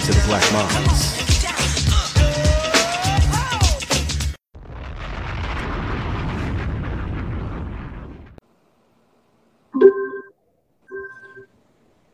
to 0.00 0.12
the 0.12 0.22
Black 0.26 0.52
Minds. 0.52 1.20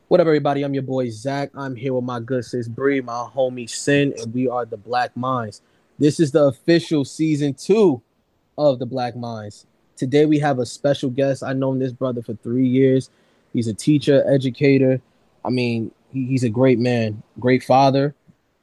What 0.08 0.20
up, 0.20 0.26
everybody? 0.26 0.62
I'm 0.62 0.74
your 0.74 0.82
boy 0.82 1.10
Zac. 1.10 1.50
I'm 1.54 1.76
here 1.76 1.94
with 1.94 2.02
my 2.02 2.18
good 2.18 2.44
sis 2.44 2.66
Bri, 2.66 3.00
my 3.02 3.28
homie 3.32 3.70
Sin, 3.70 4.14
and 4.18 4.34
we 4.34 4.48
are 4.48 4.64
the 4.64 4.76
Black 4.76 5.16
Minds. 5.16 5.62
This 5.98 6.18
is 6.18 6.32
the 6.32 6.44
official 6.44 7.04
season 7.04 7.54
two 7.54 8.02
of 8.58 8.80
the 8.80 8.86
Black 8.86 9.14
Minds. 9.14 9.64
Today 9.94 10.26
we 10.26 10.40
have 10.40 10.58
a 10.58 10.66
special 10.66 11.10
guest. 11.10 11.44
I've 11.44 11.56
known 11.56 11.78
this 11.78 11.92
brother 11.92 12.20
for 12.20 12.34
three 12.34 12.66
years. 12.66 13.10
He's 13.52 13.68
a 13.68 13.74
teacher, 13.74 14.24
educator. 14.28 15.00
I 15.44 15.50
mean, 15.50 15.92
he, 16.12 16.26
he's 16.26 16.44
a 16.44 16.48
great 16.48 16.78
man, 16.78 17.22
great 17.38 17.62
father. 17.62 18.14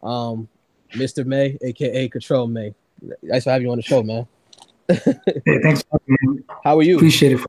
Um, 0.01 0.47
Mr. 0.91 1.25
May, 1.25 1.57
aka 1.61 2.07
Katrell 2.09 2.47
May. 2.47 2.73
Nice 3.21 3.45
to 3.45 3.51
have 3.51 3.61
you 3.61 3.71
on 3.71 3.77
the 3.77 3.81
show, 3.81 4.03
man. 4.03 4.27
hey, 4.87 5.59
thanks. 5.63 5.83
Man. 6.07 6.43
How 6.63 6.77
are 6.77 6.83
you? 6.83 6.97
Appreciate 6.97 7.33
it. 7.33 7.45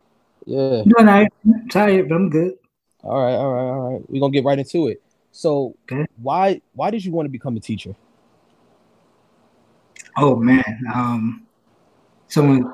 Yeah. 0.47 0.83
Doing 0.83 0.85
all 0.99 1.05
right. 1.05 1.33
I'm 1.45 1.69
tired, 1.69 2.09
but 2.09 2.15
I'm 2.15 2.31
good. 2.31 2.55
All 3.03 3.23
right, 3.23 3.35
all 3.35 3.53
right, 3.53 3.71
all 3.71 3.93
right. 3.93 4.11
We're 4.11 4.21
gonna 4.21 4.33
get 4.33 4.45
right 4.45 4.59
into 4.59 4.89
it. 4.89 5.03
So 5.31 5.75
Okay. 5.91 6.07
why 6.23 6.61
why 6.75 6.91
did 6.91 7.05
you 7.05 7.13
want 7.13 7.27
to 7.27 7.31
become 7.31 7.57
a 7.57 7.61
teacher? 7.61 7.95
Oh 10.17 10.37
man. 10.37 10.65
Um 10.95 11.47
someone 12.29 12.73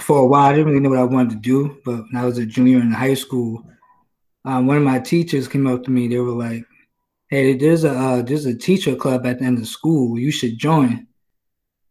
for 0.00 0.18
a 0.18 0.26
while 0.26 0.50
I 0.50 0.52
didn't 0.52 0.68
really 0.68 0.80
know 0.80 0.90
what 0.90 0.98
I 0.98 1.04
wanted 1.04 1.30
to 1.30 1.36
do, 1.36 1.78
but 1.84 1.96
when 1.96 2.16
I 2.16 2.24
was 2.24 2.38
a 2.38 2.46
junior 2.46 2.78
in 2.78 2.92
high 2.92 3.14
school, 3.14 3.64
um, 4.44 4.66
one 4.66 4.76
of 4.76 4.82
my 4.82 4.98
teachers 4.98 5.48
came 5.48 5.66
up 5.66 5.84
to 5.84 5.90
me, 5.90 6.08
they 6.08 6.18
were 6.18 6.32
like, 6.32 6.64
Hey, 7.28 7.54
there's 7.56 7.84
a 7.84 7.90
uh, 7.90 8.22
there's 8.22 8.46
a 8.46 8.56
teacher 8.56 8.96
club 8.96 9.26
at 9.26 9.38
the 9.38 9.44
end 9.44 9.58
of 9.58 9.68
school. 9.68 10.18
You 10.18 10.30
should 10.30 10.58
join. 10.58 11.06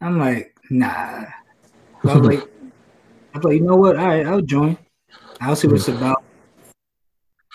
I'm 0.02 0.20
like, 0.20 0.56
nah. 0.70 1.26
So 2.04 2.12
I 2.12 2.18
was 2.18 2.28
like, 2.28 2.50
I 3.34 3.38
was 3.38 3.44
like, 3.44 3.54
you 3.56 3.62
know 3.62 3.76
what? 3.76 3.98
All 3.98 4.06
right, 4.06 4.26
I'll 4.26 4.42
join. 4.42 4.78
I'll 5.42 5.56
see 5.56 5.68
what 5.68 5.78
it's 5.78 5.88
about. 5.88 6.24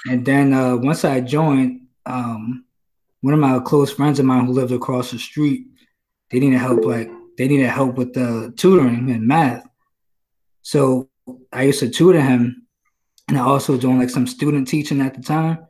And 0.07 0.27
then 0.27 0.53
uh, 0.53 0.77
once 0.77 1.05
I 1.05 1.21
joined, 1.21 1.87
um, 2.07 2.65
one 3.21 3.35
of 3.35 3.41
my 3.41 3.61
close 3.61 3.93
friends 3.93 4.19
of 4.19 4.27
mine 4.27 4.47
who 4.47 4.53
lived 4.53 4.73
across 4.73 5.13
the 5.13 5.19
street, 5.19 5.69
they 6.31 6.41
needed 6.41 6.59
help. 6.59 6.85
Like 6.85 7.09
they 7.39 7.47
needed 7.47 7.69
help 7.69 7.95
with 7.97 8.15
the 8.15 8.53
tutoring 8.57 9.11
and 9.11 9.27
math. 9.27 9.65
So 10.63 11.09
I 11.53 11.63
used 11.63 11.81
to 11.81 11.89
tutor 11.89 12.21
him, 12.21 12.62
and 13.33 13.41
I 13.41 13.45
also 13.45 13.79
doing 13.79 13.99
like 13.99 14.11
some 14.11 14.27
student 14.27 14.69
teaching 14.69 15.01
at 15.01 15.15
the 15.15 15.23
time. 15.23 15.67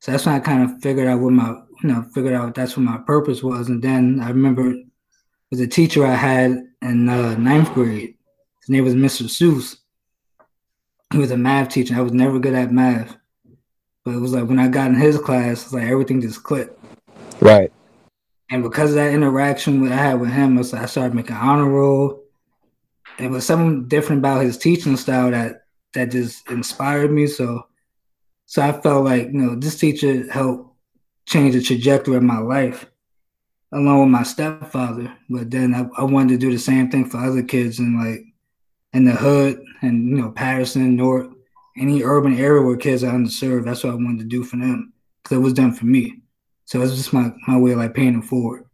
So 0.00 0.12
that's 0.12 0.26
when 0.26 0.34
I 0.34 0.40
kind 0.40 0.62
of 0.62 0.82
figured 0.82 1.08
out 1.08 1.18
what 1.18 1.32
my 1.32 1.48
you 1.82 1.88
know 1.88 2.02
figured 2.14 2.34
out 2.34 2.54
that's 2.54 2.76
what 2.76 2.82
my 2.82 2.98
purpose 2.98 3.42
was. 3.42 3.70
And 3.70 3.82
then 3.82 4.20
I 4.20 4.28
remember 4.28 4.74
was 5.50 5.60
a 5.60 5.66
teacher 5.66 6.04
I 6.04 6.14
had 6.14 6.62
in 6.82 7.08
uh, 7.08 7.36
ninth 7.36 7.72
grade. 7.72 8.16
His 8.60 8.68
name 8.68 8.84
was 8.84 8.94
Mr. 8.94 9.22
Seuss. 9.22 9.78
He 11.10 11.16
was 11.16 11.30
a 11.30 11.38
math 11.38 11.70
teacher. 11.70 11.94
I 11.94 12.02
was 12.02 12.12
never 12.12 12.38
good 12.38 12.54
at 12.54 12.70
math. 12.70 13.16
But 14.04 14.16
it 14.16 14.20
was 14.20 14.34
like 14.34 14.46
when 14.46 14.58
I 14.58 14.68
got 14.68 14.90
in 14.90 14.96
his 14.96 15.18
class, 15.18 15.64
it's 15.64 15.72
like 15.72 15.84
everything 15.84 16.20
just 16.20 16.42
clicked. 16.42 16.78
Right. 17.40 17.72
And 18.50 18.62
because 18.62 18.90
of 18.90 18.96
that 18.96 19.14
interaction 19.14 19.84
that 19.84 19.92
I 19.92 20.02
had 20.02 20.20
with 20.20 20.32
him, 20.32 20.58
I 20.58 20.62
started 20.62 21.14
making 21.14 21.36
honor 21.36 21.66
roll. 21.70 22.24
It 23.18 23.30
was 23.30 23.46
something 23.46 23.88
different 23.88 24.20
about 24.20 24.42
his 24.42 24.58
teaching 24.58 24.98
style 24.98 25.30
that 25.30 25.63
that 25.94 26.10
just 26.10 26.48
inspired 26.50 27.10
me. 27.10 27.26
So 27.26 27.66
so 28.46 28.62
I 28.62 28.72
felt 28.72 29.04
like, 29.04 29.26
you 29.26 29.32
know, 29.32 29.54
this 29.56 29.78
teacher 29.78 30.30
helped 30.30 30.70
change 31.26 31.54
the 31.54 31.62
trajectory 31.62 32.16
of 32.16 32.22
my 32.22 32.38
life 32.38 32.86
along 33.72 34.00
with 34.00 34.10
my 34.10 34.22
stepfather. 34.22 35.12
But 35.28 35.50
then 35.50 35.74
I, 35.74 35.88
I 36.00 36.04
wanted 36.04 36.34
to 36.34 36.38
do 36.38 36.52
the 36.52 36.58
same 36.58 36.90
thing 36.90 37.06
for 37.06 37.18
other 37.18 37.42
kids 37.42 37.78
in 37.78 37.98
like 37.98 38.24
in 38.92 39.04
the 39.04 39.12
hood 39.12 39.60
and 39.82 40.08
you 40.10 40.16
know, 40.16 40.30
Paterson, 40.30 40.94
North, 40.94 41.28
any 41.76 42.02
urban 42.02 42.38
area 42.38 42.62
where 42.62 42.76
kids 42.76 43.02
are 43.02 43.12
underserved. 43.12 43.64
That's 43.64 43.82
what 43.82 43.94
I 43.94 43.96
wanted 43.96 44.20
to 44.20 44.24
do 44.24 44.44
for 44.44 44.56
them. 44.56 44.92
Because 45.22 45.38
it 45.38 45.40
was 45.40 45.54
done 45.54 45.72
for 45.72 45.86
me. 45.86 46.20
So 46.66 46.80
it's 46.82 46.94
just 46.94 47.12
my, 47.12 47.32
my 47.48 47.58
way 47.58 47.72
of 47.72 47.78
like 47.78 47.94
paying 47.94 48.18
it 48.18 48.24
forward. 48.24 48.64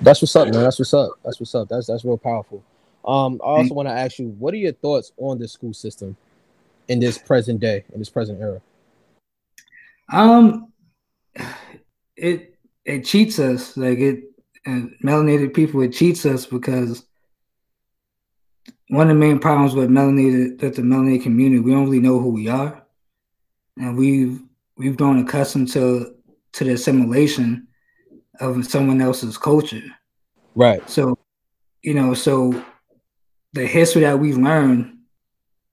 That's 0.00 0.22
what's 0.22 0.36
up, 0.36 0.48
man. 0.48 0.62
That's 0.62 0.78
what's 0.78 0.94
up. 0.94 1.10
That's 1.24 1.40
what's 1.40 1.54
up. 1.54 1.68
That's 1.68 1.88
that's 1.88 2.04
real 2.04 2.16
powerful. 2.16 2.62
Um, 3.08 3.40
I 3.42 3.46
also 3.46 3.72
want 3.72 3.88
to 3.88 3.94
ask 3.94 4.18
you, 4.18 4.28
what 4.38 4.52
are 4.52 4.58
your 4.58 4.72
thoughts 4.72 5.12
on 5.16 5.38
the 5.38 5.48
school 5.48 5.72
system 5.72 6.14
in 6.88 7.00
this 7.00 7.16
present 7.16 7.58
day, 7.58 7.84
in 7.94 7.98
this 7.98 8.10
present 8.10 8.38
era? 8.38 8.60
Um, 10.12 10.70
it 12.16 12.54
it 12.84 13.04
cheats 13.06 13.38
us 13.38 13.76
like 13.76 13.98
it. 13.98 14.24
And 14.66 14.94
melanated 15.02 15.54
people, 15.54 15.80
it 15.80 15.94
cheats 15.94 16.26
us 16.26 16.44
because 16.44 17.06
one 18.88 19.08
of 19.08 19.16
the 19.16 19.20
main 19.20 19.38
problems 19.38 19.74
with 19.74 19.88
melanated 19.88 20.60
with 20.60 20.76
the 20.76 20.82
melanated 20.82 21.22
community, 21.22 21.60
we 21.60 21.70
don't 21.70 21.86
really 21.86 22.00
know 22.00 22.18
who 22.18 22.28
we 22.28 22.48
are, 22.48 22.84
and 23.78 23.96
we've 23.96 24.42
we've 24.76 24.98
grown 24.98 25.18
accustomed 25.20 25.68
to 25.68 26.14
to 26.52 26.64
the 26.64 26.72
assimilation 26.72 27.68
of 28.40 28.66
someone 28.66 29.00
else's 29.00 29.38
culture. 29.38 29.82
Right. 30.54 30.86
So, 30.90 31.16
you 31.82 31.94
know, 31.94 32.12
so 32.12 32.62
the 33.52 33.66
history 33.66 34.02
that 34.02 34.18
we 34.18 34.34
learn, 34.34 34.98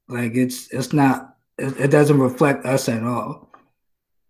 like 0.07 0.35
it's 0.35 0.71
it's 0.71 0.93
not 0.93 1.35
it, 1.57 1.79
it 1.79 1.91
doesn't 1.91 2.19
reflect 2.19 2.65
us 2.65 2.89
at 2.89 3.03
all. 3.03 3.49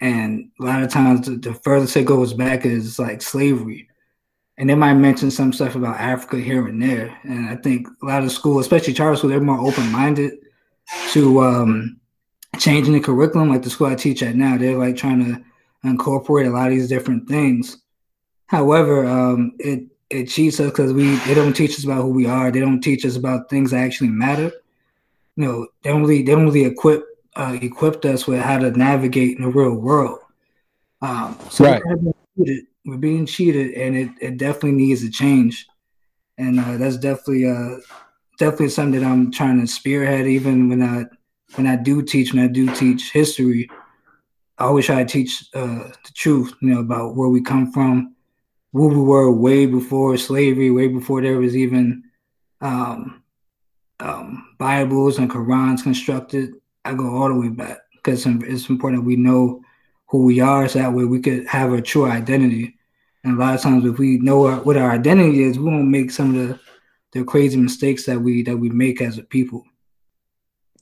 And 0.01 0.51
a 0.59 0.63
lot 0.63 0.83
of 0.83 0.89
times, 0.89 1.27
the, 1.27 1.37
the 1.37 1.53
furthest 1.53 1.95
it 1.97 2.05
goes 2.05 2.33
back 2.33 2.65
is 2.65 2.99
like 2.99 3.21
slavery, 3.21 3.87
and 4.57 4.69
they 4.69 4.75
might 4.75 4.93
mention 4.95 5.31
some 5.31 5.53
stuff 5.53 5.75
about 5.75 5.99
Africa 5.99 6.37
here 6.37 6.67
and 6.67 6.81
there. 6.81 7.17
And 7.23 7.47
I 7.47 7.55
think 7.55 7.87
a 8.01 8.05
lot 8.05 8.23
of 8.23 8.31
schools, 8.31 8.65
especially 8.65 8.93
charter 8.93 9.15
school, 9.15 9.29
they're 9.29 9.39
more 9.39 9.59
open 9.59 9.91
minded 9.91 10.33
to 11.11 11.41
um, 11.41 11.99
changing 12.59 12.93
the 12.93 12.99
curriculum. 12.99 13.49
Like 13.49 13.63
the 13.63 13.69
school 13.69 13.87
I 13.87 13.95
teach 13.95 14.21
at 14.21 14.35
now, 14.35 14.57
they're 14.57 14.77
like 14.77 14.97
trying 14.97 15.23
to 15.25 15.43
incorporate 15.87 16.47
a 16.47 16.51
lot 16.51 16.67
of 16.67 16.73
these 16.73 16.89
different 16.89 17.27
things. 17.27 17.77
However, 18.47 19.05
um, 19.05 19.53
it 19.59 19.87
it 20.09 20.25
cheats 20.25 20.59
us 20.59 20.69
because 20.71 20.93
we 20.93 21.15
they 21.25 21.33
don't 21.33 21.53
teach 21.53 21.71
us 21.77 21.83
about 21.83 22.03
who 22.03 22.09
we 22.09 22.27
are. 22.27 22.51
They 22.51 22.59
don't 22.59 22.81
teach 22.81 23.05
us 23.05 23.15
about 23.15 23.49
things 23.49 23.71
that 23.71 23.77
actually 23.83 24.09
matter. 24.09 24.51
You 25.35 25.45
know, 25.45 25.67
they 25.83 25.89
don't 25.89 26.03
really 26.03 26.23
they 26.23 26.33
don't 26.33 26.45
really 26.45 26.65
equip 26.65 27.03
uh, 27.35 27.57
equipped 27.61 28.05
us 28.05 28.27
with 28.27 28.41
how 28.41 28.57
to 28.59 28.71
navigate 28.71 29.37
in 29.37 29.43
the 29.43 29.49
real 29.49 29.75
world. 29.75 30.19
Um, 31.01 31.37
so 31.49 31.65
Right. 31.65 31.83
we're, 31.85 31.95
being 31.97 32.13
cheated. 32.37 32.65
we're 32.85 32.97
being 32.97 33.25
cheated, 33.25 33.73
and 33.73 33.95
it, 33.97 34.09
it 34.21 34.37
definitely 34.37 34.73
needs 34.73 35.01
to 35.01 35.09
change. 35.09 35.67
And 36.37 36.59
uh, 36.59 36.77
that's 36.77 36.97
definitely 36.97 37.47
uh, 37.47 37.77
definitely 38.39 38.69
something 38.69 38.99
that 39.01 39.07
I'm 39.07 39.31
trying 39.31 39.59
to 39.61 39.67
spearhead. 39.67 40.27
Even 40.27 40.69
when 40.69 40.81
I 40.81 41.05
when 41.55 41.67
I 41.67 41.75
do 41.75 42.01
teach, 42.01 42.33
when 42.33 42.43
I 42.43 42.47
do 42.47 42.73
teach 42.75 43.11
history, 43.11 43.69
I 44.57 44.65
always 44.65 44.85
try 44.85 45.03
to 45.03 45.09
teach 45.09 45.45
uh, 45.53 45.89
the 46.03 46.11
truth. 46.13 46.53
You 46.61 46.69
know 46.75 46.79
about 46.79 47.15
where 47.15 47.29
we 47.29 47.41
come 47.41 47.71
from, 47.71 48.14
where 48.75 48.89
we 48.89 49.01
were 49.01 49.31
way 49.31 49.65
before 49.65 50.17
slavery, 50.17 50.69
way 50.69 50.89
before 50.89 51.21
there 51.21 51.37
was 51.37 51.55
even 51.55 52.03
um, 52.59 53.23
um, 54.01 54.53
Bibles 54.59 55.17
and 55.17 55.31
Qurans 55.31 55.81
constructed. 55.81 56.55
I 56.83 56.93
go 56.93 57.15
all 57.15 57.29
the 57.29 57.39
way 57.39 57.47
back 57.47 57.77
because 57.93 58.25
it's 58.25 58.69
important 58.69 59.01
that 59.01 59.07
we 59.07 59.15
know 59.15 59.61
who 60.07 60.25
we 60.25 60.41
are, 60.41 60.67
so 60.67 60.79
that 60.79 60.91
way 60.91 61.05
we 61.05 61.21
could 61.21 61.47
have 61.47 61.71
a 61.71 61.81
true 61.81 62.05
identity. 62.05 62.77
And 63.23 63.37
a 63.37 63.39
lot 63.39 63.55
of 63.55 63.61
times, 63.61 63.85
if 63.85 63.97
we 63.97 64.17
know 64.17 64.45
our, 64.45 64.57
what 64.57 64.75
our 64.75 64.91
identity 64.91 65.43
is, 65.43 65.57
we 65.57 65.71
won't 65.71 65.87
make 65.87 66.11
some 66.11 66.35
of 66.35 66.49
the 66.49 66.59
the 67.13 67.23
crazy 67.23 67.55
mistakes 67.55 68.05
that 68.07 68.19
we 68.19 68.43
that 68.43 68.57
we 68.57 68.67
make 68.67 69.01
as 69.01 69.17
a 69.17 69.23
people. 69.23 69.63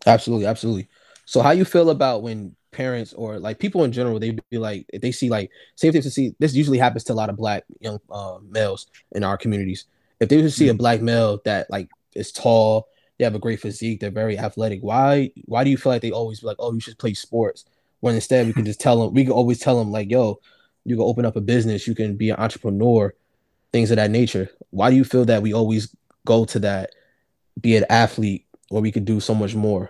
Absolutely, 0.08 0.48
absolutely. 0.48 0.90
So 1.26 1.44
how 1.44 1.52
you 1.52 1.64
feel 1.64 1.92
about 1.92 2.24
when 2.24 2.56
parents 2.74 3.14
or 3.14 3.40
like 3.40 3.60
people 3.60 3.84
in 3.84 3.92
general 3.92 4.20
they 4.20 4.38
be 4.50 4.58
like 4.58 4.86
if 4.94 5.02
they 5.02 5.12
see 5.12 5.30
like 5.30 5.50
say 5.76 5.88
if 5.88 5.94
they 5.94 6.02
to 6.02 6.12
see 6.12 6.36
this 6.40 6.54
usually 6.54 6.78
happens 6.78 7.04
to 7.06 7.14
a 7.14 7.16
lot 7.16 7.30
of 7.30 7.38
black 7.38 7.64
young 7.80 8.00
uh, 8.12 8.38
males 8.50 8.88
in 9.14 9.24
our 9.24 9.38
communities. 9.38 9.86
If 10.20 10.30
they 10.30 10.42
just 10.42 10.58
see 10.58 10.70
a 10.70 10.74
black 10.74 11.02
male 11.02 11.42
that 11.46 11.70
like 11.70 11.90
is 12.14 12.32
tall, 12.32 12.88
they 13.18 13.24
have 13.24 13.36
a 13.36 13.40
great 13.40 13.60
physique, 13.60 14.00
they're 14.00 14.12
very 14.12 14.38
athletic. 14.38 14.82
Why 14.82 15.32
why 15.46 15.64
do 15.64 15.70
you 15.70 15.78
feel 15.78 15.92
like 15.92 16.02
they 16.02 16.12
always 16.12 16.42
be 16.42 16.48
like, 16.48 16.58
oh, 16.60 16.74
you 16.74 16.80
should 16.80 16.98
play 16.98 17.14
sports? 17.14 17.66
When 18.00 18.16
instead 18.16 18.48
we 18.48 18.54
can 18.54 18.66
just 18.66 18.82
tell 18.82 19.00
them, 19.00 19.14
we 19.14 19.24
can 19.24 19.32
always 19.32 19.60
tell 19.60 19.80
them 19.80 19.92
like, 19.92 20.12
yo, 20.12 20.40
you 20.84 20.96
can 20.96 21.06
open 21.06 21.26
up 21.26 21.36
a 21.36 21.42
business, 21.42 21.88
you 21.88 21.96
can 21.96 22.18
be 22.18 22.30
an 22.30 22.38
entrepreneur, 22.38 23.14
things 23.72 23.92
of 23.92 23.98
that 23.98 24.12
nature. 24.12 24.50
Why 24.72 24.90
do 24.90 24.96
you 24.96 25.04
feel 25.06 25.26
that 25.26 25.42
we 25.42 25.54
always 25.54 25.96
go 26.26 26.46
to 26.46 26.60
that, 26.60 26.92
be 27.60 27.78
an 27.78 27.86
athlete, 27.90 28.46
where 28.70 28.82
we 28.82 28.92
could 28.92 29.06
do 29.06 29.20
so 29.20 29.34
much 29.34 29.56
more? 29.56 29.90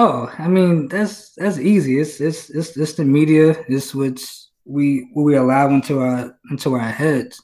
Oh, 0.00 0.32
I 0.38 0.46
mean 0.46 0.86
that's 0.86 1.30
that's 1.34 1.58
easy. 1.58 1.98
It's 1.98 2.20
it's 2.20 2.50
it's, 2.50 2.76
it's 2.76 2.92
the 2.92 3.04
media. 3.04 3.56
It's 3.66 3.92
what's 3.96 4.50
we 4.64 5.10
what 5.12 5.24
we 5.24 5.34
allow 5.34 5.68
into 5.70 5.98
our 5.98 6.38
into 6.52 6.74
our 6.74 6.88
heads. 6.88 7.42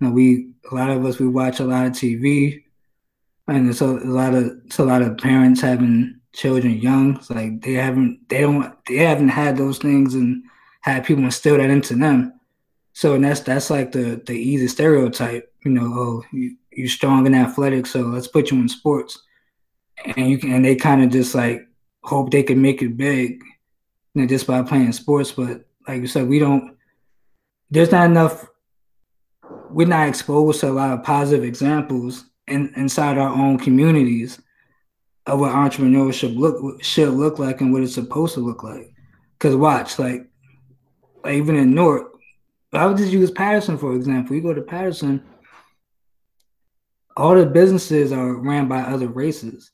You 0.00 0.08
know, 0.08 0.12
we 0.12 0.50
a 0.72 0.74
lot 0.74 0.90
of 0.90 1.04
us 1.04 1.20
we 1.20 1.28
watch 1.28 1.60
a 1.60 1.64
lot 1.64 1.86
of 1.86 1.92
TV, 1.92 2.64
and 3.46 3.70
it's 3.70 3.80
a, 3.80 3.86
a 3.86 4.10
lot 4.10 4.34
of 4.34 4.46
it's 4.66 4.80
a 4.80 4.84
lot 4.84 5.02
of 5.02 5.18
parents 5.18 5.60
having 5.60 6.18
children 6.32 6.78
young. 6.78 7.14
It's 7.14 7.30
like 7.30 7.62
they 7.62 7.74
haven't 7.74 8.28
they 8.28 8.40
don't 8.40 8.74
they 8.88 8.96
haven't 8.96 9.28
had 9.28 9.56
those 9.56 9.78
things 9.78 10.14
and 10.14 10.42
had 10.80 11.06
people 11.06 11.22
instill 11.22 11.58
that 11.58 11.70
into 11.70 11.94
them. 11.94 12.32
So 12.92 13.14
and 13.14 13.24
that's 13.24 13.38
that's 13.42 13.70
like 13.70 13.92
the 13.92 14.20
the 14.26 14.32
easy 14.34 14.66
stereotype, 14.66 15.54
you 15.64 15.70
know. 15.70 15.86
Oh, 15.86 16.24
you 16.32 16.56
you're 16.72 16.88
strong 16.88 17.24
and 17.26 17.36
athletic, 17.36 17.86
so 17.86 18.00
let's 18.00 18.26
put 18.26 18.50
you 18.50 18.58
in 18.58 18.68
sports, 18.68 19.22
and 20.16 20.28
you 20.28 20.38
can 20.38 20.52
and 20.54 20.64
they 20.64 20.74
kind 20.74 21.04
of 21.04 21.10
just 21.10 21.36
like 21.36 21.67
hope 22.02 22.30
they 22.30 22.42
can 22.42 22.60
make 22.60 22.82
it 22.82 22.96
big, 22.96 23.42
you 24.14 24.22
know, 24.22 24.26
just 24.26 24.46
by 24.46 24.62
playing 24.62 24.92
sports. 24.92 25.32
But 25.32 25.66
like 25.86 26.00
you 26.00 26.06
said, 26.06 26.28
we 26.28 26.38
don't. 26.38 26.76
There's 27.70 27.92
not 27.92 28.06
enough. 28.06 28.46
We're 29.70 29.86
not 29.86 30.08
exposed 30.08 30.60
to 30.60 30.70
a 30.70 30.72
lot 30.72 30.92
of 30.92 31.04
positive 31.04 31.44
examples 31.44 32.24
in, 32.46 32.72
inside 32.76 33.18
our 33.18 33.28
own 33.28 33.58
communities 33.58 34.40
of 35.26 35.40
what 35.40 35.52
entrepreneurship 35.52 36.36
look 36.36 36.82
should 36.82 37.10
look 37.10 37.38
like 37.38 37.60
and 37.60 37.72
what 37.72 37.82
it's 37.82 37.94
supposed 37.94 38.34
to 38.34 38.40
look 38.40 38.62
like. 38.62 38.92
Because 39.34 39.54
watch, 39.54 39.98
like, 39.98 40.26
like 41.22 41.34
even 41.34 41.54
in 41.56 41.74
Newark, 41.74 42.12
I 42.72 42.86
would 42.86 42.96
just 42.96 43.12
use 43.12 43.30
Paterson 43.30 43.78
for 43.78 43.94
example. 43.94 44.34
You 44.34 44.42
go 44.42 44.54
to 44.54 44.62
Paterson, 44.62 45.22
all 47.16 47.34
the 47.34 47.46
businesses 47.46 48.12
are 48.12 48.34
ran 48.34 48.68
by 48.68 48.80
other 48.80 49.08
races. 49.08 49.70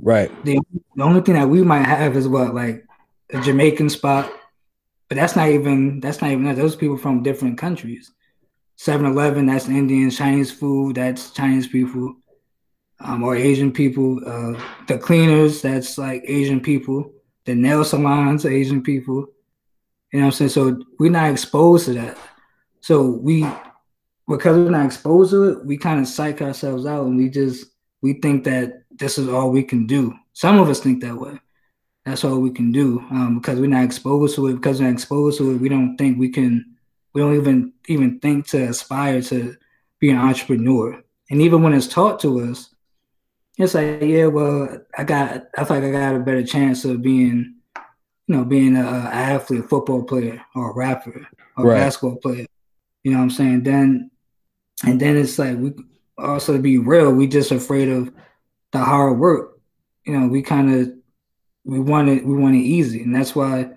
Right. 0.00 0.30
The, 0.44 0.60
the 0.94 1.02
only 1.02 1.20
thing 1.20 1.34
that 1.34 1.48
we 1.48 1.62
might 1.62 1.84
have 1.84 2.16
is 2.16 2.28
what 2.28 2.54
like 2.54 2.84
a 3.32 3.40
Jamaican 3.40 3.90
spot, 3.90 4.32
but 5.08 5.16
that's 5.16 5.36
not 5.36 5.48
even 5.48 6.00
that's 6.00 6.20
not 6.20 6.30
even 6.30 6.54
those 6.54 6.76
people 6.76 6.96
from 6.96 7.22
different 7.22 7.58
countries. 7.58 8.12
7-Eleven, 8.78 9.46
that's 9.46 9.68
Indian, 9.68 10.08
Chinese 10.08 10.52
food, 10.52 10.94
that's 10.94 11.32
Chinese 11.32 11.66
people, 11.66 12.14
um, 13.00 13.24
or 13.24 13.34
Asian 13.34 13.72
people. 13.72 14.20
Uh, 14.24 14.60
the 14.86 14.96
cleaners, 14.96 15.62
that's 15.62 15.98
like 15.98 16.22
Asian 16.26 16.60
people. 16.60 17.12
The 17.44 17.56
nail 17.56 17.82
salons, 17.82 18.46
Asian 18.46 18.82
people. 18.82 19.26
You 20.12 20.20
know 20.20 20.26
what 20.26 20.40
I'm 20.40 20.48
saying? 20.48 20.50
So 20.50 20.80
we're 20.98 21.10
not 21.10 21.30
exposed 21.30 21.86
to 21.86 21.94
that. 21.94 22.18
So 22.80 23.02
we, 23.02 23.46
because 24.28 24.56
we're 24.56 24.70
not 24.70 24.86
exposed 24.86 25.32
to 25.32 25.50
it, 25.50 25.66
we 25.66 25.76
kind 25.76 26.00
of 26.00 26.06
psych 26.06 26.40
ourselves 26.40 26.86
out 26.86 27.06
and 27.06 27.16
we 27.16 27.30
just, 27.30 27.66
we 28.00 28.14
think 28.14 28.44
that 28.44 28.84
this 28.98 29.18
is 29.18 29.28
all 29.28 29.50
we 29.50 29.62
can 29.62 29.86
do. 29.86 30.14
Some 30.32 30.58
of 30.58 30.68
us 30.68 30.80
think 30.80 31.02
that 31.02 31.16
way. 31.16 31.38
That's 32.04 32.24
all 32.24 32.38
we 32.38 32.50
can 32.50 32.72
do 32.72 33.00
um, 33.10 33.38
because 33.38 33.60
we're 33.60 33.66
not 33.66 33.84
exposed 33.84 34.34
to 34.36 34.46
it. 34.48 34.54
Because 34.54 34.80
we're 34.80 34.86
not 34.86 34.94
exposed 34.94 35.38
to 35.38 35.50
it, 35.50 35.58
we 35.58 35.68
don't 35.68 35.96
think 35.96 36.18
we 36.18 36.30
can. 36.30 36.76
We 37.12 37.20
don't 37.20 37.36
even 37.36 37.72
even 37.86 38.18
think 38.20 38.46
to 38.48 38.68
aspire 38.68 39.20
to 39.22 39.56
be 39.98 40.10
an 40.10 40.18
entrepreneur. 40.18 41.02
And 41.30 41.42
even 41.42 41.62
when 41.62 41.74
it's 41.74 41.86
taught 41.86 42.20
to 42.20 42.40
us, 42.50 42.74
it's 43.58 43.74
like, 43.74 44.00
yeah, 44.02 44.26
well, 44.26 44.78
I 44.96 45.04
got. 45.04 45.48
I 45.56 45.64
feel 45.64 45.76
like 45.76 45.84
I 45.84 45.90
got 45.90 46.16
a 46.16 46.20
better 46.20 46.44
chance 46.44 46.84
of 46.84 47.02
being, 47.02 47.56
you 48.26 48.36
know, 48.36 48.44
being 48.44 48.76
a, 48.76 48.84
a 48.84 49.10
athlete, 49.12 49.64
a 49.64 49.68
football 49.68 50.04
player, 50.04 50.42
or 50.54 50.70
a 50.70 50.74
rapper, 50.74 51.26
or 51.56 51.66
right. 51.66 51.76
a 51.76 51.80
basketball 51.80 52.16
player. 52.16 52.46
You 53.04 53.12
know 53.12 53.18
what 53.18 53.24
I'm 53.24 53.30
saying? 53.30 53.62
Then, 53.64 54.10
and 54.86 55.00
then 55.00 55.16
it's 55.16 55.38
like 55.38 55.58
we 55.58 55.74
also 56.16 56.54
to 56.54 56.58
be 56.58 56.78
real, 56.78 57.12
we 57.12 57.26
just 57.26 57.50
afraid 57.50 57.88
of 57.88 58.12
the 58.72 58.78
hard 58.78 59.18
work. 59.18 59.60
You 60.04 60.18
know, 60.18 60.28
we 60.28 60.42
kind 60.42 60.74
of 60.74 60.92
we 61.64 61.80
want 61.80 62.08
it 62.08 62.24
we 62.24 62.34
want 62.34 62.56
it 62.56 62.60
easy, 62.60 63.02
and 63.02 63.14
that's 63.14 63.34
why 63.34 63.70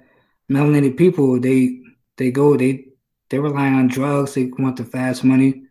melanated 0.50 0.98
people 0.98 1.40
they 1.40 1.82
they 2.18 2.32
go 2.32 2.56
they 2.58 2.86
they 3.30 3.40
rely 3.40 3.68
on 3.68 3.88
drugs. 3.88 4.34
They 4.34 4.52
want 4.58 4.78
the 4.78 4.86
fast 4.86 5.24
money. 5.24 5.64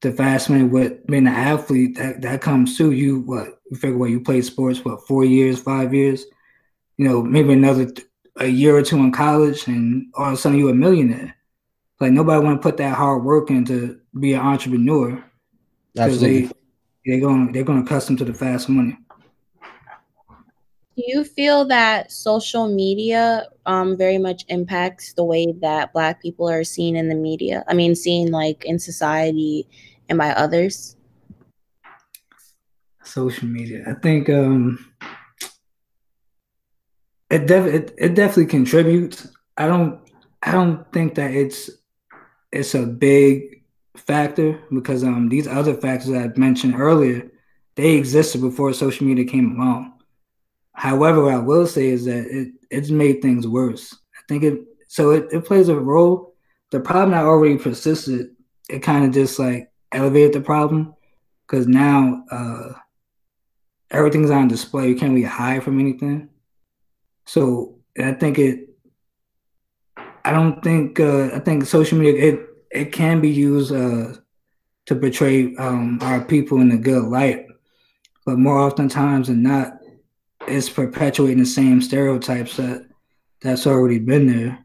The 0.00 0.12
fast 0.12 0.48
money 0.48 0.64
what 0.64 1.06
being 1.06 1.26
an 1.26 1.34
athlete 1.34 1.96
that 1.96 2.22
that 2.22 2.40
comes 2.40 2.76
to 2.78 2.90
you. 2.90 3.20
What 3.20 3.60
you 3.70 3.76
figure? 3.76 3.98
What 3.98 4.10
you 4.10 4.20
play 4.20 4.42
sports? 4.42 4.84
What 4.84 5.06
four 5.06 5.24
years, 5.24 5.60
five 5.60 5.92
years? 5.94 6.24
You 6.96 7.08
know, 7.08 7.22
maybe 7.22 7.52
another 7.52 7.90
a 8.36 8.46
year 8.46 8.76
or 8.76 8.82
two 8.82 8.96
in 8.98 9.12
college, 9.12 9.66
and 9.66 10.06
all 10.14 10.28
of 10.28 10.32
a 10.34 10.36
sudden 10.36 10.58
you're 10.58 10.70
a 10.70 10.74
millionaire. 10.74 11.36
Like 12.00 12.12
nobody 12.12 12.42
want 12.42 12.60
to 12.60 12.62
put 12.62 12.78
that 12.78 12.96
hard 12.96 13.24
work 13.24 13.50
in 13.50 13.64
to 13.66 14.00
be 14.18 14.32
an 14.32 14.40
entrepreneur. 14.40 15.22
Absolutely. 15.98 16.46
They, 16.46 16.52
they're 17.04 17.20
going 17.20 17.52
they're 17.52 17.64
going 17.64 17.84
to 17.84 17.84
accustomed 17.84 18.18
to 18.18 18.24
the 18.24 18.34
fast 18.34 18.68
money. 18.68 18.96
Do 20.96 21.04
you 21.06 21.24
feel 21.24 21.64
that 21.66 22.12
social 22.12 22.68
media 22.68 23.46
um, 23.64 23.96
very 23.96 24.18
much 24.18 24.44
impacts 24.48 25.14
the 25.14 25.24
way 25.24 25.52
that 25.60 25.92
Black 25.92 26.20
people 26.20 26.50
are 26.50 26.64
seen 26.64 26.96
in 26.96 27.08
the 27.08 27.14
media? 27.14 27.64
I 27.68 27.74
mean, 27.74 27.94
seen 27.94 28.30
like 28.30 28.64
in 28.64 28.78
society 28.78 29.66
and 30.08 30.18
by 30.18 30.30
others. 30.30 30.96
Social 33.02 33.48
media, 33.48 33.84
I 33.86 33.94
think 33.94 34.28
um, 34.28 34.78
it, 37.30 37.46
def- 37.46 37.72
it 37.72 37.94
it 37.96 38.14
definitely 38.14 38.46
contributes. 38.46 39.26
I 39.56 39.66
don't 39.66 40.00
I 40.42 40.52
don't 40.52 40.92
think 40.92 41.14
that 41.14 41.30
it's 41.30 41.70
it's 42.52 42.74
a 42.74 42.84
big 42.84 43.59
factor 44.00 44.60
because 44.72 45.04
um 45.04 45.28
these 45.28 45.46
other 45.46 45.74
factors 45.74 46.12
I 46.12 46.28
mentioned 46.36 46.74
earlier, 46.76 47.30
they 47.76 47.96
existed 47.96 48.40
before 48.40 48.72
social 48.72 49.06
media 49.06 49.24
came 49.24 49.56
along. 49.60 49.94
However, 50.72 51.24
what 51.24 51.34
I 51.34 51.38
will 51.38 51.66
say 51.66 51.88
is 51.88 52.04
that 52.06 52.26
it 52.26 52.52
it's 52.70 52.90
made 52.90 53.22
things 53.22 53.46
worse. 53.46 53.94
I 54.16 54.20
think 54.28 54.42
it 54.44 54.60
so 54.88 55.10
it, 55.10 55.28
it 55.32 55.44
plays 55.44 55.68
a 55.68 55.78
role. 55.78 56.34
The 56.70 56.80
problem 56.80 57.10
that 57.12 57.24
already 57.24 57.58
persisted, 57.58 58.30
it 58.68 58.80
kind 58.80 59.04
of 59.04 59.12
just 59.12 59.38
like 59.38 59.70
elevated 59.92 60.32
the 60.32 60.40
problem 60.40 60.94
because 61.46 61.66
now 61.66 62.24
uh 62.30 62.72
everything's 63.90 64.30
on 64.30 64.48
display. 64.48 64.88
You 64.88 64.96
can't 64.96 65.12
really 65.12 65.24
hide 65.24 65.62
from 65.62 65.80
anything. 65.80 66.28
So 67.26 67.76
I 67.98 68.12
think 68.12 68.38
it 68.38 68.70
I 70.24 70.32
don't 70.32 70.62
think 70.62 71.00
uh, 71.00 71.30
I 71.34 71.38
think 71.40 71.64
social 71.64 71.98
media 71.98 72.22
it 72.22 72.49
it 72.70 72.92
can 72.92 73.20
be 73.20 73.30
used 73.30 73.72
uh, 73.72 74.14
to 74.86 74.96
portray 74.96 75.54
um, 75.56 75.98
our 76.02 76.24
people 76.24 76.60
in 76.60 76.72
a 76.72 76.76
good 76.76 77.04
light, 77.04 77.46
but 78.24 78.38
more 78.38 78.58
oftentimes 78.58 79.28
than 79.28 79.42
not, 79.42 79.74
it's 80.46 80.70
perpetuating 80.70 81.38
the 81.38 81.46
same 81.46 81.80
stereotypes 81.82 82.56
that 82.56 82.86
that's 83.42 83.66
already 83.66 83.98
been 83.98 84.26
there. 84.26 84.64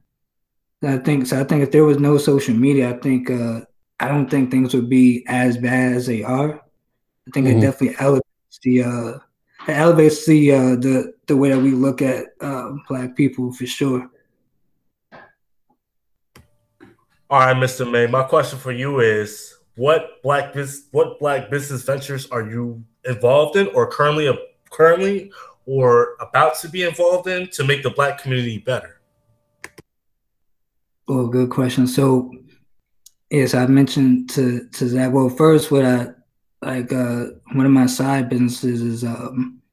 I 0.83 0.97
think 0.97 1.25
so. 1.25 1.39
I 1.39 1.43
think 1.43 1.63
if 1.63 1.71
there 1.71 1.85
was 1.85 1.99
no 1.99 2.17
social 2.17 2.53
media, 2.53 2.89
I 2.89 2.97
think 2.99 3.29
uh, 3.29 3.61
I 3.99 4.07
don't 4.07 4.29
think 4.29 4.51
things 4.51 4.73
would 4.73 4.89
be 4.89 5.23
as 5.27 5.57
bad 5.57 5.93
as 5.93 6.05
they 6.05 6.23
are. 6.23 6.55
I 7.27 7.31
think 7.33 7.47
mm-hmm. 7.47 7.57
it 7.57 7.61
definitely 7.61 7.95
elevates 7.99 8.59
the 8.61 8.83
uh, 8.83 9.19
it 9.67 9.73
elevates 9.73 10.25
the 10.25 10.51
uh, 10.51 10.75
the 10.75 11.13
the 11.27 11.37
way 11.37 11.49
that 11.49 11.59
we 11.59 11.71
look 11.71 12.01
at 12.01 12.27
uh, 12.41 12.73
black 12.87 13.15
people 13.15 13.51
for 13.51 13.65
sure. 13.65 14.09
All 17.27 17.39
right, 17.39 17.55
Mr. 17.55 17.89
May. 17.89 18.05
My 18.05 18.21
question 18.21 18.59
for 18.59 18.71
you 18.71 18.99
is: 18.99 19.57
What 19.77 20.21
black 20.21 20.53
business, 20.53 20.87
what 20.91 21.19
black 21.19 21.49
business 21.49 21.81
ventures 21.81 22.29
are 22.29 22.43
you 22.43 22.83
involved 23.03 23.55
in, 23.55 23.67
or 23.69 23.89
currently, 23.89 24.31
currently, 24.69 25.31
or 25.65 26.17
about 26.19 26.55
to 26.59 26.69
be 26.69 26.83
involved 26.83 27.27
in 27.27 27.49
to 27.49 27.63
make 27.63 27.81
the 27.81 27.89
black 27.89 28.19
community 28.19 28.59
better? 28.59 29.01
Oh, 31.07 31.25
good 31.25 31.49
question. 31.49 31.87
So, 31.87 32.31
yes, 33.31 33.55
I 33.55 33.65
mentioned 33.65 34.29
to 34.31 34.67
to 34.73 34.85
that. 34.89 35.11
Well, 35.11 35.29
first, 35.29 35.71
what 35.71 35.83
I 35.83 36.09
like, 36.61 36.93
uh, 36.93 37.25
one 37.53 37.65
of 37.65 37.71
my 37.71 37.87
side 37.87 38.29
businesses 38.29 38.83
is 38.83 39.03
um, 39.03 39.63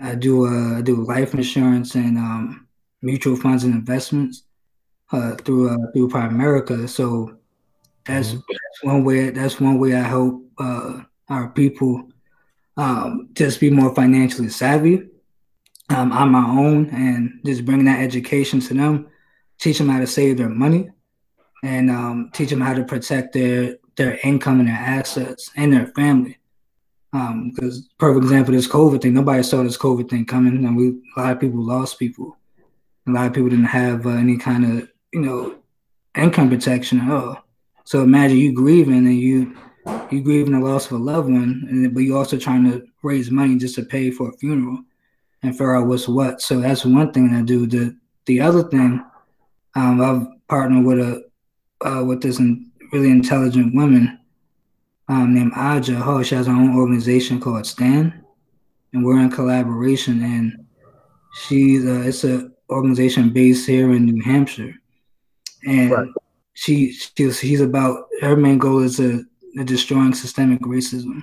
I 0.00 0.14
do 0.14 0.46
uh, 0.46 0.78
I 0.78 0.80
do 0.80 1.04
life 1.04 1.34
insurance 1.34 1.94
and 1.94 2.16
um, 2.16 2.68
mutual 3.02 3.36
funds 3.36 3.64
and 3.64 3.74
investments 3.74 4.44
uh, 5.12 5.34
through 5.36 5.70
uh, 5.70 5.90
through 5.92 6.08
Primerica. 6.08 6.88
So 6.88 7.36
that's, 8.04 8.28
mm-hmm. 8.28 8.38
that's 8.48 8.82
one 8.82 9.04
way. 9.04 9.30
That's 9.30 9.60
one 9.60 9.78
way 9.78 9.94
I 9.94 10.02
help 10.02 10.44
uh, 10.58 11.00
our 11.28 11.48
people 11.50 12.08
um, 12.76 13.28
just 13.32 13.60
be 13.60 13.70
more 13.70 13.94
financially 13.94 14.48
savvy 14.48 15.08
um, 15.90 16.12
on 16.12 16.30
my 16.30 16.44
own, 16.44 16.90
and 16.90 17.40
just 17.44 17.64
bring 17.64 17.84
that 17.84 18.00
education 18.00 18.60
to 18.60 18.74
them, 18.74 19.08
teach 19.58 19.78
them 19.78 19.88
how 19.88 20.00
to 20.00 20.06
save 20.06 20.38
their 20.38 20.48
money, 20.48 20.90
and 21.62 21.90
um, 21.90 22.30
teach 22.32 22.50
them 22.50 22.60
how 22.60 22.74
to 22.74 22.84
protect 22.84 23.32
their 23.32 23.76
their 23.96 24.18
income 24.24 24.60
and 24.60 24.68
their 24.68 24.76
assets 24.76 25.50
and 25.56 25.72
their 25.72 25.86
family. 25.88 26.36
Because 27.12 27.78
um, 27.78 27.88
perfect 27.98 28.24
example, 28.24 28.54
this 28.54 28.68
COVID 28.68 29.02
thing, 29.02 29.14
nobody 29.14 29.42
saw 29.42 29.64
this 29.64 29.76
COVID 29.76 30.08
thing 30.08 30.24
coming, 30.24 30.64
and 30.64 30.76
we 30.76 30.88
a 31.16 31.20
lot 31.20 31.32
of 31.32 31.40
people 31.40 31.60
lost 31.60 31.98
people. 31.98 32.36
A 33.08 33.10
lot 33.10 33.26
of 33.26 33.32
people 33.32 33.50
didn't 33.50 33.64
have 33.64 34.06
uh, 34.06 34.10
any 34.10 34.36
kind 34.36 34.64
of 34.64 34.88
you 35.12 35.20
know, 35.20 35.56
income 36.16 36.48
protection 36.48 37.00
at 37.00 37.10
all. 37.10 37.44
So 37.84 38.02
imagine 38.02 38.38
you 38.38 38.52
grieving 38.54 39.06
and 39.06 39.18
you 39.18 39.56
you 40.10 40.22
grieving 40.22 40.52
the 40.52 40.66
loss 40.66 40.86
of 40.86 40.92
a 40.92 41.02
loved 41.02 41.30
one, 41.30 41.66
and 41.68 41.94
but 41.94 42.00
you're 42.00 42.18
also 42.18 42.38
trying 42.38 42.70
to 42.70 42.86
raise 43.02 43.30
money 43.30 43.56
just 43.56 43.74
to 43.76 43.84
pay 43.84 44.10
for 44.10 44.28
a 44.28 44.36
funeral 44.36 44.78
and 45.42 45.52
figure 45.52 45.76
out 45.76 45.86
what's 45.86 46.06
what. 46.06 46.40
So 46.40 46.60
that's 46.60 46.84
one 46.84 47.12
thing 47.12 47.34
I 47.34 47.42
do. 47.42 47.66
The 47.66 47.96
the 48.26 48.40
other 48.40 48.62
thing, 48.64 49.04
um, 49.74 50.00
I've 50.00 50.48
partnered 50.48 50.84
with 50.84 50.98
a 50.98 51.24
uh, 51.84 52.04
with 52.04 52.22
this 52.22 52.40
really 52.92 53.10
intelligent 53.10 53.74
woman 53.74 54.18
um, 55.08 55.34
named 55.34 55.52
Aja 55.56 55.94
Ho. 55.94 56.22
She 56.22 56.34
has 56.34 56.46
her 56.46 56.52
own 56.52 56.76
organization 56.76 57.40
called 57.40 57.66
Stan, 57.66 58.24
and 58.92 59.04
we're 59.04 59.20
in 59.20 59.30
collaboration. 59.30 60.22
And 60.22 60.66
she's 61.34 61.84
uh, 61.86 62.02
it's 62.06 62.24
a 62.24 62.50
organization 62.68 63.30
based 63.30 63.66
here 63.66 63.92
in 63.92 64.04
New 64.04 64.22
Hampshire, 64.22 64.74
and 65.64 65.90
right. 65.90 66.08
she 66.54 66.92
she's 66.92 67.38
she's 67.38 67.60
about 67.60 68.06
her 68.20 68.36
main 68.36 68.58
goal 68.58 68.80
is 68.80 69.00
a, 69.00 69.22
a 69.58 69.64
destroying 69.64 70.14
systemic 70.14 70.60
racism 70.60 71.22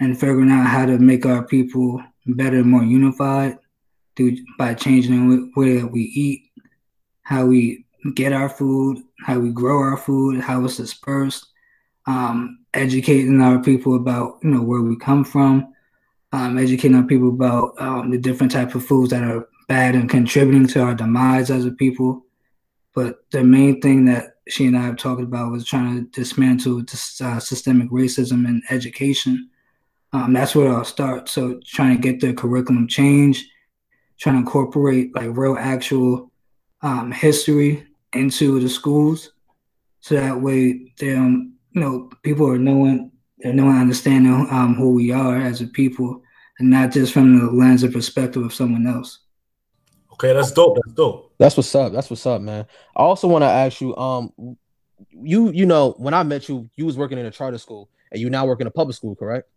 and 0.00 0.18
figuring 0.18 0.50
out 0.50 0.66
how 0.66 0.86
to 0.86 0.98
make 0.98 1.26
our 1.26 1.44
people 1.44 2.02
better 2.26 2.58
and 2.58 2.70
more 2.70 2.82
unified 2.82 3.58
through 4.16 4.36
by 4.58 4.74
changing 4.74 5.30
the 5.30 5.50
way 5.56 5.78
that 5.78 5.86
we 5.86 6.02
eat, 6.02 6.50
how 7.22 7.46
we 7.46 7.84
get 8.14 8.32
our 8.32 8.48
food, 8.48 8.98
how 9.24 9.38
we 9.38 9.50
grow 9.50 9.78
our 9.78 9.96
food, 9.96 10.40
how 10.40 10.64
it's 10.64 10.78
dispersed, 10.78 11.46
um, 12.06 12.58
educating 12.74 13.40
our 13.40 13.62
people 13.62 13.96
about 13.96 14.38
you 14.42 14.50
know 14.50 14.62
where 14.62 14.82
we 14.82 14.96
come 14.96 15.24
from, 15.24 15.72
um, 16.32 16.58
educating 16.58 16.96
our 16.96 17.04
people 17.04 17.28
about 17.28 17.74
um, 17.78 18.10
the 18.10 18.18
different 18.18 18.52
type 18.52 18.74
of 18.74 18.84
foods 18.84 19.10
that 19.10 19.22
are 19.22 19.48
bad 19.68 19.94
and 19.94 20.10
contributing 20.10 20.66
to 20.66 20.80
our 20.80 20.94
demise 20.94 21.50
as 21.50 21.64
a 21.64 21.70
people. 21.70 22.24
But 22.94 23.20
the 23.30 23.44
main 23.44 23.80
thing 23.80 24.04
that 24.06 24.36
she 24.48 24.66
and 24.66 24.76
I 24.76 24.82
have 24.82 24.96
talked 24.96 25.22
about 25.22 25.52
was 25.52 25.64
trying 25.64 25.96
to 25.96 26.10
dismantle 26.10 26.82
uh, 27.22 27.38
systemic 27.38 27.90
racism 27.90 28.46
in 28.46 28.62
education. 28.70 29.48
Um, 30.12 30.32
that's 30.32 30.54
where 30.56 30.72
I'll 30.72 30.84
start. 30.84 31.28
So 31.28 31.60
trying 31.64 31.96
to 31.96 32.02
get 32.02 32.20
the 32.20 32.34
curriculum 32.34 32.88
changed, 32.88 33.46
trying 34.18 34.34
to 34.36 34.40
incorporate 34.40 35.14
like 35.14 35.36
real 35.36 35.56
actual 35.58 36.32
um, 36.82 37.12
history 37.12 37.86
into 38.12 38.58
the 38.58 38.68
schools, 38.68 39.32
so 40.00 40.16
that 40.16 40.40
way 40.40 40.92
um, 41.02 41.54
you 41.72 41.80
know 41.80 42.10
people 42.22 42.48
are 42.50 42.58
knowing 42.58 43.12
they're 43.38 43.52
knowing 43.52 43.76
understanding 43.76 44.48
um, 44.50 44.74
who 44.74 44.92
we 44.92 45.12
are 45.12 45.36
as 45.36 45.60
a 45.60 45.66
people, 45.66 46.22
and 46.58 46.70
not 46.70 46.90
just 46.90 47.12
from 47.12 47.38
the 47.38 47.50
lens 47.52 47.84
or 47.84 47.90
perspective 47.90 48.42
of 48.42 48.54
someone 48.54 48.86
else. 48.86 49.20
Okay, 50.22 50.34
that's 50.34 50.52
dope. 50.52 50.76
That's 50.76 50.94
dope. 50.94 51.32
That's 51.38 51.56
what's 51.56 51.74
up. 51.74 51.92
That's 51.92 52.10
what's 52.10 52.26
up, 52.26 52.42
man. 52.42 52.66
I 52.94 53.00
also 53.00 53.26
want 53.26 53.40
to 53.40 53.48
ask 53.48 53.80
you, 53.80 53.96
um, 53.96 54.30
you 55.10 55.50
you 55.50 55.64
know, 55.64 55.94
when 55.96 56.12
I 56.12 56.22
met 56.24 56.46
you, 56.46 56.68
you 56.76 56.84
was 56.84 56.98
working 56.98 57.16
in 57.16 57.24
a 57.24 57.30
charter 57.30 57.56
school, 57.56 57.88
and 58.12 58.20
you 58.20 58.28
now 58.28 58.44
work 58.44 58.60
in 58.60 58.66
a 58.66 58.70
public 58.70 58.94
school, 58.94 59.16
correct? 59.16 59.48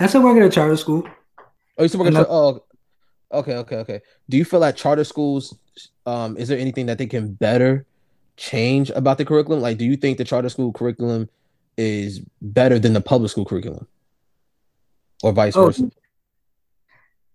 I 0.00 0.06
still 0.06 0.22
work 0.22 0.38
at 0.38 0.46
a 0.46 0.48
charter 0.48 0.78
school. 0.78 1.06
Oh, 1.76 1.82
you 1.82 1.88
still 1.88 2.00
work 2.00 2.14
at 2.14 2.26
oh, 2.26 2.64
okay, 3.32 3.56
okay, 3.56 3.76
okay. 3.76 4.00
Do 4.30 4.38
you 4.38 4.46
feel 4.46 4.60
like 4.60 4.76
charter 4.76 5.04
schools? 5.04 5.58
Um, 6.06 6.38
is 6.38 6.48
there 6.48 6.58
anything 6.58 6.86
that 6.86 6.96
they 6.96 7.06
can 7.06 7.34
better 7.34 7.84
change 8.38 8.88
about 8.90 9.18
the 9.18 9.26
curriculum? 9.26 9.60
Like, 9.60 9.76
do 9.76 9.84
you 9.84 9.98
think 9.98 10.16
the 10.16 10.24
charter 10.24 10.48
school 10.48 10.72
curriculum 10.72 11.28
is 11.76 12.22
better 12.40 12.78
than 12.78 12.94
the 12.94 13.02
public 13.02 13.30
school 13.30 13.44
curriculum, 13.44 13.86
or 15.22 15.32
vice 15.32 15.54
oh, 15.54 15.66
versa? 15.66 15.90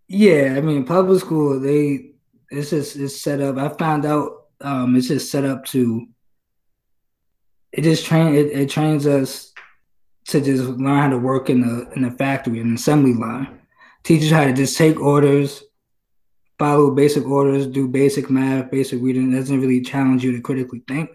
Yeah, 0.07 0.55
I 0.57 0.61
mean, 0.61 0.85
public 0.85 1.19
school 1.21 1.59
they 1.59 2.10
it's 2.51 2.69
just 2.69 2.95
it's 2.97 3.19
set 3.19 3.41
up. 3.41 3.57
I 3.57 3.69
found 3.69 4.05
out 4.05 4.47
um, 4.59 4.95
it's 4.95 5.07
just 5.07 5.31
set 5.31 5.45
up 5.45 5.65
to. 5.67 6.05
It 7.71 7.83
just 7.83 8.05
train 8.05 8.35
it, 8.35 8.47
it 8.47 8.69
trains 8.69 9.07
us 9.07 9.53
to 10.27 10.41
just 10.41 10.63
learn 10.63 10.99
how 10.99 11.09
to 11.09 11.17
work 11.17 11.49
in 11.49 11.61
the 11.61 11.89
in 11.95 12.01
the 12.01 12.11
factory, 12.11 12.59
an 12.59 12.75
assembly 12.75 13.13
line. 13.13 13.59
Teaches 14.03 14.31
how 14.31 14.43
to 14.43 14.53
just 14.53 14.77
take 14.77 14.99
orders, 14.99 15.63
follow 16.59 16.91
basic 16.91 17.25
orders, 17.25 17.67
do 17.67 17.87
basic 17.87 18.29
math, 18.29 18.69
basic 18.69 19.01
reading. 19.01 19.31
It 19.31 19.37
doesn't 19.37 19.61
really 19.61 19.81
challenge 19.81 20.23
you 20.23 20.31
to 20.33 20.41
critically 20.41 20.83
think. 20.87 21.11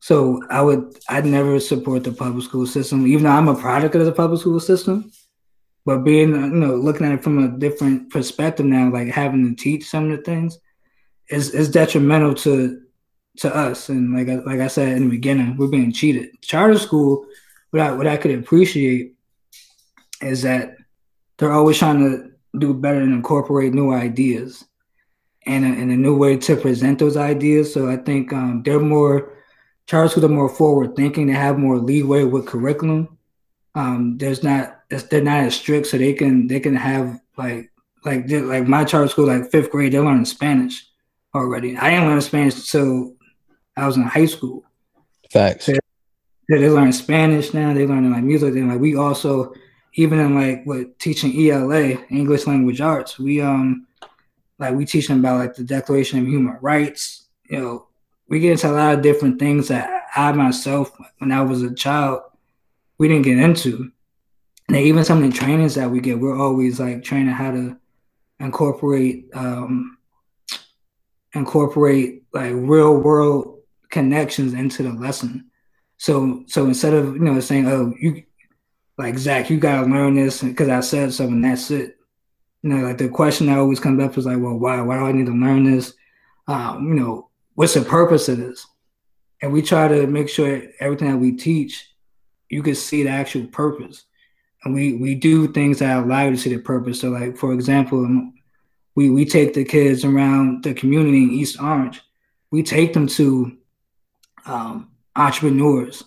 So 0.00 0.42
I 0.50 0.60
would 0.60 0.98
I'd 1.08 1.24
never 1.24 1.58
support 1.60 2.04
the 2.04 2.12
public 2.12 2.44
school 2.44 2.66
system, 2.66 3.06
even 3.06 3.24
though 3.24 3.30
I'm 3.30 3.48
a 3.48 3.54
product 3.54 3.94
of 3.94 4.04
the 4.04 4.12
public 4.12 4.40
school 4.40 4.60
system. 4.60 5.10
But 5.86 5.98
being, 5.98 6.30
you 6.30 6.48
know, 6.48 6.76
looking 6.76 7.06
at 7.06 7.12
it 7.12 7.22
from 7.22 7.44
a 7.44 7.58
different 7.58 8.10
perspective 8.10 8.64
now, 8.64 8.90
like 8.90 9.08
having 9.08 9.48
to 9.48 9.62
teach 9.62 9.88
some 9.88 10.10
of 10.10 10.16
the 10.16 10.22
things, 10.22 10.58
is 11.28 11.50
is 11.50 11.70
detrimental 11.70 12.34
to 12.34 12.82
to 13.38 13.54
us. 13.54 13.88
And 13.88 14.14
like 14.14 14.46
like 14.46 14.60
I 14.60 14.68
said 14.68 14.96
in 14.96 15.04
the 15.04 15.10
beginning, 15.10 15.56
we're 15.56 15.68
being 15.68 15.92
cheated. 15.92 16.30
Charter 16.40 16.78
school, 16.78 17.26
what 17.70 17.82
I 17.82 17.92
what 17.92 18.06
I 18.06 18.16
could 18.16 18.38
appreciate 18.38 19.14
is 20.22 20.42
that 20.42 20.76
they're 21.36 21.52
always 21.52 21.78
trying 21.78 21.98
to 21.98 22.30
do 22.58 22.72
better 22.72 23.00
and 23.00 23.12
incorporate 23.12 23.74
new 23.74 23.92
ideas 23.92 24.64
and 25.46 25.64
a, 25.64 25.68
and 25.68 25.90
a 25.90 25.96
new 25.96 26.16
way 26.16 26.36
to 26.36 26.56
present 26.56 26.98
those 26.98 27.16
ideas. 27.16 27.74
So 27.74 27.90
I 27.90 27.96
think 27.96 28.32
um, 28.32 28.62
they're 28.62 28.80
more 28.80 29.32
charter 29.86 30.08
schools 30.08 30.24
are 30.24 30.28
more 30.28 30.48
forward 30.48 30.96
thinking. 30.96 31.26
They 31.26 31.34
have 31.34 31.58
more 31.58 31.78
leeway 31.78 32.24
with 32.24 32.46
curriculum. 32.46 33.18
Um, 33.74 34.16
there's 34.18 34.42
not 34.42 34.83
they're 35.02 35.22
not 35.22 35.44
as 35.44 35.56
strict, 35.56 35.86
so 35.86 35.98
they 35.98 36.12
can 36.12 36.46
they 36.46 36.60
can 36.60 36.76
have 36.76 37.20
like 37.36 37.70
like 38.04 38.30
like 38.30 38.66
my 38.66 38.84
charter 38.84 39.08
school, 39.08 39.26
like 39.26 39.50
fifth 39.50 39.70
grade, 39.70 39.92
they're 39.92 40.04
learning 40.04 40.24
Spanish 40.24 40.86
already. 41.34 41.76
I 41.76 41.90
didn't 41.90 42.06
learn 42.06 42.20
Spanish 42.20 42.56
until 42.56 43.14
I 43.76 43.86
was 43.86 43.96
in 43.96 44.02
high 44.02 44.26
school. 44.26 44.64
Facts. 45.30 45.66
So 45.66 45.72
they're 46.48 46.70
learning 46.70 46.92
Spanish 46.92 47.54
now. 47.54 47.72
They're 47.74 47.88
learning 47.88 48.12
like 48.12 48.22
music. 48.22 48.54
And 48.54 48.68
like 48.68 48.80
we 48.80 48.96
also, 48.96 49.52
even 49.94 50.20
in 50.20 50.34
like 50.34 50.64
what 50.64 50.98
teaching 50.98 51.32
ELA, 51.50 52.04
English 52.10 52.46
Language 52.46 52.80
Arts, 52.80 53.18
we 53.18 53.40
um 53.40 53.86
like 54.58 54.74
we 54.74 54.84
teach 54.84 55.08
them 55.08 55.20
about 55.20 55.38
like 55.38 55.54
the 55.54 55.64
Declaration 55.64 56.20
of 56.20 56.26
Human 56.26 56.58
Rights. 56.60 57.28
You 57.48 57.60
know, 57.60 57.86
we 58.28 58.40
get 58.40 58.52
into 58.52 58.70
a 58.70 58.72
lot 58.72 58.94
of 58.94 59.02
different 59.02 59.38
things 59.38 59.68
that 59.68 60.04
I 60.14 60.32
myself, 60.32 60.92
when 61.18 61.32
I 61.32 61.42
was 61.42 61.62
a 61.62 61.74
child, 61.74 62.22
we 62.98 63.08
didn't 63.08 63.24
get 63.24 63.38
into. 63.38 63.90
And 64.68 64.76
even 64.78 65.04
some 65.04 65.22
of 65.22 65.30
the 65.30 65.36
trainings 65.36 65.74
that 65.74 65.90
we 65.90 66.00
get, 66.00 66.18
we're 66.18 66.38
always 66.38 66.80
like 66.80 67.02
training 67.02 67.34
how 67.34 67.50
to 67.50 67.76
incorporate 68.40 69.26
um, 69.34 69.98
incorporate 71.34 72.22
like 72.32 72.52
real 72.54 72.96
world 72.96 73.60
connections 73.90 74.54
into 74.54 74.82
the 74.82 74.92
lesson. 74.92 75.50
So 75.96 76.44
so 76.46 76.66
instead 76.66 76.94
of 76.94 77.14
you 77.14 77.20
know 77.20 77.38
saying 77.40 77.66
oh 77.68 77.94
you 78.00 78.24
like 78.96 79.18
Zac 79.18 79.50
you 79.50 79.58
gotta 79.58 79.86
learn 79.86 80.14
this 80.14 80.42
because 80.42 80.68
I 80.68 80.80
said 80.80 81.12
so 81.12 81.24
and 81.24 81.44
that's 81.44 81.70
it. 81.70 81.96
You 82.62 82.70
know 82.70 82.88
like 82.88 82.98
the 82.98 83.08
question 83.08 83.46
that 83.46 83.58
always 83.58 83.80
comes 83.80 84.02
up 84.02 84.16
is 84.16 84.26
like 84.26 84.38
well 84.38 84.58
why 84.58 84.80
why 84.80 84.98
do 84.98 85.06
I 85.06 85.12
need 85.12 85.26
to 85.26 85.32
learn 85.32 85.70
this? 85.70 85.94
Um, 86.48 86.88
you 86.88 86.94
know 86.94 87.28
what's 87.54 87.74
the 87.74 87.82
purpose 87.82 88.28
of 88.28 88.38
this? 88.38 88.66
And 89.42 89.52
we 89.52 89.62
try 89.62 89.88
to 89.88 90.06
make 90.06 90.28
sure 90.28 90.62
everything 90.80 91.10
that 91.10 91.18
we 91.18 91.32
teach 91.32 91.90
you 92.48 92.62
can 92.62 92.74
see 92.74 93.02
the 93.02 93.10
actual 93.10 93.46
purpose 93.46 94.04
we 94.66 94.94
we 94.94 95.14
do 95.14 95.48
things 95.48 95.80
that 95.80 96.02
allow 96.02 96.24
you 96.24 96.30
to 96.30 96.36
see 96.36 96.54
the 96.54 96.62
purpose. 96.62 97.00
So, 97.00 97.10
like 97.10 97.36
for 97.36 97.52
example, 97.52 98.04
um, 98.04 98.34
we 98.94 99.10
we 99.10 99.24
take 99.24 99.54
the 99.54 99.64
kids 99.64 100.04
around 100.04 100.64
the 100.64 100.74
community 100.74 101.22
in 101.22 101.30
East 101.32 101.60
Orange. 101.60 102.00
We 102.50 102.62
take 102.62 102.94
them 102.94 103.06
to 103.08 103.56
um, 104.46 104.90
entrepreneurs, 105.16 106.04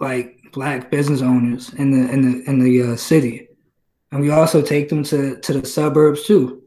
like 0.00 0.38
black 0.52 0.90
business 0.90 1.22
owners 1.22 1.72
in 1.74 1.90
the 1.92 2.12
in 2.12 2.22
the 2.22 2.50
in 2.50 2.58
the 2.58 2.92
uh, 2.92 2.96
city, 2.96 3.48
and 4.10 4.20
we 4.20 4.30
also 4.30 4.60
take 4.60 4.88
them 4.88 5.02
to 5.04 5.40
to 5.40 5.60
the 5.60 5.66
suburbs 5.66 6.24
too. 6.24 6.62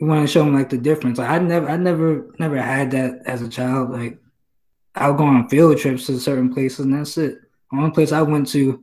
We 0.00 0.08
want 0.08 0.26
to 0.26 0.32
show 0.32 0.44
them 0.44 0.54
like 0.54 0.70
the 0.70 0.78
difference. 0.78 1.18
Like 1.18 1.30
I 1.30 1.38
never 1.38 1.68
I 1.68 1.76
never 1.76 2.30
never 2.38 2.60
had 2.60 2.90
that 2.90 3.22
as 3.26 3.42
a 3.42 3.48
child. 3.48 3.90
Like 3.90 4.18
I'll 4.94 5.14
go 5.14 5.24
on 5.24 5.48
field 5.48 5.78
trips 5.78 6.06
to 6.06 6.18
certain 6.18 6.52
places, 6.52 6.80
and 6.80 6.94
that's 6.94 7.16
it. 7.16 7.38
The 7.70 7.78
only 7.78 7.90
place 7.92 8.12
I 8.12 8.22
went 8.22 8.48
to 8.48 8.82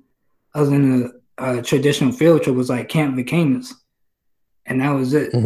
other 0.53 0.69
than 0.69 1.01
the 1.01 1.21
uh, 1.37 1.61
traditional 1.61 2.11
field 2.11 2.43
trip 2.43 2.55
was 2.55 2.69
like 2.69 2.89
Camp 2.89 3.15
Vacamas, 3.15 3.73
and 4.65 4.81
that 4.81 4.91
was 4.91 5.13
it. 5.13 5.31
Mm-hmm. 5.33 5.45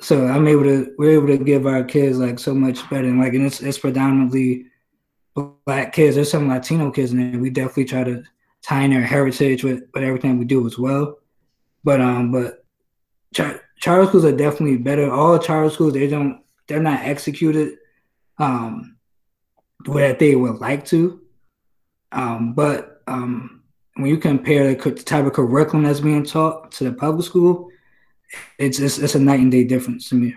So 0.00 0.26
I'm 0.26 0.46
able 0.48 0.64
to 0.64 0.94
we're 0.98 1.12
able 1.12 1.28
to 1.28 1.38
give 1.38 1.66
our 1.66 1.82
kids 1.82 2.18
like 2.18 2.38
so 2.38 2.54
much 2.54 2.88
better, 2.90 3.08
and 3.08 3.20
like 3.20 3.34
and 3.34 3.46
it's 3.46 3.60
it's 3.60 3.78
predominantly 3.78 4.66
black 5.64 5.92
kids. 5.92 6.16
There's 6.16 6.30
some 6.30 6.48
Latino 6.48 6.90
kids 6.90 7.12
in 7.12 7.32
there. 7.32 7.40
We 7.40 7.50
definitely 7.50 7.86
try 7.86 8.04
to 8.04 8.24
tie 8.62 8.82
in 8.82 8.90
their 8.90 9.02
heritage 9.02 9.62
with, 9.62 9.84
with 9.94 10.02
everything 10.02 10.38
we 10.38 10.44
do 10.44 10.66
as 10.66 10.78
well. 10.78 11.18
But 11.84 12.00
um, 12.00 12.32
but 12.32 12.64
char- 13.34 13.60
charter 13.78 14.06
schools 14.06 14.24
are 14.24 14.36
definitely 14.36 14.78
better. 14.78 15.10
All 15.10 15.38
charter 15.38 15.70
schools 15.70 15.92
they 15.92 16.08
don't 16.08 16.42
they're 16.66 16.82
not 16.82 17.04
executed 17.04 17.78
um 18.38 18.96
the 19.84 19.92
way 19.92 20.08
that 20.08 20.18
they 20.18 20.34
would 20.34 20.56
like 20.56 20.84
to. 20.86 21.20
Um, 22.12 22.54
but 22.54 23.02
um, 23.06 23.55
when 23.96 24.06
you 24.06 24.18
compare 24.18 24.74
the 24.74 24.92
type 24.92 25.24
of 25.24 25.32
curriculum 25.32 25.84
that's 25.84 26.00
being 26.00 26.24
taught 26.24 26.70
to 26.72 26.84
the 26.84 26.92
public 26.92 27.24
school, 27.24 27.70
it's 28.58 28.78
it's, 28.78 28.98
it's 28.98 29.14
a 29.14 29.20
night 29.20 29.40
and 29.40 29.50
day 29.50 29.64
difference 29.64 30.08
to 30.10 30.14
me. 30.14 30.34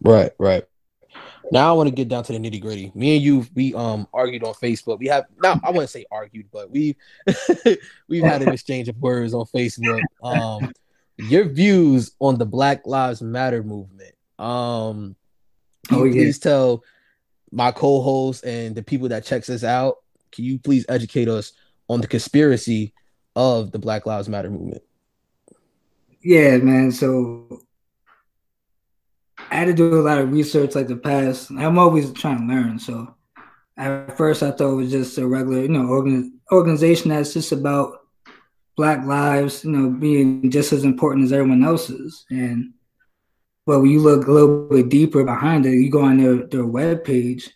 Right, 0.00 0.32
right. 0.38 0.64
Now 1.52 1.68
I 1.68 1.72
want 1.72 1.88
to 1.88 1.94
get 1.94 2.08
down 2.08 2.24
to 2.24 2.32
the 2.32 2.38
nitty 2.38 2.60
gritty. 2.60 2.92
Me 2.94 3.16
and 3.16 3.24
you, 3.24 3.46
we 3.54 3.74
um 3.74 4.06
argued 4.14 4.44
on 4.44 4.54
Facebook. 4.54 4.98
We 4.98 5.08
have 5.08 5.26
now 5.42 5.60
I 5.62 5.70
wouldn't 5.70 5.90
say 5.90 6.06
argued, 6.10 6.46
but 6.50 6.70
we 6.70 6.96
we've 8.08 8.24
had 8.24 8.42
an 8.42 8.48
exchange 8.52 8.88
of 8.88 8.96
words 8.96 9.34
on 9.34 9.44
Facebook. 9.46 10.00
Um, 10.22 10.72
your 11.18 11.44
views 11.44 12.12
on 12.20 12.38
the 12.38 12.46
Black 12.46 12.86
Lives 12.86 13.20
Matter 13.20 13.62
movement. 13.62 14.14
Um, 14.38 15.16
oh, 15.90 16.04
yeah. 16.04 16.12
please 16.12 16.38
tell 16.38 16.82
my 17.52 17.72
co-host 17.72 18.44
and 18.44 18.74
the 18.74 18.82
people 18.82 19.08
that 19.08 19.24
checks 19.24 19.50
us 19.50 19.64
out 19.64 19.96
can 20.32 20.44
you 20.44 20.58
please 20.58 20.84
educate 20.88 21.28
us 21.28 21.52
on 21.88 22.00
the 22.00 22.06
conspiracy 22.06 22.92
of 23.36 23.72
the 23.72 23.78
Black 23.78 24.06
Lives 24.06 24.28
Matter 24.28 24.50
movement? 24.50 24.82
Yeah, 26.22 26.58
man. 26.58 26.92
So 26.92 27.62
I 29.50 29.56
had 29.56 29.66
to 29.66 29.74
do 29.74 29.98
a 29.98 30.02
lot 30.02 30.18
of 30.18 30.32
research 30.32 30.74
like 30.74 30.88
the 30.88 30.96
past. 30.96 31.50
I'm 31.50 31.78
always 31.78 32.12
trying 32.12 32.46
to 32.46 32.54
learn. 32.54 32.78
So 32.78 33.14
at 33.76 34.16
first 34.16 34.42
I 34.42 34.50
thought 34.50 34.72
it 34.72 34.76
was 34.76 34.90
just 34.90 35.18
a 35.18 35.26
regular, 35.26 35.62
you 35.62 35.68
know, 35.68 35.86
organ, 35.86 36.38
organization 36.52 37.10
that's 37.10 37.32
just 37.32 37.52
about 37.52 38.00
black 38.76 39.04
lives, 39.04 39.64
you 39.64 39.70
know, 39.70 39.90
being 39.90 40.50
just 40.50 40.72
as 40.72 40.84
important 40.84 41.24
as 41.24 41.32
everyone 41.32 41.64
else's. 41.64 42.24
And 42.30 42.74
but 43.66 43.80
when 43.80 43.90
you 43.90 44.00
look 44.00 44.26
a 44.26 44.32
little 44.32 44.68
bit 44.68 44.88
deeper 44.88 45.24
behind 45.24 45.66
it, 45.66 45.74
you 45.74 45.90
go 45.90 46.02
on 46.02 46.18
their 46.18 46.46
their 46.46 46.66
web 46.66 47.04
page, 47.04 47.50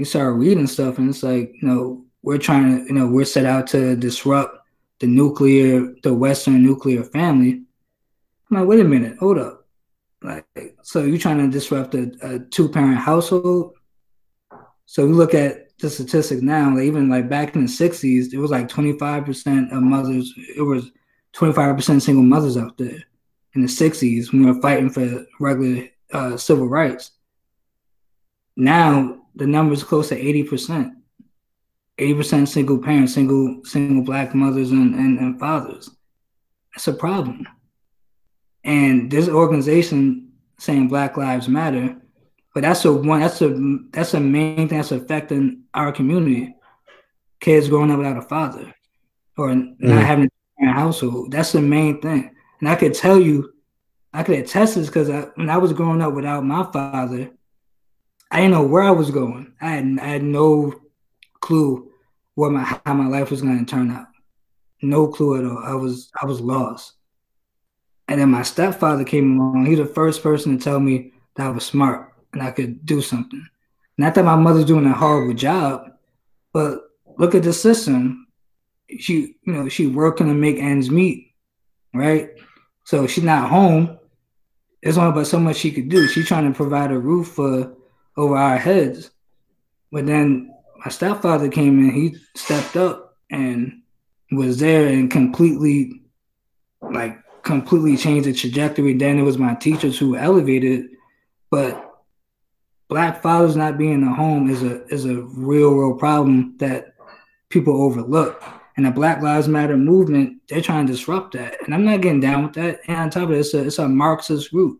you 0.00 0.06
start 0.06 0.34
reading 0.36 0.66
stuff, 0.66 0.96
and 0.96 1.10
it's 1.10 1.22
like, 1.22 1.52
you 1.60 1.68
know, 1.68 2.02
we're 2.22 2.38
trying 2.38 2.78
to, 2.78 2.84
you 2.86 2.98
know, 2.98 3.06
we're 3.06 3.26
set 3.26 3.44
out 3.44 3.66
to 3.68 3.94
disrupt 3.94 4.66
the 4.98 5.06
nuclear, 5.06 5.94
the 6.02 6.12
Western 6.12 6.62
nuclear 6.62 7.04
family. 7.04 7.62
I'm 8.50 8.56
like, 8.56 8.66
wait 8.66 8.80
a 8.80 8.84
minute, 8.84 9.18
hold 9.18 9.36
up. 9.36 9.68
Like, 10.22 10.46
so 10.82 11.04
you're 11.04 11.18
trying 11.18 11.38
to 11.38 11.48
disrupt 11.48 11.94
a, 11.94 12.10
a 12.22 12.38
two 12.38 12.70
parent 12.70 12.96
household? 12.96 13.74
So 14.86 15.06
we 15.06 15.12
look 15.12 15.34
at 15.34 15.78
the 15.78 15.90
statistics 15.90 16.40
now, 16.40 16.74
like 16.74 16.84
even 16.84 17.10
like 17.10 17.28
back 17.28 17.54
in 17.54 17.66
the 17.66 17.70
60s, 17.70 18.32
it 18.32 18.38
was 18.38 18.50
like 18.50 18.68
25% 18.68 19.70
of 19.70 19.82
mothers, 19.82 20.32
it 20.56 20.62
was 20.62 20.92
25% 21.34 22.00
single 22.00 22.24
mothers 22.24 22.56
out 22.56 22.78
there 22.78 23.04
in 23.54 23.60
the 23.60 23.68
60s 23.68 24.32
when 24.32 24.46
we 24.46 24.50
were 24.50 24.62
fighting 24.62 24.88
for 24.88 25.26
regular 25.38 25.88
uh, 26.12 26.38
civil 26.38 26.68
rights. 26.68 27.12
Now 28.56 29.19
the 29.34 29.46
number 29.46 29.74
is 29.74 29.84
close 29.84 30.08
to 30.08 30.20
80%. 30.20 30.92
80% 31.98 32.48
single 32.48 32.78
parents, 32.78 33.14
single 33.14 33.60
single 33.64 34.02
black 34.02 34.34
mothers 34.34 34.70
and, 34.70 34.94
and, 34.94 35.18
and 35.18 35.38
fathers. 35.38 35.90
That's 36.74 36.88
a 36.88 36.94
problem. 36.94 37.46
And 38.64 39.10
this 39.10 39.28
organization 39.28 40.32
saying 40.58 40.88
Black 40.88 41.16
Lives 41.16 41.48
Matter, 41.48 41.96
but 42.54 42.62
that's 42.62 42.84
a 42.84 42.92
one 42.92 43.20
that's 43.20 43.42
a 43.42 43.78
that's 43.90 44.14
a 44.14 44.20
main 44.20 44.68
thing 44.68 44.78
that's 44.78 44.92
affecting 44.92 45.64
our 45.74 45.92
community. 45.92 46.54
Kids 47.40 47.68
growing 47.68 47.90
up 47.90 47.98
without 47.98 48.18
a 48.18 48.22
father 48.22 48.74
or 49.36 49.48
mm. 49.48 49.76
not 49.80 50.04
having 50.04 50.30
a 50.62 50.66
household. 50.66 51.32
That's 51.32 51.52
the 51.52 51.62
main 51.62 52.00
thing. 52.00 52.34
And 52.60 52.68
I 52.68 52.74
could 52.74 52.92
tell 52.92 53.18
you, 53.18 53.52
I 54.12 54.22
could 54.22 54.38
attest 54.38 54.74
this 54.74 54.88
because 54.88 55.08
when 55.36 55.48
I 55.48 55.56
was 55.56 55.72
growing 55.72 56.02
up 56.02 56.12
without 56.12 56.44
my 56.44 56.70
father, 56.70 57.30
I 58.30 58.36
didn't 58.36 58.52
know 58.52 58.66
where 58.66 58.82
I 58.82 58.90
was 58.90 59.10
going. 59.10 59.52
I 59.60 59.70
had 59.70 59.98
I 60.00 60.06
had 60.06 60.22
no 60.22 60.74
clue 61.40 61.90
what 62.34 62.52
my 62.52 62.62
how 62.84 62.94
my 62.94 63.06
life 63.06 63.30
was 63.30 63.42
going 63.42 63.64
to 63.64 63.70
turn 63.70 63.90
out. 63.90 64.06
No 64.82 65.08
clue 65.08 65.38
at 65.38 65.44
all. 65.44 65.58
I 65.58 65.74
was 65.74 66.10
I 66.20 66.26
was 66.26 66.40
lost. 66.40 66.94
And 68.08 68.20
then 68.20 68.30
my 68.30 68.42
stepfather 68.42 69.04
came 69.04 69.38
along. 69.38 69.66
He's 69.66 69.78
the 69.78 69.86
first 69.86 70.22
person 70.22 70.58
to 70.58 70.64
tell 70.64 70.80
me 70.80 71.12
that 71.36 71.46
I 71.46 71.50
was 71.50 71.64
smart 71.64 72.12
and 72.32 72.42
I 72.42 72.50
could 72.50 72.84
do 72.84 73.00
something. 73.00 73.46
Not 73.98 74.14
that 74.14 74.24
my 74.24 74.36
mother's 74.36 74.64
doing 74.64 74.86
a 74.86 74.92
horrible 74.92 75.34
job, 75.34 75.92
but 76.52 76.80
look 77.18 77.34
at 77.34 77.42
the 77.42 77.52
system. 77.52 78.26
She, 78.98 79.36
you 79.44 79.52
know, 79.52 79.68
she 79.68 79.86
working 79.86 80.26
to 80.26 80.34
make 80.34 80.56
ends 80.58 80.90
meet, 80.90 81.34
right? 81.94 82.30
So 82.84 83.06
she's 83.06 83.22
not 83.22 83.48
home. 83.48 83.98
There's 84.82 84.98
only 84.98 85.12
but 85.12 85.26
so 85.26 85.38
much 85.38 85.56
she 85.56 85.70
could 85.70 85.88
do. 85.88 86.08
She's 86.08 86.26
trying 86.26 86.50
to 86.50 86.56
provide 86.56 86.90
a 86.90 86.98
roof 86.98 87.28
for 87.28 87.76
over 88.20 88.36
our 88.36 88.58
heads. 88.58 89.10
But 89.90 90.06
then 90.06 90.54
my 90.84 90.90
stepfather 90.90 91.48
came 91.48 91.78
in, 91.80 91.94
he 91.94 92.16
stepped 92.36 92.76
up 92.76 93.16
and 93.30 93.82
was 94.32 94.58
there 94.58 94.86
and 94.86 95.10
completely 95.10 96.02
like 96.80 97.18
completely 97.42 97.96
changed 97.96 98.28
the 98.28 98.32
trajectory. 98.32 98.94
Then 98.94 99.18
it 99.18 99.22
was 99.22 99.38
my 99.38 99.54
teachers 99.54 99.98
who 99.98 100.16
elevated, 100.16 100.86
but 101.50 101.86
black 102.88 103.22
fathers 103.22 103.56
not 103.56 103.78
being 103.78 103.94
in 103.94 104.04
the 104.04 104.12
home 104.12 104.50
is 104.50 104.62
a 104.62 104.86
is 104.86 105.04
a 105.04 105.22
real, 105.22 105.74
real 105.74 105.94
problem 105.94 106.56
that 106.58 106.94
people 107.48 107.82
overlook. 107.82 108.42
And 108.76 108.86
the 108.86 108.90
Black 108.92 109.20
Lives 109.20 109.48
Matter 109.48 109.76
movement, 109.76 110.40
they're 110.48 110.62
trying 110.62 110.86
to 110.86 110.92
disrupt 110.92 111.34
that. 111.34 111.56
And 111.62 111.74
I'm 111.74 111.84
not 111.84 112.00
getting 112.00 112.20
down 112.20 112.44
with 112.44 112.54
that. 112.54 112.80
And 112.86 112.96
on 112.96 113.10
top 113.10 113.24
of 113.24 113.32
it, 113.32 113.40
it's 113.40 113.52
a 113.52 113.66
it's 113.66 113.78
a 113.78 113.88
Marxist 113.88 114.52
root. 114.52 114.79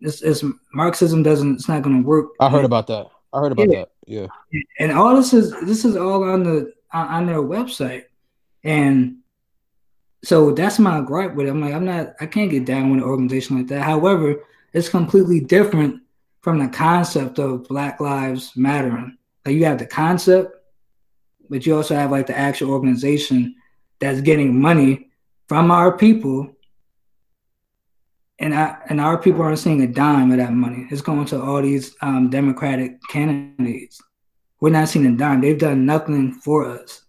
It's, 0.00 0.22
it's 0.22 0.44
Marxism 0.74 1.22
doesn't 1.22 1.54
it's 1.54 1.68
not 1.68 1.82
gonna 1.82 2.02
work. 2.02 2.30
I 2.40 2.50
heard 2.50 2.64
about 2.64 2.86
that. 2.88 3.08
I 3.32 3.40
heard 3.40 3.52
about 3.52 3.70
yeah. 3.70 3.78
that. 3.80 3.88
Yeah. 4.06 4.26
And 4.78 4.92
all 4.92 5.16
this 5.16 5.32
is 5.32 5.52
this 5.62 5.84
is 5.84 5.96
all 5.96 6.24
on 6.24 6.42
the 6.42 6.72
on 6.92 7.26
their 7.26 7.42
website, 7.42 8.04
and 8.64 9.18
so 10.26 10.50
that's 10.50 10.80
my 10.80 11.00
gripe 11.02 11.34
with 11.34 11.46
it. 11.46 11.50
I'm 11.50 11.60
like, 11.60 11.72
I'm 11.72 11.84
not, 11.84 12.14
I 12.20 12.26
can't 12.26 12.50
get 12.50 12.64
down 12.64 12.90
with 12.90 13.00
an 13.00 13.08
organization 13.08 13.58
like 13.58 13.68
that. 13.68 13.82
However, 13.82 14.42
it's 14.72 14.88
completely 14.88 15.38
different 15.38 16.02
from 16.40 16.58
the 16.58 16.66
concept 16.66 17.38
of 17.38 17.68
Black 17.68 18.00
Lives 18.00 18.56
Mattering. 18.56 19.16
Like 19.44 19.54
you 19.54 19.64
have 19.66 19.78
the 19.78 19.86
concept, 19.86 20.56
but 21.48 21.64
you 21.64 21.76
also 21.76 21.94
have 21.94 22.10
like 22.10 22.26
the 22.26 22.36
actual 22.36 22.72
organization 22.72 23.54
that's 24.00 24.20
getting 24.20 24.60
money 24.60 25.10
from 25.46 25.70
our 25.70 25.96
people 25.96 26.55
and 28.38 28.54
I, 28.54 28.76
and 28.88 29.00
our 29.00 29.18
people 29.18 29.42
aren't 29.42 29.58
seeing 29.58 29.82
a 29.82 29.86
dime 29.86 30.30
of 30.30 30.38
that 30.38 30.52
money. 30.52 30.86
It's 30.90 31.00
going 31.00 31.24
to 31.26 31.42
all 31.42 31.62
these 31.62 31.96
um, 32.02 32.28
Democratic 32.28 33.00
candidates. 33.08 34.00
We're 34.60 34.70
not 34.70 34.88
seeing 34.88 35.06
a 35.06 35.16
dime. 35.16 35.40
They've 35.40 35.58
done 35.58 35.86
nothing 35.86 36.32
for 36.32 36.66
us. 36.66 37.02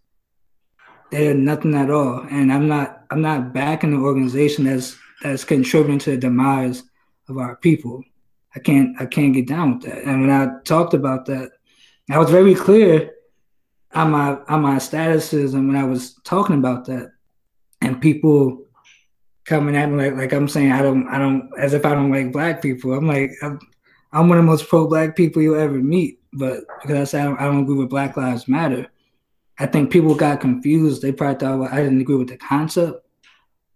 They 1.11 1.19
did 1.19 1.37
nothing 1.37 1.75
at 1.75 1.89
all. 1.91 2.25
And 2.29 2.51
I'm 2.51 2.67
not 2.67 3.03
I'm 3.09 3.21
not 3.21 3.53
backing 3.53 3.91
the 3.91 4.05
organization 4.05 4.65
that's 4.65 4.97
that's 5.21 5.43
contributing 5.43 5.99
to 5.99 6.11
the 6.11 6.17
demise 6.17 6.83
of 7.29 7.37
our 7.37 7.55
people. 7.57 8.03
I 8.55 8.59
can't 8.59 8.99
I 8.99 9.05
can't 9.05 9.33
get 9.33 9.47
down 9.47 9.75
with 9.75 9.87
that. 9.87 10.03
And 10.03 10.21
when 10.21 10.29
I 10.29 10.61
talked 10.63 10.93
about 10.93 11.25
that, 11.27 11.51
I 12.09 12.17
was 12.17 12.29
very 12.29 12.55
clear 12.55 13.11
on 13.93 14.11
my 14.11 14.37
on 14.47 14.61
my 14.61 14.77
statuses 14.77 15.53
and 15.53 15.67
when 15.67 15.77
I 15.77 15.85
was 15.85 16.15
talking 16.23 16.57
about 16.57 16.85
that. 16.85 17.11
And 17.81 18.01
people 18.01 18.66
coming 19.47 19.77
at 19.77 19.89
me 19.89 19.95
like 19.95 20.15
like 20.15 20.33
I'm 20.33 20.47
saying 20.47 20.73
I 20.73 20.81
don't 20.81 21.07
I 21.07 21.17
don't 21.17 21.49
as 21.57 21.73
if 21.73 21.85
I 21.85 21.95
don't 21.95 22.11
like 22.11 22.31
black 22.31 22.61
people. 22.61 22.93
I'm 22.93 23.07
like 23.07 23.31
I'm, 23.41 23.59
I'm 24.11 24.29
one 24.29 24.37
of 24.37 24.43
the 24.43 24.51
most 24.51 24.67
pro 24.67 24.87
black 24.87 25.15
people 25.15 25.41
you'll 25.41 25.59
ever 25.59 25.79
meet, 25.79 26.19
but 26.33 26.59
because 26.81 26.97
I 26.97 27.03
said 27.05 27.21
I 27.21 27.25
don't, 27.25 27.39
I 27.39 27.45
don't 27.45 27.63
agree 27.63 27.75
with 27.75 27.89
Black 27.89 28.15
Lives 28.17 28.47
Matter, 28.47 28.87
I 29.57 29.65
think 29.65 29.91
people 29.91 30.15
got 30.15 30.41
confused. 30.41 31.01
They 31.01 31.11
probably 31.11 31.39
thought 31.39 31.59
well, 31.59 31.69
I 31.71 31.77
didn't 31.77 32.01
agree 32.01 32.17
with 32.17 32.27
the 32.27 32.37
concept, 32.37 33.05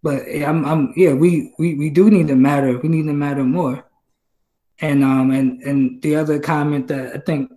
but 0.02 0.22
I'm 0.28 0.64
I'm 0.64 0.92
yeah 0.94 1.14
we 1.14 1.54
we 1.58 1.74
we 1.74 1.90
do 1.90 2.10
need 2.10 2.28
to 2.28 2.36
matter. 2.36 2.78
We 2.78 2.88
need 2.90 3.06
to 3.06 3.14
matter 3.14 3.42
more. 3.42 3.84
And 4.80 5.02
um 5.02 5.30
and 5.30 5.62
and 5.62 6.02
the 6.02 6.16
other 6.16 6.38
comment 6.38 6.88
that 6.88 7.14
I 7.14 7.18
think 7.18 7.50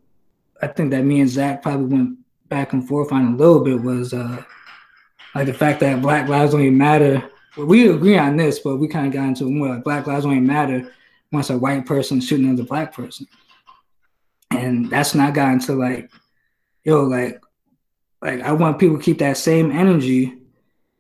I 0.62 0.68
think 0.68 0.92
that 0.92 1.04
me 1.04 1.20
and 1.20 1.30
Zac 1.30 1.62
probably 1.62 1.98
went 1.98 2.18
back 2.48 2.72
and 2.72 2.88
forth 2.88 3.12
on 3.12 3.34
a 3.34 3.36
little 3.36 3.62
bit 3.62 3.82
was 3.82 4.14
uh 4.14 4.42
like 5.34 5.48
the 5.48 5.54
fact 5.54 5.82
that 5.82 6.02
Black 6.02 6.30
lives 6.30 6.54
only 6.54 6.70
matter 6.70 7.30
we 7.58 7.90
agree 7.90 8.18
on 8.18 8.36
this, 8.36 8.60
but 8.60 8.78
we 8.78 8.88
kind 8.88 9.08
of 9.08 9.14
got 9.14 9.28
into 9.28 9.50
more 9.50 9.70
like 9.70 9.84
Black 9.84 10.08
Lives 10.08 10.26
Don't 10.26 10.46
Matter 10.46 10.92
once 11.32 11.50
a 11.50 11.58
white 11.58 11.86
person 11.86 12.20
shooting 12.20 12.48
another 12.48 12.64
black 12.64 12.94
person, 12.94 13.28
and 14.52 14.90
that's 14.90 15.16
not 15.16 15.34
gotten 15.34 15.60
to 15.60 15.74
like, 15.74 16.12
yo, 16.84 17.04
like, 17.04 17.42
like 18.22 18.42
I 18.42 18.52
want 18.52 18.80
people 18.80 18.98
to 18.98 19.04
keep 19.04 19.20
that 19.20 19.38
same 19.38 19.72
energy 19.72 20.38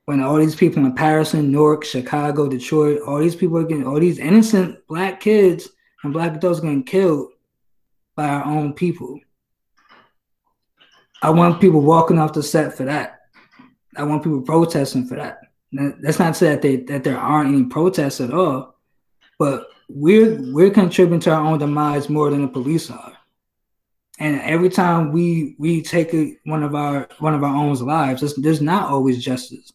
when 0.05 0.21
all 0.21 0.37
these 0.37 0.55
people 0.55 0.85
in 0.85 0.93
Paris 0.93 1.33
and 1.33 1.51
Newark, 1.51 1.83
Chicago, 1.83 2.47
Detroit, 2.47 3.01
all 3.01 3.19
these 3.19 3.35
people 3.35 3.57
are 3.57 3.63
getting, 3.63 3.87
all 3.87 3.99
these 3.99 4.19
innocent 4.19 4.85
black 4.87 5.19
kids 5.19 5.69
and 6.03 6.13
black 6.13 6.35
adults 6.35 6.59
getting 6.59 6.83
killed 6.83 7.31
by 8.15 8.29
our 8.29 8.45
own 8.45 8.73
people. 8.73 9.19
I 11.21 11.31
want 11.31 11.59
people 11.59 11.81
walking 11.81 12.19
off 12.19 12.33
the 12.33 12.43
set 12.43 12.77
for 12.77 12.85
that. 12.85 13.21
I 13.97 14.03
want 14.03 14.23
people 14.23 14.41
protesting 14.41 15.07
for 15.07 15.15
that. 15.15 15.39
That's 15.71 16.19
not 16.19 16.29
to 16.29 16.33
say 16.33 16.49
that 16.49 16.61
they, 16.61 16.77
that 16.77 17.03
there 17.03 17.17
aren't 17.17 17.53
any 17.53 17.65
protests 17.65 18.21
at 18.21 18.33
all, 18.33 18.75
but 19.37 19.67
we're 19.89 20.39
we're 20.53 20.71
contributing 20.71 21.19
to 21.21 21.31
our 21.31 21.45
own 21.45 21.59
demise 21.59 22.09
more 22.09 22.29
than 22.29 22.43
the 22.43 22.47
police 22.47 22.89
are. 22.89 23.13
And 24.19 24.39
every 24.41 24.69
time 24.69 25.11
we 25.11 25.55
we 25.59 25.81
take 25.81 26.13
a, 26.13 26.37
one 26.45 26.63
of 26.63 26.73
our 26.75 27.07
one 27.19 27.33
of 27.33 27.43
our 27.43 27.55
own 27.55 27.73
lives, 27.75 28.35
there's, 28.37 28.61
not 28.61 28.89
always 28.89 29.23
justice. 29.23 29.73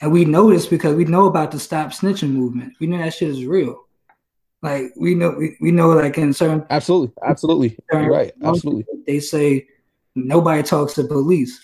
And 0.00 0.12
we 0.12 0.24
know 0.24 0.50
this 0.50 0.66
because 0.66 0.94
we 0.94 1.04
know 1.04 1.26
about 1.26 1.50
the 1.50 1.58
stop 1.58 1.90
snitching 1.90 2.30
movement. 2.30 2.74
We 2.78 2.86
know 2.86 2.98
that 2.98 3.14
shit 3.14 3.30
is 3.30 3.44
real. 3.44 3.84
Like 4.62 4.92
we 4.96 5.14
know 5.14 5.34
we, 5.36 5.56
we 5.60 5.72
know 5.72 5.90
like 5.90 6.18
in 6.18 6.32
certain 6.32 6.64
absolutely 6.70 7.12
absolutely 7.24 7.76
certain 7.90 8.08
right 8.08 8.32
absolutely 8.42 8.84
they 9.06 9.20
say 9.20 9.66
nobody 10.14 10.62
talks 10.62 10.94
to 10.94 11.04
police. 11.04 11.60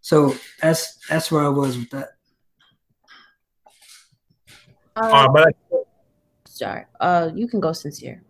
So 0.00 0.34
that's 0.60 0.96
that's 1.08 1.30
where 1.30 1.44
I 1.44 1.48
was 1.48 1.76
with 1.76 1.90
that. 1.90 2.15
Uh, 4.96 5.28
but 5.28 5.48
I, 5.48 5.76
sorry, 6.46 6.84
uh, 7.00 7.30
you 7.34 7.46
can 7.46 7.60
go 7.60 7.72
sincere. 7.72 8.22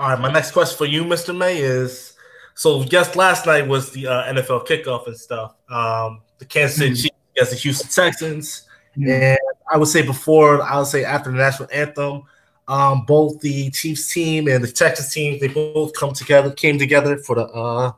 All 0.00 0.10
right, 0.10 0.20
my 0.20 0.32
next 0.32 0.50
question 0.50 0.76
for 0.76 0.86
you, 0.86 1.04
Mr. 1.04 1.36
May, 1.36 1.58
is 1.58 2.14
so 2.54 2.82
just 2.82 3.14
last 3.14 3.46
night 3.46 3.66
was 3.68 3.90
the 3.90 4.08
uh, 4.08 4.32
NFL 4.32 4.66
kickoff 4.66 5.06
and 5.06 5.16
stuff. 5.16 5.54
Um, 5.70 6.22
the 6.38 6.44
Kansas 6.44 6.76
City 6.76 6.90
mm-hmm. 6.90 7.02
Chiefs 7.02 7.16
against 7.36 7.50
the 7.52 7.58
Houston 7.58 7.88
Texans, 7.90 8.66
mm-hmm. 8.96 9.10
and 9.10 9.38
I 9.72 9.78
would 9.78 9.88
say 9.88 10.02
before, 10.02 10.60
I 10.62 10.78
would 10.78 10.88
say 10.88 11.04
after 11.04 11.30
the 11.30 11.36
national 11.36 11.68
anthem, 11.72 12.22
um, 12.66 13.04
both 13.06 13.40
the 13.40 13.70
Chiefs 13.70 14.12
team 14.12 14.48
and 14.48 14.64
the 14.64 14.72
Texas 14.72 15.12
team 15.12 15.38
they 15.38 15.48
both 15.48 15.92
come 15.94 16.12
together, 16.12 16.50
came 16.50 16.78
together 16.78 17.18
for 17.18 17.36
the 17.36 17.44
uh, 17.46 17.92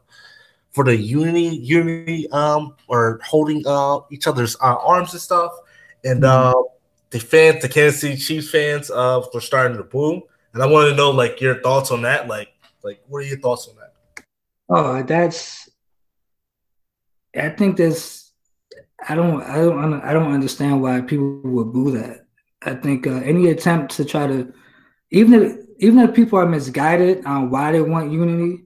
for 0.72 0.84
the 0.84 0.94
unity, 0.94 1.56
unity, 1.56 2.30
um, 2.32 2.76
or 2.88 3.18
holding 3.24 3.62
uh, 3.66 4.00
each 4.10 4.26
other's 4.26 4.56
uh, 4.56 4.76
arms 4.76 5.12
and 5.12 5.22
stuff. 5.22 5.52
And 6.04 6.22
mm-hmm. 6.22 6.59
uh, 6.59 6.62
the 7.11 7.20
fans, 7.20 7.62
the 7.62 7.68
Kansas 7.68 8.00
City 8.00 8.16
Chiefs 8.16 8.50
fans, 8.50 8.90
uh, 8.90 9.22
were 9.32 9.40
starting 9.40 9.76
to 9.76 9.85
boo. 9.85 10.22
And 10.52 10.62
I 10.62 10.66
wanted 10.66 10.90
to 10.90 10.96
know 10.96 11.11
like 11.11 11.40
your 11.40 11.61
thoughts 11.61 11.90
on 11.90 12.02
that. 12.02 12.28
Like, 12.28 12.48
like 12.82 13.02
what 13.09 13.18
are 13.18 13.26
your 13.26 13.38
thoughts 13.38 13.68
on 13.68 13.76
that? 13.76 14.24
Oh, 14.68 15.02
that's. 15.02 15.68
I 17.37 17.50
think 17.50 17.76
that's. 17.76 18.32
I 19.09 19.14
don't. 19.14 19.42
I 19.42 19.56
don't. 19.56 20.00
I 20.02 20.12
don't 20.12 20.32
understand 20.32 20.82
why 20.82 21.00
people 21.02 21.40
would 21.44 21.72
boo 21.72 21.90
that. 21.92 22.26
I 22.62 22.74
think 22.74 23.06
uh, 23.06 23.16
any 23.16 23.48
attempt 23.50 23.96
to 23.96 24.04
try 24.04 24.26
to, 24.26 24.52
even 25.11 25.35
if 25.35 25.56
even 25.78 25.98
if 26.00 26.14
people 26.14 26.38
are 26.38 26.46
misguided 26.46 27.24
on 27.26 27.50
why 27.50 27.72
they 27.72 27.80
want 27.80 28.12
unity, 28.12 28.64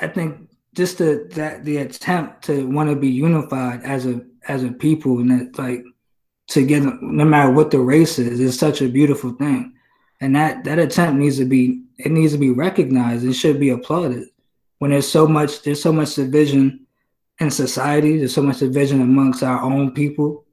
I 0.00 0.08
think 0.08 0.48
just 0.74 0.98
the 0.98 1.28
that 1.34 1.64
the 1.64 1.78
attempt 1.78 2.44
to 2.44 2.66
want 2.66 2.90
to 2.90 2.96
be 2.96 3.08
unified 3.08 3.82
as 3.82 4.06
a 4.06 4.22
as 4.48 4.64
a 4.64 4.70
people 4.70 5.18
and 5.18 5.30
that 5.30 5.58
like 5.58 5.84
together, 6.48 6.96
no 7.00 7.24
matter 7.24 7.50
what 7.50 7.70
the 7.70 7.80
race 7.80 8.18
is, 8.18 8.40
is 8.40 8.58
such 8.58 8.82
a 8.82 8.88
beautiful 8.88 9.32
thing, 9.32 9.74
and 10.20 10.36
that 10.36 10.64
that 10.64 10.78
attempt 10.78 11.18
needs 11.18 11.38
to 11.38 11.44
be 11.44 11.82
it 11.98 12.12
needs 12.12 12.32
to 12.32 12.38
be 12.38 12.50
recognized. 12.50 13.24
It 13.24 13.34
should 13.34 13.60
be 13.60 13.70
applauded. 13.70 14.28
When 14.78 14.90
there's 14.90 15.10
so 15.10 15.26
much 15.26 15.62
there's 15.62 15.82
so 15.82 15.92
much 15.92 16.14
division 16.14 16.86
in 17.40 17.50
society, 17.50 18.18
there's 18.18 18.34
so 18.34 18.42
much 18.42 18.58
division 18.58 19.00
amongst 19.02 19.42
our 19.42 19.60
own 19.62 19.92
people 19.92 20.46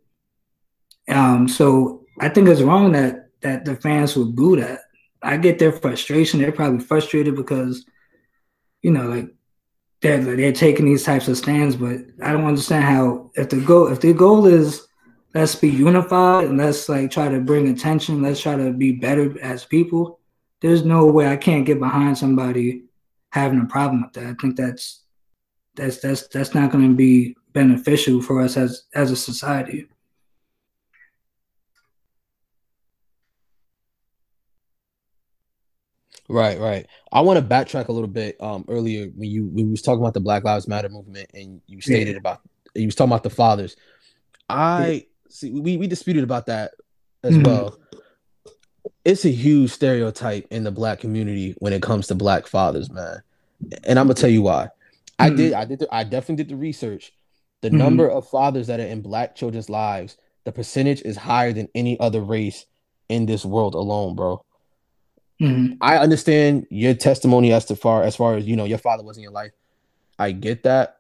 um, 1.10 1.48
so 1.48 2.06
I 2.20 2.30
think 2.30 2.48
it's 2.48 2.62
wrong 2.62 2.92
that 2.94 3.30
that 3.42 3.66
the 3.66 3.76
fans 3.76 4.16
would 4.16 4.36
boo 4.36 4.56
that. 4.58 4.82
I 5.22 5.38
get 5.38 5.60
their 5.60 5.72
frustration. 5.72 6.40
They're 6.40 6.52
probably 6.52 6.80
frustrated 6.80 7.36
because, 7.36 7.86
you 8.82 8.92
know, 8.92 9.08
like 9.08 9.30
they're 10.04 10.22
they're 10.36 10.52
taking 10.52 10.86
these 10.86 11.04
types 11.04 11.28
of 11.28 11.38
stands. 11.38 11.76
But 11.76 12.02
I 12.22 12.34
don't 12.34 12.46
understand 12.46 12.84
how 12.84 13.32
if 13.36 13.50
the 13.50 13.62
goal 13.62 13.88
if 13.88 14.02
the 14.02 14.14
goal 14.14 14.46
is 14.46 14.86
let's 15.34 15.56
be 15.56 15.70
unified 15.70 16.46
and 16.46 16.58
let's 16.58 16.88
like 16.90 17.10
try 17.10 17.30
to 17.30 17.40
bring 17.40 17.70
attention. 17.70 18.22
Let's 18.22 18.42
try 18.42 18.56
to 18.56 18.72
be 18.72 18.92
better 18.92 19.40
as 19.42 19.66
people. 19.66 20.20
There's 20.62 20.84
no 20.84 21.06
way 21.06 21.28
I 21.28 21.38
can't 21.38 21.66
get 21.66 21.80
behind 21.80 22.18
somebody 22.18 22.84
having 23.32 23.62
a 23.62 23.66
problem 23.66 24.04
with 24.04 24.14
that. 24.14 24.26
I 24.26 24.34
think 24.40 24.58
that's 24.58 25.04
that's 25.76 25.98
that's 26.00 26.28
that's 26.28 26.54
not 26.54 26.72
going 26.72 26.88
to 26.88 26.96
be 26.96 27.36
beneficial 27.54 28.22
for 28.22 28.42
us 28.42 28.58
as 28.58 28.84
as 28.94 29.10
a 29.10 29.16
society. 29.16 29.88
Right, 36.34 36.60
right. 36.60 36.88
I 37.12 37.22
want 37.22 37.38
to 37.38 37.46
backtrack 37.46 37.90
a 37.90 37.92
little 37.92 38.08
bit. 38.10 38.38
Um, 38.42 38.66
earlier 38.68 39.06
when 39.16 39.30
you 39.30 39.46
we 39.54 39.64
was 39.64 39.84
talking 39.84 40.02
about 40.02 40.16
the 40.16 40.20
Black 40.20 40.44
Lives 40.44 40.68
Matter 40.68 40.90
movement, 40.90 41.30
and 41.36 41.62
you 41.68 41.80
stated 41.80 42.14
yeah. 42.14 42.18
about 42.18 42.42
you 42.74 42.88
was 42.88 42.96
talking 42.96 43.12
about 43.12 43.22
the 43.22 43.30
fathers. 43.30 43.76
I 44.50 44.88
yeah. 44.88 45.00
see. 45.30 45.52
We 45.52 45.78
we 45.78 45.86
disputed 45.86 46.24
about 46.24 46.48
that 46.48 46.72
as 47.24 47.36
mm-hmm. 47.36 47.44
well. 47.44 47.78
It's 49.06 49.26
a 49.26 49.30
huge 49.30 49.70
stereotype 49.70 50.48
in 50.50 50.64
the 50.64 50.72
black 50.72 51.00
community 51.00 51.54
when 51.60 51.72
it 51.72 51.84
comes 51.84 52.08
to 52.08 52.16
black 52.16 52.48
fathers, 52.48 52.90
man. 52.90 53.22
And 53.84 54.00
I'm 54.00 54.08
gonna 54.08 54.16
tell 54.16 54.32
you 54.32 54.42
why. 54.42 54.70
Mm-hmm. 55.20 55.24
I 55.24 55.30
did. 55.30 55.54
I 55.54 55.66
did. 55.66 55.80
The, 55.80 55.96
I 55.96 56.04
definitely 56.04 56.44
did 56.44 56.50
the 56.50 56.58
research. 56.58 57.14
The 57.62 57.70
mm-hmm. 57.70 57.78
number 57.78 58.10
of 58.10 58.28
fathers 58.28 58.66
that 58.68 58.80
are 58.80 58.88
in 58.88 59.04
black 59.04 59.36
children's 59.36 59.70
lives, 59.70 60.18
the 60.46 60.52
percentage 60.52 61.04
is 61.04 61.16
higher 61.16 61.54
than 61.54 61.70
any 61.76 62.00
other 62.00 62.22
race 62.22 62.66
in 63.08 63.28
this 63.28 63.46
world 63.46 63.76
alone, 63.76 64.16
bro. 64.16 64.44
Mm-hmm. 65.42 65.76
I 65.82 65.98
understand 65.98 66.68
your 66.70 66.94
testimony 66.94 67.52
as 67.52 67.66
to 67.66 67.76
far 67.76 68.04
as 68.04 68.16
far 68.16 68.36
as 68.36 68.46
you 68.46 68.56
know 68.56 68.66
your 68.66 68.78
father 68.78 69.04
was 69.04 69.18
in 69.18 69.24
your 69.24 69.32
life. 69.32 69.52
I 70.20 70.32
get 70.32 70.64
that, 70.64 70.98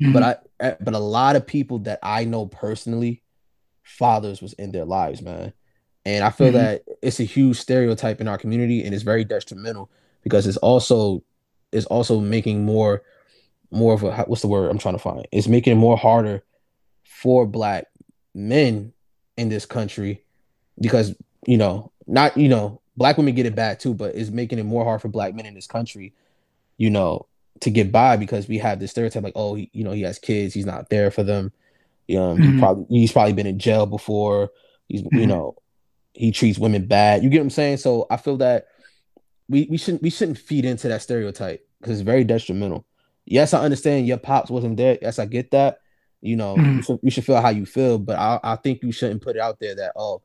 mm-hmm. 0.00 0.12
but 0.12 0.22
I 0.60 0.76
but 0.80 0.94
a 0.94 0.98
lot 0.98 1.36
of 1.36 1.46
people 1.46 1.80
that 1.80 1.98
I 2.02 2.24
know 2.24 2.46
personally, 2.46 3.22
fathers 3.82 4.40
was 4.40 4.54
in 4.54 4.72
their 4.72 4.84
lives, 4.84 5.22
man, 5.22 5.52
and 6.04 6.24
I 6.24 6.30
feel 6.30 6.48
mm-hmm. 6.48 6.56
that 6.56 6.84
it's 7.02 7.20
a 7.20 7.24
huge 7.24 7.58
stereotype 7.58 8.20
in 8.20 8.28
our 8.28 8.38
community, 8.38 8.82
and 8.82 8.94
it's 8.94 9.04
very 9.04 9.24
detrimental 9.24 9.90
because 10.22 10.46
it's 10.46 10.56
also 10.58 11.22
it's 11.72 11.86
also 11.86 12.20
making 12.20 12.64
more 12.64 13.02
more 13.70 13.94
of 13.94 14.02
a 14.02 14.10
what's 14.24 14.42
the 14.42 14.48
word 14.48 14.70
I'm 14.70 14.78
trying 14.78 14.94
to 14.94 15.00
find? 15.00 15.26
It's 15.32 15.48
making 15.48 15.74
it 15.74 15.76
more 15.76 15.96
harder 15.96 16.42
for 17.04 17.46
black 17.46 17.86
men 18.34 18.92
in 19.36 19.48
this 19.48 19.66
country 19.66 20.24
because 20.80 21.14
you 21.46 21.56
know 21.56 21.92
not 22.06 22.36
you 22.36 22.48
know 22.48 22.80
black 22.96 23.16
women 23.16 23.34
get 23.34 23.46
it 23.46 23.54
bad 23.54 23.80
too, 23.80 23.94
but 23.94 24.14
it's 24.14 24.30
making 24.30 24.58
it 24.58 24.64
more 24.64 24.84
hard 24.84 25.00
for 25.00 25.08
black 25.08 25.34
men 25.34 25.46
in 25.46 25.54
this 25.54 25.66
country, 25.66 26.14
you 26.76 26.90
know, 26.90 27.26
to 27.60 27.70
get 27.70 27.92
by 27.92 28.16
because 28.16 28.48
we 28.48 28.58
have 28.58 28.80
this 28.80 28.90
stereotype 28.90 29.22
like, 29.22 29.32
oh, 29.36 29.54
he, 29.54 29.70
you 29.72 29.84
know, 29.84 29.92
he 29.92 30.02
has 30.02 30.18
kids, 30.18 30.54
he's 30.54 30.66
not 30.66 30.90
there 30.90 31.10
for 31.10 31.22
them. 31.22 31.52
Um, 32.10 32.16
mm-hmm. 32.16 32.42
he 32.42 32.58
probably 32.58 32.86
he's 32.88 33.12
probably 33.12 33.32
been 33.34 33.46
in 33.46 33.58
jail 33.58 33.86
before. 33.86 34.50
He's 34.88 35.02
mm-hmm. 35.02 35.18
you 35.18 35.26
know, 35.26 35.56
he 36.12 36.32
treats 36.32 36.58
women 36.58 36.86
bad. 36.86 37.22
You 37.22 37.30
get 37.30 37.38
what 37.38 37.44
I'm 37.44 37.50
saying? 37.50 37.76
So 37.78 38.06
I 38.10 38.16
feel 38.16 38.38
that 38.38 38.66
we 39.48 39.66
we 39.70 39.76
shouldn't 39.76 40.02
we 40.02 40.10
shouldn't 40.10 40.38
feed 40.38 40.64
into 40.64 40.88
that 40.88 41.02
stereotype 41.02 41.66
because 41.80 42.00
it's 42.00 42.06
very 42.06 42.24
detrimental. 42.24 42.86
Yes, 43.26 43.54
I 43.54 43.62
understand 43.62 44.06
your 44.06 44.18
pops 44.18 44.50
wasn't 44.50 44.76
there. 44.76 44.98
Yes, 45.00 45.18
I 45.18 45.26
get 45.26 45.52
that. 45.52 45.80
You 46.20 46.36
know, 46.36 46.54
mm-hmm. 46.56 46.76
you, 46.76 46.82
should, 46.82 46.98
you, 47.02 47.10
should, 47.10 47.24
feel 47.24 47.40
how 47.40 47.48
you 47.48 47.64
feel, 47.64 47.98
but 47.98 48.18
I, 48.18 48.38
I 48.42 48.56
think 48.56 48.82
you 48.82 48.92
shouldn't 48.92 49.22
put 49.22 49.36
it 49.36 49.42
out 49.42 49.58
there 49.58 49.74
that 49.76 49.92
oh, 49.96 50.20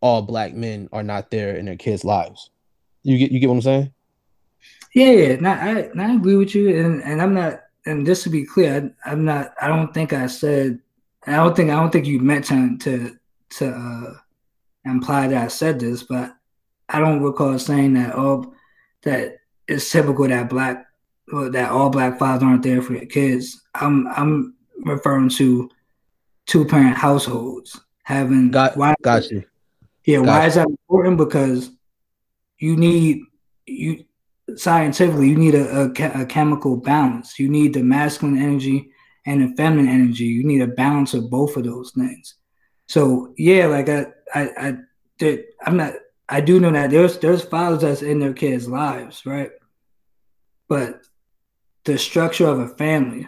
all 0.00 0.22
black 0.22 0.54
men 0.54 0.88
are 0.92 1.02
not 1.02 1.30
there 1.30 1.56
in 1.56 1.66
their 1.66 1.76
kids' 1.76 2.04
lives. 2.04 2.50
You 3.02 3.18
get 3.18 3.30
you 3.30 3.40
get 3.40 3.48
what 3.48 3.56
I'm 3.56 3.62
saying? 3.62 3.92
Yeah, 4.94 5.10
yeah. 5.10 5.36
No, 5.36 5.50
I, 5.50 5.90
I 5.98 6.14
agree 6.14 6.36
with 6.36 6.54
you, 6.54 6.76
and 6.76 7.02
and 7.02 7.20
I'm 7.22 7.34
not. 7.34 7.62
And 7.84 8.04
just 8.04 8.24
to 8.24 8.30
be 8.30 8.44
clear, 8.44 8.92
I, 9.04 9.12
am 9.12 9.24
not. 9.24 9.52
I 9.60 9.68
don't 9.68 9.94
think 9.94 10.12
I 10.12 10.26
said. 10.26 10.80
I 11.26 11.36
don't 11.36 11.54
think 11.54 11.70
I 11.70 11.76
don't 11.76 11.90
think 11.90 12.06
you 12.06 12.18
meant 12.18 12.46
to 12.46 12.76
to, 12.78 13.16
to 13.50 13.68
uh, 13.68 14.14
imply 14.84 15.28
that 15.28 15.44
I 15.44 15.48
said 15.48 15.78
this, 15.78 16.02
but 16.02 16.34
I 16.88 16.98
don't 16.98 17.22
recall 17.22 17.58
saying 17.58 17.94
that. 17.94 18.14
all 18.14 18.54
that 19.02 19.38
it's 19.68 19.90
typical 19.90 20.28
that 20.28 20.48
black 20.48 20.86
well, 21.32 21.50
that 21.50 21.70
all 21.70 21.90
black 21.90 22.18
fathers 22.18 22.42
aren't 22.42 22.62
there 22.62 22.82
for 22.82 22.94
their 22.94 23.06
kids. 23.06 23.62
I'm 23.74 24.06
I'm 24.08 24.54
referring 24.84 25.28
to 25.30 25.70
two 26.46 26.64
parent 26.64 26.96
households 26.96 27.80
having 28.02 28.50
got 28.50 28.76
why, 28.76 28.94
got 29.02 29.30
you 29.30 29.44
yeah, 30.06 30.18
why 30.18 30.46
is 30.46 30.54
that 30.54 30.68
important? 30.68 31.18
Because 31.18 31.70
you 32.58 32.76
need 32.76 33.22
you 33.66 34.04
scientifically 34.54 35.28
you 35.28 35.36
need 35.36 35.56
a, 35.56 35.82
a, 35.82 36.22
a, 36.22 36.26
chemical 36.26 36.76
balance. 36.76 37.38
You 37.40 37.48
need 37.48 37.74
the 37.74 37.82
masculine 37.82 38.38
energy 38.38 38.90
and 39.26 39.42
the 39.42 39.56
feminine 39.56 39.88
energy. 39.88 40.24
You 40.24 40.44
need 40.44 40.62
a 40.62 40.68
balance 40.68 41.12
of 41.12 41.28
both 41.28 41.56
of 41.56 41.64
those 41.64 41.90
things. 41.90 42.36
So 42.86 43.34
yeah, 43.36 43.66
like 43.66 43.88
I 43.88 44.06
I 44.32 44.76
I 45.20 45.38
I'm 45.66 45.76
not 45.76 45.94
I 46.28 46.40
do 46.40 46.60
know 46.60 46.70
that 46.70 46.90
there's 46.90 47.18
there's 47.18 47.42
fathers 47.42 47.82
that's 47.82 48.02
in 48.02 48.20
their 48.20 48.32
kids' 48.32 48.68
lives, 48.68 49.26
right? 49.26 49.50
But 50.68 51.00
the 51.84 51.98
structure 51.98 52.46
of 52.46 52.60
a 52.60 52.68
family, 52.68 53.26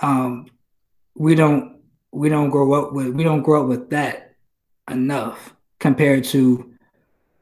um, 0.00 0.46
we 1.14 1.34
don't 1.34 1.82
we 2.10 2.30
don't 2.30 2.48
grow 2.48 2.72
up 2.72 2.94
with 2.94 3.08
we 3.08 3.22
don't 3.22 3.42
grow 3.42 3.64
up 3.64 3.68
with 3.68 3.90
that 3.90 4.34
enough 4.90 5.54
compared 5.78 6.24
to 6.24 6.74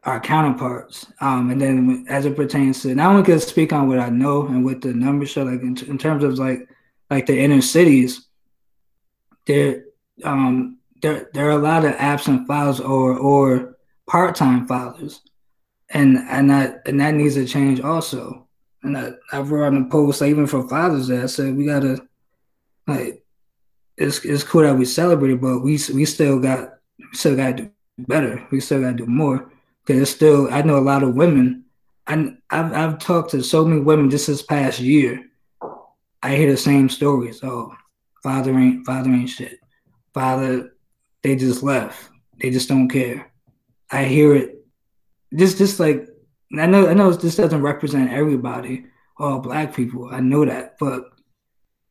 our 0.04 0.20
counterparts. 0.20 1.06
Um, 1.20 1.50
and 1.50 1.60
then 1.60 2.06
as 2.08 2.24
it 2.24 2.36
pertains 2.36 2.82
to 2.82 2.94
not 2.94 3.10
only 3.10 3.24
can 3.24 3.40
speak 3.40 3.72
on 3.72 3.88
what 3.88 3.98
I 3.98 4.08
know 4.08 4.46
and 4.46 4.64
what 4.64 4.80
the 4.80 4.94
numbers 4.94 5.30
show, 5.30 5.42
like 5.42 5.60
in, 5.62 5.76
in 5.88 5.98
terms 5.98 6.22
of 6.24 6.38
like 6.38 6.68
like 7.10 7.26
the 7.26 7.38
inner 7.38 7.60
cities, 7.60 8.26
there 9.46 9.84
um 10.24 10.78
there 11.02 11.28
there 11.34 11.46
are 11.48 11.58
a 11.58 11.58
lot 11.58 11.84
of 11.84 11.92
absent 11.98 12.46
fathers 12.46 12.80
or 12.80 13.16
or 13.16 13.76
part 14.06 14.36
time 14.36 14.66
fathers, 14.66 15.20
and 15.90 16.18
and 16.18 16.50
that 16.50 16.82
and 16.86 17.00
that 17.00 17.14
needs 17.14 17.34
to 17.34 17.46
change 17.46 17.80
also. 17.80 18.46
And 18.82 18.96
I, 18.96 19.12
I 19.32 19.40
wrote 19.40 19.66
on 19.66 19.82
the 19.82 19.90
post 19.90 20.20
like, 20.20 20.30
even 20.30 20.46
for 20.46 20.68
Fathers 20.68 21.08
Day, 21.08 21.22
I 21.22 21.26
said 21.26 21.56
we 21.56 21.66
gotta 21.66 22.06
like 22.86 23.24
it's 23.96 24.24
it's 24.24 24.44
cool 24.44 24.62
that 24.62 24.76
we 24.76 24.84
celebrated, 24.84 25.40
but 25.40 25.60
we 25.60 25.80
we 25.92 26.04
still 26.04 26.38
got 26.38 26.74
still 27.12 27.34
got 27.34 27.56
to 27.56 27.70
better. 27.98 28.46
We 28.50 28.60
still 28.60 28.80
got 28.80 28.90
to 28.90 28.96
do 28.96 29.06
more 29.06 29.50
because 29.84 30.02
it's 30.02 30.10
still. 30.10 30.52
I 30.52 30.62
know 30.62 30.78
a 30.78 30.80
lot 30.80 31.02
of 31.02 31.14
women. 31.14 31.64
I 32.06 32.34
I've, 32.50 32.72
I've 32.72 32.98
talked 32.98 33.30
to 33.30 33.42
so 33.42 33.64
many 33.64 33.80
women 33.80 34.10
just 34.10 34.26
this 34.26 34.42
past 34.42 34.80
year. 34.80 35.24
I 36.22 36.34
hear 36.34 36.50
the 36.50 36.56
same 36.56 36.88
stories. 36.88 37.40
Oh, 37.42 37.74
father 38.22 38.56
ain't 38.58 38.86
father 38.86 39.10
ain't 39.10 39.30
shit. 39.30 39.58
Father, 40.14 40.72
they 41.22 41.36
just 41.36 41.62
left. 41.62 42.10
They 42.40 42.50
just 42.50 42.68
don't 42.68 42.88
care. 42.88 43.30
I 43.90 44.04
hear 44.04 44.34
it. 44.34 44.64
Just 45.34 45.58
just 45.58 45.80
like 45.80 46.08
I 46.58 46.66
know 46.66 46.88
I 46.88 46.94
know 46.94 47.12
this 47.12 47.36
doesn't 47.36 47.62
represent 47.62 48.12
everybody, 48.12 48.86
all 49.18 49.40
black 49.40 49.74
people. 49.74 50.08
I 50.12 50.20
know 50.20 50.44
that, 50.44 50.76
but 50.78 51.04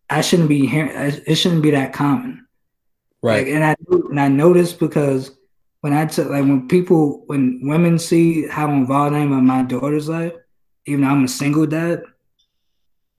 I 0.09 0.21
shouldn't 0.21 0.49
be 0.49 0.65
hearing. 0.65 0.91
It 1.25 1.35
shouldn't 1.35 1.63
be 1.63 1.71
that 1.71 1.93
common. 1.93 2.47
Right. 3.21 3.45
Like, 3.45 3.55
and 3.55 3.63
I 3.63 3.75
and 3.89 4.19
I 4.19 4.27
know 4.27 4.53
this 4.53 4.73
because 4.73 5.31
when 5.85 5.93
I 5.93 6.07
took 6.07 6.31
like 6.31 6.41
when 6.41 6.67
people 6.67 7.25
when 7.27 7.59
women 7.61 7.99
see 7.99 8.47
how 8.47 8.71
involved 8.71 9.15
I 9.15 9.19
am 9.19 9.31
in 9.33 9.45
my 9.45 9.61
daughter's 9.61 10.09
life, 10.09 10.33
even 10.87 11.01
though 11.01 11.11
I'm 11.11 11.25
a 11.25 11.27
single 11.27 11.67
dad, 11.67 12.01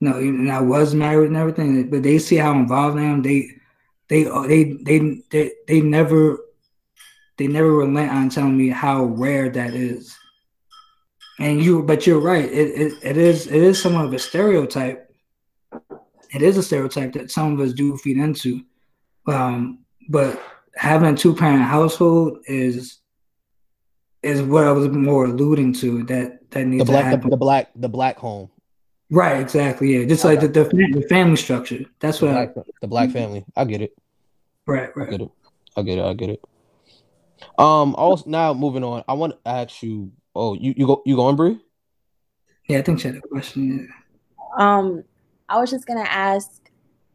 no, 0.01 0.17
and 0.17 0.51
I 0.51 0.61
was 0.63 0.93
married 0.93 1.29
and 1.29 1.37
everything, 1.37 1.89
but 1.89 2.03
they 2.03 2.19
see 2.19 2.35
how 2.35 2.51
involved 2.51 2.99
I 2.99 3.05
am. 3.05 3.23
They, 3.23 3.51
they, 4.09 4.25
they, 4.25 4.73
they, 4.83 5.23
they, 5.31 5.53
they 5.69 5.81
never, 5.81 6.41
they 7.39 7.47
never 7.47 7.71
relent 7.71 8.11
on 8.11 8.31
telling 8.31 8.57
me 8.57 8.71
how 8.71 9.05
rare 9.05 9.49
that 9.49 9.73
is. 9.73 10.19
And 11.39 11.63
you, 11.63 11.85
but 11.85 12.05
you're 12.05 12.19
right. 12.19 12.47
It, 12.47 12.81
it, 12.81 12.93
it 13.01 13.17
is, 13.17 13.47
it 13.47 13.63
is 13.63 13.81
somewhat 13.81 14.07
of 14.07 14.13
a 14.13 14.19
stereotype. 14.19 15.09
It 16.35 16.43
is 16.43 16.57
a 16.57 16.65
stereotype 16.65 17.13
that 17.13 17.31
some 17.31 17.53
of 17.53 17.61
us 17.61 17.75
do 17.75 17.97
feed 17.97 18.17
into. 18.17 18.63
Um, 19.29 19.85
but 20.09 20.43
having 20.77 21.13
a 21.13 21.17
two 21.17 21.35
parent 21.35 21.63
household 21.63 22.39
is 22.47 22.99
is 24.23 24.43
what 24.43 24.65
I 24.65 24.73
was 24.73 24.89
more 24.89 25.27
alluding 25.27 25.73
to 25.75 26.03
that 26.05 26.51
that 26.51 26.65
needs 26.67 26.85
the 26.85 26.91
black 26.93 27.05
to 27.05 27.11
happen. 27.11 27.31
The, 27.31 27.37
the 27.37 27.37
black 27.37 27.71
the 27.77 27.89
black 27.89 28.19
home. 28.19 28.51
Right, 29.11 29.41
exactly. 29.41 29.97
Yeah, 29.97 30.05
just 30.07 30.25
like 30.25 30.41
the, 30.41 30.49
the, 30.49 30.65
the 30.65 31.07
family 31.09 31.37
structure. 31.37 31.85
That's 32.01 32.19
The 32.19 32.27
what. 32.27 32.33
black, 32.33 32.55
I, 32.57 32.71
the 32.81 32.89
black 32.89 33.11
family. 33.11 33.45
I 33.57 33.65
get 33.65 33.81
it. 33.83 33.97
right, 34.67 34.95
right. 34.97 35.09
I 35.09 35.11
get 35.13 35.21
it. 35.21 35.31
I 35.77 35.83
get 35.83 35.99
it. 35.99 36.05
I 36.05 36.13
get 36.15 36.31
it. 36.31 36.45
Um. 37.59 37.95
Also, 37.95 38.29
now 38.29 38.53
moving 38.53 38.83
on, 38.85 39.05
I 39.07 39.13
want 39.13 39.33
to 39.35 39.49
ask 39.49 39.83
you. 39.83 40.13
Oh, 40.35 40.55
you 40.55 40.75
you 40.77 40.87
go 40.87 41.03
you 41.07 41.17
going, 41.17 41.37
Bri? 41.37 41.61
Yeah, 42.69 42.79
I 42.79 42.83
think 42.83 43.01
she 43.01 43.09
had 43.09 43.17
a 43.17 43.21
question. 43.21 43.89
Um, 44.59 45.05
I 45.49 45.61
was 45.61 45.71
just 45.71 45.87
gonna 45.87 46.01
ask, 46.01 46.66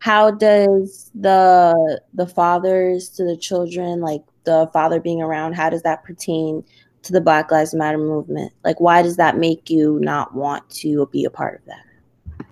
how 0.02 0.32
does 0.32 1.12
the 1.14 2.02
the 2.16 2.26
fathers 2.26 3.08
to 3.10 3.24
the 3.24 3.38
children, 3.38 4.02
like 4.02 4.24
the 4.46 4.68
father 4.74 5.00
being 5.00 5.22
around, 5.22 5.54
how 5.54 5.70
does 5.70 5.84
that 5.84 6.04
pertain 6.04 6.64
to 7.04 7.14
the 7.14 7.22
Black 7.22 7.52
Lives 7.52 7.76
Matter 7.76 8.00
movement? 8.00 8.52
Like, 8.64 8.80
why 8.80 9.04
does 9.04 9.18
that 9.18 9.38
make 9.38 9.70
you 9.70 10.00
not 10.02 10.34
want 10.34 10.68
to 10.72 11.08
be 11.12 11.24
a 11.24 11.30
part 11.30 11.62
of 11.62 11.66
that? 11.68 12.48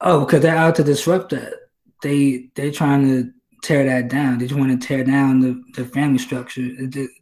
Oh, 0.00 0.24
because 0.24 0.42
they're 0.42 0.56
out 0.56 0.74
to 0.76 0.84
disrupt 0.84 1.30
that. 1.30 1.54
They 2.02 2.50
they're 2.56 2.72
trying 2.72 3.06
to 3.06 3.30
tear 3.62 3.84
that 3.84 4.08
down. 4.08 4.38
They 4.38 4.46
just 4.46 4.58
want 4.58 4.80
to 4.80 4.84
tear 4.84 5.04
down 5.04 5.38
the, 5.38 5.62
the 5.74 5.84
family 5.88 6.18
structure. 6.18 6.68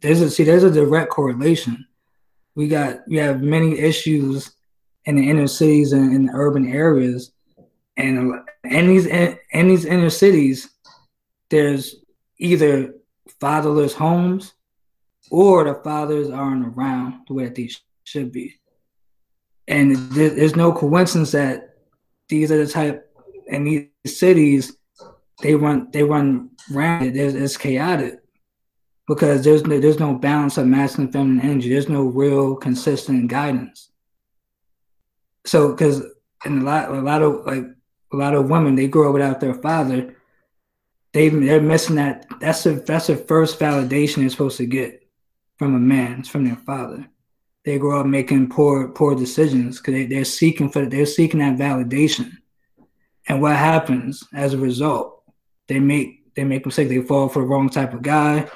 There's 0.01 0.21
a 0.21 0.31
see, 0.31 0.45
there's 0.45 0.63
a 0.63 0.71
direct 0.71 1.11
correlation. 1.11 1.85
We 2.55 2.67
got 2.67 3.01
we 3.07 3.17
have 3.17 3.43
many 3.43 3.77
issues 3.77 4.51
in 5.05 5.15
the 5.15 5.29
inner 5.29 5.47
cities 5.47 5.93
and 5.93 6.11
in 6.11 6.25
the 6.25 6.33
urban 6.33 6.67
areas, 6.73 7.31
and 7.97 8.33
in 8.63 8.87
these 8.87 9.05
in 9.07 9.67
these 9.67 9.85
inner 9.85 10.09
cities, 10.09 10.69
there's 11.49 11.95
either 12.37 12.93
fatherless 13.39 13.93
homes 13.93 14.53
or 15.31 15.63
the 15.63 15.81
fathers 15.83 16.29
aren't 16.29 16.67
around 16.67 17.25
the 17.27 17.33
way 17.33 17.45
that 17.45 17.55
they 17.55 17.67
sh- 17.67 17.83
should 18.03 18.31
be. 18.31 18.55
And 19.67 19.95
there- 20.11 20.29
there's 20.29 20.55
no 20.55 20.71
coincidence 20.71 21.31
that 21.31 21.75
these 22.29 22.51
are 22.51 22.63
the 22.63 22.71
type 22.71 23.03
in 23.47 23.63
these 23.63 23.89
cities 24.05 24.73
they 25.41 25.55
run 25.55 25.89
they 25.91 26.03
run 26.03 26.49
rampant. 26.71 27.15
It's, 27.15 27.35
it's 27.35 27.57
chaotic 27.57 28.19
because 29.07 29.43
there's 29.43 29.63
no, 29.65 29.79
there's 29.79 29.99
no 29.99 30.13
balance 30.15 30.57
of 30.57 30.67
masculine 30.67 31.07
and 31.07 31.13
feminine 31.13 31.41
energy. 31.49 31.69
There's 31.69 31.89
no 31.89 32.03
real 32.03 32.55
consistent 32.55 33.29
guidance. 33.29 33.89
So 35.45 35.71
because 35.71 36.03
in 36.45 36.59
a 36.61 36.63
lot 36.63 36.89
a 36.89 37.01
lot 37.01 37.21
of 37.21 37.45
like 37.45 37.65
a 38.11 38.15
lot 38.15 38.33
of 38.33 38.49
women 38.49 38.75
they 38.75 38.87
grow 38.87 39.09
up 39.09 39.13
without 39.13 39.39
their 39.39 39.53
father. 39.53 40.15
They 41.13 41.29
they're 41.29 41.61
missing 41.61 41.95
that. 41.95 42.25
That's 42.39 42.63
the 42.63 42.73
that's 42.73 43.07
the 43.07 43.15
first 43.15 43.59
validation 43.59 44.17
they're 44.17 44.29
supposed 44.29 44.57
to 44.57 44.65
get 44.65 45.07
from 45.57 45.75
a 45.75 45.79
man. 45.79 46.19
It's 46.19 46.29
from 46.29 46.45
their 46.45 46.55
father. 46.55 47.07
They 47.65 47.77
grow 47.77 47.99
up 47.99 48.05
making 48.05 48.49
poor 48.49 48.89
poor 48.89 49.15
decisions 49.15 49.77
because 49.77 49.93
they, 49.93 50.05
they're 50.05 50.25
seeking 50.25 50.69
for 50.69 50.85
they're 50.85 51.05
seeking 51.05 51.39
that 51.39 51.57
validation. 51.57 52.31
And 53.27 53.41
what 53.41 53.55
happens 53.57 54.23
as 54.33 54.53
a 54.53 54.57
result? 54.57 55.21
They 55.67 55.79
make 55.79 56.33
they 56.35 56.43
make 56.43 56.65
mistakes. 56.65 56.89
They 56.89 57.01
fall 57.01 57.27
for 57.27 57.39
the 57.39 57.47
wrong 57.47 57.69
type 57.69 57.93
of 57.93 58.01
guy, 58.01 58.49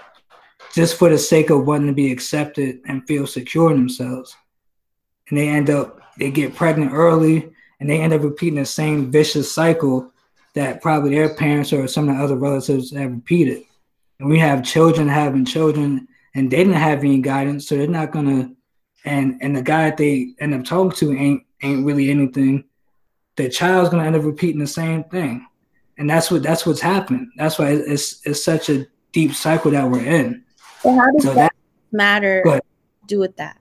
just 0.73 0.97
for 0.97 1.09
the 1.09 1.17
sake 1.17 1.49
of 1.49 1.65
wanting 1.65 1.87
to 1.87 1.93
be 1.93 2.11
accepted 2.11 2.79
and 2.85 3.05
feel 3.05 3.27
secure 3.27 3.71
in 3.71 3.77
themselves. 3.77 4.35
And 5.29 5.37
they 5.37 5.49
end 5.49 5.69
up 5.69 5.99
they 6.17 6.31
get 6.31 6.55
pregnant 6.55 6.93
early, 6.93 7.51
and 7.81 7.89
they 7.89 7.99
end 7.99 8.13
up 8.13 8.21
repeating 8.21 8.59
the 8.59 8.65
same 8.65 9.11
vicious 9.11 9.51
cycle 9.51 10.09
that 10.53 10.81
probably 10.81 11.13
their 11.13 11.33
parents 11.33 11.73
or 11.73 11.85
some 11.89 12.07
of 12.07 12.15
the 12.15 12.23
other 12.23 12.37
relatives 12.37 12.95
have 12.95 13.11
repeated. 13.11 13.63
And 14.21 14.29
we 14.29 14.39
have 14.39 14.63
children 14.63 15.09
having 15.09 15.43
children, 15.43 16.07
and 16.33 16.49
they 16.49 16.57
didn't 16.57 16.73
have 16.73 16.99
any 16.99 17.19
guidance, 17.19 17.67
so 17.67 17.75
they're 17.75 17.87
not 17.87 18.11
gonna. 18.11 18.51
And 19.03 19.37
and 19.41 19.53
the 19.53 19.61
guy 19.61 19.89
that 19.89 19.97
they 19.97 20.35
end 20.39 20.53
up 20.53 20.63
talking 20.63 20.91
to 20.99 21.13
ain't 21.13 21.43
ain't 21.61 21.85
really 21.85 22.09
anything. 22.09 22.63
The 23.35 23.49
child's 23.49 23.89
gonna 23.89 24.05
end 24.05 24.15
up 24.15 24.23
repeating 24.23 24.59
the 24.61 24.67
same 24.67 25.03
thing 25.03 25.45
and 26.01 26.09
that's 26.09 26.31
what 26.31 26.41
that's 26.41 26.65
what's 26.65 26.81
happening. 26.81 27.31
That's 27.37 27.59
why 27.59 27.73
it's 27.73 28.25
it's 28.25 28.43
such 28.43 28.69
a 28.69 28.87
deep 29.11 29.33
cycle 29.35 29.69
that 29.69 29.87
we're 29.87 30.03
in. 30.03 30.43
So 30.81 30.95
how 30.95 31.11
does 31.11 31.23
So 31.23 31.33
Black 31.33 31.51
that 31.51 31.55
Lives 31.55 31.93
Matter 31.93 32.61
do 33.05 33.19
with 33.19 33.37
that? 33.37 33.59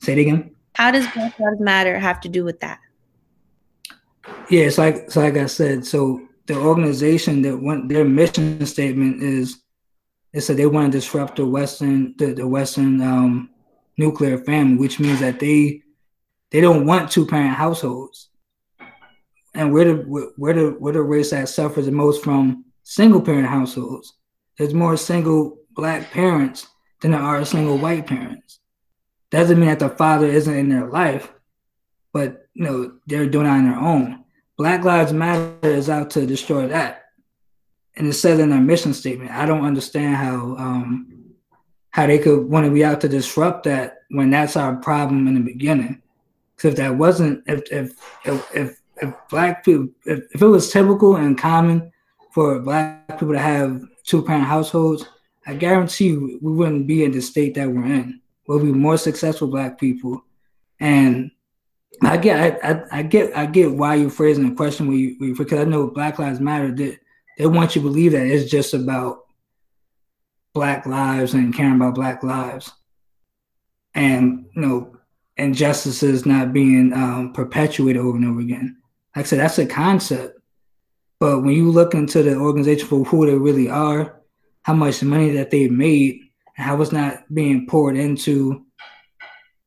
say 0.00 0.14
it 0.14 0.18
again. 0.20 0.54
How 0.74 0.90
does 0.90 1.06
Black 1.08 1.38
Lives 1.38 1.60
Matter 1.60 1.98
have 1.98 2.20
to 2.22 2.30
do 2.30 2.44
with 2.44 2.60
that? 2.60 2.80
Yeah, 4.50 4.64
it's 4.64 4.78
like 4.78 4.96
it's 4.96 5.16
like 5.16 5.36
I 5.36 5.46
said. 5.46 5.86
So 5.86 6.20
the 6.46 6.56
organization 6.56 7.42
that 7.42 7.56
went 7.56 7.88
their 7.88 8.04
mission 8.04 8.64
statement 8.66 9.22
is 9.22 9.62
they 10.32 10.40
said 10.40 10.56
they 10.56 10.66
want 10.66 10.92
to 10.92 10.98
disrupt 10.98 11.36
the 11.36 11.46
Western 11.46 12.14
the, 12.18 12.34
the 12.34 12.46
Western 12.46 13.00
um, 13.00 13.50
nuclear 13.96 14.38
family, 14.38 14.76
which 14.78 14.98
means 14.98 15.20
that 15.20 15.40
they 15.40 15.82
they 16.50 16.60
don't 16.60 16.86
want 16.86 17.10
two 17.10 17.26
parent 17.26 17.54
households. 17.54 18.28
And 19.54 19.72
we're 19.72 19.94
the 19.94 20.32
we're 20.36 20.54
the 20.54 20.76
we're 20.78 20.92
the 20.92 21.02
race 21.02 21.30
that 21.30 21.48
suffers 21.48 21.86
the 21.86 21.92
most 21.92 22.24
from 22.24 22.64
single 22.82 23.20
parent 23.20 23.46
households. 23.46 24.14
There's 24.58 24.74
more 24.74 24.96
single 24.96 25.58
black 25.70 26.10
parents 26.10 26.66
than 27.00 27.12
there 27.12 27.20
are 27.20 27.44
single 27.44 27.78
white 27.78 28.06
parents. 28.06 28.60
Doesn't 29.30 29.58
mean 29.58 29.68
that 29.68 29.78
the 29.78 29.88
father 29.88 30.26
isn't 30.26 30.54
in 30.54 30.68
their 30.68 30.88
life, 30.88 31.32
but 32.12 32.46
you 32.54 32.64
know 32.64 32.92
they're 33.06 33.26
doing 33.26 33.46
it 33.46 33.50
on 33.50 33.64
their 33.64 33.78
own. 33.78 34.21
Black 34.62 34.84
Lives 34.84 35.12
Matter 35.12 35.56
is 35.64 35.90
out 35.90 36.10
to 36.10 36.24
destroy 36.24 36.68
that, 36.68 37.06
and 37.96 38.06
it 38.06 38.12
says 38.12 38.38
in 38.38 38.50
their 38.50 38.60
mission 38.60 38.94
statement. 38.94 39.32
I 39.32 39.44
don't 39.44 39.64
understand 39.64 40.14
how 40.14 40.54
um, 40.56 41.34
how 41.90 42.06
they 42.06 42.20
could 42.20 42.48
want 42.48 42.66
to 42.66 42.70
be 42.70 42.84
out 42.84 43.00
to 43.00 43.08
disrupt 43.08 43.64
that 43.64 44.02
when 44.10 44.30
that's 44.30 44.56
our 44.56 44.76
problem 44.76 45.26
in 45.26 45.34
the 45.34 45.40
beginning. 45.40 46.00
Because 46.54 46.74
if 46.74 46.76
that 46.76 46.94
wasn't, 46.94 47.42
if 47.48 47.72
if 47.72 47.92
if 48.24 48.54
if, 48.54 48.80
if 48.98 49.14
black 49.28 49.64
people, 49.64 49.88
if, 50.06 50.20
if 50.32 50.40
it 50.40 50.46
was 50.46 50.70
typical 50.70 51.16
and 51.16 51.36
common 51.36 51.90
for 52.30 52.60
black 52.60 53.18
people 53.18 53.34
to 53.34 53.40
have 53.40 53.82
two 54.04 54.22
parent 54.22 54.44
households, 54.44 55.06
I 55.44 55.54
guarantee 55.54 56.10
you 56.10 56.38
we 56.40 56.52
wouldn't 56.52 56.86
be 56.86 57.02
in 57.02 57.10
the 57.10 57.20
state 57.20 57.54
that 57.54 57.68
we're 57.68 57.84
in. 57.86 58.20
We'll 58.46 58.60
be 58.60 58.70
more 58.70 58.96
successful 58.96 59.48
black 59.48 59.76
people, 59.76 60.24
and 60.78 61.32
I 62.00 62.16
get 62.16 62.64
I, 62.64 62.70
I, 62.72 62.82
I 62.98 63.02
get 63.02 63.36
I 63.36 63.46
get 63.46 63.72
why 63.72 63.96
you're 63.96 64.10
phrasing 64.10 64.48
the 64.48 64.54
question 64.54 64.88
where 64.88 64.96
you 64.96 65.36
because 65.36 65.60
I 65.60 65.64
know 65.64 65.88
Black 65.88 66.18
Lives 66.18 66.40
Matter 66.40 66.72
they, 66.74 66.98
they 67.38 67.46
want 67.46 67.76
you 67.76 67.82
to 67.82 67.88
believe 67.88 68.12
that 68.12 68.26
it's 68.26 68.50
just 68.50 68.74
about 68.74 69.20
black 70.54 70.84
lives 70.84 71.34
and 71.34 71.54
caring 71.54 71.76
about 71.76 71.94
black 71.94 72.22
lives, 72.22 72.72
and 73.94 74.46
you 74.54 74.62
know 74.62 74.96
injustices 75.36 76.26
not 76.26 76.52
being 76.52 76.92
um, 76.92 77.32
perpetuated 77.32 78.00
over 78.00 78.16
and 78.16 78.26
over 78.26 78.40
again. 78.40 78.76
Like 79.14 79.26
I 79.26 79.28
said, 79.28 79.40
that's 79.40 79.58
a 79.58 79.66
concept, 79.66 80.38
but 81.20 81.40
when 81.40 81.54
you 81.54 81.70
look 81.70 81.94
into 81.94 82.22
the 82.22 82.36
organization 82.36 82.88
for 82.88 83.04
who 83.04 83.26
they 83.26 83.34
really 83.34 83.68
are, 83.68 84.20
how 84.62 84.74
much 84.74 85.02
money 85.02 85.30
that 85.30 85.50
they've 85.50 85.70
made, 85.70 86.20
and 86.56 86.66
how 86.66 86.80
it's 86.80 86.92
not 86.92 87.32
being 87.32 87.66
poured 87.66 87.96
into 87.96 88.64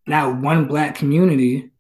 not 0.08 0.40
one 0.42 0.68
black 0.68 0.96
community 0.96 1.72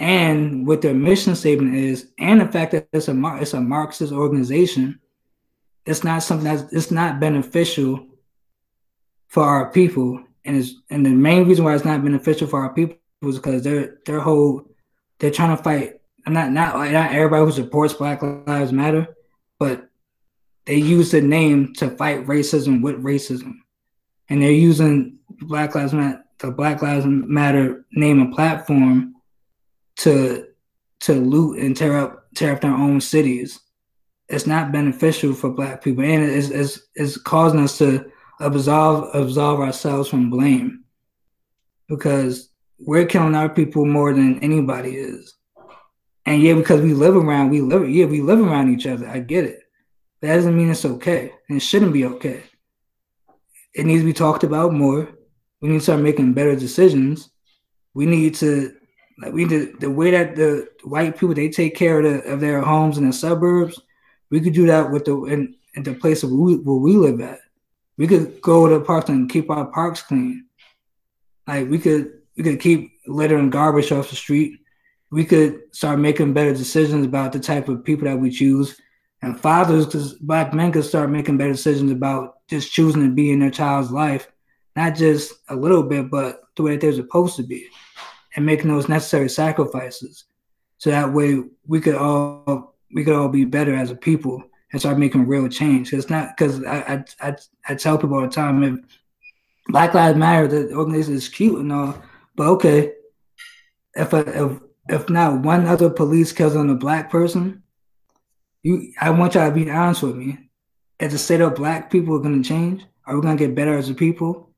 and 0.00 0.66
what 0.66 0.80
their 0.80 0.94
mission 0.94 1.36
statement 1.36 1.76
is, 1.76 2.08
and 2.18 2.40
the 2.40 2.46
fact 2.46 2.72
that 2.72 2.88
it's 2.92 3.08
a 3.08 3.36
it's 3.38 3.52
a 3.52 3.60
Marxist 3.60 4.12
organization, 4.12 4.98
it's 5.84 6.02
not 6.02 6.22
something 6.22 6.44
that's 6.44 6.72
it's 6.72 6.90
not 6.90 7.20
beneficial 7.20 8.06
for 9.28 9.44
our 9.44 9.70
people, 9.70 10.24
and 10.44 10.56
it's 10.56 10.72
and 10.88 11.04
the 11.04 11.10
main 11.10 11.46
reason 11.46 11.64
why 11.66 11.74
it's 11.74 11.84
not 11.84 12.02
beneficial 12.02 12.48
for 12.48 12.62
our 12.62 12.72
people 12.72 12.96
is 13.22 13.36
because 13.36 13.62
their 13.62 13.98
their 14.06 14.20
whole 14.20 14.64
they're 15.18 15.30
trying 15.30 15.54
to 15.54 15.62
fight. 15.62 16.00
Not 16.26 16.50
not 16.50 16.76
like 16.76 16.92
not 16.92 17.12
everybody 17.12 17.44
who 17.44 17.52
supports 17.52 17.92
Black 17.92 18.22
Lives 18.22 18.72
Matter, 18.72 19.14
but 19.58 19.86
they 20.64 20.76
use 20.76 21.10
the 21.10 21.20
name 21.20 21.74
to 21.74 21.90
fight 21.90 22.26
racism 22.26 22.80
with 22.80 23.02
racism, 23.02 23.56
and 24.30 24.42
they're 24.42 24.50
using 24.50 25.18
Black 25.42 25.74
Lives 25.74 25.92
Matter 25.92 26.24
the 26.38 26.50
Black 26.50 26.80
Lives 26.80 27.04
Matter 27.06 27.84
name 27.92 28.20
and 28.20 28.34
platform 28.34 29.14
to 30.00 30.46
to 31.00 31.14
loot 31.14 31.58
and 31.58 31.76
tear 31.76 31.96
up 31.96 32.26
tear 32.34 32.52
up 32.52 32.60
their 32.60 32.72
own 32.72 33.00
cities. 33.00 33.60
It's 34.28 34.46
not 34.46 34.72
beneficial 34.72 35.34
for 35.34 35.50
black 35.50 35.82
people, 35.82 36.04
and 36.04 36.22
it's, 36.22 36.50
it's, 36.50 36.80
it's 36.94 37.16
causing 37.16 37.60
us 37.60 37.78
to 37.78 38.10
absolve 38.38 39.14
absolve 39.14 39.60
ourselves 39.60 40.08
from 40.08 40.30
blame 40.30 40.84
because 41.88 42.50
we're 42.78 43.06
killing 43.06 43.34
our 43.34 43.48
people 43.48 43.84
more 43.84 44.14
than 44.14 44.38
anybody 44.40 44.96
is. 44.96 45.34
And 46.26 46.42
yeah, 46.42 46.54
because 46.54 46.80
we 46.80 46.94
live 46.94 47.16
around, 47.16 47.50
we 47.50 47.60
live 47.60 47.88
yeah, 47.88 48.06
we 48.06 48.20
live 48.20 48.40
around 48.40 48.72
each 48.72 48.86
other. 48.86 49.08
I 49.08 49.18
get 49.18 49.44
it. 49.44 49.60
That 50.22 50.36
doesn't 50.36 50.56
mean 50.56 50.70
it's 50.70 50.84
okay. 50.84 51.32
And 51.48 51.56
it 51.56 51.60
shouldn't 51.60 51.92
be 51.92 52.04
okay. 52.04 52.42
It 53.74 53.86
needs 53.86 54.02
to 54.02 54.06
be 54.06 54.12
talked 54.12 54.44
about 54.44 54.72
more. 54.72 55.08
We 55.60 55.68
need 55.68 55.78
to 55.78 55.84
start 55.84 56.00
making 56.00 56.34
better 56.34 56.54
decisions. 56.56 57.30
We 57.94 58.06
need 58.06 58.34
to 58.36 58.74
like 59.20 59.32
we 59.32 59.44
did 59.44 59.80
the 59.80 59.90
way 59.90 60.10
that 60.12 60.34
the 60.34 60.68
white 60.82 61.18
people 61.18 61.34
they 61.34 61.50
take 61.50 61.76
care 61.76 61.98
of, 61.98 62.04
the, 62.04 62.32
of 62.32 62.40
their 62.40 62.62
homes 62.62 62.96
in 62.98 63.06
the 63.06 63.12
suburbs. 63.12 63.80
We 64.30 64.40
could 64.40 64.54
do 64.54 64.66
that 64.66 64.90
with 64.90 65.04
the 65.04 65.24
in, 65.24 65.56
in 65.74 65.82
the 65.82 65.94
place 65.94 66.24
where 66.24 66.32
we, 66.32 66.56
where 66.56 66.76
we 66.76 66.92
live 66.94 67.20
at. 67.20 67.40
We 67.98 68.06
could 68.06 68.40
go 68.40 68.68
to 68.68 68.84
parks 68.84 69.10
and 69.10 69.30
keep 69.30 69.50
our 69.50 69.66
parks 69.66 70.02
clean. 70.02 70.46
Like 71.46 71.68
we 71.68 71.78
could 71.78 72.20
we 72.36 72.44
could 72.44 72.60
keep 72.60 72.92
litter 73.06 73.36
and 73.36 73.52
garbage 73.52 73.92
off 73.92 74.08
the 74.08 74.16
street. 74.16 74.60
We 75.10 75.24
could 75.24 75.74
start 75.74 75.98
making 75.98 76.32
better 76.32 76.54
decisions 76.54 77.04
about 77.04 77.32
the 77.32 77.40
type 77.40 77.68
of 77.68 77.84
people 77.84 78.06
that 78.06 78.18
we 78.18 78.30
choose. 78.30 78.80
And 79.22 79.38
fathers, 79.38 79.84
because 79.84 80.14
black 80.14 80.54
men 80.54 80.72
could 80.72 80.84
start 80.84 81.10
making 81.10 81.36
better 81.36 81.52
decisions 81.52 81.90
about 81.90 82.36
just 82.48 82.72
choosing 82.72 83.02
to 83.02 83.14
be 83.14 83.32
in 83.32 83.40
their 83.40 83.50
child's 83.50 83.90
life, 83.90 84.28
not 84.76 84.94
just 84.94 85.34
a 85.50 85.56
little 85.56 85.82
bit, 85.82 86.10
but 86.10 86.40
the 86.56 86.62
way 86.62 86.72
that 86.72 86.80
they're 86.80 86.92
supposed 86.94 87.36
to 87.36 87.42
be 87.42 87.68
and 88.36 88.46
making 88.46 88.68
those 88.68 88.88
necessary 88.88 89.28
sacrifices. 89.28 90.24
So 90.78 90.90
that 90.90 91.12
way 91.12 91.42
we 91.66 91.80
could 91.80 91.96
all 91.96 92.74
we 92.92 93.04
could 93.04 93.14
all 93.14 93.28
be 93.28 93.44
better 93.44 93.74
as 93.74 93.90
a 93.90 93.96
people 93.96 94.42
and 94.72 94.80
start 94.80 94.98
making 94.98 95.26
real 95.26 95.48
change. 95.48 95.92
It's 95.92 96.10
not 96.10 96.36
because 96.36 96.64
I, 96.64 97.04
I, 97.20 97.28
I 97.28 97.36
I 97.68 97.74
tell 97.74 97.98
people 97.98 98.16
all 98.16 98.22
the 98.22 98.28
time 98.28 98.62
if 98.62 98.80
Black 99.68 99.94
Lives 99.94 100.18
Matter, 100.18 100.48
the 100.48 100.72
organization 100.74 101.14
is 101.14 101.28
cute 101.28 101.58
and 101.58 101.72
all, 101.72 102.02
but 102.34 102.46
okay, 102.46 102.92
if 103.94 104.12
if 104.12 104.60
if 104.88 105.10
not 105.10 105.42
one 105.42 105.66
other 105.66 105.90
police 105.90 106.32
kills 106.32 106.56
on 106.56 106.70
a 106.70 106.74
black 106.74 107.10
person, 107.10 107.62
you 108.62 108.92
I 109.00 109.10
want 109.10 109.34
y'all 109.34 109.48
to 109.48 109.54
be 109.54 109.70
honest 109.70 110.02
with 110.02 110.16
me. 110.16 110.50
Is 110.98 111.12
the 111.12 111.18
state 111.18 111.40
of 111.40 111.54
black 111.54 111.90
people 111.90 112.18
going 112.18 112.42
to 112.42 112.48
change? 112.48 112.84
Are 113.06 113.14
we 113.14 113.22
going 113.22 113.36
to 113.36 113.46
get 113.46 113.54
better 113.54 113.76
as 113.76 113.88
a 113.88 113.94
people? 113.94 114.49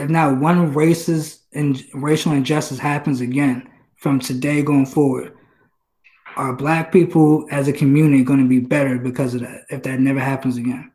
If 0.00 0.08
not 0.08 0.38
one 0.38 0.72
racist 0.72 1.40
and 1.52 1.84
racial 1.92 2.32
injustice 2.32 2.78
happens 2.78 3.20
again 3.20 3.68
from 3.96 4.18
today 4.18 4.62
going 4.62 4.86
forward, 4.86 5.36
are 6.36 6.54
black 6.54 6.90
people 6.90 7.46
as 7.50 7.68
a 7.68 7.72
community 7.72 8.24
going 8.24 8.40
to 8.40 8.48
be 8.48 8.60
better 8.60 8.98
because 8.98 9.34
of 9.34 9.42
that 9.42 9.66
if 9.68 9.82
that 9.82 10.00
never 10.00 10.20
happens 10.20 10.56
again? 10.56 10.90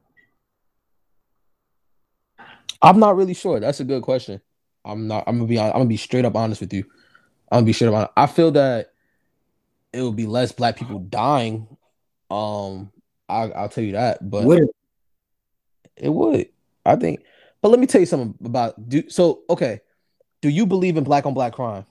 I'm 2.81 2.99
not 2.99 3.15
really 3.15 3.35
sure. 3.35 3.59
That's 3.59 3.79
a 3.79 3.83
good 3.83 4.01
question. 4.01 4.41
I'm 4.83 5.07
not. 5.07 5.23
I'm 5.27 5.37
gonna 5.37 5.47
be. 5.47 5.59
I'm 5.59 5.71
gonna 5.71 5.85
be 5.85 5.97
straight 5.97 6.25
up 6.25 6.35
honest 6.35 6.61
with 6.61 6.71
you. 6.71 6.83
I'm 7.51 7.57
gonna 7.57 7.65
be 7.65 7.73
straight 7.73 7.87
up. 7.87 7.95
Honest. 7.95 8.11
I 8.15 8.27
feel 8.27 8.51
that 8.51 8.91
it 9.91 10.01
will 10.01 10.11
be 10.11 10.27
less 10.27 10.51
black 10.51 10.77
people 10.77 10.99
dying. 10.99 11.67
Um, 12.29 12.91
I, 13.27 13.47
will 13.47 13.69
tell 13.69 13.83
you 13.83 13.93
that, 13.93 14.29
but 14.29 14.43
would 14.43 14.63
it? 14.63 14.69
it 15.97 16.09
would. 16.09 16.49
I 16.85 16.95
think 16.95 17.21
but 17.65 17.69
let 17.71 17.79
me 17.79 17.87
tell 17.87 17.99
you 17.99 18.05
something 18.05 18.35
about 18.45 18.75
do 18.87 19.09
so 19.09 19.41
okay. 19.49 19.81
Do 20.43 20.49
you 20.49 20.67
believe 20.67 20.97
in 20.97 21.03
black 21.03 21.25
on 21.25 21.33
black 21.33 21.53
crime? 21.53 21.83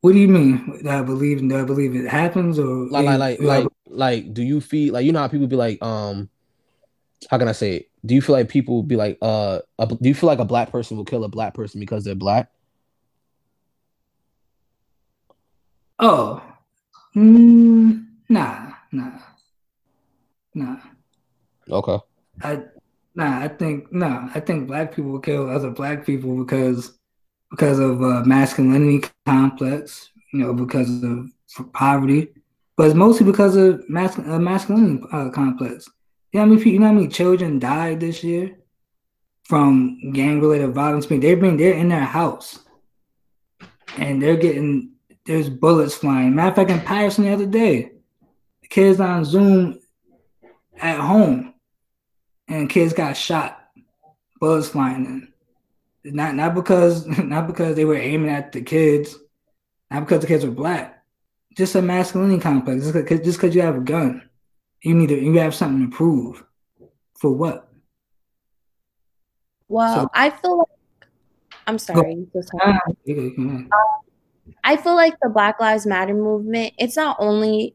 What 0.00 0.10
do 0.10 0.18
you 0.18 0.26
mean? 0.26 0.80
Do 0.82 0.88
I 0.88 1.02
believe 1.02 1.38
do 1.38 1.56
I 1.56 1.62
believe 1.62 1.94
it 1.94 2.08
happens 2.08 2.58
or 2.58 2.88
like 2.90 3.06
like 3.06 3.38
like 3.38 3.40
like, 3.40 3.68
like 3.86 4.34
do 4.34 4.42
you 4.42 4.60
feel 4.60 4.92
like 4.94 5.06
you 5.06 5.12
know 5.12 5.20
how 5.20 5.28
people 5.28 5.46
be 5.46 5.54
like 5.54 5.80
um 5.84 6.28
how 7.30 7.38
can 7.38 7.46
I 7.46 7.52
say 7.52 7.76
it? 7.76 7.90
Do 8.04 8.16
you 8.16 8.20
feel 8.20 8.32
like 8.34 8.48
people 8.48 8.82
be 8.82 8.96
like 8.96 9.18
uh 9.22 9.60
a, 9.78 9.86
do 9.86 10.08
you 10.08 10.16
feel 10.16 10.26
like 10.26 10.40
a 10.40 10.44
black 10.44 10.72
person 10.72 10.96
will 10.96 11.04
kill 11.04 11.22
a 11.22 11.28
black 11.28 11.54
person 11.54 11.78
because 11.78 12.02
they're 12.02 12.16
black? 12.16 12.50
Oh, 16.00 16.42
mm, 17.14 18.04
nah, 18.28 18.72
nah, 18.90 19.12
nah. 20.54 20.76
Okay. 21.70 21.98
I 22.42 22.62
Nah, 23.18 23.40
I 23.40 23.48
think 23.48 23.92
no, 23.92 24.08
nah, 24.08 24.30
I 24.32 24.38
think 24.38 24.68
black 24.68 24.94
people 24.94 25.18
kill 25.18 25.50
other 25.50 25.70
black 25.70 26.06
people 26.06 26.36
because 26.36 26.96
because 27.50 27.80
of 27.80 28.00
uh, 28.00 28.22
masculinity 28.24 29.08
complex, 29.26 30.10
you 30.32 30.38
know, 30.38 30.54
because 30.54 31.02
of 31.02 31.28
poverty, 31.72 32.28
but 32.76 32.86
it's 32.86 32.94
mostly 32.94 33.26
because 33.26 33.56
of 33.56 33.82
mas- 33.90 34.20
uh, 34.20 34.38
masculinity 34.38 35.04
uh, 35.10 35.30
complex. 35.30 35.88
You 36.32 36.38
know, 36.38 36.46
many 36.46 36.58
people, 36.58 36.72
you 36.74 36.78
know 36.78 36.86
how 36.86 36.92
many 36.92 37.08
children 37.08 37.58
died 37.58 37.98
this 37.98 38.22
year 38.22 38.56
from 39.42 40.12
gang 40.12 40.40
related 40.40 40.72
violence? 40.72 41.06
I 41.06 41.08
mean, 41.08 41.20
They're 41.20 41.36
being 41.36 41.56
they're 41.56 41.74
in 41.74 41.88
their 41.88 42.04
house 42.04 42.60
and 43.96 44.22
they're 44.22 44.36
getting 44.36 44.92
there's 45.26 45.48
bullets 45.48 45.96
flying. 45.96 46.36
Matter 46.36 46.50
of 46.50 46.54
fact, 46.54 46.70
in 46.70 46.80
Paterson 46.82 47.24
the 47.24 47.32
other 47.32 47.46
day, 47.46 47.90
the 48.62 48.68
kids 48.68 49.00
on 49.00 49.24
Zoom 49.24 49.80
at 50.80 51.00
home 51.00 51.54
and 52.48 52.70
kids 52.70 52.92
got 52.92 53.16
shot, 53.16 53.60
bullets 54.40 54.68
flying 54.68 55.04
in. 55.04 55.32
Not 56.14 56.34
not 56.34 56.54
because 56.54 57.06
not 57.18 57.46
because 57.46 57.76
they 57.76 57.84
were 57.84 57.96
aiming 57.96 58.30
at 58.30 58.52
the 58.52 58.62
kids, 58.62 59.16
not 59.90 60.00
because 60.00 60.20
the 60.20 60.26
kids 60.26 60.44
were 60.44 60.50
black. 60.50 61.04
Just 61.56 61.74
a 61.74 61.82
masculinity 61.82 62.40
complex. 62.40 62.82
Just 62.82 62.94
because 62.94 63.20
just 63.20 63.38
because 63.38 63.54
you 63.54 63.62
have 63.62 63.76
a 63.76 63.80
gun, 63.80 64.28
you 64.82 64.94
need 64.94 65.08
to 65.08 65.20
you 65.20 65.38
have 65.38 65.54
something 65.54 65.90
to 65.90 65.96
prove. 65.96 66.44
For 67.18 67.32
what? 67.32 67.68
Well, 69.66 70.02
so, 70.02 70.10
I 70.14 70.30
feel 70.30 70.58
like 70.58 70.68
I'm 71.66 71.78
sorry. 71.78 72.26
Ah, 72.62 72.78
I 74.64 74.76
feel 74.76 74.94
like 74.94 75.14
the 75.20 75.28
Black 75.28 75.60
Lives 75.60 75.84
Matter 75.84 76.14
movement. 76.14 76.72
It's 76.78 76.96
not 76.96 77.16
only 77.18 77.74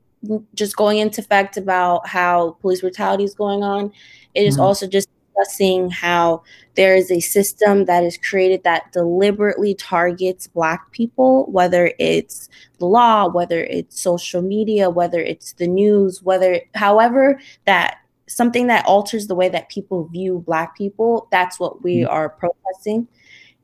just 0.56 0.76
going 0.76 0.98
into 0.98 1.22
fact 1.22 1.58
about 1.58 2.08
how 2.08 2.58
police 2.62 2.82
brutality 2.82 3.24
is 3.24 3.36
going 3.36 3.64
on. 3.64 3.92
It 4.36 4.46
is 4.46 4.56
mm-hmm. 4.56 4.63
also 4.63 4.88
just 4.88 5.10
discussing 5.34 5.89
how 5.89 6.43
there 6.76 6.96
is 6.96 7.12
a 7.12 7.19
system 7.19 7.86
that 7.86 8.04
is 8.04 8.17
created 8.17 8.63
that 8.63 8.91
deliberately 8.91 9.76
targets 9.76 10.48
black 10.48 10.91
people 10.91 11.46
whether 11.52 11.91
it's 12.00 12.50
the 12.80 12.86
law 12.86 13.28
whether 13.28 13.63
it's 13.63 14.00
social 14.00 14.41
media 14.41 14.89
whether 14.89 15.19
it's 15.19 15.54
the 15.54 15.67
news 15.67 16.22
whether 16.24 16.60
however 16.76 17.39
that 17.65 17.98
something 18.28 18.67
that 18.67 18.86
alters 18.86 19.28
the 19.28 19.36
way 19.36 19.50
that 19.50 19.69
people 19.69 20.06
view 20.06 20.43
black 20.46 20.76
people 20.76 21.28
that's 21.32 21.60
what 21.60 21.84
we 21.84 21.98
mm-hmm. 21.98 22.12
are 22.12 22.30
protesting 22.30 23.08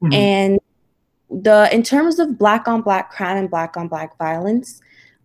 mm-hmm. 0.02 0.14
and 0.14 0.60
the 1.30 1.70
in 1.72 1.84
terms 1.84 2.20
of 2.20 2.38
black 2.38 2.68
on 2.68 2.82
black 2.82 3.12
crime 3.12 3.38
and 3.38 3.50
black 3.50 3.78
on 3.78 3.88
black 3.88 4.18
violence 4.18 4.82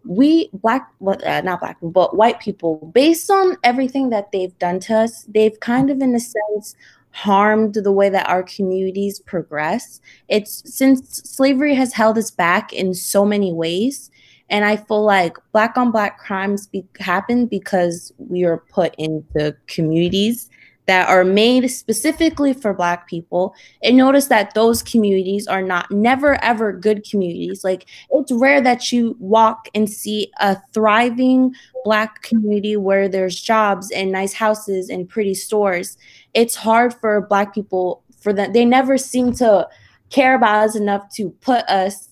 we 0.07 0.51
black 0.53 0.91
uh, 1.07 1.41
not 1.45 1.61
black 1.61 1.79
but 1.83 2.17
white 2.17 2.39
people 2.41 2.91
based 2.95 3.31
on 3.31 3.57
everything 3.63 4.11
that 4.11 4.31
they've 4.33 4.59
done 4.59 4.79
to 4.79 4.95
us 4.95 5.25
they've 5.29 5.59
kind 5.61 5.91
of 5.91 6.01
in 6.01 6.15
a 6.15 6.21
sense 6.21 6.77
harmed 7.15 7.75
the 7.75 7.93
way 7.93 8.09
that 8.09 8.29
our 8.29 8.43
communities 8.43 9.21
progress. 9.21 10.01
It's 10.29 10.65
since 10.67 11.19
slavery 11.19 11.73
has 11.77 11.93
held 11.93 12.19
us 12.19 12.33
back 12.33 12.73
in 12.73 12.93
so 12.93 13.25
many 13.25 13.53
ways 13.53 14.11
and 14.51 14.65
i 14.65 14.77
feel 14.77 15.03
like 15.03 15.37
black 15.53 15.77
on 15.77 15.91
black 15.91 16.19
crimes 16.19 16.67
be- 16.67 16.87
happen 16.99 17.47
because 17.47 18.13
we 18.19 18.45
are 18.45 18.59
put 18.59 18.95
into 18.99 19.57
communities 19.67 20.51
that 20.87 21.09
are 21.09 21.25
made 21.25 21.67
specifically 21.69 22.53
for 22.53 22.75
black 22.75 23.09
people 23.09 23.55
and 23.83 23.97
notice 23.97 24.27
that 24.27 24.55
those 24.55 24.83
communities 24.83 25.47
are 25.47 25.63
not 25.63 25.91
never 25.91 26.43
ever 26.43 26.73
good 26.73 27.09
communities. 27.09 27.65
Like 27.65 27.87
it's 28.11 28.33
rare 28.33 28.61
that 28.61 28.93
you 28.93 29.17
walk 29.19 29.69
and 29.75 29.89
see 29.89 30.31
a 30.41 30.57
thriving 30.73 31.55
black 31.85 32.23
community 32.23 32.77
where 32.77 33.09
there's 33.09 33.41
jobs 33.41 33.91
and 33.91 34.13
nice 34.13 34.35
houses 34.35 34.91
and 34.91 35.09
pretty 35.09 35.35
stores. 35.35 35.97
It's 36.35 36.55
hard 36.55 36.95
for 36.95 37.23
black 37.23 37.55
people 37.55 38.03
for 38.21 38.33
them 38.33 38.53
they 38.53 38.65
never 38.65 38.97
seem 38.97 39.33
to 39.35 39.69
care 40.11 40.35
about 40.35 40.69
us 40.69 40.77
enough 40.77 41.13
to 41.15 41.31
put 41.41 41.63
us 41.65 42.09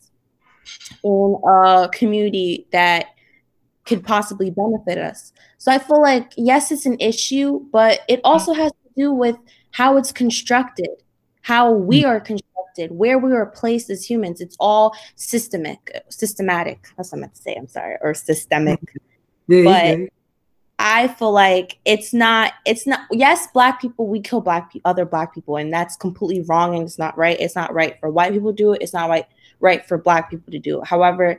in 1.04 1.36
a 1.48 1.88
community 1.92 2.66
that 2.72 3.06
could 3.84 4.04
possibly 4.04 4.50
benefit 4.50 4.98
us. 4.98 5.32
So 5.58 5.72
I 5.72 5.78
feel 5.78 6.00
like 6.00 6.32
yes, 6.36 6.70
it's 6.70 6.86
an 6.86 6.98
issue, 7.00 7.60
but 7.72 8.00
it 8.08 8.20
also 8.24 8.52
has 8.52 8.72
to 8.72 8.88
do 8.96 9.12
with 9.12 9.36
how 9.72 9.96
it's 9.96 10.12
constructed, 10.12 10.90
how 11.40 11.72
we 11.72 12.02
mm. 12.02 12.08
are 12.08 12.20
constructed, 12.20 12.92
where 12.92 13.18
we 13.18 13.32
are 13.32 13.46
placed 13.46 13.90
as 13.90 14.08
humans. 14.08 14.40
It's 14.40 14.56
all 14.60 14.94
systemic, 15.16 16.02
systematic. 16.08 16.86
That's 16.96 17.12
what 17.12 17.18
I 17.18 17.20
meant 17.22 17.34
to 17.34 17.42
say. 17.42 17.54
I'm 17.54 17.68
sorry, 17.68 17.96
or 18.00 18.14
systemic. 18.14 18.80
Yeah, 19.48 19.64
but 19.64 19.98
yeah. 19.98 20.06
I 20.78 21.08
feel 21.08 21.32
like 21.32 21.78
it's 21.84 22.12
not. 22.12 22.52
It's 22.64 22.86
not. 22.86 23.00
Yes, 23.10 23.48
black 23.52 23.80
people 23.80 24.06
we 24.06 24.20
kill 24.20 24.40
black 24.40 24.72
pe- 24.72 24.80
other 24.84 25.04
black 25.04 25.34
people, 25.34 25.56
and 25.56 25.72
that's 25.72 25.96
completely 25.96 26.42
wrong, 26.42 26.74
and 26.74 26.84
it's 26.84 26.98
not 26.98 27.16
right. 27.16 27.36
It's 27.40 27.56
not 27.56 27.72
right 27.74 27.98
for 28.00 28.10
white 28.10 28.32
people 28.32 28.50
to 28.50 28.56
do 28.56 28.72
it. 28.72 28.82
It's 28.82 28.92
not 28.92 29.08
right 29.08 29.26
right 29.60 29.86
for 29.86 29.96
black 29.96 30.28
people 30.28 30.52
to 30.52 30.58
do 30.58 30.80
it. 30.80 30.86
However, 30.86 31.38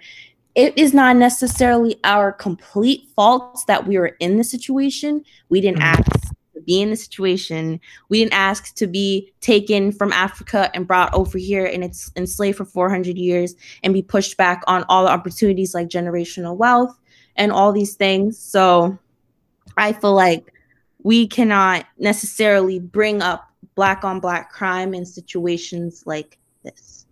it 0.55 0.77
is 0.77 0.93
not 0.93 1.15
necessarily 1.15 1.99
our 2.03 2.31
complete 2.31 3.09
fault 3.15 3.59
that 3.67 3.87
we 3.87 3.97
were 3.97 4.15
in 4.19 4.37
the 4.37 4.43
situation. 4.43 5.23
We 5.49 5.61
didn't 5.61 5.79
mm-hmm. 5.79 6.01
ask 6.01 6.33
to 6.53 6.61
be 6.61 6.81
in 6.81 6.91
the 6.91 6.95
situation. 6.95 7.79
We 8.09 8.19
didn't 8.19 8.33
ask 8.33 8.75
to 8.75 8.87
be 8.87 9.31
taken 9.41 9.91
from 9.91 10.13
Africa 10.13 10.69
and 10.73 10.87
brought 10.87 11.13
over 11.13 11.37
here 11.37 11.65
and 11.65 11.83
it's 11.83 12.11
enslaved 12.15 12.57
for 12.57 12.65
400 12.65 13.17
years 13.17 13.55
and 13.83 13.93
be 13.93 14.03
pushed 14.03 14.37
back 14.37 14.63
on 14.67 14.85
all 14.89 15.05
the 15.05 15.11
opportunities 15.11 15.73
like 15.73 15.87
generational 15.87 16.55
wealth 16.55 16.97
and 17.35 17.51
all 17.51 17.71
these 17.71 17.95
things. 17.95 18.37
So 18.37 18.97
I 19.75 19.93
feel 19.93 20.13
like 20.13 20.53
we 21.01 21.27
cannot 21.27 21.85
necessarily 21.97 22.79
bring 22.79 23.21
up 23.21 23.49
black 23.75 24.03
on 24.03 24.19
black 24.19 24.51
crime 24.51 24.93
in 24.93 25.05
situations 25.05 26.03
like 26.05 26.37
this. 26.63 27.02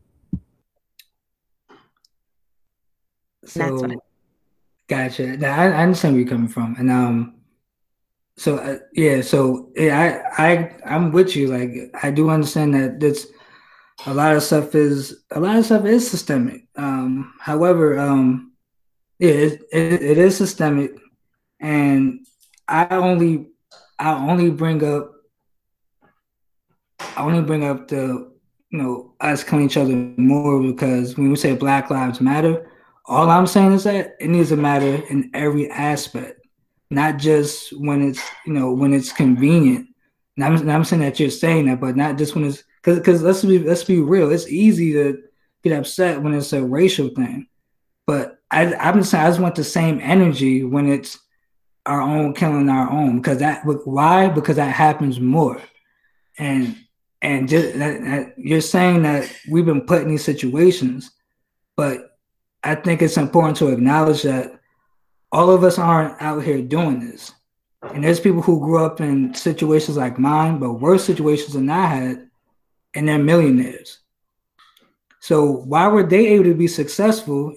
So, 3.45 3.87
gotcha. 4.87 5.37
Now, 5.37 5.59
I, 5.59 5.69
I, 5.69 5.83
understand 5.83 6.13
where 6.13 6.21
you're 6.21 6.29
coming 6.29 6.47
from, 6.47 6.75
and 6.77 6.91
um, 6.91 7.35
so 8.37 8.57
uh, 8.57 8.77
yeah, 8.93 9.21
so 9.21 9.71
yeah, 9.75 10.23
I 10.37 10.47
I 10.47 10.75
I'm 10.85 11.11
with 11.11 11.35
you. 11.35 11.47
Like, 11.47 11.93
I 12.03 12.11
do 12.11 12.29
understand 12.29 12.75
that 12.75 12.99
this 12.99 13.27
a 14.05 14.13
lot 14.13 14.35
of 14.35 14.43
stuff 14.43 14.75
is 14.75 15.23
a 15.31 15.39
lot 15.39 15.57
of 15.57 15.65
stuff 15.65 15.85
is 15.85 16.09
systemic. 16.09 16.67
Um, 16.75 17.33
however, 17.39 17.99
um, 17.99 18.53
yeah, 19.19 19.29
it, 19.29 19.61
it, 19.71 20.01
it 20.01 20.17
is 20.17 20.37
systemic, 20.37 20.91
and 21.59 22.25
I 22.67 22.87
only 22.95 23.47
I 23.99 24.13
only 24.13 24.49
bring 24.49 24.83
up 24.83 25.11
I 27.15 27.23
only 27.23 27.41
bring 27.41 27.63
up 27.63 27.87
the 27.87 28.31
you 28.69 28.77
know 28.77 29.13
us 29.19 29.43
killing 29.43 29.65
each 29.65 29.77
other 29.77 29.95
more 30.17 30.61
because 30.61 31.17
when 31.17 31.29
we 31.29 31.35
say 31.35 31.55
Black 31.55 31.89
Lives 31.89 32.21
Matter, 32.21 32.70
all 33.11 33.29
I'm 33.29 33.45
saying 33.45 33.73
is 33.73 33.83
that 33.83 34.15
it 34.21 34.29
needs 34.29 34.49
to 34.49 34.55
matter 34.55 35.03
in 35.09 35.29
every 35.33 35.69
aspect, 35.69 36.47
not 36.89 37.17
just 37.17 37.77
when 37.77 38.01
it's 38.01 38.21
you 38.45 38.53
know 38.53 38.71
when 38.71 38.93
it's 38.93 39.11
convenient. 39.11 39.89
And 40.37 40.45
I'm, 40.45 40.69
I'm 40.69 40.85
saying 40.85 41.01
that 41.01 41.19
you're 41.19 41.29
saying 41.29 41.65
that, 41.65 41.81
but 41.81 41.97
not 41.97 42.17
just 42.17 42.35
when 42.35 42.45
it's 42.45 42.63
because 42.77 42.99
because 42.99 43.21
let's 43.21 43.43
be 43.43 43.59
let's 43.59 43.83
be 43.83 43.99
real. 43.99 44.31
It's 44.31 44.47
easy 44.47 44.93
to 44.93 45.21
get 45.61 45.77
upset 45.77 46.21
when 46.21 46.33
it's 46.33 46.53
a 46.53 46.63
racial 46.63 47.09
thing, 47.09 47.47
but 48.07 48.39
I 48.49 48.73
I'm 48.75 49.03
saying 49.03 49.25
I 49.25 49.29
just 49.29 49.41
want 49.41 49.55
the 49.55 49.65
same 49.65 49.99
energy 50.01 50.63
when 50.63 50.87
it's 50.89 51.19
our 51.85 51.99
own 51.99 52.33
killing 52.33 52.69
our 52.69 52.89
own 52.89 53.17
because 53.17 53.39
that 53.39 53.63
why 53.65 54.29
because 54.29 54.55
that 54.55 54.73
happens 54.73 55.19
more, 55.19 55.61
and 56.39 56.77
and 57.21 57.49
just 57.49 57.77
that, 57.77 58.01
that 58.03 58.33
you're 58.37 58.61
saying 58.61 59.03
that 59.03 59.29
we've 59.49 59.65
been 59.65 59.85
put 59.85 60.01
in 60.01 60.07
these 60.07 60.23
situations, 60.23 61.11
but 61.75 62.10
I 62.63 62.75
think 62.75 63.01
it's 63.01 63.17
important 63.17 63.57
to 63.57 63.69
acknowledge 63.69 64.23
that 64.23 64.59
all 65.31 65.49
of 65.49 65.63
us 65.63 65.79
aren't 65.79 66.21
out 66.21 66.43
here 66.43 66.61
doing 66.61 66.99
this. 66.99 67.33
And 67.81 68.03
there's 68.03 68.19
people 68.19 68.41
who 68.41 68.59
grew 68.59 68.83
up 68.83 69.01
in 69.01 69.33
situations 69.33 69.97
like 69.97 70.19
mine, 70.19 70.59
but 70.59 70.73
worse 70.73 71.03
situations 71.03 71.53
than 71.53 71.69
I 71.69 71.85
had, 71.85 72.29
and 72.93 73.07
they're 73.07 73.17
millionaires. 73.17 73.99
So 75.19 75.51
why 75.51 75.87
were 75.87 76.03
they 76.03 76.27
able 76.27 76.45
to 76.45 76.53
be 76.53 76.67
successful 76.67 77.55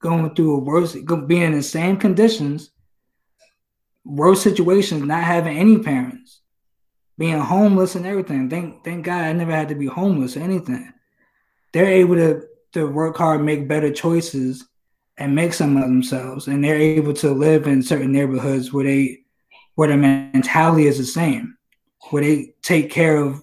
going 0.00 0.34
through 0.34 0.56
a 0.56 0.58
worse, 0.58 0.94
being 1.26 1.42
in 1.42 1.52
the 1.52 1.62
same 1.62 1.96
conditions, 1.96 2.70
worse 4.04 4.42
situations, 4.42 5.04
not 5.04 5.24
having 5.24 5.56
any 5.56 5.78
parents? 5.78 6.42
being 7.18 7.38
homeless 7.38 7.94
and 7.94 8.06
everything. 8.06 8.48
Thank 8.48 8.84
thank 8.84 9.04
God 9.04 9.22
I 9.22 9.32
never 9.32 9.52
had 9.52 9.68
to 9.68 9.74
be 9.74 9.86
homeless 9.86 10.36
or 10.36 10.40
anything. 10.40 10.92
They're 11.72 11.86
able 11.86 12.16
to 12.16 12.48
to 12.72 12.86
work 12.86 13.16
hard, 13.16 13.42
make 13.42 13.68
better 13.68 13.92
choices, 13.92 14.66
and 15.18 15.34
make 15.34 15.52
some 15.52 15.76
of 15.76 15.82
themselves. 15.82 16.48
And 16.48 16.64
they're 16.64 16.76
able 16.76 17.12
to 17.14 17.32
live 17.32 17.66
in 17.66 17.82
certain 17.82 18.12
neighborhoods 18.12 18.72
where 18.72 18.84
they 18.84 19.20
where 19.74 19.88
the 19.88 19.96
mentality 19.96 20.86
is 20.86 20.98
the 20.98 21.04
same, 21.04 21.56
where 22.10 22.22
they 22.22 22.54
take 22.62 22.90
care 22.90 23.16
of 23.16 23.42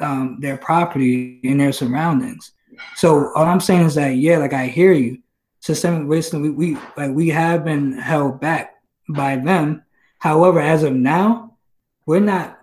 um, 0.00 0.38
their 0.40 0.56
property 0.56 1.40
and 1.44 1.60
their 1.60 1.72
surroundings. 1.72 2.52
So 2.96 3.32
all 3.34 3.46
I'm 3.46 3.60
saying 3.60 3.86
is 3.86 3.94
that 3.94 4.16
yeah, 4.16 4.38
like 4.38 4.52
I 4.52 4.66
hear 4.66 4.92
you. 4.92 5.18
Systemic 5.60 6.06
racism, 6.06 6.42
we, 6.42 6.50
we 6.50 6.80
like 6.96 7.12
we 7.12 7.28
have 7.30 7.64
been 7.64 7.92
held 7.92 8.40
back 8.40 8.74
by 9.08 9.36
them. 9.36 9.82
However, 10.18 10.60
as 10.60 10.82
of 10.82 10.92
now, 10.92 11.56
we're 12.06 12.20
not 12.20 12.58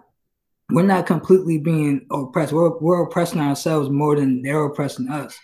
we're 0.70 0.84
not 0.84 1.08
completely 1.08 1.58
being 1.58 2.06
oppressed. 2.12 2.54
We're, 2.54 2.78
we're 2.78 3.04
oppressing 3.04 3.42
ourselves 3.42 3.90
more 3.90 4.16
than 4.16 4.42
they're 4.42 4.66
oppressing 4.66 5.10
us 5.10 5.38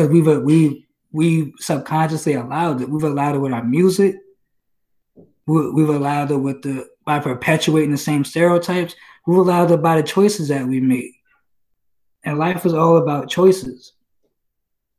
because 0.00 0.12
we've 0.12 0.42
we 0.42 0.86
we 1.12 1.52
subconsciously 1.58 2.34
allowed 2.34 2.80
it. 2.80 2.88
We've 2.88 3.02
allowed 3.02 3.34
it 3.34 3.40
with 3.40 3.52
our 3.52 3.64
music. 3.64 4.16
We've 5.46 5.88
allowed 5.88 6.30
it 6.30 6.36
with 6.36 6.62
the 6.62 6.88
by 7.04 7.18
perpetuating 7.18 7.90
the 7.90 7.98
same 7.98 8.24
stereotypes. 8.24 8.94
We've 9.26 9.38
allowed 9.38 9.70
it 9.70 9.82
by 9.82 9.96
the 9.96 10.06
choices 10.06 10.48
that 10.48 10.66
we 10.66 10.80
make. 10.80 11.12
And 12.24 12.38
life 12.38 12.64
is 12.64 12.74
all 12.74 12.96
about 12.96 13.28
choices. 13.28 13.92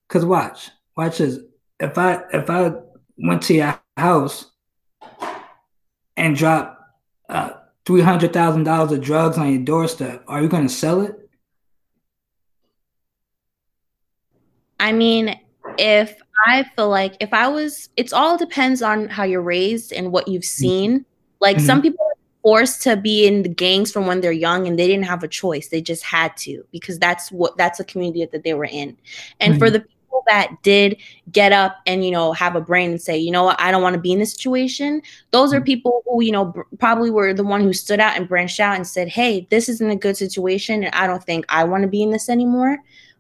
Cause 0.10 0.26
watch, 0.26 0.70
watch 0.98 1.20
this. 1.20 1.40
If 1.80 1.98
I 1.98 2.22
if 2.34 2.50
I 2.50 2.74
went 3.18 3.42
to 3.44 3.54
your 3.54 3.80
house 3.98 4.52
and 6.18 6.36
dropped 6.36 6.80
uh, 7.30 7.52
three 7.86 8.02
hundred 8.02 8.34
thousand 8.34 8.66
dollars 8.66 8.92
of 8.92 9.02
drugs 9.02 9.38
on 9.38 9.52
your 9.52 9.64
doorstep, 9.64 10.24
are 10.28 10.42
you 10.42 10.50
going 10.50 10.68
to 10.68 10.74
sell 10.74 11.02
it? 11.02 11.21
I 14.82 14.92
mean, 14.92 15.40
if 15.78 16.20
I 16.48 16.64
feel 16.76 16.90
like 16.90 17.16
if 17.20 17.34
I 17.34 17.48
was, 17.48 17.88
it's 17.96 18.12
all 18.12 18.38
depends 18.38 18.82
on 18.82 19.08
how 19.08 19.24
you're 19.24 19.42
raised 19.42 19.94
and 19.94 20.12
what 20.12 20.28
you've 20.28 20.42
mm-hmm. 20.42 20.64
seen. 20.64 21.06
Like 21.40 21.58
mm-hmm. 21.58 21.66
some 21.66 21.82
people 21.82 22.04
are 22.04 22.18
forced 22.42 22.82
to 22.84 22.98
be 22.98 23.28
in 23.28 23.44
the 23.44 23.50
gangs 23.50 23.92
from 23.92 24.08
when 24.08 24.22
they're 24.22 24.32
young 24.32 24.68
and 24.68 24.78
they 24.78 24.88
didn't 24.88 25.06
have 25.06 25.24
a 25.24 25.28
choice; 25.28 25.70
they 25.70 25.82
just 25.82 26.04
had 26.04 26.36
to 26.38 26.66
because 26.72 27.00
that's 27.00 27.32
what 27.32 27.56
that's 27.58 27.80
a 27.80 27.86
community 27.86 28.26
that 28.26 28.44
they 28.44 28.56
were 28.56 28.66
in. 28.66 28.98
And 29.40 29.54
mm-hmm. 29.54 29.60
for 29.60 29.70
the 29.70 29.82
people 29.82 30.24
that 30.28 30.56
did 30.64 30.98
get 31.32 31.52
up 31.52 31.78
and 31.86 32.04
you 32.04 32.12
know 32.12 32.34
have 32.34 32.56
a 32.56 32.62
brain 32.62 32.92
and 32.92 33.02
say 33.02 33.18
you 33.18 33.32
know 33.32 33.44
what 33.44 33.60
i 33.60 33.72
don't 33.72 33.82
want 33.82 33.96
to 33.96 34.02
be 34.02 34.12
in 34.12 34.20
this 34.20 34.34
situation 34.34 35.02
those 35.32 35.54
are 35.54 35.58
mm-hmm. 35.58 35.66
people 35.66 36.04
who 36.06 36.22
you 36.22 36.32
know 36.32 36.54
probably 36.80 37.10
were 37.10 37.34
the 37.34 37.44
one 37.44 37.62
who 37.62 37.74
stood 37.74 38.00
out 38.00 38.16
and 38.16 38.28
branched 38.28 38.60
out 38.60 38.76
and 38.76 38.86
said 38.86 39.08
hey 39.08 39.48
this 39.50 39.68
isn't 39.68 39.90
a 39.90 39.96
good 39.96 40.16
situation 40.16 40.84
and 40.84 40.94
i 40.94 41.08
don't 41.08 41.24
think 41.24 41.46
i 41.50 41.64
want 41.64 41.82
to 41.82 41.88
be 41.88 42.04
in 42.04 42.12
this 42.12 42.30
anymore 42.30 42.78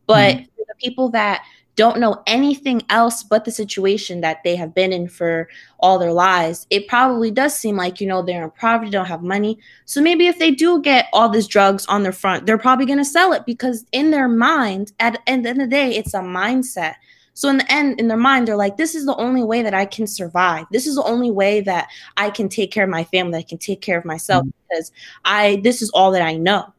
but 0.07 0.35
mm-hmm. 0.35 0.45
the 0.57 0.75
people 0.79 1.09
that 1.09 1.43
don't 1.75 1.99
know 1.99 2.21
anything 2.27 2.81
else 2.89 3.23
but 3.23 3.45
the 3.45 3.51
situation 3.51 4.21
that 4.21 4.43
they 4.43 4.55
have 4.55 4.75
been 4.75 4.91
in 4.91 5.07
for 5.07 5.47
all 5.79 5.97
their 5.97 6.11
lives, 6.11 6.67
it 6.69 6.87
probably 6.87 7.31
does 7.31 7.55
seem 7.55 7.75
like, 7.77 8.01
you 8.01 8.07
know, 8.07 8.21
they're 8.21 8.43
in 8.43 8.51
poverty, 8.51 8.91
don't 8.91 9.05
have 9.05 9.23
money. 9.23 9.57
So 9.85 10.01
maybe 10.01 10.27
if 10.27 10.37
they 10.37 10.51
do 10.51 10.81
get 10.81 11.07
all 11.13 11.29
these 11.29 11.47
drugs 11.47 11.85
on 11.87 12.03
their 12.03 12.11
front, 12.11 12.45
they're 12.45 12.57
probably 12.57 12.85
going 12.85 12.97
to 12.97 13.05
sell 13.05 13.33
it 13.33 13.45
because 13.45 13.85
in 13.91 14.11
their 14.11 14.27
mind, 14.27 14.91
at, 14.99 15.13
the 15.13 15.29
end 15.29 15.45
of 15.47 15.57
the 15.57 15.67
day, 15.67 15.95
it's 15.95 16.13
a 16.13 16.19
mindset. 16.19 16.95
So 17.33 17.49
in 17.49 17.57
the 17.57 17.71
end, 17.71 17.99
in 17.99 18.09
their 18.09 18.17
mind, 18.17 18.47
they're 18.47 18.57
like, 18.57 18.75
this 18.75 18.93
is 18.93 19.05
the 19.05 19.15
only 19.15 19.43
way 19.43 19.63
that 19.63 19.73
I 19.73 19.85
can 19.85 20.05
survive. 20.05 20.65
This 20.71 20.85
is 20.85 20.95
the 20.95 21.03
only 21.03 21.31
way 21.31 21.61
that 21.61 21.87
I 22.17 22.29
can 22.29 22.49
take 22.49 22.71
care 22.71 22.83
of 22.83 22.89
my 22.89 23.05
family, 23.05 23.39
I 23.39 23.43
can 23.43 23.57
take 23.57 23.81
care 23.81 23.97
of 23.97 24.05
myself 24.05 24.43
mm-hmm. 24.43 24.57
because 24.69 24.91
I 25.23 25.61
this 25.63 25.81
is 25.81 25.89
all 25.91 26.11
that 26.11 26.21
I 26.21 26.35
know. 26.35 26.73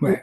Right. 0.00 0.22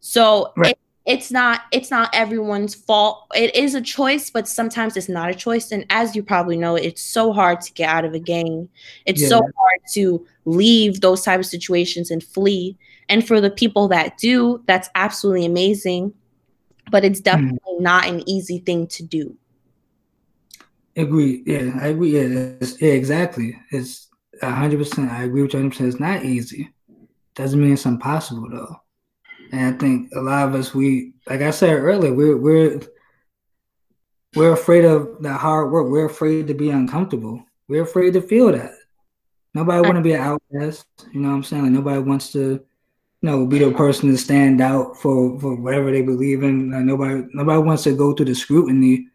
So 0.00 0.52
right. 0.56 0.72
It, 0.72 0.79
it's 1.06 1.30
not 1.30 1.62
it's 1.72 1.90
not 1.90 2.10
everyone's 2.12 2.74
fault. 2.74 3.26
It 3.34 3.54
is 3.56 3.74
a 3.74 3.80
choice 3.80 4.30
but 4.30 4.46
sometimes 4.46 4.96
it's 4.96 5.08
not 5.08 5.30
a 5.30 5.34
choice. 5.34 5.72
And 5.72 5.86
as 5.90 6.14
you 6.14 6.22
probably 6.22 6.56
know 6.56 6.76
it's 6.76 7.02
so 7.02 7.32
hard 7.32 7.60
to 7.62 7.72
get 7.72 7.88
out 7.88 8.04
of 8.04 8.14
a 8.14 8.18
gang. 8.18 8.68
It's 9.06 9.22
yeah. 9.22 9.28
so 9.28 9.36
hard 9.40 9.80
to 9.92 10.26
leave 10.44 11.00
those 11.00 11.22
type 11.22 11.40
of 11.40 11.46
situations 11.46 12.10
and 12.10 12.22
flee. 12.22 12.76
And 13.08 13.26
for 13.26 13.40
the 13.40 13.50
people 13.50 13.88
that 13.88 14.18
do 14.18 14.62
that's 14.66 14.90
absolutely 14.94 15.46
amazing. 15.46 16.12
But 16.90 17.04
it's 17.04 17.20
mm-hmm. 17.20 17.24
definitely 17.24 17.74
mm. 17.78 17.80
not 17.80 18.06
an 18.06 18.28
easy 18.28 18.58
thing 18.58 18.86
to 18.88 19.02
do. 19.02 19.36
Agree. 20.96 21.42
Yeah 21.46 21.78
i 21.80 21.88
agree. 21.88 22.20
Yeah, 22.20 22.54
yeah 22.78 22.92
exactly. 22.92 23.58
It's 23.70 24.08
100% 24.42 25.10
i 25.10 25.24
agree 25.24 25.42
with 25.42 25.54
you 25.54 25.60
100% 25.60 25.88
it's 25.88 26.00
not 26.00 26.24
easy. 26.24 26.70
Doesn't 27.34 27.60
mean 27.60 27.72
it's 27.72 27.86
impossible 27.86 28.50
though 28.50 28.76
and 29.52 29.74
I 29.74 29.78
think 29.78 30.12
a 30.14 30.20
lot 30.20 30.48
of 30.48 30.54
us, 30.54 30.74
we, 30.74 31.12
like 31.28 31.40
I 31.40 31.50
said 31.50 31.70
earlier, 31.70 32.14
we're 32.14 32.36
we're 32.36 32.80
we're 34.36 34.52
afraid 34.52 34.84
of 34.84 35.22
that 35.22 35.40
hard 35.40 35.72
work. 35.72 35.88
We're 35.88 36.06
afraid 36.06 36.46
to 36.48 36.54
be 36.54 36.70
uncomfortable. 36.70 37.44
We're 37.68 37.82
afraid 37.82 38.12
to 38.14 38.22
feel 38.22 38.52
that. 38.52 38.72
Nobody 39.54 39.80
want 39.80 39.96
to 39.96 40.02
be 40.02 40.12
an 40.12 40.20
outcast. 40.20 40.86
You 41.12 41.20
know 41.20 41.30
what 41.30 41.34
I'm 41.34 41.42
saying? 41.42 41.64
Like 41.64 41.72
nobody 41.72 42.00
wants 42.00 42.30
to, 42.32 42.38
you 42.38 42.60
know, 43.22 43.46
be 43.46 43.58
the 43.58 43.72
person 43.72 44.10
to 44.10 44.16
stand 44.16 44.60
out 44.60 44.96
for 44.96 45.38
for 45.40 45.56
whatever 45.56 45.90
they 45.90 46.02
believe 46.02 46.44
in. 46.44 46.70
Like 46.70 46.84
nobody 46.84 47.24
nobody 47.32 47.60
wants 47.60 47.82
to 47.84 47.96
go 47.96 48.12
through 48.12 48.26
the 48.26 48.34
scrutiny 48.34 49.08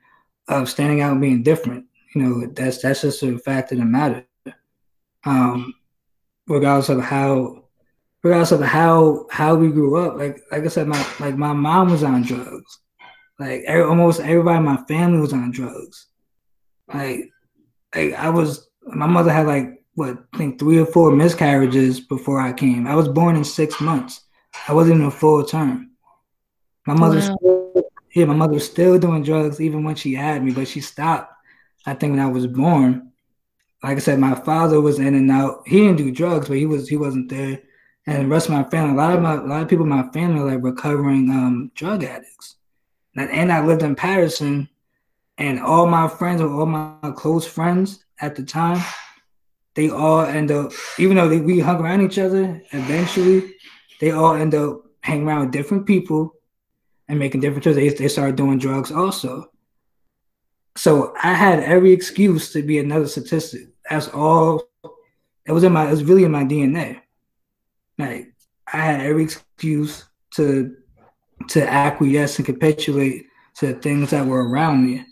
of 0.50 0.70
standing 0.70 1.02
out 1.02 1.14
and 1.14 1.22
being 1.22 1.44
different. 1.44 1.86
You 2.14 2.22
know, 2.22 2.48
that's 2.48 2.82
that's 2.82 3.02
just 3.02 3.24
a 3.24 3.38
fact 3.38 3.72
of 3.72 3.78
the 3.78 3.86
matter. 3.86 4.26
Um, 5.26 5.74
regardless 6.48 6.90
of 6.90 7.02
how 7.02 7.65
regardless 8.26 8.52
of 8.52 8.62
how 8.62 9.28
how 9.30 9.54
we 9.54 9.70
grew 9.70 10.04
up. 10.04 10.18
Like 10.18 10.42
like 10.52 10.64
I 10.64 10.68
said, 10.68 10.88
my 10.88 10.98
like 11.20 11.38
my 11.38 11.54
mom 11.54 11.92
was 11.92 12.04
on 12.04 12.24
drugs. 12.24 12.80
Like 13.40 13.62
every, 13.68 13.84
almost 13.84 14.20
everybody 14.20 14.58
in 14.58 14.64
my 14.64 14.78
family 14.88 15.20
was 15.20 15.32
on 15.32 15.52
drugs. 15.52 16.08
Like 16.92 17.30
like 17.94 18.14
I 18.14 18.32
was 18.32 18.68
my 18.82 19.06
mother 19.06 19.32
had 19.32 19.46
like 19.46 19.84
what 19.94 20.18
I 20.34 20.38
think 20.38 20.58
three 20.58 20.80
or 20.80 20.88
four 20.88 21.12
miscarriages 21.12 22.00
before 22.00 22.42
I 22.42 22.52
came. 22.52 22.88
I 22.88 22.96
was 22.96 23.08
born 23.08 23.36
in 23.36 23.44
six 23.44 23.80
months. 23.80 24.22
I 24.68 24.74
wasn't 24.74 25.02
in 25.02 25.06
a 25.06 25.12
full 25.12 25.46
term. 25.46 25.92
My 26.88 26.96
mother, 26.96 27.20
wow. 27.42 27.84
yeah, 28.14 28.26
my 28.26 28.36
mother 28.36 28.54
was 28.54 28.66
still 28.66 28.98
doing 28.98 29.24
drugs 29.24 29.62
even 29.62 29.84
when 29.84 29.96
she 29.96 30.16
had 30.16 30.44
me, 30.44 30.52
but 30.52 30.68
she 30.68 30.82
stopped. 30.82 31.32
I 31.86 31.94
think 31.94 32.12
when 32.12 32.20
I 32.20 32.28
was 32.28 32.48
born. 32.48 33.12
Like 33.84 33.98
I 33.98 34.00
said, 34.00 34.18
my 34.18 34.34
father 34.34 34.82
was 34.82 34.98
in 34.98 35.14
and 35.14 35.30
out. 35.30 35.62
He 35.68 35.82
didn't 35.82 35.98
do 35.98 36.12
drugs, 36.12 36.48
but 36.48 36.58
he 36.58 36.66
was 36.66 36.90
he 36.90 36.98
wasn't 36.98 37.30
there. 37.30 37.62
And 38.08 38.26
the 38.26 38.28
rest 38.28 38.48
of 38.48 38.54
my 38.54 38.64
family, 38.66 38.94
a 38.94 38.98
lot 38.98 39.16
of 39.16 39.22
my 39.22 39.34
a 39.34 39.42
lot 39.42 39.62
of 39.64 39.68
people 39.68 39.86
in 39.86 39.90
my 39.90 40.08
family 40.10 40.40
are 40.40 40.56
like 40.56 40.64
recovering 40.64 41.30
um, 41.30 41.72
drug 41.74 42.04
addicts. 42.04 42.56
And, 43.16 43.52
I 43.52 43.66
lived 43.66 43.82
in 43.82 43.96
Paterson, 43.96 44.70
and 45.38 45.60
all 45.60 45.88
my 45.88 46.08
friends 46.08 46.42
or 46.42 46.52
all 46.52 46.66
my 46.66 46.98
close 47.16 47.48
friends 47.48 48.04
at 48.20 48.36
the 48.36 48.44
time, 48.44 48.84
they 49.74 49.90
all 49.90 50.22
end 50.22 50.52
up, 50.52 50.72
even 51.00 51.16
though 51.16 51.30
they, 51.30 51.40
we 51.40 51.60
hung 51.60 51.82
around 51.82 52.02
each 52.02 52.20
other, 52.20 52.62
eventually 52.72 53.56
they 54.02 54.12
all 54.12 54.36
end 54.36 54.54
up 54.54 54.82
hanging 55.02 55.28
around 55.28 55.42
with 55.42 55.52
different 55.52 55.86
people 55.86 56.34
and 57.08 57.20
making 57.20 57.42
different 57.42 57.64
choices. 57.64 57.78
They, 57.78 57.90
they 57.90 58.08
started 58.08 58.36
doing 58.36 58.60
drugs 58.60 58.92
also. 58.92 59.50
So 60.76 61.14
I 61.22 61.34
had 61.34 61.62
every 61.62 61.94
excuse 61.94 62.52
to 62.54 62.62
be 62.62 62.80
another 62.80 63.08
statistic. 63.08 63.70
That's 63.90 64.10
all. 64.10 64.64
It 65.46 65.52
was 65.52 65.64
in 65.64 65.72
my. 65.72 65.88
It 65.88 65.92
was 65.92 66.04
really 66.04 66.26
in 66.26 66.32
my 66.32 66.44
DNA. 66.44 67.02
Like 67.98 68.34
I 68.72 68.78
had 68.78 69.02
every 69.02 69.24
excuse 69.24 70.06
to 70.36 70.76
to 71.50 71.70
acquiesce 71.70 72.38
and 72.38 72.46
capitulate 72.46 73.26
to 73.56 73.74
things 73.76 74.12
that 74.12 74.26
were 74.26 74.48
around 74.48 74.86
me 74.86 75.06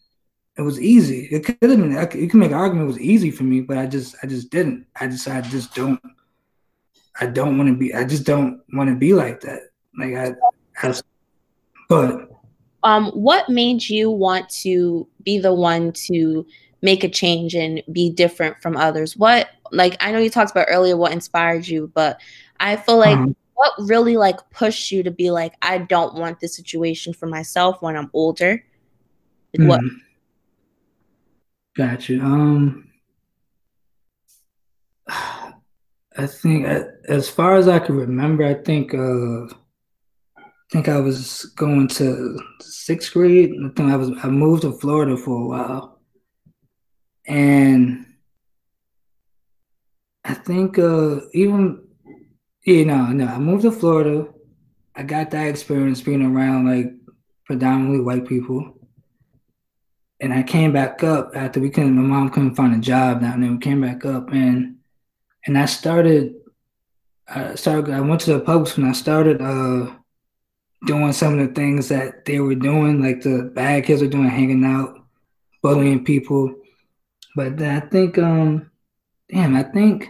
it 0.55 0.61
was 0.61 0.79
easy. 0.79 1.27
It 1.31 1.45
could 1.45 1.57
have 1.61 1.79
been. 1.79 1.91
You 2.21 2.27
can 2.29 2.39
make 2.39 2.51
an 2.51 2.57
argument. 2.57 2.85
It 2.85 2.93
was 2.93 2.99
easy 2.99 3.31
for 3.31 3.43
me, 3.43 3.61
but 3.61 3.77
I 3.77 3.87
just, 3.87 4.15
I 4.21 4.27
just 4.27 4.51
didn't. 4.51 4.85
I 4.99 5.07
just, 5.07 5.27
I 5.27 5.41
just 5.41 5.73
don't. 5.73 5.99
I 7.19 7.25
don't 7.27 7.57
want 7.57 7.69
to 7.69 7.75
be. 7.75 7.93
I 7.93 8.03
just 8.03 8.25
don't 8.25 8.61
want 8.73 8.89
to 8.89 8.95
be 8.95 9.13
like 9.13 9.41
that. 9.41 9.61
Like 9.97 10.13
I, 10.13 10.35
I 10.81 10.93
but. 11.89 12.29
Um, 12.83 13.11
what 13.11 13.49
made 13.49 13.87
you 13.87 14.11
want 14.11 14.49
to 14.61 15.07
be 15.23 15.39
the 15.39 15.53
one 15.53 15.93
to 16.07 16.45
make 16.81 17.05
a 17.05 17.09
change 17.09 17.55
and 17.55 17.81
be 17.91 18.09
different 18.09 18.61
from 18.61 18.75
others? 18.75 19.15
What, 19.15 19.49
like, 19.71 19.95
I 20.01 20.11
know 20.11 20.19
you 20.19 20.29
talked 20.29 20.51
about 20.51 20.67
earlier 20.69 20.97
what 20.97 21.13
inspired 21.13 21.65
you, 21.65 21.89
but 21.93 22.19
I 22.63 22.77
feel 22.77 22.97
like 22.97 23.17
um, 23.17 23.35
what 23.55 23.73
really 23.77 24.15
like 24.15 24.37
pushed 24.49 24.89
you 24.89 25.03
to 25.03 25.11
be 25.11 25.31
like, 25.31 25.53
I 25.61 25.79
don't 25.79 26.15
want 26.15 26.39
this 26.39 26.55
situation 26.55 27.13
for 27.13 27.27
myself 27.27 27.81
when 27.81 27.97
I'm 27.97 28.09
older. 28.13 28.63
mm 29.57 29.67
What 29.67 29.81
mm-hmm. 29.81 29.97
Gotcha. 31.75 32.19
Um, 32.21 32.89
I 35.09 36.27
think 36.27 36.67
as 37.09 37.27
far 37.27 37.55
as 37.55 37.67
I 37.67 37.79
can 37.79 37.97
remember, 37.97 38.45
I 38.45 38.53
think 38.53 38.93
uh, 38.93 39.45
I 40.37 40.65
think 40.71 40.87
I 40.87 40.99
was 41.01 41.45
going 41.57 41.89
to 41.99 42.39
sixth 42.61 43.11
grade. 43.11 43.51
I 43.51 43.69
think 43.75 43.91
I 43.91 43.97
was 43.97 44.11
I 44.23 44.29
moved 44.29 44.61
to 44.61 44.71
Florida 44.71 45.17
for 45.17 45.41
a 45.41 45.47
while, 45.47 45.99
and 47.25 48.05
I 50.23 50.35
think 50.35 50.77
uh, 50.77 51.21
even 51.33 51.81
you 52.63 52.85
know 52.85 53.07
no, 53.07 53.27
I 53.27 53.37
moved 53.37 53.63
to 53.63 53.71
Florida. 53.71 54.27
I 54.95 55.03
got 55.03 55.31
that 55.31 55.47
experience 55.47 56.01
being 56.01 56.21
around 56.21 56.67
like 56.67 56.93
predominantly 57.45 57.99
white 57.99 58.27
people 58.27 58.73
and 60.23 60.33
I 60.33 60.41
came 60.41 60.71
back 60.71 61.03
up 61.03 61.31
after 61.35 61.59
we 61.59 61.69
couldn't. 61.69 61.95
My 61.95 62.01
mom 62.01 62.29
couldn't 62.29 62.55
find 62.55 62.73
a 62.73 62.79
job 62.79 63.19
down 63.19 63.41
there. 63.41 63.51
We 63.51 63.57
came 63.57 63.81
back 63.81 64.05
up 64.05 64.31
and 64.31 64.77
and 65.45 65.57
I 65.57 65.65
started. 65.65 66.35
I 67.27 67.55
started. 67.55 67.93
I 67.93 67.99
went 67.99 68.21
to 68.21 68.33
the 68.33 68.39
pubs 68.39 68.77
and 68.77 68.87
I 68.87 68.93
started 68.93 69.41
uh, 69.41 69.91
doing 70.85 71.11
some 71.11 71.37
of 71.37 71.45
the 71.45 71.53
things 71.53 71.89
that 71.89 72.23
they 72.23 72.39
were 72.39 72.55
doing, 72.55 73.01
like 73.01 73.21
the 73.21 73.51
bad 73.53 73.83
kids 73.83 74.01
were 74.01 74.07
doing, 74.07 74.29
hanging 74.29 74.63
out, 74.63 74.97
bullying 75.61 76.05
people. 76.05 76.55
But 77.35 77.61
I 77.61 77.81
think, 77.81 78.17
um, 78.17 78.71
damn, 79.29 79.55
I 79.55 79.63
think 79.63 80.07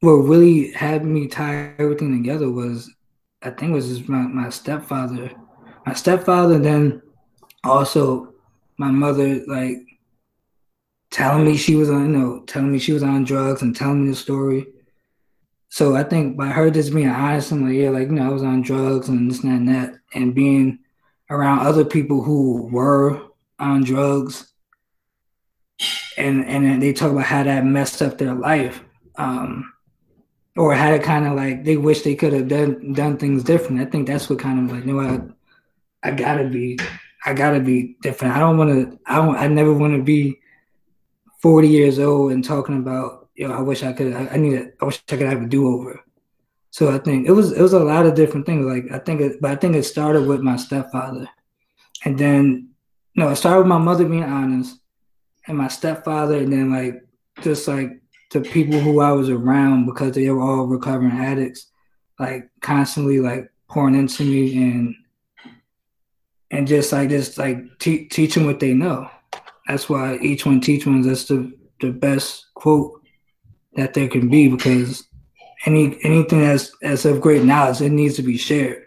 what 0.00 0.12
really 0.12 0.72
had 0.72 1.04
me 1.04 1.28
tie 1.28 1.74
everything 1.78 2.16
together 2.16 2.50
was, 2.50 2.90
I 3.42 3.50
think, 3.50 3.70
it 3.70 3.74
was 3.74 3.88
just 3.88 4.08
my, 4.08 4.22
my 4.22 4.50
stepfather. 4.50 5.30
My 5.86 5.94
stepfather 5.94 6.58
then 6.58 7.02
also 7.64 8.34
my 8.78 8.90
mother 8.90 9.42
like 9.46 9.76
telling 11.10 11.44
me 11.44 11.56
she 11.56 11.74
was 11.74 11.90
on, 11.90 12.12
you 12.12 12.18
know, 12.18 12.40
telling 12.46 12.72
me 12.72 12.78
she 12.78 12.92
was 12.92 13.02
on 13.02 13.24
drugs 13.24 13.62
and 13.62 13.76
telling 13.76 14.04
me 14.04 14.10
the 14.10 14.16
story. 14.16 14.66
So 15.68 15.94
I 15.94 16.02
think 16.02 16.36
by 16.36 16.46
her 16.46 16.70
just 16.70 16.92
being 16.92 17.08
honest, 17.08 17.52
I'm 17.52 17.66
like, 17.66 17.76
yeah, 17.76 17.90
like, 17.90 18.08
you 18.08 18.14
know, 18.14 18.26
I 18.26 18.32
was 18.32 18.42
on 18.42 18.62
drugs 18.62 19.08
and 19.08 19.30
this 19.30 19.44
and 19.44 19.68
that, 19.68 19.94
and 20.14 20.34
being 20.34 20.80
around 21.28 21.60
other 21.60 21.84
people 21.84 22.22
who 22.22 22.68
were 22.72 23.22
on 23.58 23.84
drugs 23.84 24.52
and 26.16 26.44
and 26.44 26.82
they 26.82 26.92
talk 26.92 27.12
about 27.12 27.24
how 27.24 27.42
that 27.42 27.64
messed 27.64 28.02
up 28.02 28.18
their 28.18 28.34
life. 28.34 28.82
Um, 29.16 29.72
or 30.56 30.74
had 30.74 30.94
it 30.94 31.02
kind 31.02 31.26
of 31.26 31.34
like 31.34 31.64
they 31.64 31.76
wish 31.76 32.02
they 32.02 32.14
could 32.14 32.32
have 32.32 32.48
done 32.48 32.92
done 32.92 33.16
things 33.16 33.44
different. 33.44 33.80
I 33.80 33.84
think 33.84 34.06
that's 34.06 34.28
what 34.28 34.38
kind 34.38 34.70
of 34.70 34.76
like, 34.76 34.84
you 34.84 34.92
know, 34.92 35.34
I, 36.02 36.08
I 36.08 36.12
gotta 36.12 36.48
be 36.48 36.78
I 37.24 37.34
gotta 37.34 37.60
be 37.60 37.96
different. 38.02 38.34
I 38.34 38.40
don't 38.40 38.56
want 38.56 38.70
to. 38.70 38.98
I 39.06 39.16
don't. 39.16 39.36
I 39.36 39.46
never 39.46 39.72
want 39.72 39.94
to 39.94 40.02
be 40.02 40.40
forty 41.40 41.68
years 41.68 41.98
old 41.98 42.32
and 42.32 42.44
talking 42.44 42.78
about. 42.78 43.28
You 43.34 43.48
know, 43.48 43.54
I 43.54 43.60
wish 43.60 43.82
I 43.82 43.92
could. 43.92 44.14
I, 44.14 44.26
I 44.28 44.36
need. 44.36 44.54
A, 44.54 44.70
I 44.80 44.84
wish 44.86 45.02
I 45.08 45.16
could 45.16 45.28
have 45.28 45.42
a 45.42 45.46
do 45.46 45.68
over. 45.68 46.00
So 46.70 46.90
I 46.90 46.98
think 46.98 47.28
it 47.28 47.32
was. 47.32 47.52
It 47.52 47.60
was 47.60 47.74
a 47.74 47.78
lot 47.78 48.06
of 48.06 48.14
different 48.14 48.46
things. 48.46 48.64
Like 48.64 48.90
I 48.90 48.98
think. 48.98 49.20
It, 49.20 49.40
but 49.40 49.50
I 49.50 49.56
think 49.56 49.76
it 49.76 49.82
started 49.82 50.26
with 50.26 50.40
my 50.40 50.56
stepfather, 50.56 51.28
and 52.04 52.18
then 52.18 52.70
no, 53.16 53.28
it 53.28 53.36
started 53.36 53.60
with 53.60 53.68
my 53.68 53.78
mother 53.78 54.06
being 54.06 54.24
honest, 54.24 54.78
and 55.46 55.58
my 55.58 55.68
stepfather, 55.68 56.38
and 56.38 56.52
then 56.52 56.72
like 56.72 57.06
just 57.42 57.68
like 57.68 58.00
the 58.30 58.40
people 58.40 58.78
who 58.78 59.00
I 59.00 59.12
was 59.12 59.28
around 59.28 59.86
because 59.86 60.14
they 60.14 60.30
were 60.30 60.40
all 60.40 60.66
recovering 60.66 61.12
addicts, 61.12 61.66
like 62.18 62.48
constantly 62.60 63.20
like 63.20 63.50
pouring 63.68 63.94
into 63.94 64.24
me 64.24 64.56
and 64.56 64.94
and 66.50 66.66
just 66.66 66.92
like 66.92 67.08
just 67.08 67.38
like 67.38 67.78
te- 67.78 68.08
teach 68.08 68.34
them 68.34 68.46
what 68.46 68.60
they 68.60 68.74
know. 68.74 69.08
That's 69.66 69.88
why 69.88 70.16
each 70.18 70.46
one 70.46 70.60
teach 70.60 70.86
one. 70.86 71.02
That's 71.02 71.24
the 71.24 71.52
the 71.80 71.90
best 71.90 72.46
quote 72.54 73.00
that 73.74 73.94
there 73.94 74.08
can 74.08 74.28
be 74.28 74.48
because 74.48 75.06
any 75.66 75.98
anything 76.04 76.40
that's 76.40 76.72
that's 76.80 77.04
of 77.04 77.20
great 77.20 77.44
knowledge, 77.44 77.80
it 77.80 77.90
needs 77.90 78.16
to 78.16 78.22
be 78.22 78.36
shared. 78.36 78.86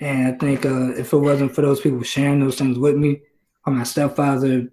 And 0.00 0.34
I 0.34 0.38
think 0.38 0.66
uh, 0.66 0.90
if 0.90 1.12
it 1.12 1.18
wasn't 1.18 1.54
for 1.54 1.62
those 1.62 1.80
people 1.80 2.02
sharing 2.02 2.40
those 2.40 2.58
things 2.58 2.78
with 2.78 2.96
me, 2.96 3.22
or 3.64 3.72
my 3.72 3.84
stepfather, 3.84 4.68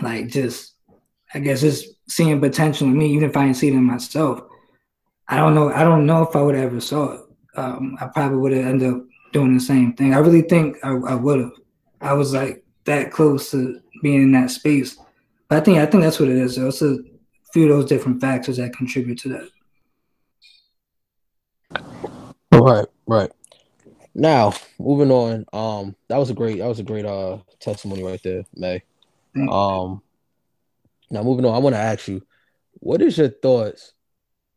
like 0.00 0.28
just 0.28 0.74
I 1.34 1.38
guess 1.38 1.62
just 1.62 1.86
seeing 2.08 2.40
potential 2.40 2.86
in 2.88 2.96
me, 2.96 3.12
even 3.12 3.28
if 3.28 3.36
I 3.36 3.44
didn't 3.44 3.56
see 3.56 3.68
it 3.68 3.74
in 3.74 3.84
myself, 3.84 4.40
I 5.28 5.36
don't 5.36 5.54
know. 5.54 5.72
I 5.72 5.84
don't 5.84 6.06
know 6.06 6.22
if 6.22 6.36
I 6.36 6.42
would 6.42 6.54
ever 6.54 6.80
saw 6.80 7.12
it. 7.12 7.20
Um, 7.56 7.96
I 8.00 8.06
probably 8.06 8.38
would 8.38 8.52
have 8.52 8.66
ended 8.66 8.92
up 8.92 9.02
doing 9.32 9.54
the 9.54 9.60
same 9.60 9.94
thing. 9.94 10.14
I 10.14 10.18
really 10.18 10.42
think 10.42 10.76
I, 10.82 10.90
I 10.90 11.14
would 11.14 11.40
have. 11.40 11.52
I 12.00 12.12
was 12.12 12.32
like 12.34 12.64
that 12.84 13.12
close 13.12 13.50
to 13.52 13.80
being 14.02 14.22
in 14.22 14.32
that 14.32 14.50
space. 14.50 14.96
But 15.48 15.58
I 15.58 15.60
think 15.60 15.78
I 15.78 15.86
think 15.86 16.02
that's 16.02 16.18
what 16.18 16.28
it 16.28 16.36
is. 16.36 16.56
Though. 16.56 16.68
It's 16.68 16.82
a 16.82 16.98
few 17.52 17.64
of 17.64 17.76
those 17.76 17.88
different 17.88 18.20
factors 18.20 18.56
that 18.56 18.76
contribute 18.76 19.18
to 19.20 19.28
that. 19.30 19.48
Right, 22.52 22.86
right. 23.06 23.30
Now, 24.14 24.52
moving 24.78 25.10
on. 25.10 25.46
Um, 25.52 25.96
that 26.08 26.18
was 26.18 26.30
a 26.30 26.34
great 26.34 26.58
that 26.58 26.68
was 26.68 26.78
a 26.80 26.84
great 26.84 27.06
uh 27.06 27.38
testimony 27.60 28.02
right 28.02 28.22
there, 28.22 28.44
May. 28.54 28.82
Um 29.50 30.02
now 31.12 31.22
moving 31.22 31.44
on, 31.44 31.54
I 31.54 31.58
want 31.58 31.74
to 31.74 31.80
ask 31.80 32.08
you, 32.08 32.22
what 32.74 33.02
is 33.02 33.18
your 33.18 33.28
thoughts 33.28 33.92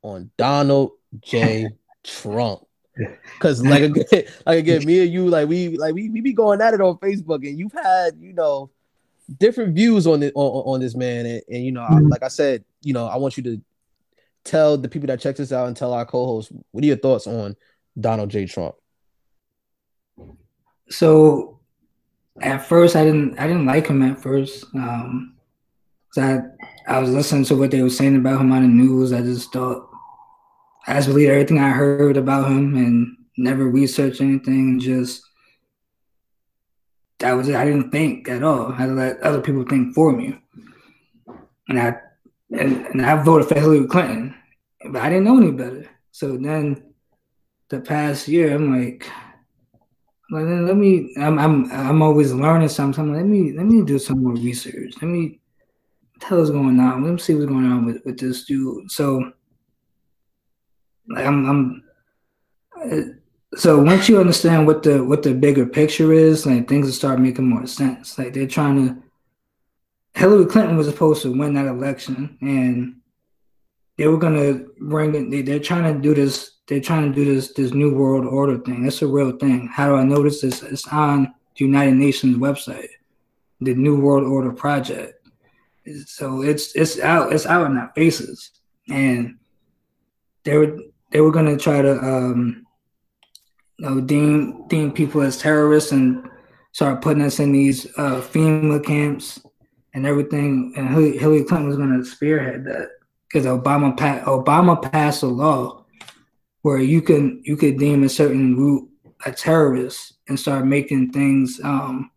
on 0.01 0.31
Donald 0.37 0.91
J. 1.19 1.69
Trump? 2.03 2.61
Cause 3.39 3.61
like 3.61 3.83
again, 3.83 4.05
like 4.45 4.59
again, 4.59 4.85
me 4.85 5.01
and 5.01 5.11
you, 5.11 5.27
like 5.27 5.49
we 5.49 5.77
like 5.77 5.93
we, 5.93 6.09
we 6.09 6.21
be 6.21 6.31
going 6.31 6.61
at 6.61 6.73
it 6.73 6.79
on 6.79 6.97
Facebook, 6.97 7.47
and 7.47 7.59
you've 7.59 7.73
had 7.73 8.15
you 8.17 8.31
know 8.31 8.71
different 9.37 9.75
views 9.75 10.07
on 10.07 10.21
this 10.21 10.31
on, 10.33 10.73
on 10.75 10.79
this 10.79 10.95
man, 10.95 11.25
and, 11.25 11.41
and 11.49 11.65
you 11.65 11.73
know, 11.73 11.81
mm-hmm. 11.81 12.07
like 12.07 12.23
I 12.23 12.29
said, 12.29 12.63
you 12.81 12.93
know, 12.93 13.05
I 13.05 13.17
want 13.17 13.35
you 13.35 13.43
to 13.43 13.61
tell 14.45 14.77
the 14.77 14.87
people 14.87 15.07
that 15.07 15.19
check 15.19 15.35
this 15.35 15.51
out 15.51 15.67
and 15.67 15.75
tell 15.75 15.91
our 15.93 16.05
co-hosts 16.05 16.53
what 16.71 16.83
are 16.83 16.87
your 16.87 16.95
thoughts 16.95 17.27
on 17.27 17.57
Donald 17.99 18.29
J. 18.29 18.45
Trump. 18.45 18.75
So, 20.89 21.59
at 22.39 22.65
first, 22.65 22.95
I 22.95 23.03
didn't 23.03 23.37
I 23.37 23.45
didn't 23.45 23.65
like 23.65 23.87
him 23.87 24.01
at 24.03 24.21
first. 24.21 24.63
Um, 24.73 25.34
I 26.23 26.41
I 26.87 26.99
was 26.99 27.11
listening 27.11 27.45
to 27.45 27.55
what 27.55 27.71
they 27.71 27.81
were 27.81 27.89
saying 27.89 28.15
about 28.15 28.41
him 28.41 28.51
on 28.51 28.61
the 28.61 28.67
news. 28.67 29.11
I 29.11 29.21
just 29.21 29.51
thought 29.51 29.89
I 30.87 30.93
just 30.95 31.07
believe 31.07 31.29
everything 31.29 31.59
I 31.59 31.69
heard 31.69 32.17
about 32.17 32.49
him 32.49 32.75
and 32.75 33.17
never 33.37 33.65
researched 33.65 34.21
anything. 34.21 34.79
Just 34.79 35.23
that 37.19 37.33
was 37.33 37.49
it. 37.49 37.55
I 37.55 37.65
didn't 37.65 37.91
think 37.91 38.29
at 38.29 38.43
all. 38.43 38.73
I 38.73 38.85
let 38.85 39.21
other 39.21 39.41
people 39.41 39.63
think 39.63 39.95
for 39.95 40.11
me, 40.11 40.39
and 41.69 41.79
I 41.79 41.95
and, 42.51 42.85
and 42.87 43.05
I 43.05 43.21
voted 43.23 43.47
for 43.47 43.55
Hillary 43.55 43.87
Clinton, 43.87 44.35
but 44.91 45.01
I 45.01 45.09
didn't 45.09 45.25
know 45.25 45.37
any 45.37 45.51
better. 45.51 45.89
So 46.11 46.37
then 46.37 46.93
the 47.69 47.81
past 47.81 48.27
year, 48.27 48.53
I'm 48.53 48.71
like, 48.71 49.09
let 50.31 50.75
me. 50.75 51.13
I'm 51.17 51.39
I'm 51.39 51.71
I'm 51.71 52.01
always 52.01 52.33
learning 52.33 52.69
something. 52.69 53.13
Let 53.13 53.25
me 53.25 53.53
let 53.53 53.65
me 53.65 53.83
do 53.83 53.97
some 53.97 54.23
more 54.23 54.33
research. 54.33 54.93
Let 55.01 55.09
me 55.09 55.39
tell 56.19 56.39
what's 56.39 56.49
going 56.49 56.79
on. 56.79 57.03
Let 57.03 57.13
me 57.13 57.19
see 57.19 57.35
what's 57.35 57.45
going 57.47 57.65
on 57.65 57.85
with, 57.85 58.03
with 58.05 58.19
this 58.19 58.45
dude. 58.45 58.91
So, 58.91 59.31
like, 61.09 61.25
I'm 61.25 61.45
I'm. 61.45 61.83
Uh, 62.91 63.01
so 63.55 63.81
once 63.81 64.09
you 64.09 64.19
understand 64.19 64.67
what 64.67 64.83
the 64.83 65.03
what 65.03 65.23
the 65.23 65.33
bigger 65.33 65.65
picture 65.65 66.11
is, 66.13 66.45
like 66.45 66.67
things 66.67 66.85
will 66.85 66.93
start 66.93 67.19
making 67.19 67.47
more 67.47 67.67
sense. 67.67 68.17
Like 68.17 68.33
they're 68.33 68.47
trying 68.47 68.87
to. 68.87 69.01
Hillary 70.13 70.45
Clinton 70.45 70.77
was 70.77 70.87
supposed 70.87 71.21
to 71.23 71.37
win 71.37 71.53
that 71.55 71.67
election, 71.67 72.37
and 72.41 72.97
they 73.97 74.07
were 74.07 74.17
gonna 74.17 74.65
bring 74.79 75.15
it. 75.15 75.31
They, 75.31 75.41
they're 75.41 75.59
trying 75.59 75.93
to 75.93 75.99
do 75.99 76.13
this. 76.13 76.51
They're 76.67 76.81
trying 76.81 77.11
to 77.11 77.15
do 77.15 77.33
this 77.33 77.53
this 77.53 77.73
new 77.73 77.93
world 77.93 78.25
order 78.25 78.57
thing. 78.57 78.83
That's 78.83 79.01
a 79.01 79.07
real 79.07 79.31
thing. 79.37 79.67
How 79.71 79.89
do 79.89 79.95
I 79.95 80.03
notice 80.03 80.41
this? 80.41 80.63
It's 80.63 80.87
on 80.87 81.33
the 81.57 81.65
United 81.65 81.95
Nations 81.95 82.37
website, 82.37 82.89
the 83.61 83.73
New 83.73 83.99
World 83.99 84.25
Order 84.25 84.51
Project. 84.51 85.14
So 86.05 86.41
it's 86.41 86.75
it's 86.75 86.99
out. 86.99 87.33
It's 87.33 87.45
out 87.45 87.69
in 87.69 87.77
our 87.77 87.91
faces, 87.95 88.51
and 88.89 89.37
they 90.43 90.57
were 90.57 90.77
they 91.11 91.21
were 91.21 91.31
gonna 91.31 91.57
try 91.57 91.81
to 91.81 91.97
um, 91.99 92.65
you 93.77 93.89
know 93.89 94.01
deem 94.01 94.67
deem 94.67 94.91
people 94.91 95.21
as 95.21 95.37
terrorists 95.37 95.91
and 95.91 96.27
start 96.71 97.01
putting 97.01 97.23
us 97.23 97.39
in 97.39 97.51
these 97.51 97.85
uh, 97.97 98.21
FEMA 98.21 98.83
camps 98.83 99.39
and 99.93 100.05
everything. 100.05 100.73
And 100.75 100.89
Hillary 100.89 101.43
Clinton 101.43 101.67
was 101.67 101.77
gonna 101.77 102.03
spearhead 102.03 102.65
that 102.65 102.89
because 103.27 103.45
Obama 103.45 103.95
pa- 103.95 104.23
Obama 104.25 104.91
passed 104.91 105.23
a 105.23 105.27
law 105.27 105.85
where 106.63 106.79
you 106.79 107.01
can 107.01 107.41
you 107.43 107.55
could 107.55 107.77
deem 107.77 108.03
a 108.03 108.09
certain 108.09 108.55
group 108.55 108.89
a 109.25 109.31
terrorist 109.31 110.13
and 110.27 110.39
start 110.39 110.65
making 110.65 111.11
things 111.11 111.59
um 111.63 112.09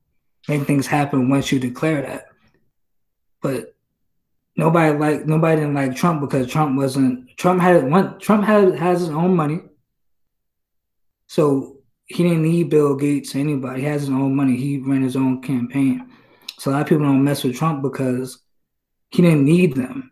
making 0.48 0.64
things 0.64 0.86
happen 0.86 1.28
once 1.28 1.52
you 1.52 1.60
declare 1.60 2.00
that. 2.02 2.27
But 3.40 3.74
nobody 4.56 4.98
like 4.98 5.26
nobody 5.26 5.60
didn't 5.60 5.74
like 5.74 5.96
Trump 5.96 6.20
because 6.20 6.50
Trump 6.50 6.76
wasn't 6.76 7.36
Trump 7.36 7.60
had 7.60 7.88
one 7.90 8.18
Trump 8.18 8.44
had 8.44 8.74
has 8.74 9.00
his 9.00 9.10
own 9.10 9.34
money. 9.36 9.60
So 11.26 11.78
he 12.06 12.22
didn't 12.22 12.42
need 12.42 12.70
Bill 12.70 12.96
Gates 12.96 13.34
or 13.34 13.38
anybody. 13.38 13.82
He 13.82 13.86
has 13.86 14.02
his 14.02 14.10
own 14.10 14.34
money. 14.34 14.56
He 14.56 14.78
ran 14.78 15.02
his 15.02 15.16
own 15.16 15.42
campaign. 15.42 16.10
So 16.58 16.70
a 16.70 16.72
lot 16.72 16.82
of 16.82 16.88
people 16.88 17.04
don't 17.04 17.22
mess 17.22 17.44
with 17.44 17.56
Trump 17.56 17.82
because 17.82 18.42
he 19.10 19.22
didn't 19.22 19.44
need 19.44 19.76
them. 19.76 20.10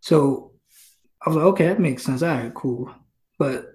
So 0.00 0.52
I 1.24 1.30
was 1.30 1.36
like, 1.36 1.46
okay, 1.46 1.66
that 1.68 1.80
makes 1.80 2.02
sense. 2.02 2.22
All 2.22 2.34
right, 2.34 2.52
cool. 2.52 2.92
But 3.38 3.72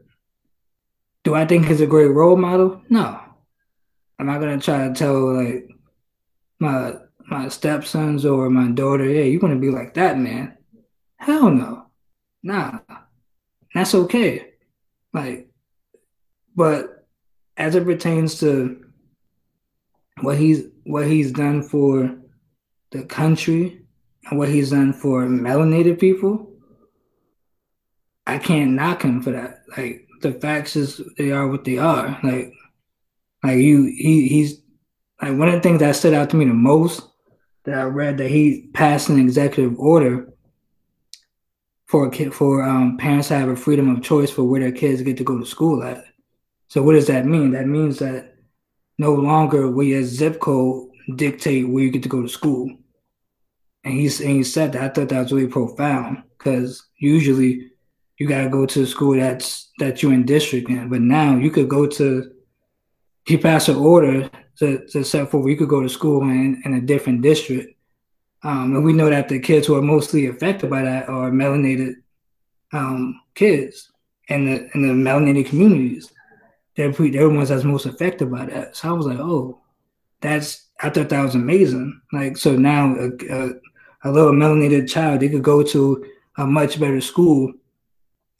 do 1.24 1.34
I 1.34 1.46
think 1.46 1.66
he's 1.66 1.82
a 1.82 1.88
great 1.88 2.12
role 2.12 2.36
model? 2.36 2.82
No. 2.90 3.20
I'm 4.20 4.26
not 4.26 4.40
gonna 4.40 4.60
try 4.60 4.88
to 4.88 4.94
tell 4.94 5.34
like 5.34 5.70
my 6.60 6.96
my 7.28 7.50
stepsons 7.50 8.26
or 8.26 8.50
my 8.50 8.72
daughter, 8.72 9.06
yeah, 9.06 9.24
you're 9.24 9.40
gonna 9.40 9.58
be 9.58 9.70
like 9.70 9.94
that, 9.96 10.18
man. 10.18 10.58
Hell 11.18 11.50
no. 11.52 11.88
Nah. 12.44 12.80
That's 13.74 13.94
okay. 13.94 14.54
Like, 15.14 15.50
but 16.56 17.06
as 17.58 17.76
it 17.76 17.84
pertains 17.86 18.40
to 18.40 18.84
what 20.22 20.38
he's 20.38 20.66
what 20.84 21.08
he's 21.08 21.32
done 21.32 21.62
for 21.64 22.18
the 22.92 23.04
country 23.04 23.82
and 24.30 24.40
what 24.40 24.50
he's 24.50 24.72
done 24.72 24.94
for 24.94 25.26
melanated 25.26 26.00
people, 26.00 26.52
I 28.26 28.38
can't 28.38 28.72
knock 28.72 29.04
him 29.04 29.22
for 29.22 29.32
that. 29.32 29.64
Like 29.78 30.08
the 30.22 30.34
facts 30.34 30.76
is 30.76 31.02
they 31.18 31.32
are 31.32 31.48
what 31.48 31.66
they 31.66 31.78
are. 31.78 32.18
Like 32.24 32.54
like 33.44 33.58
you 33.58 33.84
he 33.84 34.28
he's 34.28 34.62
like 35.22 35.38
one 35.38 35.50
of 35.50 35.56
the 35.56 35.62
things 35.62 35.80
that 35.80 35.96
stood 35.96 36.14
out 36.14 36.30
to 36.30 36.36
me 36.36 36.46
the 36.46 36.54
most 36.54 37.08
that 37.68 37.78
I 37.78 37.84
read 37.84 38.18
that 38.18 38.32
he 38.32 38.70
passed 38.74 39.10
an 39.10 39.20
executive 39.20 39.78
order 39.78 40.30
for 41.86 42.10
kid 42.10 42.34
for 42.34 42.64
um, 42.64 42.96
parents 42.98 43.28
to 43.28 43.36
have 43.36 43.50
a 43.50 43.58
freedom 43.58 43.94
of 43.94 44.02
choice 44.02 44.32
for 44.32 44.44
where 44.44 44.62
their 44.62 44.72
kids 44.72 45.02
get 45.02 45.18
to 45.18 45.26
go 45.26 45.38
to 45.38 45.46
school 45.46 45.84
at. 45.84 46.06
So 46.70 46.82
what 46.82 46.94
does 46.94 47.08
that 47.08 47.26
mean? 47.26 47.52
That 47.52 47.68
means 47.68 48.00
that 48.00 48.36
no 48.98 49.14
longer 49.14 49.70
will 49.70 49.84
your 49.84 50.04
zip 50.04 50.40
code 50.40 50.92
dictate 51.16 51.68
where 51.68 51.84
you 51.84 51.92
get 51.92 52.04
to 52.04 52.10
go 52.10 52.22
to 52.22 52.30
school. 52.30 52.74
And 53.84 53.94
he's 53.94 54.22
and 54.22 54.30
he 54.30 54.44
said 54.44 54.72
that 54.72 54.84
I 54.84 54.88
thought 54.88 55.10
that 55.10 55.24
was 55.24 55.34
really 55.34 55.48
profound 55.48 56.24
because 56.38 56.88
usually 57.00 57.72
you 58.18 58.30
gotta 58.30 58.48
go 58.48 58.66
to 58.66 58.84
a 58.84 58.88
school 58.88 59.18
that's 59.18 59.72
that 59.80 60.02
you're 60.02 60.14
in 60.14 60.26
district 60.26 60.70
in, 60.70 60.88
but 60.88 61.02
now 61.02 61.36
you 61.36 61.52
could 61.52 61.68
go 61.68 61.86
to 61.86 62.32
he 63.28 63.38
passed 63.38 63.68
an 63.68 63.76
order 63.76 64.30
to, 64.58 64.86
to 64.88 65.04
set 65.04 65.30
forth 65.30 65.48
you 65.48 65.58
could 65.58 65.70
go 65.70 65.82
to 65.82 65.90
school 65.90 66.22
in, 66.22 66.62
in 66.66 66.76
a 66.76 66.82
different 66.82 67.22
district. 67.22 67.76
Um, 68.44 68.76
and 68.76 68.86
we 68.86 68.94
know 68.94 69.10
that 69.10 69.28
the 69.28 69.40
kids 69.40 69.68
who 69.68 69.76
are 69.76 69.82
mostly 69.82 70.28
affected 70.28 70.70
by 70.70 70.84
that 70.84 71.10
are 71.10 71.30
melanated 71.30 71.96
um, 72.72 73.20
kids 73.36 73.92
in 74.30 74.46
the 74.46 74.70
in 74.74 74.82
the 74.82 75.10
melanated 75.10 75.48
communities. 75.48 76.12
They're, 76.76 76.92
they're 76.92 77.10
the 77.10 77.30
ones 77.30 77.50
that's 77.50 77.64
most 77.64 77.86
affected 77.86 78.32
by 78.32 78.46
that. 78.46 78.78
So 78.78 78.90
I 78.90 78.92
was 78.92 79.08
like, 79.08 79.20
oh, 79.20 79.60
that's 80.22 80.68
I 80.80 80.90
thought 80.90 81.10
that 81.10 81.24
was 81.24 81.36
amazing. 81.36 82.00
Like 82.14 82.38
so 82.38 82.56
now 82.56 82.96
a, 82.96 83.10
a, 83.30 83.50
a 84.04 84.12
little 84.12 84.34
melanated 84.34 84.90
child, 84.90 85.20
they 85.20 85.30
could 85.30 85.44
go 85.44 85.64
to 85.64 86.06
a 86.38 86.46
much 86.46 86.80
better 86.80 87.02
school 87.02 87.54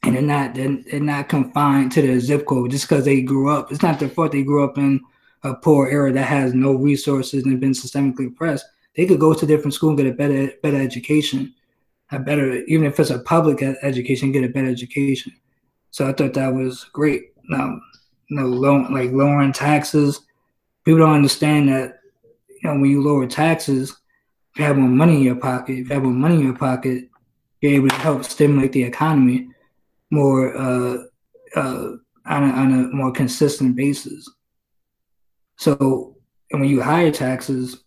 and 0.02 0.14
they're 0.14 0.22
not 0.22 0.54
they're, 0.54 0.78
they're 0.90 1.00
not 1.00 1.28
confined 1.28 1.92
to 1.92 2.02
their 2.02 2.20
zip 2.20 2.46
code 2.46 2.70
just 2.70 2.88
because 2.88 3.04
they 3.04 3.20
grew 3.20 3.50
up. 3.50 3.72
It's 3.72 3.82
not 3.82 3.98
their 3.98 4.08
fault 4.08 4.32
they 4.32 4.42
grew 4.42 4.64
up 4.64 4.78
in 4.78 5.00
a 5.42 5.54
poor 5.54 5.88
area 5.88 6.12
that 6.12 6.26
has 6.26 6.54
no 6.54 6.74
resources 6.74 7.44
and 7.44 7.60
been 7.60 7.72
systemically 7.72 8.28
oppressed. 8.28 8.66
They 8.96 9.06
could 9.06 9.20
go 9.20 9.34
to 9.34 9.46
different 9.46 9.74
school 9.74 9.90
and 9.90 9.98
get 9.98 10.06
a 10.06 10.12
better 10.12 10.52
better 10.62 10.80
education, 10.80 11.54
a 12.10 12.18
better 12.18 12.54
even 12.64 12.86
if 12.86 12.98
it's 12.98 13.10
a 13.10 13.20
public 13.20 13.62
education, 13.62 14.32
get 14.32 14.44
a 14.44 14.48
better 14.48 14.68
education. 14.68 15.32
So 15.90 16.08
I 16.08 16.12
thought 16.12 16.34
that 16.34 16.54
was 16.54 16.84
great. 16.84 17.32
Um, 17.52 17.80
you 18.28 18.36
know, 18.36 18.46
low, 18.46 18.86
like 18.90 19.10
lowering 19.10 19.52
taxes. 19.52 20.20
People 20.84 21.00
don't 21.00 21.14
understand 21.14 21.68
that. 21.68 22.00
You 22.62 22.70
know, 22.70 22.80
when 22.80 22.90
you 22.90 23.02
lower 23.02 23.26
taxes, 23.26 23.90
if 24.52 24.58
you 24.58 24.64
have 24.64 24.76
more 24.76 24.88
money 24.88 25.16
in 25.16 25.22
your 25.22 25.36
pocket, 25.36 25.78
if 25.78 25.88
you 25.88 25.94
have 25.94 26.02
more 26.02 26.12
money 26.12 26.34
in 26.34 26.42
your 26.42 26.56
pocket, 26.56 27.08
you're 27.60 27.72
able 27.72 27.88
to 27.88 27.94
help 27.96 28.24
stimulate 28.24 28.72
the 28.72 28.82
economy 28.82 29.48
more 30.10 30.56
uh, 30.56 30.98
uh, 31.56 31.92
on, 32.26 32.44
a, 32.44 32.52
on 32.52 32.72
a 32.72 32.88
more 32.94 33.12
consistent 33.12 33.76
basis. 33.76 34.28
So 35.56 36.16
when 36.50 36.64
you 36.64 36.82
higher 36.82 37.10
taxes, 37.10 37.82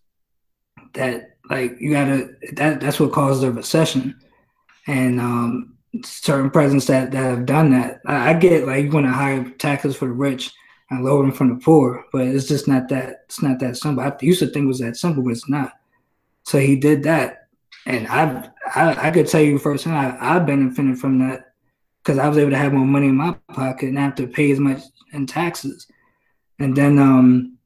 that 0.94 1.36
like 1.50 1.76
you 1.80 1.92
gotta 1.92 2.30
that 2.52 2.80
that's 2.80 3.00
what 3.00 3.12
causes 3.12 3.42
a 3.42 3.50
recession, 3.50 4.18
and 4.86 5.20
um, 5.20 5.76
certain 6.04 6.50
presidents 6.50 6.86
that 6.86 7.10
that 7.12 7.18
have 7.18 7.46
done 7.46 7.70
that. 7.70 8.00
I, 8.06 8.30
I 8.30 8.34
get 8.34 8.66
like 8.66 8.84
you 8.84 8.90
want 8.90 9.06
to 9.06 9.12
higher 9.12 9.48
taxes 9.50 9.96
for 9.96 10.06
the 10.06 10.12
rich 10.12 10.50
and 10.90 11.04
lower 11.04 11.22
them 11.22 11.32
from 11.32 11.48
the 11.48 11.64
poor, 11.64 12.04
but 12.12 12.22
it's 12.22 12.46
just 12.46 12.68
not 12.68 12.88
that 12.88 13.22
it's 13.24 13.42
not 13.42 13.58
that 13.60 13.76
simple. 13.76 14.04
I 14.04 14.14
used 14.20 14.40
to 14.40 14.46
think 14.46 14.64
it 14.64 14.68
was 14.68 14.80
that 14.80 14.96
simple, 14.96 15.22
but 15.22 15.30
it's 15.30 15.48
not. 15.48 15.72
So 16.44 16.58
he 16.58 16.76
did 16.76 17.02
that, 17.04 17.48
and 17.86 18.06
I 18.08 18.50
I, 18.74 19.08
I 19.08 19.10
could 19.10 19.28
tell 19.28 19.40
you 19.40 19.58
firsthand 19.58 19.96
I, 19.96 20.36
I've 20.36 20.46
benefited 20.46 20.98
from 20.98 21.18
that 21.20 21.51
because 22.02 22.18
I 22.18 22.28
was 22.28 22.38
able 22.38 22.50
to 22.50 22.58
have 22.58 22.72
more 22.72 22.86
money 22.86 23.08
in 23.08 23.16
my 23.16 23.36
pocket 23.48 23.88
and 23.88 23.98
have 23.98 24.16
to 24.16 24.26
pay 24.26 24.50
as 24.50 24.58
much 24.58 24.82
in 25.12 25.26
taxes. 25.26 25.86
And 26.58 26.76
then 26.76 26.98
um, 26.98 27.58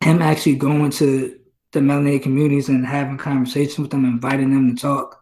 him 0.00 0.22
actually 0.22 0.56
going 0.56 0.90
to 0.92 1.38
the 1.72 1.80
melanated 1.80 2.22
communities 2.22 2.68
and 2.68 2.86
having 2.86 3.18
conversations 3.18 3.78
with 3.78 3.90
them, 3.90 4.04
inviting 4.04 4.50
them 4.50 4.74
to 4.74 4.80
talk 4.80 5.20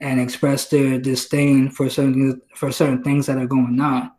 and 0.00 0.20
express 0.20 0.68
their 0.68 0.98
disdain 0.98 1.70
for 1.70 1.88
certain 1.88 2.42
for 2.54 2.70
certain 2.70 3.02
things 3.02 3.26
that 3.26 3.38
are 3.38 3.46
going 3.46 3.80
on, 3.80 4.12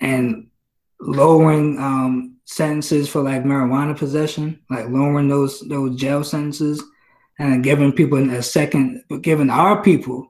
and 0.00 0.48
lowering 1.00 1.78
um, 1.78 2.36
sentences 2.44 3.08
for 3.08 3.22
like 3.22 3.42
marijuana 3.42 3.96
possession, 3.96 4.60
like 4.68 4.86
lowering 4.88 5.28
those 5.28 5.60
those 5.60 5.96
jail 5.96 6.22
sentences, 6.22 6.82
and 7.38 7.64
giving 7.64 7.92
people 7.92 8.18
a 8.30 8.42
second, 8.42 9.02
giving 9.22 9.48
our 9.48 9.82
people 9.82 10.29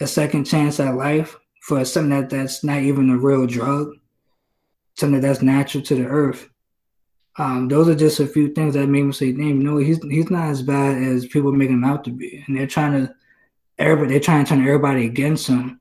a 0.00 0.06
second 0.06 0.44
chance 0.44 0.80
at 0.80 0.94
life 0.94 1.36
for 1.62 1.84
something 1.84 2.10
that, 2.10 2.30
that's 2.30 2.64
not 2.64 2.78
even 2.78 3.10
a 3.10 3.18
real 3.18 3.46
drug, 3.46 3.94
something 4.96 5.20
that's 5.20 5.42
natural 5.42 5.84
to 5.84 5.94
the 5.94 6.06
earth. 6.06 6.48
Um, 7.38 7.68
those 7.68 7.88
are 7.88 7.94
just 7.94 8.20
a 8.20 8.26
few 8.26 8.52
things 8.52 8.74
that 8.74 8.88
make 8.88 9.04
me 9.04 9.12
say, 9.12 9.32
"Damn, 9.32 9.60
you 9.60 9.64
know, 9.64 9.76
he's 9.76 10.02
he's 10.04 10.30
not 10.30 10.48
as 10.48 10.62
bad 10.62 11.00
as 11.02 11.26
people 11.26 11.52
make 11.52 11.70
him 11.70 11.84
out 11.84 12.04
to 12.04 12.10
be." 12.10 12.42
And 12.46 12.56
they're 12.56 12.66
trying 12.66 12.92
to, 12.92 13.14
everybody, 13.78 14.10
they're 14.10 14.20
trying 14.20 14.44
to 14.44 14.48
turn 14.48 14.66
everybody 14.66 15.06
against 15.06 15.46
him, 15.46 15.80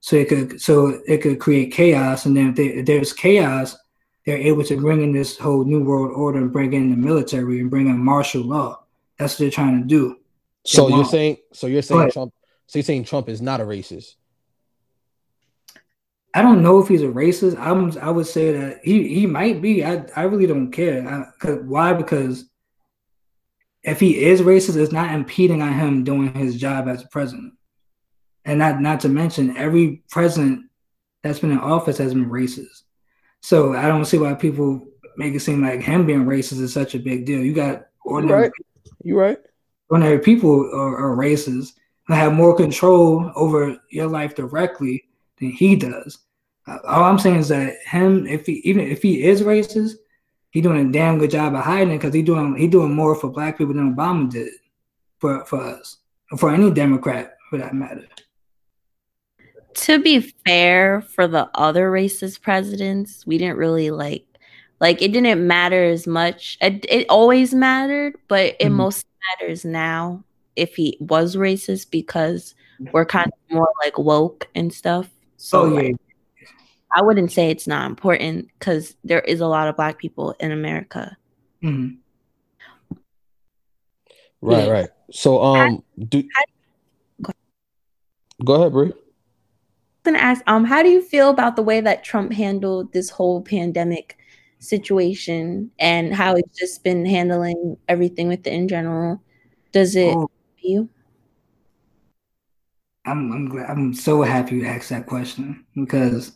so 0.00 0.16
it 0.16 0.28
could 0.28 0.60
so 0.60 1.00
it 1.06 1.18
could 1.18 1.38
create 1.38 1.72
chaos. 1.72 2.26
And 2.26 2.36
then 2.36 2.48
if, 2.48 2.56
they, 2.56 2.66
if 2.66 2.86
there's 2.86 3.12
chaos, 3.12 3.76
they're 4.26 4.36
able 4.36 4.64
to 4.64 4.76
bring 4.78 5.02
in 5.02 5.12
this 5.12 5.38
whole 5.38 5.64
new 5.64 5.82
world 5.82 6.12
order 6.14 6.38
and 6.38 6.52
bring 6.52 6.72
in 6.72 6.90
the 6.90 6.96
military 6.96 7.60
and 7.60 7.70
bring 7.70 7.86
in 7.86 7.96
martial 7.96 8.42
law. 8.42 8.84
That's 9.18 9.34
what 9.34 9.38
they're 9.38 9.50
trying 9.50 9.80
to 9.80 9.86
do. 9.86 10.16
So 10.66 10.88
you're 10.88 11.04
saying, 11.04 11.36
so 11.52 11.68
you're 11.68 11.80
saying 11.80 12.10
Trump 12.10 12.34
So 12.68 12.78
you're 12.78 12.84
saying 12.84 13.04
Trump 13.04 13.28
is 13.30 13.40
not 13.40 13.60
a 13.60 13.64
racist? 13.64 14.14
I 16.34 16.42
don't 16.42 16.62
know 16.62 16.78
if 16.80 16.88
he's 16.88 17.02
a 17.02 17.06
racist. 17.06 17.58
I'm, 17.58 17.96
I 17.98 18.10
would 18.10 18.26
say 18.26 18.52
that 18.52 18.80
he, 18.84 19.08
he 19.08 19.26
might 19.26 19.62
be. 19.62 19.82
I, 19.84 20.04
I 20.14 20.24
really 20.24 20.46
don't 20.46 20.70
care. 20.70 21.32
I, 21.42 21.50
why? 21.50 21.94
Because 21.94 22.44
if 23.82 23.98
he 23.98 24.22
is 24.22 24.42
racist, 24.42 24.76
it's 24.76 24.92
not 24.92 25.14
impeding 25.14 25.62
on 25.62 25.72
him 25.72 26.04
doing 26.04 26.34
his 26.34 26.60
job 26.60 26.88
as 26.88 27.02
a 27.02 27.08
president. 27.08 27.54
And 28.44 28.58
not 28.58 28.80
not 28.80 29.00
to 29.00 29.08
mention 29.08 29.56
every 29.56 30.02
president 30.10 30.66
that's 31.22 31.38
been 31.38 31.50
in 31.50 31.58
office 31.58 31.98
has 31.98 32.12
been 32.12 32.30
racist. 32.30 32.82
So 33.40 33.74
I 33.74 33.88
don't 33.88 34.04
see 34.04 34.18
why 34.18 34.34
people 34.34 34.86
make 35.16 35.34
it 35.34 35.40
seem 35.40 35.62
like 35.62 35.80
him 35.80 36.06
being 36.06 36.24
racist 36.24 36.60
is 36.60 36.72
such 36.72 36.94
a 36.94 36.98
big 36.98 37.24
deal. 37.24 37.40
You 37.40 37.54
got 37.54 37.86
ordinary, 38.04 38.42
right. 38.42 38.52
you 39.02 39.18
right. 39.18 39.38
Ordinary 39.90 40.18
people 40.18 40.70
are, 40.74 40.96
are 40.96 41.16
racist 41.16 41.72
and 42.08 42.16
have 42.16 42.32
more 42.32 42.56
control 42.56 43.30
over 43.36 43.78
your 43.90 44.06
life 44.06 44.34
directly 44.34 45.04
than 45.38 45.50
he 45.50 45.76
does. 45.76 46.18
Uh, 46.66 46.78
all 46.86 47.04
I'm 47.04 47.18
saying 47.18 47.36
is 47.36 47.48
that 47.48 47.76
him, 47.86 48.26
if 48.26 48.46
he 48.46 48.54
even 48.64 48.86
if 48.86 49.02
he 49.02 49.24
is 49.24 49.42
racist, 49.42 49.94
he 50.50 50.60
doing 50.60 50.88
a 50.88 50.92
damn 50.92 51.18
good 51.18 51.30
job 51.30 51.54
of 51.54 51.64
hiding 51.64 51.92
it 51.92 51.98
because 51.98 52.14
he 52.14 52.22
doing 52.22 52.56
he 52.56 52.66
doing 52.66 52.94
more 52.94 53.14
for 53.14 53.30
black 53.30 53.58
people 53.58 53.74
than 53.74 53.94
Obama 53.94 54.30
did 54.30 54.52
for 55.18 55.44
for 55.44 55.60
us, 55.60 55.98
for 56.36 56.50
any 56.50 56.70
Democrat 56.70 57.36
for 57.48 57.58
that 57.58 57.74
matter. 57.74 58.06
To 59.74 60.02
be 60.02 60.34
fair, 60.44 61.02
for 61.02 61.28
the 61.28 61.48
other 61.54 61.90
racist 61.90 62.42
presidents, 62.42 63.26
we 63.26 63.38
didn't 63.38 63.58
really 63.58 63.90
like 63.90 64.24
like 64.80 65.02
it 65.02 65.12
didn't 65.12 65.46
matter 65.46 65.84
as 65.84 66.06
much. 66.06 66.58
It, 66.60 66.84
it 66.88 67.06
always 67.08 67.54
mattered, 67.54 68.16
but 68.28 68.56
it 68.58 68.58
mm-hmm. 68.60 68.74
most 68.74 69.06
matters 69.40 69.64
now 69.64 70.24
if 70.58 70.74
he 70.74 70.96
was 71.00 71.36
racist 71.36 71.90
because 71.90 72.54
we're 72.92 73.04
kind 73.04 73.26
of 73.26 73.54
more 73.54 73.70
like 73.84 73.98
woke 73.98 74.48
and 74.54 74.72
stuff. 74.72 75.08
So 75.36 75.62
oh, 75.62 75.68
yeah. 75.74 75.80
Like, 75.80 75.96
I 76.94 77.02
wouldn't 77.02 77.32
say 77.32 77.50
it's 77.50 77.66
not 77.66 77.86
important 77.86 78.48
because 78.58 78.96
there 79.04 79.20
is 79.20 79.40
a 79.40 79.46
lot 79.46 79.68
of 79.68 79.76
black 79.76 79.98
people 79.98 80.34
in 80.40 80.52
America. 80.52 81.16
Mm-hmm. 81.62 81.96
Right, 84.40 84.66
yeah. 84.66 84.70
right. 84.70 84.88
So, 85.10 85.42
um, 85.42 85.82
do 86.08 86.22
go, 87.20 87.32
go 88.44 88.54
ahead, 88.54 88.72
Bri. 88.72 88.86
I'm 88.86 88.94
gonna 90.14 90.18
ask, 90.18 90.42
um, 90.46 90.64
how 90.64 90.82
do 90.82 90.88
you 90.88 91.02
feel 91.02 91.28
about 91.30 91.56
the 91.56 91.62
way 91.62 91.80
that 91.80 92.04
Trump 92.04 92.32
handled 92.32 92.92
this 92.92 93.10
whole 93.10 93.42
pandemic 93.42 94.16
situation 94.60 95.70
and 95.78 96.14
how 96.14 96.34
he's 96.36 96.44
just 96.56 96.84
been 96.84 97.04
handling 97.04 97.76
everything 97.88 98.28
with 98.28 98.46
it 98.46 98.52
in 98.52 98.68
general? 98.68 99.20
Does 99.72 99.96
it 99.96 100.14
oh, 100.14 100.30
you? 100.68 100.88
I'm 103.04 103.32
I'm 103.32 103.48
glad, 103.48 103.70
I'm 103.70 103.94
so 103.94 104.22
happy 104.22 104.56
you 104.56 104.66
asked 104.66 104.90
that 104.90 105.06
question 105.06 105.64
because 105.74 106.32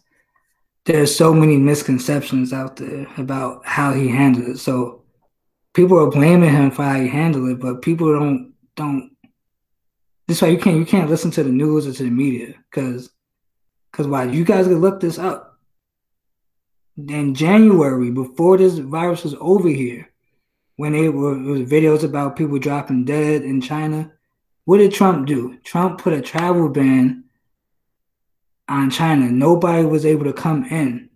there's 0.84 1.14
so 1.14 1.32
many 1.32 1.56
misconceptions 1.56 2.52
out 2.52 2.76
there 2.76 3.06
about 3.18 3.64
how 3.64 3.92
he 3.92 4.08
handled 4.08 4.48
it. 4.48 4.58
So 4.58 5.02
people 5.74 5.98
are 5.98 6.10
blaming 6.10 6.50
him 6.50 6.70
for 6.70 6.82
how 6.82 6.98
he 6.98 7.08
handled 7.08 7.50
it, 7.50 7.60
but 7.60 7.82
people 7.82 8.12
don't 8.18 8.54
don't. 8.74 9.10
This 10.26 10.40
why 10.40 10.48
you 10.48 10.58
can't 10.58 10.78
you 10.78 10.86
can't 10.86 11.10
listen 11.10 11.30
to 11.32 11.42
the 11.42 11.50
news 11.50 11.86
or 11.86 11.92
to 11.92 12.02
the 12.04 12.10
media 12.10 12.54
because 12.70 13.10
because 13.90 14.06
why 14.06 14.24
you 14.24 14.44
guys 14.44 14.66
could 14.66 14.78
look 14.78 15.00
this 15.00 15.18
up. 15.18 15.58
In 16.96 17.34
January, 17.34 18.10
before 18.10 18.58
this 18.58 18.78
virus 18.78 19.24
was 19.24 19.34
over 19.40 19.68
here, 19.68 20.10
when 20.76 20.92
were 20.92 21.34
it 21.34 21.42
was 21.42 21.62
videos 21.62 22.04
about 22.04 22.36
people 22.36 22.58
dropping 22.58 23.04
dead 23.04 23.42
in 23.42 23.60
China, 23.60 24.12
what 24.64 24.78
did 24.78 24.92
Trump 24.92 25.26
do? 25.26 25.58
Trump 25.64 26.00
put 26.00 26.12
a 26.12 26.20
travel 26.20 26.68
ban 26.68 27.24
on 28.68 28.90
China. 28.90 29.30
Nobody 29.30 29.84
was 29.84 30.06
able 30.06 30.24
to 30.24 30.32
come 30.32 30.64
in 30.64 31.10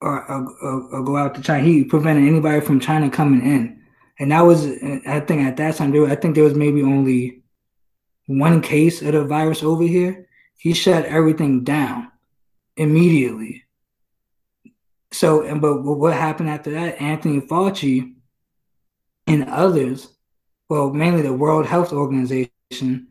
or, 0.00 0.30
or, 0.30 0.82
or, 0.92 1.02
go 1.02 1.16
out 1.16 1.34
to 1.34 1.42
China. 1.42 1.64
He 1.64 1.84
prevented 1.84 2.28
anybody 2.28 2.60
from 2.60 2.80
China 2.80 3.08
coming 3.08 3.40
in. 3.40 3.82
And 4.18 4.30
that 4.32 4.42
was, 4.42 4.66
I 4.66 5.20
think 5.20 5.42
at 5.42 5.56
that 5.56 5.76
time, 5.76 5.94
I 6.04 6.14
think 6.14 6.34
there 6.34 6.44
was 6.44 6.54
maybe 6.54 6.82
only 6.82 7.42
one 8.26 8.60
case 8.60 9.00
of 9.02 9.12
the 9.12 9.24
virus 9.24 9.62
over 9.62 9.82
here. 9.82 10.28
He 10.58 10.74
shut 10.74 11.06
everything 11.06 11.64
down 11.64 12.12
immediately. 12.76 13.64
So, 15.10 15.42
and 15.42 15.60
but 15.60 15.82
what 15.82 16.12
happened 16.12 16.50
after 16.50 16.70
that? 16.72 17.00
Anthony 17.00 17.40
Fauci 17.40 18.14
and 19.26 19.48
others, 19.48 20.08
well, 20.68 20.90
mainly 20.90 21.22
the 21.22 21.32
World 21.32 21.66
Health 21.66 21.92
Organization, 21.92 23.08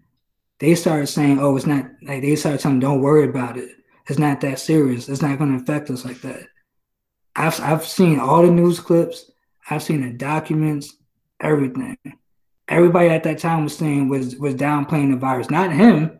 they 0.59 0.75
started 0.75 1.07
saying, 1.07 1.39
"Oh, 1.39 1.55
it's 1.55 1.65
not." 1.65 1.85
Like 2.01 2.21
they 2.21 2.35
started 2.35 2.59
telling, 2.59 2.79
"Don't 2.79 3.01
worry 3.01 3.25
about 3.27 3.57
it. 3.57 3.69
It's 4.07 4.19
not 4.19 4.41
that 4.41 4.59
serious. 4.59 5.09
It's 5.09 5.21
not 5.21 5.37
going 5.37 5.57
to 5.57 5.63
affect 5.63 5.89
us 5.89 6.05
like 6.05 6.21
that." 6.21 6.47
I've 7.35 7.59
I've 7.61 7.85
seen 7.85 8.19
all 8.19 8.43
the 8.43 8.51
news 8.51 8.79
clips. 8.79 9.31
I've 9.69 9.83
seen 9.83 10.01
the 10.01 10.11
documents, 10.13 10.95
everything. 11.39 11.97
Everybody 12.67 13.09
at 13.09 13.23
that 13.23 13.39
time 13.39 13.63
was 13.63 13.75
saying 13.75 14.09
was 14.09 14.35
was 14.35 14.55
downplaying 14.55 15.11
the 15.11 15.17
virus. 15.17 15.49
Not 15.49 15.73
him. 15.73 16.19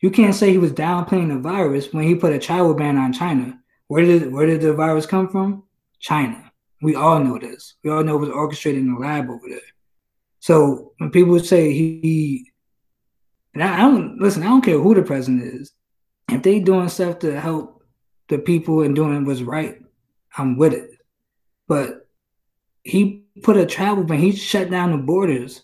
You 0.00 0.10
can't 0.10 0.34
say 0.34 0.50
he 0.50 0.58
was 0.58 0.72
downplaying 0.72 1.28
the 1.28 1.38
virus 1.38 1.92
when 1.92 2.04
he 2.04 2.14
put 2.14 2.32
a 2.32 2.38
travel 2.38 2.74
ban 2.74 2.96
on 2.98 3.12
China. 3.12 3.58
Where 3.88 4.04
did 4.04 4.32
where 4.32 4.46
did 4.46 4.60
the 4.60 4.72
virus 4.72 5.06
come 5.06 5.28
from? 5.28 5.64
China. 6.00 6.52
We 6.82 6.94
all 6.94 7.18
know 7.18 7.38
this. 7.38 7.74
We 7.82 7.90
all 7.90 8.04
know 8.04 8.16
it 8.16 8.20
was 8.20 8.30
orchestrated 8.30 8.82
in 8.82 8.94
the 8.94 9.00
lab 9.00 9.30
over 9.30 9.48
there. 9.48 9.60
So 10.46 10.92
when 10.98 11.10
people 11.10 11.40
say 11.40 11.72
he 11.72 12.52
and 13.52 13.64
I, 13.64 13.78
I 13.78 13.80
don't 13.80 14.20
listen. 14.20 14.44
I 14.44 14.46
don't 14.46 14.64
care 14.64 14.78
who 14.78 14.94
the 14.94 15.02
president 15.02 15.42
is. 15.42 15.72
If 16.30 16.44
they 16.44 16.60
doing 16.60 16.88
stuff 16.88 17.18
to 17.20 17.40
help 17.40 17.82
the 18.28 18.38
people 18.38 18.82
and 18.82 18.94
doing 18.94 19.24
what's 19.24 19.42
right, 19.42 19.80
I'm 20.38 20.56
with 20.56 20.72
it. 20.72 20.88
But 21.66 22.06
he 22.84 23.24
put 23.42 23.56
a 23.56 23.66
travel 23.66 24.04
ban. 24.04 24.20
He 24.20 24.36
shut 24.36 24.70
down 24.70 24.92
the 24.92 24.98
borders 24.98 25.62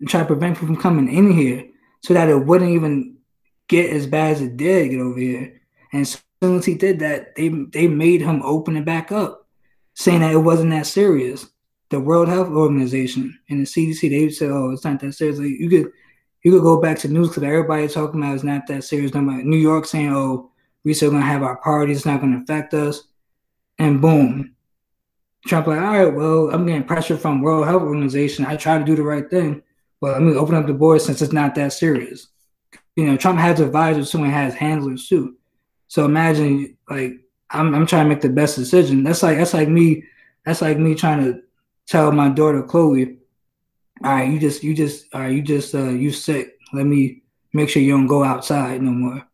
and 0.00 0.08
tried 0.08 0.20
to 0.20 0.26
prevent 0.28 0.54
people 0.54 0.68
from 0.68 0.80
coming 0.80 1.14
in 1.14 1.30
here 1.30 1.68
so 2.02 2.14
that 2.14 2.30
it 2.30 2.46
wouldn't 2.46 2.70
even 2.70 3.18
get 3.68 3.90
as 3.90 4.06
bad 4.06 4.32
as 4.32 4.40
it 4.40 4.56
did 4.56 4.92
get 4.92 5.00
over 5.00 5.20
here. 5.20 5.60
And 5.92 6.00
as 6.00 6.22
soon 6.42 6.56
as 6.56 6.64
he 6.64 6.72
did 6.72 7.00
that, 7.00 7.36
they 7.36 7.48
they 7.48 7.86
made 7.86 8.22
him 8.22 8.40
open 8.42 8.78
it 8.78 8.86
back 8.86 9.12
up, 9.12 9.46
saying 9.92 10.20
that 10.20 10.32
it 10.32 10.38
wasn't 10.38 10.70
that 10.70 10.86
serious. 10.86 11.51
The 11.92 12.00
World 12.00 12.28
Health 12.28 12.48
Organization 12.48 13.38
and 13.50 13.60
the 13.60 13.66
CDC, 13.66 14.08
they 14.08 14.30
said, 14.30 14.50
"Oh, 14.50 14.70
it's 14.70 14.82
not 14.84 14.98
that 15.00 15.12
serious." 15.12 15.38
Like, 15.38 15.48
you 15.48 15.68
could 15.68 15.92
you 16.42 16.50
could 16.50 16.62
go 16.62 16.80
back 16.80 16.98
to 17.00 17.08
news 17.08 17.28
because 17.28 17.42
everybody 17.42 17.86
talking 17.86 18.20
about 18.20 18.34
it's 18.34 18.42
not 18.42 18.66
that 18.66 18.82
serious. 18.82 19.12
Nobody, 19.12 19.44
New 19.44 19.58
York 19.58 19.84
saying, 19.84 20.10
"Oh, 20.12 20.50
we 20.84 20.94
still 20.94 21.10
gonna 21.10 21.22
have 21.22 21.42
our 21.42 21.56
parties. 21.56 21.98
It's 21.98 22.06
not 22.06 22.20
gonna 22.20 22.40
affect 22.40 22.72
us," 22.72 23.04
and 23.78 24.00
boom, 24.00 24.54
Trump 25.46 25.66
like, 25.66 25.80
"All 25.80 25.98
right, 25.98 26.14
well, 26.14 26.50
I'm 26.50 26.66
getting 26.66 26.84
pressure 26.84 27.18
from 27.18 27.42
World 27.42 27.66
Health 27.66 27.82
Organization. 27.82 28.46
I 28.46 28.56
try 28.56 28.78
to 28.78 28.84
do 28.84 28.96
the 28.96 29.02
right 29.02 29.28
thing. 29.28 29.62
Well, 30.00 30.14
let 30.14 30.22
me 30.22 30.34
open 30.34 30.54
up 30.54 30.66
the 30.66 30.72
board 30.72 31.02
since 31.02 31.20
it's 31.20 31.32
not 31.32 31.54
that 31.56 31.74
serious." 31.74 32.28
You 32.96 33.04
know, 33.06 33.18
Trump 33.18 33.38
has 33.38 33.60
advisors 33.60 34.14
and 34.14 34.26
has 34.26 34.54
handlers 34.54 35.08
too. 35.08 35.36
So 35.88 36.06
imagine, 36.06 36.76
like, 36.88 37.20
I'm 37.50 37.74
I'm 37.74 37.86
trying 37.86 38.06
to 38.06 38.08
make 38.08 38.22
the 38.22 38.30
best 38.30 38.56
decision. 38.56 39.04
That's 39.04 39.22
like 39.22 39.36
that's 39.36 39.52
like 39.52 39.68
me. 39.68 40.04
That's 40.46 40.62
like 40.62 40.78
me 40.78 40.94
trying 40.94 41.22
to 41.24 41.42
tell 41.86 42.12
my 42.12 42.28
daughter 42.28 42.62
Chloe 42.62 43.18
all 44.04 44.12
right, 44.12 44.30
you 44.30 44.38
just 44.38 44.64
you 44.64 44.74
just 44.74 45.06
all 45.14 45.20
right, 45.20 45.32
you 45.32 45.42
just 45.42 45.74
uh 45.74 45.90
you 45.90 46.10
sick. 46.10 46.58
Let 46.72 46.86
me 46.86 47.22
make 47.52 47.68
sure 47.68 47.82
you 47.82 47.92
don't 47.92 48.06
go 48.06 48.24
outside 48.24 48.82
no 48.82 48.90
more. 48.90 49.26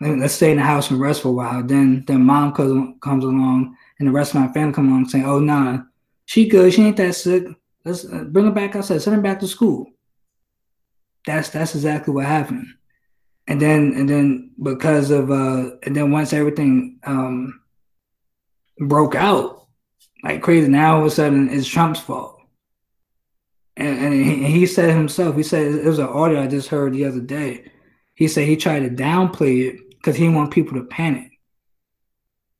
Let's 0.00 0.34
stay 0.34 0.50
in 0.50 0.58
the 0.58 0.62
house 0.62 0.90
and 0.90 1.00
rest 1.00 1.22
for 1.22 1.28
a 1.28 1.32
while. 1.32 1.62
Then 1.62 2.04
then 2.06 2.22
mom 2.22 2.52
comes 2.52 2.94
comes 3.02 3.24
along 3.24 3.76
and 3.98 4.08
the 4.08 4.12
rest 4.12 4.34
of 4.34 4.40
my 4.40 4.52
family 4.52 4.72
come 4.72 4.88
along 4.88 5.08
saying, 5.08 5.26
oh 5.26 5.38
nah, 5.38 5.80
she 6.24 6.48
good, 6.48 6.72
she 6.72 6.84
ain't 6.84 6.96
that 6.96 7.14
sick. 7.14 7.46
Let's 7.84 8.04
uh, 8.04 8.24
bring 8.24 8.46
her 8.46 8.52
back 8.52 8.74
outside, 8.74 9.02
send 9.02 9.16
her 9.16 9.22
back 9.22 9.40
to 9.40 9.48
school. 9.48 9.86
That's 11.26 11.50
that's 11.50 11.74
exactly 11.74 12.14
what 12.14 12.24
happened. 12.24 12.66
And 13.48 13.60
then 13.60 13.92
and 13.96 14.08
then 14.08 14.52
because 14.62 15.10
of 15.10 15.30
uh 15.30 15.72
and 15.82 15.94
then 15.94 16.10
once 16.10 16.32
everything 16.32 17.00
um 17.04 17.60
broke 18.78 19.14
out 19.14 19.65
like 20.26 20.42
crazy, 20.42 20.68
now 20.68 20.96
all 20.96 21.00
of 21.00 21.06
a 21.06 21.10
sudden 21.10 21.48
it's 21.50 21.66
Trump's 21.66 22.00
fault 22.00 22.36
and, 23.76 23.98
and 23.98 24.14
he, 24.14 24.44
he 24.44 24.66
said 24.66 24.90
himself, 24.90 25.36
he 25.36 25.42
said 25.42 25.66
it 25.66 25.84
was 25.84 25.98
an 25.98 26.06
audio 26.06 26.42
I 26.42 26.46
just 26.46 26.68
heard 26.68 26.94
the 26.94 27.04
other 27.04 27.20
day. 27.20 27.70
He 28.14 28.28
said 28.28 28.48
he 28.48 28.56
tried 28.56 28.80
to 28.80 28.90
downplay 28.90 29.68
it 29.68 29.90
because 29.90 30.16
he 30.16 30.24
didn't 30.24 30.36
want 30.36 30.52
people 30.52 30.78
to 30.78 30.84
panic. 30.86 31.30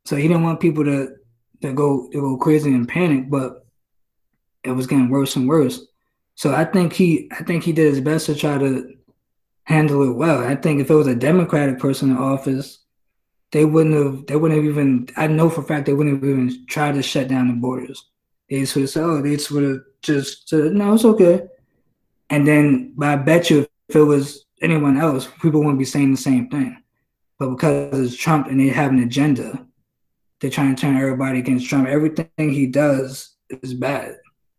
So 0.04 0.16
he 0.16 0.28
didn't 0.28 0.42
want 0.42 0.60
people 0.60 0.84
to 0.84 1.16
to 1.62 1.72
go 1.72 2.08
to 2.12 2.20
go 2.20 2.36
crazy 2.36 2.72
and 2.72 2.86
panic, 2.86 3.30
but 3.30 3.66
it 4.62 4.72
was 4.72 4.86
getting 4.86 5.08
worse 5.08 5.36
and 5.36 5.48
worse. 5.48 5.80
So 6.34 6.54
I 6.54 6.66
think 6.66 6.92
he 6.92 7.30
I 7.32 7.42
think 7.44 7.64
he 7.64 7.72
did 7.72 7.86
his 7.86 8.00
best 8.00 8.26
to 8.26 8.34
try 8.34 8.58
to 8.58 8.94
handle 9.64 10.02
it 10.02 10.14
well. 10.14 10.44
I 10.44 10.54
think 10.54 10.80
if 10.80 10.90
it 10.90 10.94
was 10.94 11.06
a 11.06 11.14
Democratic 11.14 11.78
person 11.78 12.10
in 12.10 12.18
office, 12.18 12.78
they 13.56 13.64
wouldn't 13.64 13.94
have 13.94 14.26
they 14.26 14.36
wouldn't 14.36 14.60
have 14.60 14.70
even 14.70 15.08
I 15.16 15.28
know 15.28 15.48
for 15.48 15.62
a 15.62 15.64
fact 15.64 15.86
they 15.86 15.94
wouldn't 15.94 16.22
have 16.22 16.30
even 16.30 16.66
tried 16.66 16.94
to 16.94 17.02
shut 17.02 17.28
down 17.28 17.48
the 17.48 17.54
borders. 17.54 18.04
They 18.50 18.60
just 18.60 18.74
would 18.76 18.82
have 18.82 18.90
said, 18.90 19.04
oh, 19.04 19.22
they 19.22 19.38
would 19.50 19.62
have 19.64 19.80
just 20.02 20.46
said, 20.46 20.72
no, 20.72 20.92
it's 20.92 21.06
okay. 21.06 21.46
And 22.28 22.46
then, 22.46 22.92
but 22.96 23.08
I 23.08 23.16
bet 23.16 23.48
you 23.48 23.66
if 23.88 23.96
it 23.96 24.02
was 24.02 24.44
anyone 24.60 24.98
else, 24.98 25.26
people 25.40 25.60
wouldn't 25.60 25.78
be 25.78 25.86
saying 25.86 26.10
the 26.10 26.18
same 26.18 26.50
thing. 26.50 26.82
But 27.38 27.48
because 27.48 27.98
it's 28.12 28.22
Trump 28.22 28.48
and 28.48 28.60
they 28.60 28.68
have 28.68 28.92
an 28.92 29.02
agenda, 29.02 29.66
they're 30.40 30.50
trying 30.50 30.74
to 30.74 30.80
turn 30.80 30.98
everybody 30.98 31.38
against 31.38 31.66
Trump. 31.66 31.88
Everything 31.88 32.28
he 32.36 32.66
does 32.66 33.36
is 33.48 33.72
bad, 33.72 34.16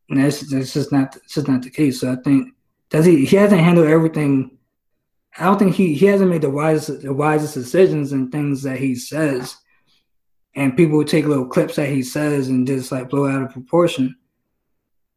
and 0.10 0.24
that's, 0.24 0.42
that's 0.52 0.74
just 0.74 0.92
not 0.92 1.12
that's 1.12 1.36
just 1.36 1.48
not 1.48 1.62
the 1.62 1.70
case. 1.70 2.02
So 2.02 2.12
I 2.12 2.16
think 2.24 2.52
does 2.90 3.06
he 3.06 3.26
he 3.26 3.36
hasn't 3.36 3.62
handled 3.62 3.88
everything. 3.88 4.57
I 5.38 5.46
don't 5.46 5.60
think 5.60 5.76
he 5.76 5.94
he 5.94 6.06
hasn't 6.08 6.30
made 6.30 6.42
the 6.42 6.50
wisest 6.50 7.02
the 7.04 7.14
wisest 7.14 7.54
decisions 7.54 8.12
and 8.12 8.32
things 8.32 8.64
that 8.64 8.80
he 8.80 8.96
says, 8.96 9.56
and 10.56 10.76
people 10.76 11.04
take 11.04 11.26
little 11.26 11.48
clips 11.48 11.76
that 11.76 11.90
he 11.90 12.02
says 12.02 12.50
and 12.50 12.66
just 12.66 12.92
like 12.92 13.10
blow 13.10 13.28
out 13.28 13.44
of 13.44 13.52
proportion. 13.52 14.16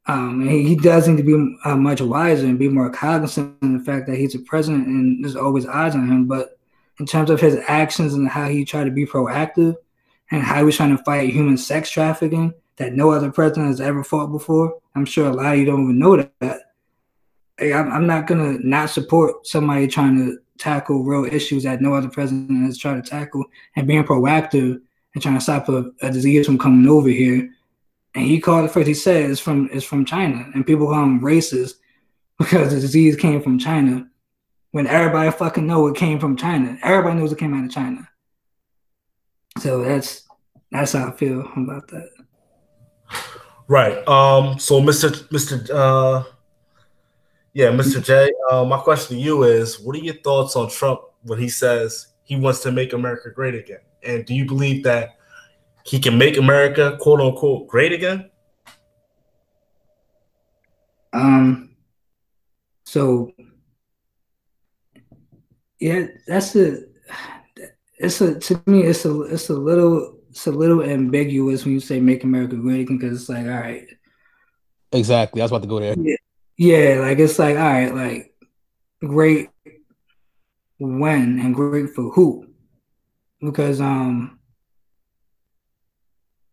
Um, 0.07 0.41
and 0.41 0.51
he, 0.51 0.69
he 0.69 0.77
does 0.77 1.07
need 1.07 1.19
to 1.19 1.23
be 1.23 1.57
uh, 1.65 1.77
much 1.77 2.01
wiser 2.01 2.47
and 2.47 2.59
be 2.59 2.69
more 2.69 2.91
cognizant 2.91 3.57
of 3.63 3.73
the 3.73 3.79
fact 3.81 4.07
that 4.07 4.17
he's 4.17 4.35
a 4.35 4.41
president 4.41 4.87
and 4.87 5.25
there's 5.25 5.37
always 5.37 5.67
eyes 5.67 5.95
on 5.95 6.09
him. 6.09 6.27
But 6.27 6.59
in 6.99 7.07
terms 7.07 7.31
of 7.31 7.41
his 7.41 7.59
actions 7.69 8.15
and 8.15 8.29
how 8.29 8.49
he 8.49 8.65
tried 8.65 8.85
to 8.85 8.91
be 8.91 9.07
proactive 9.07 9.77
and 10.31 10.43
how 10.43 10.65
he's 10.65 10.77
trying 10.77 10.97
to 10.97 11.03
fight 11.05 11.31
human 11.31 11.57
sex 11.57 11.91
trafficking 11.91 12.53
that 12.77 12.95
no 12.95 13.11
other 13.11 13.31
president 13.31 13.69
has 13.69 13.81
ever 13.81 14.03
fought 14.03 14.29
before, 14.29 14.79
I'm 14.95 15.05
sure 15.05 15.29
a 15.29 15.33
lot 15.33 15.55
of 15.55 15.59
you 15.59 15.65
don't 15.67 15.85
even 15.85 15.99
know 15.99 16.17
that. 16.41 16.61
Hey, 17.61 17.73
I'm, 17.73 17.93
I'm 17.93 18.07
not 18.07 18.27
gonna 18.27 18.59
not 18.59 18.91
support 18.91 19.47
somebody 19.47 19.87
trying 19.87 20.17
to 20.17 20.39
tackle 20.59 21.05
real 21.05 21.33
issues 21.33 21.63
that 21.63 21.81
no 21.81 21.95
other 21.95 22.09
president 22.09 22.65
has 22.67 22.77
tried 22.77 23.03
to 23.05 23.09
tackle 23.09 23.45
and 23.77 23.87
being 23.87 24.03
proactive 24.05 24.81
and 25.15 25.23
trying 25.23 25.37
to 25.37 25.41
stop 25.41 25.69
a, 25.69 25.93
a 26.03 26.11
disease 26.11 26.47
from 26.47 26.59
coming 26.59 26.91
over 26.91 27.09
here 27.09 27.49
and 28.15 28.27
he 28.27 28.41
called 28.41 28.65
it 28.65 28.71
first. 28.71 28.89
He 28.89 28.95
said 28.95 29.31
it's 29.31 29.41
from 29.41 29.69
it's 29.73 29.85
from 29.85 30.05
China, 30.05 30.49
and 30.55 30.67
people 30.67 30.87
call 30.87 31.05
him 31.05 31.21
racist 31.21 31.75
because 32.39 32.73
the 32.73 32.81
disease 32.81 33.17
came 33.17 33.43
from 33.43 33.59
China. 33.59 34.07
When 34.73 34.87
everybody 34.87 35.31
fucking 35.31 35.67
know 35.67 35.89
it 35.89 35.97
came 35.97 36.21
from 36.21 36.37
China, 36.37 36.79
everybody 36.83 37.19
knows 37.19 37.33
it 37.33 37.39
came 37.39 37.55
out 37.55 37.65
of 37.65 37.71
China. 37.71 38.09
So 39.59 39.83
that's 39.83 40.29
that's 40.71 40.93
how 40.93 41.09
I 41.09 41.13
feel 41.13 41.41
about 41.57 41.89
that. 41.89 42.11
Right. 43.69 43.97
Um. 44.09 44.59
So, 44.59 44.81
Mr. 44.81 45.11
Mr. 45.29 45.71
Uh, 45.73 46.25
yeah, 47.53 47.69
Mr. 47.69 48.03
J. 48.03 48.33
Uh, 48.51 48.65
my 48.65 48.79
question 48.79 49.17
to 49.17 49.23
you 49.23 49.43
is: 49.43 49.81
What 49.81 49.97
are 49.97 50.01
your 50.01 50.15
thoughts 50.15 50.57
on 50.57 50.71
Trump 50.71 51.01
when 51.23 51.39
he 51.39 51.49
says 51.49 52.09
he 52.23 52.37
wants 52.37 52.61
to 52.61 52.73
make 52.73 52.93
America 52.93 53.31
great 53.31 53.55
again? 53.55 53.81
And 54.03 54.25
do 54.25 54.35
you 54.35 54.47
believe 54.47 54.85
that 54.85 55.17
he 55.85 55.99
can 55.99 56.17
make 56.17 56.37
America 56.37 56.97
quote 57.01 57.21
unquote 57.21 57.67
great 57.67 57.93
again? 57.93 58.31
Um 61.13 61.71
so 62.85 63.33
yeah, 65.81 66.07
that's 66.27 66.55
a 66.55 66.83
it's 67.99 68.21
a 68.21 68.39
to 68.39 68.63
me 68.67 68.83
it's 68.83 69.05
a 69.05 69.23
it's 69.23 69.49
a 69.49 69.55
little 69.55 70.19
it's 70.31 70.47
a 70.47 70.53
little 70.53 70.83
ambiguous 70.83 71.65
when 71.65 71.75
you 71.75 71.81
say 71.81 71.99
make 71.99 72.23
America 72.23 72.55
great 72.55 72.83
again 72.83 72.99
because 72.99 73.21
it's 73.21 73.29
like 73.29 73.47
all 73.47 73.61
right. 73.61 73.87
Exactly. 74.93 75.41
I 75.41 75.45
was 75.45 75.51
about 75.51 75.63
to 75.63 75.69
go 75.69 75.81
there. 75.81 75.95
Yeah, 75.99 76.17
yeah, 76.61 76.97
like 77.01 77.19
it's 77.19 77.39
like 77.39 77.57
all 77.57 77.63
right, 77.63 77.95
like 77.95 78.35
great 79.01 79.49
when 80.79 81.41
and 81.41 81.55
great 81.55 81.95
for 81.95 82.11
who? 82.11 82.49
Because 83.41 83.81
um 83.81 84.39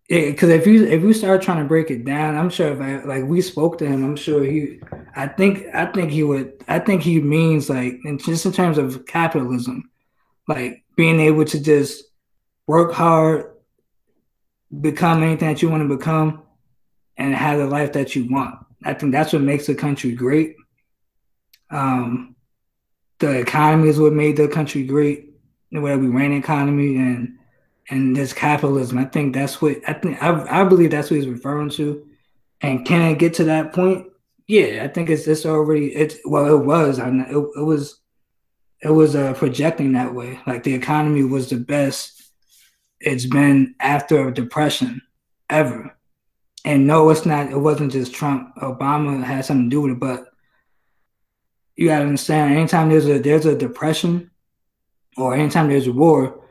because 0.08 0.48
if 0.48 0.66
you 0.66 0.86
if 0.86 1.04
you 1.04 1.12
start 1.12 1.42
trying 1.42 1.58
to 1.62 1.68
break 1.68 1.92
it 1.92 2.06
down, 2.06 2.38
I'm 2.38 2.50
sure 2.50 2.72
if 2.72 2.80
I 2.80 3.04
like 3.06 3.26
we 3.26 3.42
spoke 3.42 3.78
to 3.80 3.86
him, 3.86 4.06
I'm 4.06 4.16
sure 4.16 4.46
he, 4.46 4.80
I 5.14 5.28
think 5.28 5.66
I 5.76 5.88
think 5.88 6.12
he 6.12 6.24
would, 6.24 6.54
I 6.70 6.80
think 6.80 7.02
he 7.02 7.20
means 7.20 7.70
like, 7.70 8.00
and 8.06 8.18
just 8.24 8.46
in 8.46 8.54
terms 8.54 8.78
of 8.78 9.06
capitalism, 9.08 9.92
like 10.48 10.86
being 10.96 11.20
able 11.20 11.44
to 11.44 11.60
just 11.60 12.06
work 12.66 12.94
hard, 12.94 13.52
become 14.80 15.22
anything 15.22 15.50
that 15.50 15.62
you 15.62 15.70
want 15.70 15.84
to 15.84 15.98
become, 15.98 16.44
and 17.18 17.36
have 17.36 17.60
the 17.60 17.68
life 17.68 17.92
that 17.92 18.16
you 18.16 18.32
want. 18.32 18.58
I 18.88 18.94
think 18.94 19.12
that's 19.12 19.34
what 19.34 19.42
makes 19.42 19.68
the 19.68 19.76
country 19.76 20.14
great. 20.14 20.56
Um, 21.70 22.36
the 23.20 23.40
economy 23.40 23.90
is 23.90 24.00
what 24.00 24.14
made 24.14 24.38
the 24.38 24.48
country 24.48 24.84
great. 24.84 25.34
The 25.72 25.82
way 25.82 25.98
we 25.98 26.08
ran 26.08 26.32
the 26.32 26.38
economy 26.38 26.96
and 26.96 27.38
and 27.90 28.16
this 28.16 28.34
capitalism. 28.34 28.98
I 28.98 29.06
think 29.06 29.34
that's 29.34 29.62
what 29.62 29.78
I 29.88 29.94
think. 29.94 30.22
I, 30.24 30.62
I 30.62 30.64
believe 30.64 30.92
that's 30.92 31.10
what 31.12 31.18
he's 31.18 31.28
referring 31.28 31.70
to. 31.72 32.08
And 32.62 32.86
can 32.86 33.02
I 33.02 33.14
get 33.14 33.34
to 33.36 33.44
that 33.46 33.74
point? 33.74 34.08
Yeah, 34.48 34.84
I 34.84 34.88
think 34.88 35.10
it's 35.10 35.28
it's 35.28 35.46
already 35.46 35.94
it's 35.94 36.16
well 36.24 36.48
it 36.56 36.66
was 36.66 37.00
I 37.00 37.10
it, 37.10 37.36
it 37.36 37.64
was 37.64 38.00
it 38.82 38.90
was 38.90 39.16
uh, 39.16 39.34
projecting 39.34 39.92
that 39.94 40.14
way. 40.14 40.40
Like 40.48 40.64
the 40.64 40.74
economy 40.74 41.24
was 41.24 41.50
the 41.50 41.58
best 41.58 42.18
it's 43.00 43.26
been 43.26 43.76
after 43.80 44.28
a 44.28 44.34
depression 44.34 45.02
ever. 45.50 45.97
And 46.68 46.86
no, 46.86 47.10
it's 47.12 47.26
not. 47.26 47.50
It 47.50 47.58
wasn't 47.58 47.94
just 47.94 48.14
Trump. 48.14 48.54
Obama 48.58 49.24
had 49.24 49.46
something 49.46 49.70
to 49.70 49.74
do 49.74 49.82
with 49.84 49.94
it, 49.94 50.00
but 50.02 50.26
you 51.78 51.88
gotta 51.88 52.04
understand. 52.04 52.58
Anytime 52.58 52.90
there's 52.90 53.08
a 53.08 53.20
there's 53.20 53.46
a 53.46 53.58
depression, 53.58 54.32
or 55.16 55.34
anytime 55.34 55.70
there's 55.70 55.88
a 55.88 55.94
war, 55.94 56.44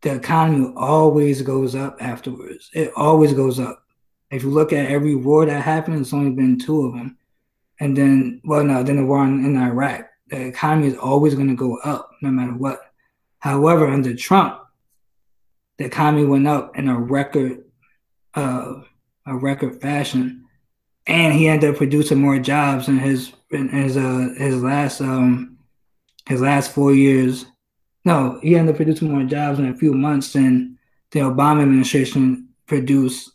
the 0.00 0.14
economy 0.14 0.72
always 0.78 1.42
goes 1.42 1.74
up 1.74 1.98
afterwards. 2.00 2.70
It 2.72 2.90
always 2.96 3.34
goes 3.34 3.60
up. 3.60 3.84
If 4.30 4.44
you 4.44 4.48
look 4.48 4.72
at 4.72 4.90
every 4.90 5.14
war 5.14 5.44
that 5.44 5.62
happened, 5.62 6.00
it's 6.00 6.14
only 6.14 6.30
been 6.30 6.58
two 6.58 6.86
of 6.86 6.94
them. 6.94 7.18
And 7.80 7.94
then, 7.94 8.40
well, 8.44 8.64
no, 8.64 8.82
then 8.82 8.96
the 8.96 9.04
war 9.04 9.24
in, 9.24 9.44
in 9.44 9.58
Iraq. 9.58 10.06
The 10.28 10.40
economy 10.40 10.86
is 10.86 10.96
always 10.96 11.34
going 11.34 11.48
to 11.48 11.54
go 11.54 11.76
up 11.80 12.12
no 12.22 12.30
matter 12.30 12.54
what. 12.54 12.80
However, 13.40 13.88
under 13.88 14.16
Trump, 14.16 14.58
the 15.76 15.84
economy 15.84 16.24
went 16.24 16.46
up 16.46 16.78
in 16.78 16.88
a 16.88 16.98
record, 16.98 17.64
uh, 18.32 18.80
a 19.26 19.36
record 19.36 19.80
fashion, 19.80 20.44
and 21.06 21.32
he 21.34 21.48
ended 21.48 21.70
up 21.70 21.76
producing 21.76 22.20
more 22.20 22.38
jobs 22.38 22.88
in 22.88 22.98
his 22.98 23.32
in 23.50 23.68
his 23.68 23.96
uh 23.96 24.34
his 24.36 24.62
last 24.62 25.00
um 25.00 25.58
his 26.26 26.40
last 26.40 26.72
four 26.72 26.92
years 26.94 27.46
no, 28.04 28.38
he 28.42 28.56
ended 28.56 28.74
up 28.74 28.76
producing 28.76 29.10
more 29.10 29.24
jobs 29.24 29.58
in 29.58 29.66
a 29.66 29.76
few 29.76 29.94
months 29.94 30.32
than 30.32 30.78
the 31.10 31.20
Obama 31.20 31.62
administration 31.62 32.48
produced 32.66 33.30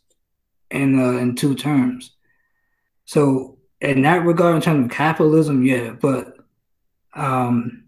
in 0.70 1.00
uh, 1.00 1.18
in 1.18 1.36
two 1.36 1.56
terms. 1.56 2.12
So 3.06 3.58
in 3.82 4.04
that 4.04 4.26
regard, 4.26 4.56
in 4.56 4.62
terms 4.62 4.86
of 4.86 4.92
capitalism, 4.92 5.66
yeah, 5.66 5.92
but 5.92 6.38
um, 7.16 7.86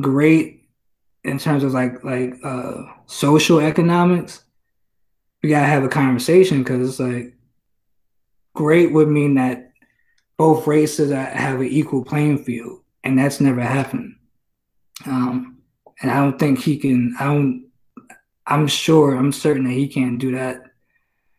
great 0.00 0.68
in 1.22 1.38
terms 1.38 1.62
of 1.62 1.72
like 1.72 2.02
like 2.02 2.34
uh, 2.42 2.82
social 3.06 3.60
economics. 3.60 4.44
We 5.42 5.50
gotta 5.50 5.66
have 5.66 5.84
a 5.84 5.88
conversation 5.88 6.62
because 6.62 6.88
it's 6.88 7.00
like 7.00 7.34
great 8.54 8.92
would 8.92 9.08
mean 9.08 9.34
that 9.34 9.72
both 10.36 10.66
races 10.66 11.10
have 11.10 11.60
an 11.60 11.66
equal 11.66 12.04
playing 12.04 12.44
field, 12.44 12.80
and 13.04 13.18
that's 13.18 13.40
never 13.40 13.60
happened. 13.60 14.16
Um, 15.06 15.58
and 16.00 16.10
I 16.10 16.16
don't 16.16 16.38
think 16.38 16.60
he 16.60 16.78
can. 16.78 17.14
I 17.18 17.24
don't. 17.24 17.68
I'm 18.46 18.66
sure. 18.66 19.14
I'm 19.14 19.32
certain 19.32 19.64
that 19.64 19.72
he 19.72 19.88
can't 19.88 20.18
do 20.18 20.32
that. 20.32 20.62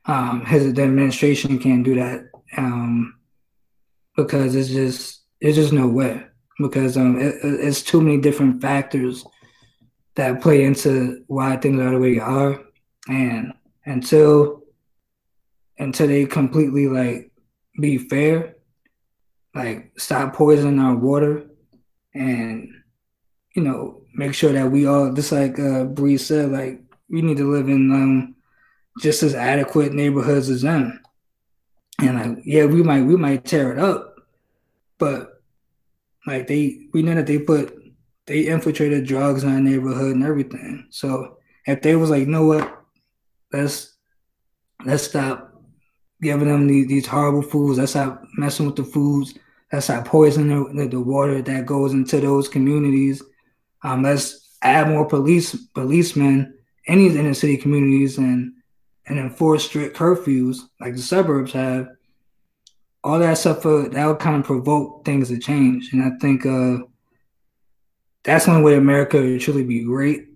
Um, 0.06 0.46
his 0.46 0.66
administration 0.66 1.60
can't 1.60 1.84
do 1.84 1.96
that 1.96 2.30
um, 2.58 3.16
because 4.16 4.56
it's 4.56 4.70
just 4.70 5.22
it's 5.40 5.56
just 5.56 5.74
no 5.74 5.88
way 5.88 6.24
because 6.60 6.98
um, 6.98 7.20
it, 7.20 7.36
it's 7.42 7.82
too 7.82 8.02
many 8.02 8.20
different 8.20 8.62
factors 8.62 9.26
that 10.16 10.42
play 10.42 10.64
into 10.64 11.24
why 11.28 11.56
things 11.56 11.80
are 11.80 11.92
the 11.92 12.00
way 12.00 12.16
they 12.16 12.20
are, 12.20 12.60
and 13.08 13.54
until 13.90 14.62
until 15.78 16.08
they 16.08 16.26
completely 16.26 16.88
like 16.88 17.32
be 17.80 17.98
fair, 17.98 18.56
like 19.56 19.94
stop 19.98 20.36
poisoning 20.36 20.80
our 20.80 20.96
water, 20.96 21.46
and 22.14 22.70
you 23.56 23.64
know 23.64 24.02
make 24.14 24.34
sure 24.34 24.54
that 24.54 24.72
we 24.72 24.86
all, 24.86 25.12
just 25.14 25.32
like 25.32 25.58
uh, 25.60 25.86
Bri 25.86 26.18
said, 26.18 26.52
like 26.52 26.82
we 27.10 27.22
need 27.22 27.38
to 27.38 27.52
live 27.52 27.68
in 27.68 27.92
um, 27.92 28.36
just 29.00 29.24
as 29.24 29.34
adequate 29.34 29.94
neighborhoods 29.94 30.50
as 30.50 30.62
them. 30.62 31.00
And 32.02 32.18
like, 32.18 32.44
yeah, 32.46 32.66
we 32.66 32.84
might 32.84 33.04
we 33.04 33.18
might 33.18 33.46
tear 33.46 33.74
it 33.74 33.80
up, 33.80 34.16
but 35.00 35.42
like 36.28 36.48
they, 36.48 36.88
we 36.94 37.02
know 37.02 37.16
that 37.16 37.28
they 37.28 37.40
put 37.40 37.76
they 38.28 38.42
infiltrated 38.48 39.08
drugs 39.08 39.44
in 39.44 39.52
our 39.52 39.60
neighborhood 39.60 40.16
and 40.16 40.24
everything. 40.24 40.88
So 40.92 41.40
if 41.66 41.82
they 41.82 41.96
was 41.96 42.12
like, 42.12 42.22
you 42.22 42.28
know 42.28 42.46
what, 42.46 42.79
let's 43.52 43.96
let's 44.86 45.04
stop 45.04 45.54
giving 46.22 46.48
them 46.48 46.68
these, 46.68 46.88
these 46.88 47.08
horrible 47.08 47.42
foods. 47.42 47.80
Let's 47.80 47.92
stop 47.92 48.24
messing 48.38 48.66
with 48.66 48.76
the 48.76 48.84
foods. 48.84 49.38
Let's 49.72 49.86
stop 49.86 50.06
poisoning 50.06 50.76
the, 50.76 50.88
the 50.88 51.00
water 51.00 51.42
that 51.42 51.66
goes 51.66 51.94
into 51.94 52.20
those 52.20 52.48
communities 52.48 53.22
um, 53.84 54.04
let's 54.04 54.58
add 54.62 54.90
more 54.90 55.06
police 55.06 55.56
policemen 55.56 56.58
in 56.86 57.00
these 57.00 57.16
inner 57.16 57.34
city 57.34 57.58
communities 57.58 58.18
and 58.18 58.54
and 59.08 59.18
enforce 59.18 59.66
strict 59.66 59.98
curfews 59.98 60.58
like 60.80 60.96
the 60.96 61.02
suburbs 61.02 61.54
have. 61.54 61.88
All 63.04 63.20
that 63.20 63.38
stuff 63.38 63.66
uh, 63.66 63.88
that 63.90 64.06
would 64.06 64.20
kind 64.20 64.36
of 64.36 64.44
provoke 64.44 65.06
things 65.06 65.30
to 65.30 65.40
change, 65.40 65.94
and 65.94 66.04
I 66.04 66.18
think 66.20 66.46
uh, 66.46 66.80
that's 68.24 68.48
one 68.48 68.62
way 68.62 68.76
America 68.76 69.18
would 69.18 69.40
truly 69.40 69.64
be 69.64 69.84
great. 69.84 70.28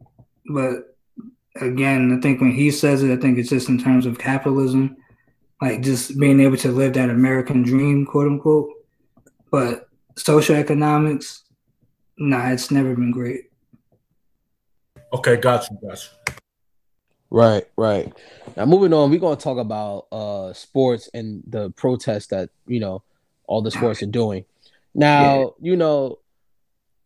But 0.50 0.93
again, 1.56 2.16
I 2.18 2.22
think 2.22 2.42
when 2.42 2.52
he 2.52 2.72
says 2.72 3.04
it, 3.04 3.12
I 3.12 3.18
think 3.20 3.38
it's 3.38 3.50
just 3.50 3.70
in 3.70 3.82
terms 3.82 4.06
of 4.06 4.18
capitalism, 4.18 4.98
like 5.62 5.82
just 5.82 6.20
being 6.20 6.40
able 6.40 6.58
to 6.58 6.72
live 6.72 6.94
that 6.94 7.10
American 7.10 7.64
dream, 7.64 8.06
quote 8.06 8.28
unquote. 8.28 8.70
But 9.52 9.88
social 10.16 10.56
economics, 10.56 11.44
nah, 12.18 12.50
it's 12.50 12.72
never 12.72 12.96
been 12.96 13.12
great. 13.12 13.52
Okay, 15.14 15.38
got 15.38 15.70
you, 15.70 15.78
got 15.88 16.00
you. 16.04 16.34
Right, 17.30 17.68
right. 17.78 18.14
Now 18.56 18.66
moving 18.66 18.94
on, 18.94 19.10
we're 19.10 19.20
gonna 19.20 19.36
talk 19.36 19.58
about 19.58 20.08
uh 20.12 20.54
sports 20.54 21.10
and 21.14 21.44
the 21.48 21.72
protests 21.72 22.28
that 22.28 22.50
you 22.68 22.80
know 22.80 23.04
all 23.48 23.62
the 23.62 23.72
sports 23.72 24.04
are 24.04 24.08
doing. 24.08 24.46
Now, 24.94 25.40
yeah. 25.40 25.46
you 25.72 25.76
know, 25.76 26.20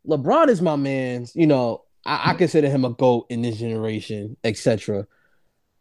LeBron 0.06 0.50
is 0.50 0.62
my 0.62 0.76
man. 0.76 1.28
You 1.34 1.48
know, 1.48 1.84
I, 2.08 2.32
I 2.32 2.34
consider 2.34 2.70
him 2.70 2.86
a 2.86 2.90
goat 2.90 3.28
in 3.30 3.42
this 3.42 3.58
generation, 3.58 4.38
etc. 4.44 5.06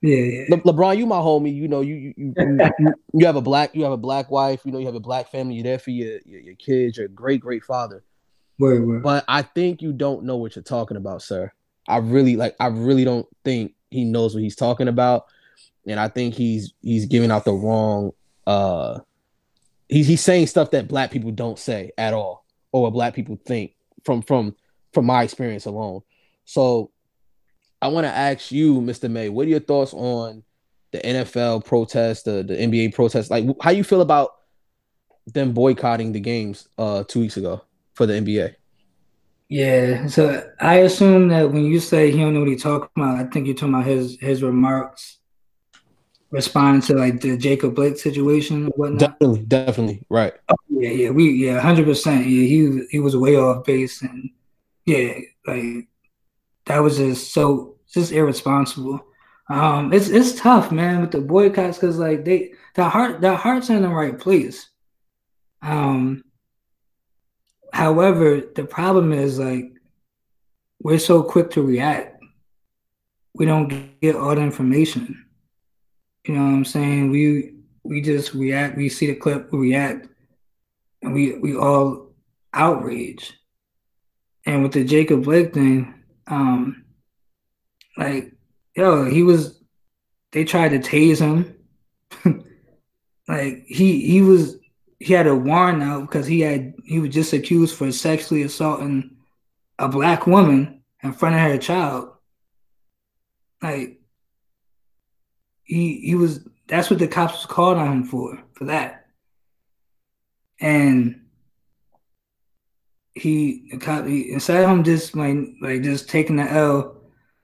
Yeah, 0.03 0.17
yeah. 0.17 0.45
Le- 0.51 0.61
LeBron, 0.61 0.99
you 0.99 1.07
my 1.07 1.17
homie. 1.17 1.55
You 1.55 1.69
know, 1.69 1.81
you 1.81 1.95
you, 1.95 2.15
you 2.17 2.35
you, 2.79 2.95
you 3.15 3.27
have 3.27 3.37
a 3.37 3.41
black 3.41 3.75
you 3.75 3.85
have 3.85 3.93
a 3.93 3.97
black 3.97 4.31
wife. 4.31 4.61
You 4.65 4.73
know, 4.73 4.79
you 4.79 4.87
have 4.87 4.95
a 4.97 5.01
black 5.01 5.31
family. 5.31 5.55
You're 5.55 5.65
there 5.65 5.79
for 5.79 5.91
your 5.91 6.19
your, 6.25 6.41
your 6.41 6.55
kids. 6.57 6.97
You're 6.97 7.07
a 7.07 7.11
great 7.11 7.41
great 7.41 7.65
father. 7.65 8.03
Word, 8.59 8.87
word. 8.87 9.03
But 9.03 9.25
I 9.29 9.43
think 9.43 9.83
you 9.83 9.93
don't 9.93 10.25
know 10.25 10.37
what 10.37 10.57
you're 10.57 10.63
talking 10.63 10.97
about, 10.97 11.23
sir. 11.23 11.53
I 11.89 11.99
really 11.99 12.37
like. 12.37 12.57
I 12.59 12.67
really 12.67 13.05
don't 13.05 13.27
think 13.45 13.75
he 13.91 14.05
knows 14.05 14.35
what 14.35 14.43
he's 14.43 14.57
talking 14.57 14.89
about, 14.89 15.27
and 15.87 16.01
I 16.01 16.09
think 16.09 16.35
he's 16.35 16.75
he's 16.83 17.07
giving 17.07 17.31
out 17.31 17.45
the 17.45 17.53
wrong. 17.53 18.13
uh 18.47 19.01
He's 19.89 20.09
he's 20.09 20.21
saying 20.21 20.49
stuff 20.49 20.73
that 20.73 20.89
black 20.89 21.13
people 21.13 21.31
don't 21.31 21.59
say 21.59 21.93
at 21.97 22.13
all, 22.13 22.45
or 22.73 22.83
what 22.83 22.93
black 22.93 23.15
people 23.15 23.39
think 23.47 23.75
from 24.05 24.23
from 24.23 24.57
from 24.93 25.07
my 25.07 25.23
experience 25.23 25.67
alone. 25.67 26.03
So 26.47 26.91
I 27.83 27.89
want 27.89 28.07
to 28.07 28.13
ask 28.13 28.51
you, 28.51 28.81
Mr. 28.81 29.11
May, 29.11 29.29
what 29.29 29.47
are 29.47 29.51
your 29.51 29.61
thoughts 29.61 29.93
on 29.93 30.43
the 30.93 30.99
NFL 30.99 31.65
protest, 31.67 32.25
the, 32.25 32.43
the 32.43 32.55
NBA 32.55 32.95
protest? 32.95 33.31
Like 33.31 33.45
how 33.61 33.71
you 33.71 33.85
feel 33.85 34.01
about 34.01 34.31
them 35.27 35.53
boycotting 35.53 36.13
the 36.13 36.21
games 36.21 36.69
uh 36.79 37.03
two 37.03 37.21
weeks 37.21 37.37
ago 37.37 37.63
for 37.95 38.07
the 38.07 38.15
NBA? 38.15 38.55
Yeah, 39.49 40.07
so 40.07 40.51
I 40.61 40.77
assume 40.77 41.29
that 41.29 41.53
when 41.53 41.65
you 41.65 41.79
say 41.79 42.11
he 42.11 42.19
don't 42.19 42.35
know 42.35 42.41
what 42.41 42.49
he's 42.49 42.63
talking 42.63 42.89
about, 42.97 43.19
I 43.19 43.25
think 43.29 43.47
you're 43.47 43.55
talking 43.55 43.75
about 43.75 43.87
his 43.87 44.19
his 44.21 44.43
remarks 44.43 45.19
responding 46.31 46.83
to 46.83 46.95
like 46.95 47.21
the 47.21 47.37
Jacob 47.37 47.75
Blake 47.75 47.97
situation 47.97 48.67
or 48.67 48.71
whatnot. 48.71 49.01
Definitely, 49.01 49.43
definitely, 49.45 50.03
right. 50.11 50.35
Oh, 50.49 50.57
yeah, 50.71 50.91
yeah, 50.91 51.11
we 51.11 51.31
yeah, 51.31 51.61
hundred 51.61 51.87
percent. 51.87 52.27
Yeah, 52.27 52.47
he 52.47 52.87
he 52.91 52.99
was 52.99 53.17
way 53.17 53.37
off 53.37 53.65
base 53.65 54.03
and 54.03 54.31
yeah, 54.85 55.19
like 55.47 55.89
that 56.67 56.79
was 56.79 56.99
just 56.99 57.33
so 57.33 57.77
just 57.93 58.13
irresponsible. 58.13 59.05
Um, 59.49 59.93
it's 59.93 60.09
it's 60.09 60.39
tough, 60.39 60.73
man, 60.73 61.01
with 61.01 61.13
the 61.13 61.21
boycotts 61.21 61.79
because 61.79 61.99
like 61.99 62.25
they 62.25 62.53
the 62.75 62.89
heart 62.89 63.21
the 63.21 63.37
heart's 63.37 63.71
in 63.71 63.83
the 63.83 63.89
right 63.89 64.19
place. 64.19 64.69
Um, 65.63 66.25
however, 67.73 68.43
the 68.55 68.65
problem 68.65 69.13
is 69.13 69.39
like 69.39 69.73
we're 70.81 70.99
so 70.99 71.23
quick 71.23 71.51
to 71.51 71.63
react. 71.63 72.23
We 73.35 73.47
don't 73.47 74.01
get 74.01 74.17
all 74.17 74.35
the 74.35 74.41
information. 74.41 75.25
You 76.27 76.35
know 76.35 76.43
what 76.43 76.55
I'm 76.55 76.65
saying? 76.65 77.11
We 77.11 77.55
we 77.85 78.01
just 78.01 78.35
react. 78.35 78.77
We 78.77 78.89
see 78.89 79.07
the 79.07 79.15
clip, 79.15 79.53
we 79.53 79.59
react, 79.59 80.09
and 81.03 81.15
we 81.15 81.39
we 81.39 81.57
all 81.57 82.11
outrage. 82.53 83.33
And 84.45 84.63
with 84.63 84.73
the 84.73 84.85
Jacob 84.85 85.25
Blake 85.25 85.55
thing, 85.55 85.96
um, 86.27 86.85
like, 87.97 88.33
yo, 88.75 89.05
he 89.05 89.23
was 89.23 89.61
they 90.33 90.45
tried 90.45 90.69
to 90.71 90.79
tase 90.79 91.19
him. 91.19 91.55
like 93.29 93.65
he 93.67 94.01
he 94.07 94.23
was 94.23 94.57
he 94.99 95.13
had 95.13 95.27
a 95.27 95.35
warrant 95.35 95.83
out 95.83 96.03
because 96.03 96.27
he 96.27 96.41
had 96.41 96.75
he 96.85 96.99
was 97.01 97.11
just 97.11 97.33
accused 97.33 97.77
for 97.77 97.91
sexually 97.93 98.43
assaulting 98.43 99.17
a 99.79 99.89
black 99.89 100.27
woman 100.27 100.83
in 101.03 101.13
front 101.13 101.35
of 101.35 101.41
her 101.41 101.59
child. 101.59 102.11
Like 103.63 104.01
he 105.65 106.01
he 106.01 106.15
was 106.15 106.47
that's 106.69 106.91
what 106.91 106.99
the 106.99 107.09
cops 107.09 107.35
was 107.35 107.47
called 107.47 107.79
on 107.79 107.93
him 107.93 108.05
for 108.05 108.43
for 108.55 108.67
that. 108.67 109.07
And 110.61 111.26
he, 113.17 113.71
he 113.71 114.31
instead 114.31 114.63
of 114.63 114.71
him 114.71 114.85
just 114.85 115.17
like 115.17 115.37
like 115.63 115.83
just 115.83 116.09
taking 116.09 116.37
the 116.37 116.51
L, 116.51 117.01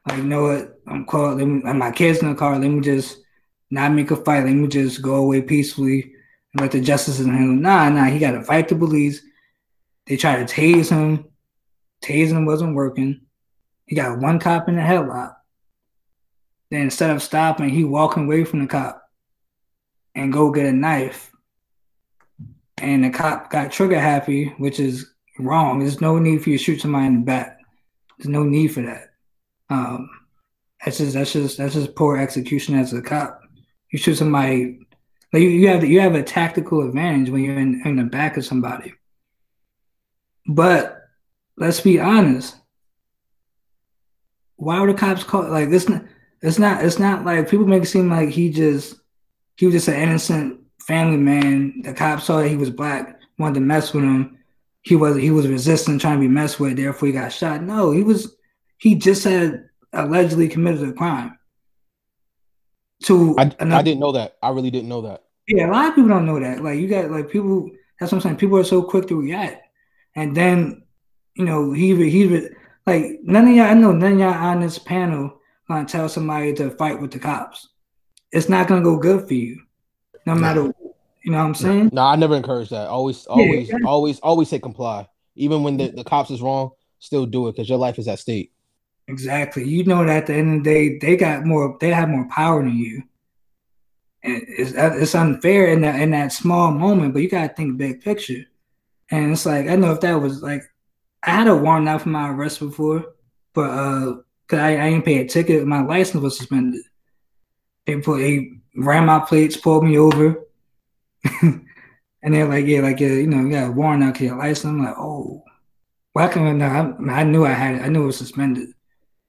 like 0.07 0.19
you 0.19 0.25
know 0.25 0.43
what, 0.43 0.79
I'm 0.87 1.07
called. 1.07 1.39
Let 1.39 1.47
me, 1.47 1.73
my 1.73 1.91
kids 1.91 2.19
in 2.19 2.29
the 2.29 2.35
car. 2.35 2.59
Let 2.59 2.69
me 2.69 2.81
just 2.81 3.19
not 3.71 3.93
make 3.93 4.11
a 4.11 4.17
fight. 4.17 4.45
Let 4.45 4.53
me 4.53 4.69
just 4.69 5.01
go 5.01 5.15
away 5.15 5.41
peacefully 5.41 6.13
and 6.53 6.61
let 6.61 6.73
the 6.73 6.81
justices 6.81 7.27
handle. 7.27 7.57
Nah, 7.57 7.89
nah. 7.89 8.05
He 8.05 8.19
got 8.19 8.33
to 8.33 8.43
fight 8.43 8.69
the 8.69 8.77
police. 8.77 9.23
They 10.07 10.17
tried 10.17 10.47
to 10.47 10.55
tase 10.55 10.91
him. 10.91 11.25
Tasing 12.05 12.45
wasn't 12.45 12.75
working. 12.75 13.23
He 13.87 13.97
got 13.97 14.19
one 14.19 14.39
cop 14.39 14.69
in 14.69 14.77
the 14.77 14.83
headlock. 14.83 15.37
Then 16.71 16.83
instead 16.83 17.11
of 17.11 17.23
stopping, 17.23 17.71
he 17.71 17.85
walking 17.85 18.25
away 18.25 18.45
from 18.45 18.61
the 18.61 18.67
cop 18.67 19.03
and 20.15 20.33
go 20.33 20.51
get 20.51 20.67
a 20.67 20.73
knife. 20.73 21.31
And 22.77 23.05
the 23.05 23.11
cop 23.11 23.51
got 23.51 23.73
trigger 23.73 24.01
happy, 24.01 24.47
which 24.59 24.81
is 24.81 25.12
wrong. 25.45 25.79
There's 25.79 26.01
no 26.01 26.19
need 26.19 26.43
for 26.43 26.51
you 26.51 26.59
to 26.59 26.65
shoot 26.65 26.81
somebody 26.81 27.07
in 27.07 27.21
the 27.21 27.27
back. 27.27 27.59
There's 28.19 28.29
no 28.29 28.45
need 28.45 28.69
for 28.69 28.83
that. 28.83 29.15
Um, 29.71 30.09
that's 30.85 30.99
just 30.99 31.15
that's 31.15 31.33
just 31.33 31.59
that's 31.59 31.75
just 31.75 31.95
poor 31.95 32.17
execution 32.17 32.79
as 32.79 32.93
a 32.93 33.03
cop. 33.03 33.41
You 33.91 33.99
shoot 33.99 34.17
somebody 34.17 34.81
like 35.33 35.43
you, 35.43 35.49
you 35.49 35.69
have 35.69 35.85
you 35.85 36.01
have 36.01 36.15
a 36.15 36.23
tactical 36.23 36.87
advantage 36.87 37.31
when 37.31 37.43
you're 37.43 37.59
in, 37.59 37.83
in 37.85 37.97
the 37.97 38.05
back 38.05 38.37
of 38.37 38.45
somebody. 38.45 38.95
But 40.47 41.03
let's 41.57 41.81
be 41.81 42.01
honest. 42.01 42.57
Why 44.57 44.81
were 44.81 44.93
the 44.93 44.99
cops 44.99 45.25
called 45.25 45.51
like 45.51 45.71
this? 45.71 45.89
It's 46.43 46.59
not 46.59 46.85
it's 46.85 46.99
not 46.99 47.25
like 47.25 47.49
people 47.49 47.67
make 47.67 47.85
it 47.85 47.87
seem 47.87 48.11
like 48.11 48.29
he 48.29 48.51
just 48.51 48.97
he 49.57 49.67
was 49.67 49.75
just 49.75 49.89
an 49.89 49.95
innocent 49.95 50.61
family 50.81 51.17
man. 51.17 51.83
The 51.83 51.95
cops 51.95 52.25
saw 52.25 52.39
that 52.39 52.49
he 52.49 52.57
was 52.57 52.71
black, 52.71 53.21
wanted 53.39 53.55
to 53.55 53.61
mess 53.61 53.93
with 53.93 54.05
him, 54.05 54.39
he 54.83 54.97
was 54.97 55.17
he 55.17 55.31
was 55.31 55.49
resisting 55.49 55.99
trying 55.99 56.17
to 56.17 56.21
be 56.21 56.29
messed 56.29 56.61
with, 56.61 56.77
therefore 56.77 57.07
he 57.07 57.13
got 57.13 57.33
shot. 57.33 57.63
No, 57.63 57.93
he 57.93 58.03
was 58.03 58.37
he 58.79 58.97
just 58.97 59.25
had 59.25 59.65
allegedly 59.93 60.49
committed 60.49 60.89
a 60.89 60.93
crime. 60.93 61.39
To 63.05 63.37
I, 63.39 63.53
another, 63.59 63.81
I 63.81 63.83
didn't 63.83 64.01
know 64.01 64.13
that. 64.13 64.37
I 64.43 64.51
really 64.51 64.71
didn't 64.71 64.89
know 64.89 65.03
that. 65.03 65.25
Yeah, 65.49 65.69
a 65.69 65.73
lot 65.73 65.89
of 65.89 65.95
people 65.95 66.11
don't 66.11 66.27
know 66.27 66.41
that. 66.41 66.63
Like 66.63 66.79
you 66.79 66.89
got 66.89 67.11
like 67.11 67.31
people. 67.31 67.71
That's 67.99 68.11
what 68.11 68.19
I'm 68.19 68.23
saying. 68.23 68.37
People 68.37 68.59
are 68.59 68.65
so 68.65 68.83
quick 68.83 69.07
to 69.09 69.21
react, 69.21 69.63
and 70.17 70.37
then 70.37 70.83
you 71.35 71.45
know 71.45 71.73
he 71.73 71.95
he 72.11 72.49
like 72.87 73.21
none 73.23 73.49
of 73.49 73.55
y'all. 73.55 73.67
I 73.67 73.75
know 73.75 73.93
none 73.93 74.15
of 74.15 74.19
y'all 74.19 74.35
on 74.35 74.61
this 74.61 74.79
panel 74.79 75.41
gonna 75.69 75.87
tell 75.87 76.09
somebody 76.09 76.53
to 76.55 76.71
fight 76.71 77.01
with 77.01 77.13
the 77.13 77.21
cops. 77.21 77.69
It's 78.33 78.49
not 78.49 78.67
gonna 78.67 78.83
go 78.83 78.97
good 78.97 79.29
for 79.29 79.35
you, 79.35 79.63
no 80.27 80.35
matter 80.35 80.73
you 81.25 81.33
know 81.33 81.39
what 81.39 81.45
I'm 81.45 81.55
saying? 81.55 81.91
No, 81.93 82.03
I 82.03 82.17
never 82.17 82.37
encourage 82.37 82.71
that. 82.71 82.89
Always, 82.89 83.27
always, 83.27 83.69
yeah. 83.69 83.77
always, 83.87 84.19
always 84.21 84.49
say 84.49 84.59
comply. 84.59 85.09
Even 85.37 85.63
when 85.63 85.77
the, 85.77 85.89
the 85.89 86.05
cops 86.05 86.31
is 86.31 86.43
wrong, 86.43 86.71
still 86.99 87.27
do 87.27 87.49
it 87.49 87.53
because 87.53 87.69
your 87.69 87.79
life 87.79 87.99
is 87.99 88.09
at 88.09 88.19
stake. 88.19 88.53
Exactly. 89.09 89.69
You 89.69 89.85
know 89.85 90.05
that 90.05 90.17
at 90.17 90.27
the 90.27 90.35
end 90.35 90.59
of 90.59 90.65
the 90.65 90.71
day, 90.71 90.99
they 90.99 91.17
got 91.17 91.45
more. 91.45 91.77
They 91.81 91.91
have 91.91 92.09
more 92.09 92.29
power 92.29 92.63
than 92.63 92.77
you. 92.77 93.03
And 94.23 94.43
it's 94.47 94.73
it's 94.77 95.15
unfair 95.15 95.67
in 95.67 95.81
that 95.83 96.01
in 96.01 96.13
that 96.13 96.33
small 96.33 96.71
moment, 96.71 97.13
but 97.13 97.23
you 97.23 97.29
gotta 97.29 97.53
think 97.53 97.77
big 97.77 98.03
picture. 98.03 98.45
And 99.11 99.33
it's 99.33 99.45
like 99.45 99.67
I 99.69 99.77
know 99.77 99.93
if 99.93 100.01
that 100.01 100.15
was 100.15 100.43
like 100.43 100.63
I 101.23 101.31
had 101.31 101.49
a 101.49 101.57
warrant 101.57 101.89
out 101.89 102.03
for 102.03 102.11
my 102.11 102.31
arrest 102.31 102.61
before, 102.61 103.15
but 103.53 103.71
uh, 103.71 104.17
cause 104.47 104.61
I, 104.61 104.81
I 104.81 104.91
didn't 104.91 105.05
pay 105.05 105.19
a 105.19 105.29
ticket, 105.29 105.67
my 105.67 105.83
license 105.83 106.23
was 106.23 106.39
suspended. 106.39 106.83
They 107.87 107.97
put 108.01 108.19
they 108.19 108.53
ran 108.77 109.07
my 109.07 109.19
plates, 109.19 109.57
pulled 109.57 109.85
me 109.85 109.99
over, 109.99 110.39
and 111.43 111.67
they're 112.23 112.49
like, 112.49 112.67
yeah, 112.67 112.81
like, 112.81 113.01
you 113.01 113.27
know, 113.27 113.41
you 113.41 113.51
got 113.51 113.69
a 113.69 113.73
warrant 113.73 114.05
out 114.05 114.17
for 114.17 114.25
your 114.25 114.37
license. 114.37 114.65
I'm 114.65 114.85
like, 114.85 114.97
oh, 114.99 115.43
why 116.13 116.29
can 116.29 116.61
I, 116.61 116.67
I, 116.67 117.21
I 117.21 117.25
knew 117.25 117.45
I 117.45 117.53
had 117.53 117.77
it. 117.77 117.83
I 117.83 117.89
knew 117.89 118.03
it 118.03 118.07
was 118.07 118.19
suspended, 118.19 118.69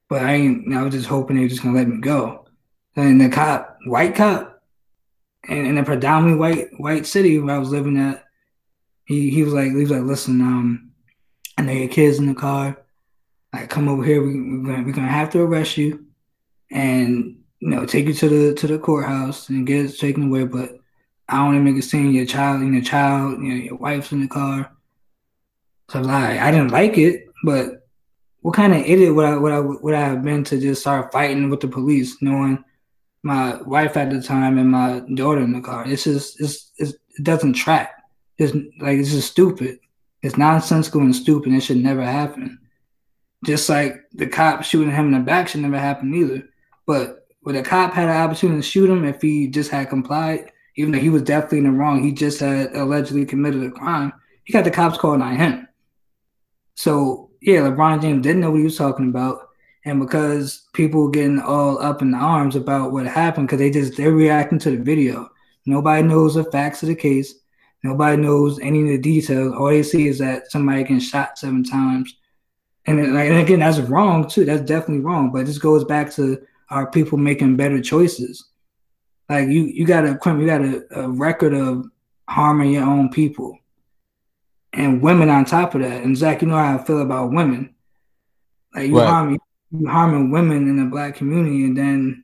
but 0.10 0.22
I 0.22 0.34
ain't, 0.34 0.74
I 0.74 0.84
was 0.84 0.94
just 0.94 1.08
hoping 1.08 1.36
they 1.36 1.44
were 1.44 1.50
just 1.50 1.64
gonna 1.64 1.78
let 1.78 1.88
me 1.88 2.00
go. 2.02 2.46
And 2.96 3.20
the 3.20 3.30
cop, 3.30 3.78
white 3.86 4.16
cop, 4.16 4.62
and 5.48 5.68
in 5.68 5.78
a 5.78 5.84
predominantly 5.84 6.40
white 6.40 6.68
white 6.80 7.06
city 7.06 7.40
where 7.40 7.56
I 7.56 7.60
was 7.60 7.72
living 7.72 7.98
at, 7.98 8.24
he 9.06 9.30
he 9.30 9.44
was 9.44 9.54
like, 9.54 9.72
he 9.72 9.82
was 9.82 9.92
like, 9.92 10.04
listen, 10.04 10.40
um, 10.42 10.92
I 11.58 11.64
know 11.64 11.74
your 11.74 11.90
kids 11.90 12.20
in 12.20 12.28
the 12.28 12.36
car. 12.36 12.78
Like, 13.52 13.70
come 13.70 13.88
over 13.88 14.04
here. 14.04 14.22
We, 14.22 14.40
we're 14.40 14.66
gonna 14.66 14.84
we're 14.84 14.94
gonna 14.94 15.08
have 15.08 15.30
to 15.32 15.42
arrest 15.42 15.78
you, 15.78 16.06
and 16.72 17.38
you 17.60 17.70
know, 17.70 17.86
take 17.86 18.06
you 18.08 18.14
to 18.14 18.30
the 18.30 18.54
to 18.56 18.68
the 18.68 18.80
courthouse 18.80 19.50
and 19.50 19.68
get 19.68 19.86
it 19.86 19.98
taken 19.98 20.28
away. 20.28 20.46
But 20.46 20.78
I 21.30 21.38
don't 21.38 21.64
make 21.64 21.78
a 21.78 21.82
scene. 21.82 22.14
Your 22.14 22.26
child, 22.26 22.62
your 22.62 22.82
child, 22.82 23.42
you 23.42 23.50
know, 23.50 23.56
your 23.56 23.76
wife's 23.76 24.12
in 24.12 24.22
the 24.22 24.28
car. 24.28 24.72
So 25.90 26.02
like, 26.02 26.40
I 26.40 26.52
didn't 26.52 26.72
like 26.72 26.98
it, 26.98 27.26
but 27.44 27.88
what 28.42 28.56
kind 28.56 28.74
of 28.74 28.82
idiot 28.82 29.16
would 29.16 29.26
I 29.26 29.38
would 29.38 29.52
I 29.52 29.60
would 29.60 29.94
I 29.94 30.02
have 30.02 30.24
been 30.24 30.44
to 30.46 30.60
just 30.60 30.82
start 30.82 31.12
fighting 31.12 31.50
with 31.50 31.62
the 31.62 31.68
police, 31.68 32.22
knowing 32.22 32.64
my 33.24 33.62
wife 33.62 33.96
at 33.96 34.10
the 34.10 34.22
time 34.22 34.58
and 34.58 34.70
my 34.70 35.02
daughter 35.16 35.42
in 35.42 35.54
the 35.54 35.62
car? 35.62 35.86
It's 35.88 36.04
just 36.04 36.40
it's, 36.42 36.72
it's 36.78 36.94
it 37.18 37.24
doesn't 37.24 37.54
track. 37.54 37.92
It's 38.38 38.54
like 38.82 38.98
it's 38.98 39.12
just 39.12 39.32
stupid. 39.32 39.80
It's 40.22 40.38
nonsensical 40.38 41.02
and 41.02 41.16
stupid. 41.16 41.54
It 41.54 41.62
should 41.62 41.78
never 41.78 42.04
happen. 42.04 42.60
Just 43.46 43.70
like 43.70 44.04
the 44.14 44.28
cop 44.28 44.64
shooting 44.64 44.92
him 44.92 45.08
in 45.08 45.12
the 45.14 45.20
back 45.20 45.48
should 45.48 45.62
never 45.62 45.80
happen 45.80 46.14
either. 46.14 46.44
But 46.86 47.28
would 47.44 47.56
a 47.56 47.64
cop 47.64 47.94
had 47.94 48.10
an 48.10 48.16
opportunity 48.16 48.62
to 48.62 48.68
shoot 48.68 48.90
him 48.90 49.06
if 49.06 49.22
he 49.22 49.48
just 49.48 49.70
had 49.70 49.90
complied, 49.90 50.52
even 50.76 50.92
though 50.92 51.00
he 51.00 51.10
was 51.10 51.22
definitely 51.22 51.60
in 51.60 51.64
the 51.66 51.72
wrong, 51.72 52.04
he 52.04 52.12
just 52.12 52.40
had 52.40 52.76
allegedly 52.76 53.26
committed 53.26 53.64
a 53.64 53.72
crime. 53.72 54.14
He 54.44 54.54
got 54.54 54.64
the 54.64 54.72
cops 54.72 54.98
calling 54.98 55.22
on 55.22 55.36
him. 55.36 55.68
So 56.76 57.32
yeah, 57.42 57.60
LeBron 57.60 58.02
James 58.02 58.24
didn't 58.24 58.42
know 58.42 58.52
what 58.52 58.58
he 58.58 58.64
was 58.64 58.78
talking 58.78 59.10
about, 59.10 59.50
and 59.86 60.00
because 60.00 60.68
people 60.74 61.04
were 61.04 61.12
getting 61.12 61.40
all 61.40 61.82
up 61.82 62.02
in 62.02 62.14
arms 62.14 62.56
about 62.56 62.92
what 62.92 63.06
happened, 63.06 63.48
because 63.48 63.60
they 63.60 63.70
just 63.70 63.98
they're 63.98 64.12
reacting 64.12 64.60
to 64.60 64.72
the 64.72 64.84
video. 64.84 65.30
Nobody 65.66 66.08
knows 66.08 66.36
the 66.36 66.44
facts 66.46 66.84
of 66.84 66.90
the 66.90 66.96
case. 66.96 67.36
Nobody 67.84 68.22
knows 68.22 68.60
any 68.60 68.82
of 68.82 68.88
the 68.88 68.98
details. 68.98 69.54
All 69.54 69.68
they 69.68 69.84
see 69.84 70.08
is 70.08 70.20
that 70.20 70.50
somebody 70.52 70.84
getting 70.84 71.00
shot 71.00 71.38
seven 71.38 71.64
times, 71.64 72.16
and, 72.86 73.00
and 73.00 73.18
again, 73.18 73.60
that's 73.60 73.80
wrong 73.80 74.28
too. 74.28 74.46
That's 74.46 74.64
definitely 74.64 75.04
wrong. 75.04 75.32
But 75.32 75.46
this 75.46 75.58
goes 75.58 75.84
back 75.84 76.12
to 76.14 76.42
our 76.70 76.90
people 76.90 77.18
making 77.18 77.58
better 77.58 77.82
choices. 77.82 78.50
Like 79.30 79.48
you, 79.48 79.64
you 79.64 79.86
got 79.86 80.06
a 80.06 80.20
you 80.26 80.46
got 80.46 80.62
a, 80.62 80.84
a 80.92 81.10
record 81.10 81.54
of 81.54 81.86
harming 82.28 82.72
your 82.72 82.84
own 82.84 83.10
people 83.10 83.58
and 84.74 85.02
women 85.02 85.30
on 85.30 85.46
top 85.46 85.76
of 85.76 85.82
that. 85.82 86.04
And 86.04 86.18
Zac, 86.18 86.42
you 86.42 86.48
know 86.48 86.56
how 86.56 86.78
I 86.78 86.84
feel 86.84 87.02
about 87.02 87.32
women. 87.32 87.74
Like 88.76 88.88
you 88.88 88.98
right. 88.98 89.08
harm 89.08 89.40
you 89.72 89.88
harming 89.88 90.32
women 90.32 90.68
in 90.68 90.78
the 90.78 90.86
black 90.86 91.16
community, 91.16 91.64
and 91.66 91.78
then 91.78 92.24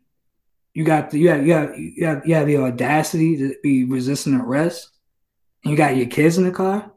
you 0.73 0.83
got 0.83 1.11
the 1.11 1.19
you 1.19 1.29
have 1.29 1.45
you 1.45 1.53
have 1.53 2.25
you 2.27 2.35
have 2.35 2.47
the 2.47 2.57
audacity 2.57 3.37
to 3.37 3.55
be 3.61 3.85
resisting 3.85 4.35
arrest, 4.35 4.89
and 5.63 5.71
you 5.71 5.77
got 5.77 5.95
your 5.95 6.07
kids 6.07 6.37
in 6.37 6.43
the 6.43 6.51
car. 6.51 6.91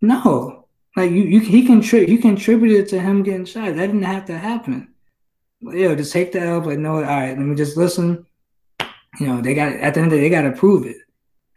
No, 0.00 0.68
like 0.96 1.10
you 1.10 1.22
you 1.22 1.40
he 1.40 1.64
can 1.64 1.80
contribute 1.80 2.10
you 2.10 2.18
contributed 2.18 2.88
to 2.88 3.00
him 3.00 3.22
getting 3.22 3.46
shot. 3.46 3.74
That 3.74 3.86
didn't 3.86 4.02
have 4.02 4.26
to 4.26 4.38
happen. 4.38 4.94
Yo, 5.60 5.96
just 5.96 6.12
take 6.12 6.32
the 6.32 6.40
L. 6.40 6.60
Like 6.60 6.78
no, 6.78 6.96
all 6.96 7.02
right, 7.02 7.30
let 7.30 7.38
me 7.38 7.56
just 7.56 7.76
listen. 7.76 8.26
You 9.18 9.26
know, 9.26 9.40
they 9.40 9.54
got 9.54 9.72
at 9.72 9.94
the 9.94 10.00
end 10.00 10.06
of 10.06 10.10
the 10.12 10.16
day, 10.16 10.22
they 10.22 10.30
got 10.30 10.42
to 10.42 10.52
prove 10.52 10.86
it. 10.86 10.96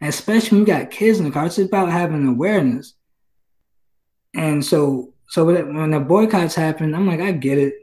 Especially 0.00 0.58
when 0.58 0.66
you 0.66 0.72
got 0.74 0.90
kids 0.90 1.18
in 1.18 1.24
the 1.24 1.30
car, 1.30 1.46
it's 1.46 1.58
about 1.58 1.90
having 1.90 2.26
awareness. 2.26 2.94
And 4.34 4.64
so, 4.64 5.14
so 5.28 5.44
when 5.44 5.90
the 5.90 6.00
boycotts 6.00 6.54
happen, 6.54 6.94
I'm 6.94 7.06
like, 7.06 7.20
I 7.20 7.32
get 7.32 7.58
it. 7.58 7.74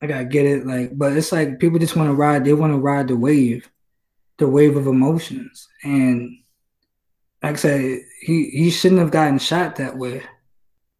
Like 0.00 0.12
I 0.12 0.24
get 0.24 0.46
it. 0.46 0.66
Like, 0.66 0.96
but 0.96 1.16
it's 1.16 1.32
like 1.32 1.58
people 1.58 1.78
just 1.78 1.96
want 1.96 2.08
to 2.08 2.14
ride. 2.14 2.44
They 2.44 2.52
want 2.52 2.72
to 2.72 2.78
ride 2.78 3.08
the 3.08 3.16
wave, 3.16 3.68
the 4.38 4.48
wave 4.48 4.76
of 4.76 4.86
emotions. 4.86 5.68
And 5.82 6.38
like 7.42 7.54
I 7.54 7.56
said, 7.56 8.00
he 8.20 8.50
he 8.50 8.70
shouldn't 8.70 9.00
have 9.00 9.10
gotten 9.10 9.38
shot 9.38 9.76
that 9.76 9.96
way. 9.96 10.22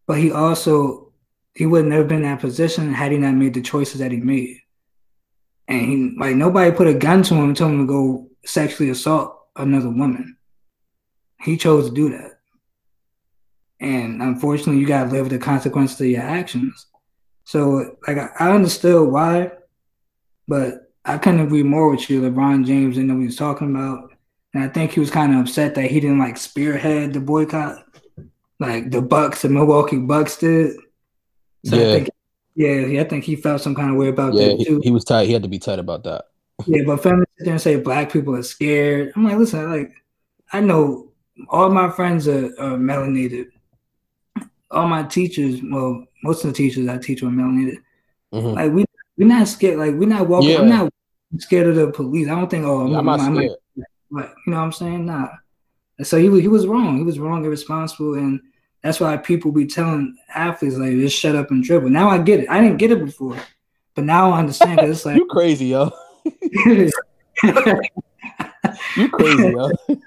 But 0.06 0.18
he 0.18 0.32
also 0.32 1.12
he 1.54 1.66
would 1.66 1.84
not 1.84 1.98
have 1.98 2.08
been 2.08 2.18
in 2.18 2.30
that 2.30 2.40
position 2.40 2.92
had 2.92 3.12
he 3.12 3.18
not 3.18 3.34
made 3.34 3.54
the 3.54 3.62
choices 3.62 4.00
that 4.00 4.12
he 4.12 4.18
made. 4.18 4.58
And 5.68 5.80
he 5.82 6.16
like 6.18 6.34
nobody 6.34 6.74
put 6.74 6.88
a 6.88 6.94
gun 6.94 7.22
to 7.24 7.34
him 7.34 7.44
and 7.44 7.56
told 7.56 7.72
him 7.72 7.86
to 7.86 7.92
go 7.92 8.30
sexually 8.44 8.90
assault 8.90 9.38
another 9.56 9.90
woman. 9.90 10.36
He 11.40 11.56
chose 11.56 11.88
to 11.88 11.94
do 11.94 12.10
that. 12.10 12.32
And 13.80 14.20
unfortunately, 14.22 14.80
you 14.80 14.86
got 14.86 15.04
to 15.04 15.10
live 15.10 15.26
with 15.26 15.32
the 15.32 15.38
consequences 15.38 16.00
of 16.00 16.06
your 16.06 16.22
actions. 16.22 16.86
So, 17.44 17.96
like, 18.06 18.18
I 18.40 18.50
understood 18.50 19.08
why, 19.08 19.52
but 20.48 20.92
I 21.04 21.18
couldn't 21.18 21.40
agree 21.40 21.62
more 21.62 21.90
with 21.90 22.10
you. 22.10 22.20
LeBron 22.20 22.66
James 22.66 22.96
didn't 22.96 23.08
know 23.08 23.14
what 23.14 23.20
he 23.20 23.26
was 23.26 23.36
talking 23.36 23.70
about. 23.70 24.10
And 24.52 24.64
I 24.64 24.68
think 24.68 24.92
he 24.92 25.00
was 25.00 25.10
kind 25.10 25.32
of 25.32 25.40
upset 25.40 25.74
that 25.74 25.90
he 25.90 26.00
didn't 26.00 26.18
like 26.18 26.36
spearhead 26.36 27.12
the 27.12 27.20
boycott, 27.20 27.84
like 28.58 28.90
the 28.90 29.00
Bucks, 29.00 29.42
the 29.42 29.48
Milwaukee 29.48 29.98
Bucks 29.98 30.38
did. 30.38 30.74
So 31.64 31.76
yeah. 31.76 31.82
I 31.82 31.92
think, 31.92 32.10
yeah, 32.58 33.00
I 33.00 33.04
think 33.04 33.24
he 33.24 33.36
felt 33.36 33.62
some 33.62 33.74
kind 33.74 33.90
of 33.90 33.96
way 33.96 34.08
about 34.08 34.34
yeah, 34.34 34.48
that 34.48 34.64
too. 34.64 34.76
He, 34.78 34.88
he 34.88 34.90
was 34.90 35.04
tight. 35.04 35.26
He 35.26 35.32
had 35.32 35.42
to 35.42 35.48
be 35.48 35.58
tight 35.58 35.78
about 35.78 36.04
that. 36.04 36.26
yeah, 36.66 36.82
but 36.84 37.02
feminists 37.02 37.32
sit 37.38 37.44
there 37.44 37.54
and 37.54 37.60
say 37.60 37.76
black 37.76 38.12
people 38.12 38.34
are 38.34 38.42
scared. 38.42 39.12
I'm 39.14 39.24
like, 39.24 39.36
listen, 39.36 39.70
like, 39.70 39.92
I 40.52 40.60
know 40.60 41.12
all 41.48 41.70
my 41.70 41.90
friends 41.90 42.26
are, 42.26 42.46
are 42.58 42.76
melanated 42.76 43.46
all 44.70 44.88
my 44.88 45.02
teachers, 45.04 45.60
well, 45.62 46.04
most 46.22 46.44
of 46.44 46.50
the 46.50 46.56
teachers 46.56 46.88
I 46.88 46.98
teach 46.98 47.22
are 47.22 47.26
melanated. 47.26 47.78
Mm-hmm. 48.32 48.48
Like 48.48 48.72
we 48.72 48.84
we're 49.16 49.28
not 49.28 49.48
scared. 49.48 49.78
Like 49.78 49.94
we're 49.94 50.08
not 50.08 50.28
walking. 50.28 50.50
Yeah. 50.50 50.60
I'm 50.60 50.68
not 50.68 50.92
scared 51.38 51.68
of 51.68 51.76
the 51.76 51.90
police. 51.90 52.28
I 52.28 52.34
don't 52.34 52.50
think. 52.50 52.64
Oh, 52.64 52.86
yeah, 52.86 52.98
I'm, 52.98 53.04
not 53.04 53.20
scared. 53.20 53.50
But 54.10 54.34
you 54.46 54.52
know 54.52 54.58
what 54.58 54.64
I'm 54.64 54.72
saying? 54.72 55.06
Nah. 55.06 55.28
So 56.02 56.18
he 56.18 56.28
was 56.28 56.40
he 56.40 56.48
was 56.48 56.66
wrong. 56.66 56.98
He 56.98 57.04
was 57.04 57.18
wrong, 57.18 57.44
irresponsible, 57.44 58.14
and 58.14 58.40
that's 58.82 59.00
why 59.00 59.16
people 59.16 59.52
be 59.52 59.66
telling 59.66 60.16
athletes 60.34 60.76
like 60.76 60.92
just 60.92 61.18
shut 61.18 61.34
up 61.34 61.50
and 61.50 61.64
dribble. 61.64 61.90
Now 61.90 62.08
I 62.08 62.18
get 62.18 62.40
it. 62.40 62.50
I 62.50 62.60
didn't 62.60 62.76
get 62.78 62.92
it 62.92 63.04
before, 63.04 63.36
but 63.94 64.04
now 64.04 64.30
I 64.30 64.38
understand. 64.38 64.78
Cause 64.78 64.90
it's 64.90 65.06
like 65.06 65.16
you 65.16 65.26
crazy, 65.26 65.66
yo. 65.66 65.90
you 66.52 66.90
crazy, 69.10 69.48
yo. 69.50 69.70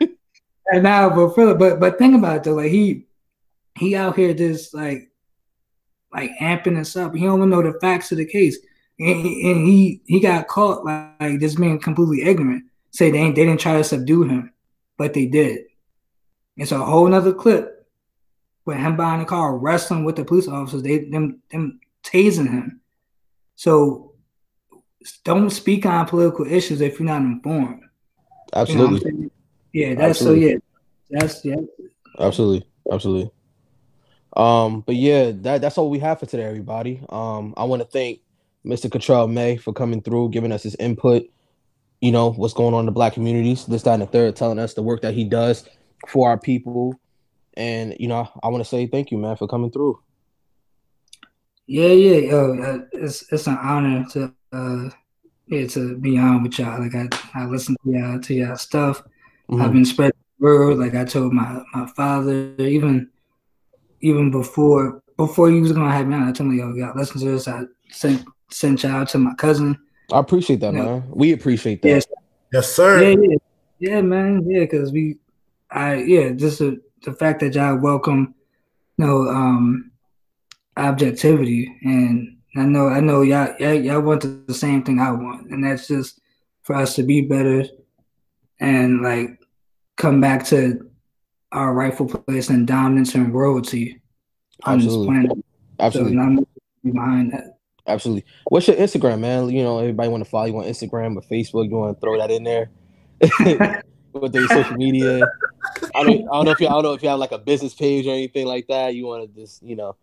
and 0.71 0.83
now, 0.83 1.09
but 1.09 1.35
Philip, 1.35 1.59
but 1.59 1.79
but 1.79 1.97
think 1.97 2.15
about 2.15 2.37
it 2.37 2.43
though. 2.43 2.53
Like 2.53 2.71
he 2.71 3.05
he 3.75 3.95
out 3.95 4.15
here 4.15 4.33
just 4.33 4.73
like 4.73 5.11
like 6.13 6.31
amping 6.39 6.79
us 6.79 6.95
up. 6.95 7.13
He 7.13 7.25
don't 7.25 7.39
even 7.39 7.49
know 7.49 7.61
the 7.61 7.77
facts 7.79 8.11
of 8.11 8.17
the 8.17 8.25
case. 8.25 8.57
And 8.99 9.25
he, 9.25 9.51
and 9.51 9.67
he, 9.67 10.01
he 10.05 10.19
got 10.19 10.47
caught 10.47 10.85
like, 10.85 11.19
like 11.19 11.39
just 11.39 11.59
being 11.59 11.79
completely 11.79 12.21
ignorant. 12.21 12.65
Say 12.91 13.09
they 13.09 13.17
ain't, 13.17 13.35
they 13.35 13.45
didn't 13.45 13.59
try 13.59 13.77
to 13.77 13.83
subdue 13.83 14.23
him, 14.23 14.53
but 14.97 15.13
they 15.13 15.25
did. 15.25 15.61
It's 16.57 16.71
a 16.71 16.77
whole 16.77 17.07
nother 17.07 17.33
clip 17.33 17.80
with 18.65 18.77
him 18.77 18.95
behind 18.95 19.21
the 19.21 19.25
car 19.25 19.57
wrestling 19.57 20.03
with 20.03 20.15
the 20.15 20.25
police 20.25 20.47
officers. 20.47 20.83
They 20.83 21.05
them 21.05 21.41
them 21.51 21.79
tasing 22.03 22.49
him. 22.49 22.81
So 23.55 24.13
don't 25.23 25.49
speak 25.49 25.85
on 25.85 26.07
political 26.07 26.45
issues 26.45 26.81
if 26.81 26.99
you're 26.99 27.07
not 27.07 27.21
informed. 27.21 27.83
Absolutely. 28.53 29.11
You 29.11 29.17
know 29.17 29.29
yeah, 29.73 29.95
that's 29.95 30.21
Absolutely. 30.21 30.41
so 30.41 30.49
yeah. 30.49 30.57
That's 31.09 31.45
yeah. 31.45 31.55
Absolutely. 32.19 32.67
Absolutely. 32.91 33.31
Um, 34.35 34.81
but 34.81 34.95
yeah, 34.95 35.31
that, 35.35 35.61
that's 35.61 35.77
all 35.77 35.89
we 35.89 35.99
have 35.99 36.19
for 36.19 36.25
today, 36.25 36.43
everybody. 36.43 37.01
Um, 37.09 37.53
I 37.57 37.65
want 37.65 37.81
to 37.81 37.87
thank 37.87 38.21
Mr. 38.65 38.89
Katrell 38.89 39.27
May 39.27 39.57
for 39.57 39.73
coming 39.73 40.01
through, 40.01 40.29
giving 40.29 40.51
us 40.51 40.63
his 40.63 40.75
input. 40.75 41.23
You 41.99 42.11
know 42.11 42.31
what's 42.31 42.53
going 42.53 42.73
on 42.73 42.81
in 42.81 42.85
the 42.87 42.91
black 42.91 43.13
communities, 43.13 43.65
this, 43.65 43.83
that, 43.83 43.93
and 43.93 44.01
the 44.01 44.07
third, 44.07 44.35
telling 44.35 44.57
us 44.57 44.73
the 44.73 44.81
work 44.81 45.01
that 45.01 45.13
he 45.13 45.23
does 45.23 45.67
for 46.07 46.29
our 46.29 46.37
people. 46.37 46.99
And 47.55 47.95
you 47.99 48.07
know, 48.07 48.29
I 48.41 48.47
want 48.47 48.63
to 48.63 48.69
say 48.69 48.87
thank 48.87 49.11
you, 49.11 49.17
man, 49.17 49.35
for 49.35 49.47
coming 49.47 49.71
through. 49.71 49.99
Yeah, 51.67 51.87
yeah, 51.87 52.17
yo, 52.17 52.61
uh, 52.61 52.79
it's 52.93 53.31
it's 53.31 53.47
an 53.47 53.57
honor 53.61 54.05
to 54.11 54.33
uh, 54.51 54.89
yeah, 55.47 55.67
to 55.67 55.97
be 55.97 56.17
on 56.17 56.43
with 56.43 56.59
y'all. 56.59 56.79
Like 56.79 56.95
I, 56.95 57.07
I 57.33 57.45
listen 57.45 57.75
to 57.83 57.91
y'all 57.91 58.19
to 58.19 58.33
y'all 58.33 58.57
stuff. 58.57 59.03
Mm-hmm. 59.49 59.61
I've 59.61 59.73
been 59.73 59.85
spreading 59.85 60.17
the 60.39 60.45
word. 60.45 60.77
Like 60.77 60.95
I 60.95 61.05
told 61.05 61.33
my 61.33 61.61
my 61.73 61.85
father, 61.87 62.53
even 62.57 63.09
even 64.01 64.31
before 64.31 65.01
before 65.17 65.51
you 65.51 65.61
was 65.61 65.71
gonna 65.71 65.91
have 65.91 66.07
me 66.07 66.15
on, 66.15 66.23
I 66.23 66.31
told 66.31 66.49
me, 66.49 66.57
yo, 66.57 66.73
got 66.73 66.95
listen 66.95 67.19
to 67.19 67.31
this. 67.31 67.47
I 67.47 67.63
sent 67.89 68.25
sent 68.49 68.83
y'all 68.83 69.05
to 69.05 69.17
my 69.17 69.33
cousin. 69.35 69.77
I 70.11 70.19
appreciate 70.19 70.59
that, 70.59 70.73
you 70.73 70.79
man. 70.79 70.85
Know. 70.85 71.03
We 71.09 71.31
appreciate 71.31 71.81
that. 71.81 71.87
Yes, 71.87 72.07
yes 72.51 72.73
sir. 72.73 73.01
Yeah, 73.01 73.17
yeah, 73.21 73.35
yeah, 73.79 74.01
man. 74.01 74.43
Yeah, 74.45 74.61
because 74.61 74.91
we, 74.91 75.17
I, 75.69 75.95
yeah, 75.95 76.31
just 76.31 76.59
the, 76.59 76.81
the 77.03 77.13
fact 77.13 77.39
that 77.39 77.55
y'all 77.55 77.77
welcome, 77.77 78.35
you 78.97 79.05
know, 79.05 79.27
um, 79.29 79.91
objectivity, 80.77 81.73
and 81.83 82.37
I 82.55 82.63
know, 82.63 82.87
I 82.87 82.99
know, 82.99 83.21
y'all, 83.21 83.55
y'all, 83.59 83.73
y'all 83.73 84.01
want 84.01 84.47
the 84.47 84.53
same 84.53 84.83
thing 84.83 84.99
I 84.99 85.11
want, 85.11 85.49
and 85.49 85.63
that's 85.63 85.87
just 85.87 86.19
for 86.63 86.75
us 86.75 86.95
to 86.95 87.03
be 87.03 87.21
better, 87.21 87.65
and 88.59 89.01
like 89.01 89.39
come 89.97 90.21
back 90.21 90.45
to 90.45 90.89
our 91.51 91.73
rightful 91.73 92.07
place 92.07 92.49
and 92.49 92.65
dominance 92.65 93.13
and 93.15 93.33
royalty 93.33 94.01
on 94.63 94.75
Absolutely. 94.75 95.05
this 95.05 95.07
planet. 95.07 95.45
Absolutely. 95.79 96.15
So 96.15 96.21
I'm 96.21 96.45
behind 96.91 97.33
that. 97.33 97.57
Absolutely. 97.87 98.25
What's 98.45 98.67
your 98.67 98.77
Instagram, 98.77 99.19
man? 99.19 99.49
You 99.49 99.63
know, 99.63 99.79
everybody 99.79 100.09
want 100.09 100.23
to 100.23 100.29
follow 100.29 100.45
you 100.45 100.57
on 100.57 100.65
Instagram 100.65 101.15
or 101.15 101.21
Facebook. 101.21 101.69
You 101.69 101.75
want 101.75 101.97
to 101.97 102.01
throw 102.01 102.17
that 102.17 102.31
in 102.31 102.43
there? 102.43 102.69
With 104.13 104.33
their 104.33 104.47
social 104.47 104.75
media. 104.75 105.21
I 105.95 106.03
don't, 106.03 106.09
I 106.09 106.33
don't 106.33 106.45
know 106.45 106.51
if 106.51 106.59
you 106.59 106.67
I 106.67 106.71
don't 106.71 106.83
know 106.83 106.93
if 106.93 107.03
you 107.03 107.09
have 107.09 107.19
like 107.19 107.31
a 107.31 107.37
business 107.37 107.73
page 107.73 108.07
or 108.07 108.11
anything 108.11 108.45
like 108.45 108.67
that. 108.67 108.95
You 108.95 109.07
want 109.07 109.29
to 109.33 109.41
just, 109.41 109.63
you 109.63 109.75
know, 109.75 109.95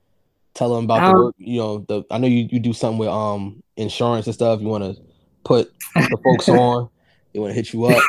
tell 0.54 0.74
them 0.74 0.84
about 0.84 1.02
um, 1.02 1.12
the 1.12 1.24
work. 1.24 1.34
You 1.38 1.58
know, 1.58 1.78
the 1.88 2.04
I 2.10 2.18
know 2.18 2.26
you, 2.26 2.48
you 2.50 2.60
do 2.60 2.72
something 2.72 2.98
with 2.98 3.08
um 3.08 3.62
insurance 3.76 4.26
and 4.26 4.34
stuff. 4.34 4.60
You 4.60 4.68
want 4.68 4.84
to 4.84 5.02
put 5.44 5.72
the 5.94 6.18
folks 6.24 6.48
on. 6.48 6.88
They 7.32 7.40
want 7.40 7.50
to 7.50 7.54
hit 7.54 7.72
you 7.72 7.86
up. 7.86 8.02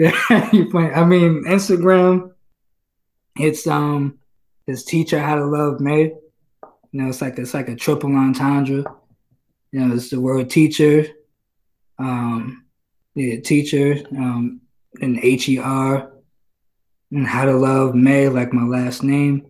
Yeah, 0.00 0.48
you 0.52 0.70
point. 0.70 0.96
I 0.96 1.04
mean, 1.04 1.44
Instagram. 1.44 2.32
It's 3.36 3.66
um, 3.66 4.18
is 4.66 4.82
teacher 4.82 5.20
how 5.20 5.34
to 5.34 5.44
love 5.44 5.78
May. 5.78 6.04
You 6.04 6.22
know, 6.92 7.08
it's 7.08 7.20
like 7.20 7.38
it's 7.38 7.52
like 7.52 7.68
a 7.68 7.76
triple 7.76 8.16
entendre. 8.16 8.84
You 9.72 9.80
know, 9.80 9.94
it's 9.94 10.08
the 10.08 10.18
word 10.18 10.48
teacher, 10.48 11.06
um, 11.98 12.64
yeah, 13.14 13.40
teacher, 13.40 13.96
um, 14.12 14.60
and 15.00 15.18
H 15.22 15.48
E 15.48 15.58
R, 15.58 16.12
and 17.10 17.26
how 17.26 17.44
to 17.44 17.56
love 17.56 17.94
May, 17.94 18.28
like 18.28 18.52
my 18.52 18.64
last 18.64 19.02
name. 19.02 19.46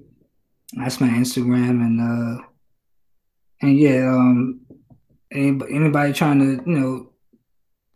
That's 0.73 1.01
my 1.01 1.09
Instagram, 1.09 1.83
and 1.83 2.01
uh, 2.01 2.45
and 3.63 3.79
yeah, 3.79 4.09
um, 4.09 4.61
anybody, 5.31 5.75
anybody 5.75 6.13
trying 6.13 6.39
to, 6.39 6.71
you 6.71 6.79
know, 6.79 7.13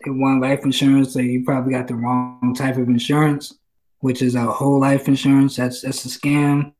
they 0.04 0.10
want 0.10 0.42
life 0.42 0.64
insurance, 0.64 1.14
so 1.14 1.20
you 1.20 1.44
probably 1.44 1.72
got 1.72 1.88
the 1.88 1.94
wrong 1.94 2.54
type 2.56 2.76
of 2.76 2.88
insurance, 2.88 3.54
which 4.00 4.22
is 4.22 4.34
a 4.34 4.44
whole 4.44 4.80
life 4.80 5.08
insurance. 5.08 5.56
That's 5.56 5.82
that's 5.82 6.04
a 6.04 6.08
scam. 6.08 6.72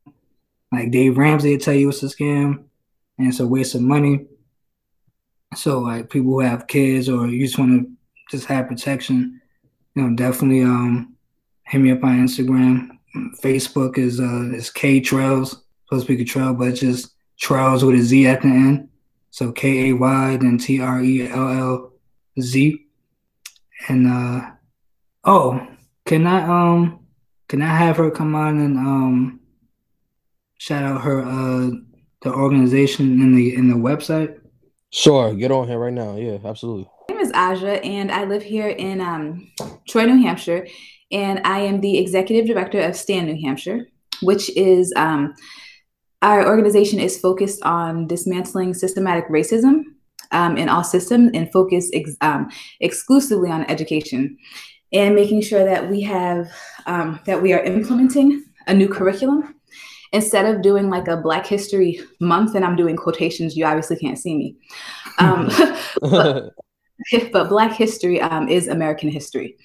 Like 0.73 0.90
Dave 0.90 1.16
Ramsey 1.16 1.52
will 1.52 1.61
tell 1.61 1.74
you 1.74 1.89
it's 1.89 2.02
a 2.02 2.06
scam, 2.06 2.65
and 3.19 3.28
it's 3.28 3.40
a 3.40 3.47
waste 3.47 3.74
of 3.74 3.82
money. 3.82 4.27
So 5.55 5.78
like 5.78 6.11
people 6.11 6.32
who 6.32 6.40
have 6.40 6.66
kids 6.66 7.09
or 7.09 7.28
you 7.28 7.47
just 7.47 7.59
want 7.59 7.70
to 7.70 7.90
just 8.30 8.46
have 8.46 8.68
protection, 8.68 9.40
you 9.94 10.02
know, 10.02 10.16
definitely 10.16 10.62
um 10.62 11.14
hit 11.64 11.78
me 11.80 11.92
up 11.92 12.05
on 12.05 12.26
Instagram. 12.26 12.90
Facebook 13.40 13.98
is 13.98 14.20
uh 14.20 14.55
is 14.55 14.70
K 14.70 15.01
Trails, 15.01 15.62
supposed 15.86 16.06
to 16.06 16.16
be 16.16 16.24
trail, 16.24 16.55
but 16.55 16.74
just 16.74 17.10
Trails 17.38 17.84
with 17.84 17.98
a 17.98 18.02
Z 18.02 18.26
at 18.26 18.42
the 18.42 18.48
end. 18.48 18.88
So 19.30 19.51
K 19.52 19.90
A 19.90 19.92
Y 19.94 20.36
then 20.36 20.59
T 20.59 20.80
R 20.80 21.02
E 21.02 21.28
L 21.28 21.48
L 21.48 21.92
Z. 22.40 22.86
And 23.88 24.06
uh 24.06 24.51
oh, 25.24 25.66
can 26.06 26.26
I 26.26 26.42
um 26.42 27.01
can 27.48 27.60
I 27.62 27.76
have 27.76 27.96
her 27.96 28.10
come 28.10 28.34
on 28.34 28.59
and 28.59 28.78
um 28.78 29.40
shout 30.59 30.84
out 30.84 31.02
her 31.02 31.22
uh 31.22 31.70
the 32.22 32.32
organization 32.32 33.20
in 33.20 33.34
the 33.34 33.55
in 33.55 33.68
the 33.68 33.76
website? 33.76 34.40
Sure, 34.90 35.34
get 35.34 35.51
on 35.51 35.66
here 35.66 35.78
right 35.78 35.92
now. 35.92 36.16
Yeah, 36.16 36.38
absolutely. 36.44 36.88
My 37.09 37.16
name 37.16 37.24
is 37.24 37.32
Aja, 37.32 37.85
and 37.85 38.10
I 38.10 38.24
live 38.24 38.43
here 38.43 38.68
in 38.68 39.01
um, 39.01 39.52
Troy, 39.86 40.06
New 40.06 40.22
Hampshire, 40.22 40.66
and 41.12 41.40
I 41.44 41.60
am 41.60 41.81
the 41.81 41.98
executive 41.98 42.47
director 42.47 42.81
of 42.81 42.97
STAND 42.97 43.26
New 43.26 43.47
Hampshire, 43.47 43.89
which 44.22 44.48
is 44.56 44.90
um, 44.97 45.35
our 46.22 46.47
organization 46.47 47.01
is 47.01 47.20
focused 47.20 47.62
on 47.62 48.06
dismantling 48.06 48.72
systematic 48.72 49.28
racism 49.28 49.82
um, 50.32 50.56
in 50.56 50.70
all 50.70 50.82
systems 50.82 51.32
and 51.35 51.52
focus 51.52 51.90
ex- 51.93 52.16
um, 52.22 52.48
exclusively 52.81 53.51
on 53.51 53.68
education 53.70 54.39
and 54.93 55.14
making 55.14 55.43
sure 55.43 55.64
that 55.64 55.90
we 55.90 56.01
have 56.01 56.51
um, 56.86 57.20
that 57.26 57.43
we 57.43 57.52
are 57.52 57.62
implementing 57.62 58.44
a 58.66 58.72
new 58.72 58.89
curriculum. 58.89 59.55
Instead 60.14 60.47
of 60.47 60.62
doing 60.62 60.89
like 60.89 61.09
a 61.09 61.16
black 61.16 61.44
history 61.44 62.01
month 62.20 62.55
and 62.55 62.64
i'm 62.64 62.76
doing 62.76 62.94
quotations 62.94 63.56
you 63.56 63.64
obviously 63.64 63.97
can't 63.97 64.18
see 64.18 64.36
me. 64.36 64.56
Um, 65.18 65.51
but, 67.32 67.48
black 67.48 67.72
history 67.72 68.20
um, 68.20 68.48
is 68.48 68.68
american 68.68 69.08
history 69.08 69.56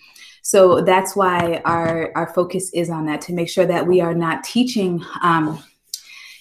so 0.42 0.82
that's 0.82 1.16
why 1.16 1.62
our 1.66 2.12
our 2.16 2.34
focus 2.34 2.72
is 2.74 2.90
on 2.90 3.06
that 3.06 3.22
to 3.22 3.34
make 3.34 3.50
sure 3.50 3.66
that 3.66 3.86
we 3.86 4.02
are 4.02 4.14
not 4.14 4.44
teaching 4.44 5.04
um, 5.22 5.62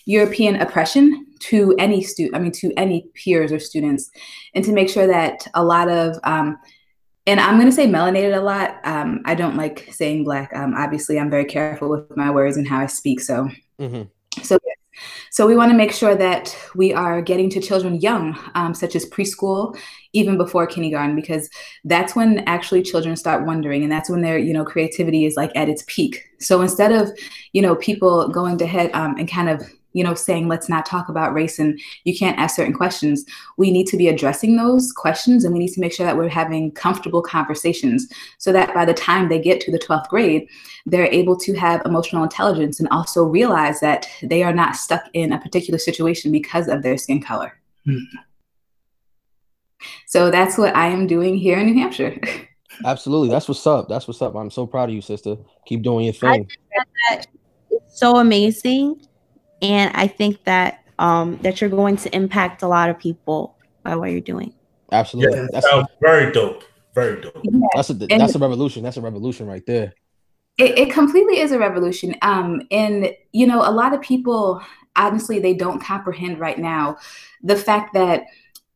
European 0.08 0.56
oppression 0.56 1.26
to 1.38 1.74
any 1.78 2.02
student, 2.02 2.34
I 2.34 2.38
mean, 2.38 2.52
to 2.52 2.72
any 2.78 3.10
peers 3.14 3.52
or 3.52 3.58
students, 3.58 4.10
and 4.54 4.64
to 4.64 4.72
make 4.72 4.88
sure 4.88 5.06
that 5.06 5.46
a 5.52 5.62
lot 5.62 5.90
of, 5.90 6.18
um, 6.24 6.58
and 7.26 7.38
I'm 7.38 7.56
going 7.56 7.68
to 7.68 7.74
say 7.74 7.86
melanated 7.86 8.34
a 8.34 8.40
lot. 8.40 8.78
Um, 8.84 9.20
I 9.26 9.34
don't 9.34 9.56
like 9.56 9.86
saying 9.92 10.24
black. 10.24 10.50
Um, 10.56 10.72
obviously, 10.74 11.20
I'm 11.20 11.28
very 11.28 11.44
careful 11.44 11.90
with 11.90 12.16
my 12.16 12.30
words 12.30 12.56
and 12.56 12.66
how 12.66 12.80
I 12.80 12.86
speak. 12.86 13.20
So, 13.20 13.50
mm-hmm. 13.78 14.04
so, 14.42 14.58
so 15.30 15.46
we 15.46 15.56
want 15.56 15.70
to 15.70 15.76
make 15.76 15.92
sure 15.92 16.14
that 16.14 16.56
we 16.74 16.92
are 16.92 17.20
getting 17.22 17.50
to 17.50 17.60
children 17.60 18.00
young, 18.00 18.38
um, 18.54 18.74
such 18.74 18.96
as 18.96 19.04
preschool, 19.06 19.78
even 20.12 20.36
before 20.36 20.66
kindergarten, 20.66 21.14
because 21.14 21.50
that's 21.84 22.16
when 22.16 22.40
actually 22.40 22.82
children 22.82 23.16
start 23.16 23.46
wondering, 23.46 23.82
and 23.82 23.92
that's 23.92 24.10
when 24.10 24.22
their, 24.22 24.38
you 24.38 24.52
know, 24.52 24.64
creativity 24.64 25.26
is 25.26 25.36
like 25.36 25.52
at 25.54 25.68
its 25.68 25.84
peak. 25.86 26.24
So 26.40 26.60
instead 26.62 26.92
of, 26.92 27.10
you 27.52 27.62
know, 27.62 27.76
people 27.76 28.28
going 28.28 28.58
to 28.58 28.66
head 28.66 28.90
um, 28.94 29.16
and 29.18 29.30
kind 29.30 29.48
of 29.48 29.62
you 29.92 30.04
know, 30.04 30.14
saying 30.14 30.48
let's 30.48 30.68
not 30.68 30.86
talk 30.86 31.08
about 31.08 31.32
race 31.32 31.58
and 31.58 31.80
you 32.04 32.16
can't 32.16 32.38
ask 32.38 32.56
certain 32.56 32.74
questions. 32.74 33.24
We 33.56 33.70
need 33.70 33.86
to 33.88 33.96
be 33.96 34.08
addressing 34.08 34.56
those 34.56 34.92
questions 34.92 35.44
and 35.44 35.52
we 35.52 35.58
need 35.58 35.72
to 35.72 35.80
make 35.80 35.92
sure 35.92 36.06
that 36.06 36.16
we're 36.16 36.28
having 36.28 36.70
comfortable 36.72 37.22
conversations 37.22 38.08
so 38.38 38.52
that 38.52 38.74
by 38.74 38.84
the 38.84 38.94
time 38.94 39.28
they 39.28 39.38
get 39.38 39.60
to 39.62 39.72
the 39.72 39.78
12th 39.78 40.08
grade, 40.08 40.48
they're 40.86 41.12
able 41.12 41.36
to 41.38 41.54
have 41.54 41.82
emotional 41.84 42.22
intelligence 42.22 42.80
and 42.80 42.88
also 42.90 43.24
realize 43.24 43.80
that 43.80 44.06
they 44.22 44.42
are 44.42 44.52
not 44.52 44.76
stuck 44.76 45.04
in 45.14 45.32
a 45.32 45.40
particular 45.40 45.78
situation 45.78 46.30
because 46.30 46.68
of 46.68 46.82
their 46.82 46.98
skin 46.98 47.22
color. 47.22 47.58
Hmm. 47.84 47.98
So 50.06 50.30
that's 50.30 50.58
what 50.58 50.74
I 50.74 50.88
am 50.88 51.06
doing 51.06 51.36
here 51.36 51.58
in 51.58 51.66
New 51.66 51.80
Hampshire. 51.80 52.20
Absolutely. 52.84 53.28
That's 53.28 53.48
what's 53.48 53.66
up. 53.66 53.88
That's 53.88 54.06
what's 54.06 54.22
up. 54.22 54.34
I'm 54.36 54.50
so 54.50 54.66
proud 54.66 54.88
of 54.88 54.94
you, 54.94 55.00
sister. 55.00 55.36
Keep 55.66 55.82
doing 55.82 56.04
your 56.04 56.14
thing. 56.14 56.48
That 57.10 57.26
so 57.88 58.16
amazing 58.16 59.00
and 59.62 59.94
I 59.94 60.06
think 60.06 60.44
that 60.44 60.84
um, 60.98 61.38
that 61.42 61.60
you're 61.60 61.70
going 61.70 61.96
to 61.98 62.14
impact 62.14 62.62
a 62.62 62.68
lot 62.68 62.90
of 62.90 62.98
people 62.98 63.56
by 63.82 63.96
what 63.96 64.10
you're 64.10 64.20
doing. 64.20 64.52
Absolutely, 64.90 65.38
yeah, 65.38 65.46
that 65.52 65.62
sounds 65.64 65.88
very 66.00 66.32
dope. 66.32 66.64
Very 66.94 67.20
dope. 67.20 67.38
Yeah. 67.44 67.60
That's 67.74 67.90
a 67.90 67.94
that's 67.94 68.34
a 68.34 68.38
revolution. 68.38 68.82
That's 68.82 68.96
a 68.96 69.00
revolution 69.00 69.46
right 69.46 69.64
there. 69.66 69.92
It, 70.58 70.76
it 70.76 70.92
completely 70.92 71.38
is 71.38 71.52
a 71.52 71.58
revolution. 71.58 72.16
Um, 72.22 72.62
and 72.70 73.12
you 73.32 73.46
know, 73.46 73.60
a 73.60 73.70
lot 73.70 73.94
of 73.94 74.00
people 74.00 74.62
honestly 74.96 75.38
they 75.38 75.54
don't 75.54 75.80
comprehend 75.80 76.40
right 76.40 76.58
now 76.58 76.96
the 77.42 77.56
fact 77.56 77.94
that 77.94 78.24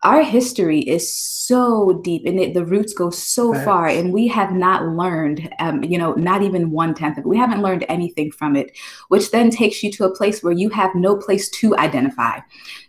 our 0.03 0.23
history 0.23 0.81
is 0.81 1.15
so 1.15 2.01
deep 2.03 2.25
and 2.27 2.41
it, 2.41 2.55
the 2.55 2.65
roots 2.65 2.93
go 2.93 3.11
so 3.11 3.55
far 3.65 3.87
and 3.87 4.13
we 4.13 4.27
have 4.27 4.53
not 4.53 4.85
learned 4.97 5.49
um, 5.61 5.85
you 5.85 5.97
know 5.97 6.13
not 6.15 6.43
even 6.43 6.71
one 6.71 6.95
tenth 6.95 7.19
of 7.19 7.25
it. 7.25 7.29
We 7.29 7.37
haven't 7.37 7.63
learned 7.63 7.85
anything 7.89 8.33
from 8.33 8.57
it 8.57 8.77
which 9.09 9.31
then 9.31 9.51
takes 9.51 9.83
you 9.83 9.93
to 9.93 10.05
a 10.05 10.15
place 10.15 10.43
where 10.43 10.53
you 10.53 10.71
have 10.71 10.95
no 10.95 11.17
place 11.17 11.49
to 11.51 11.77
identify. 11.77 12.41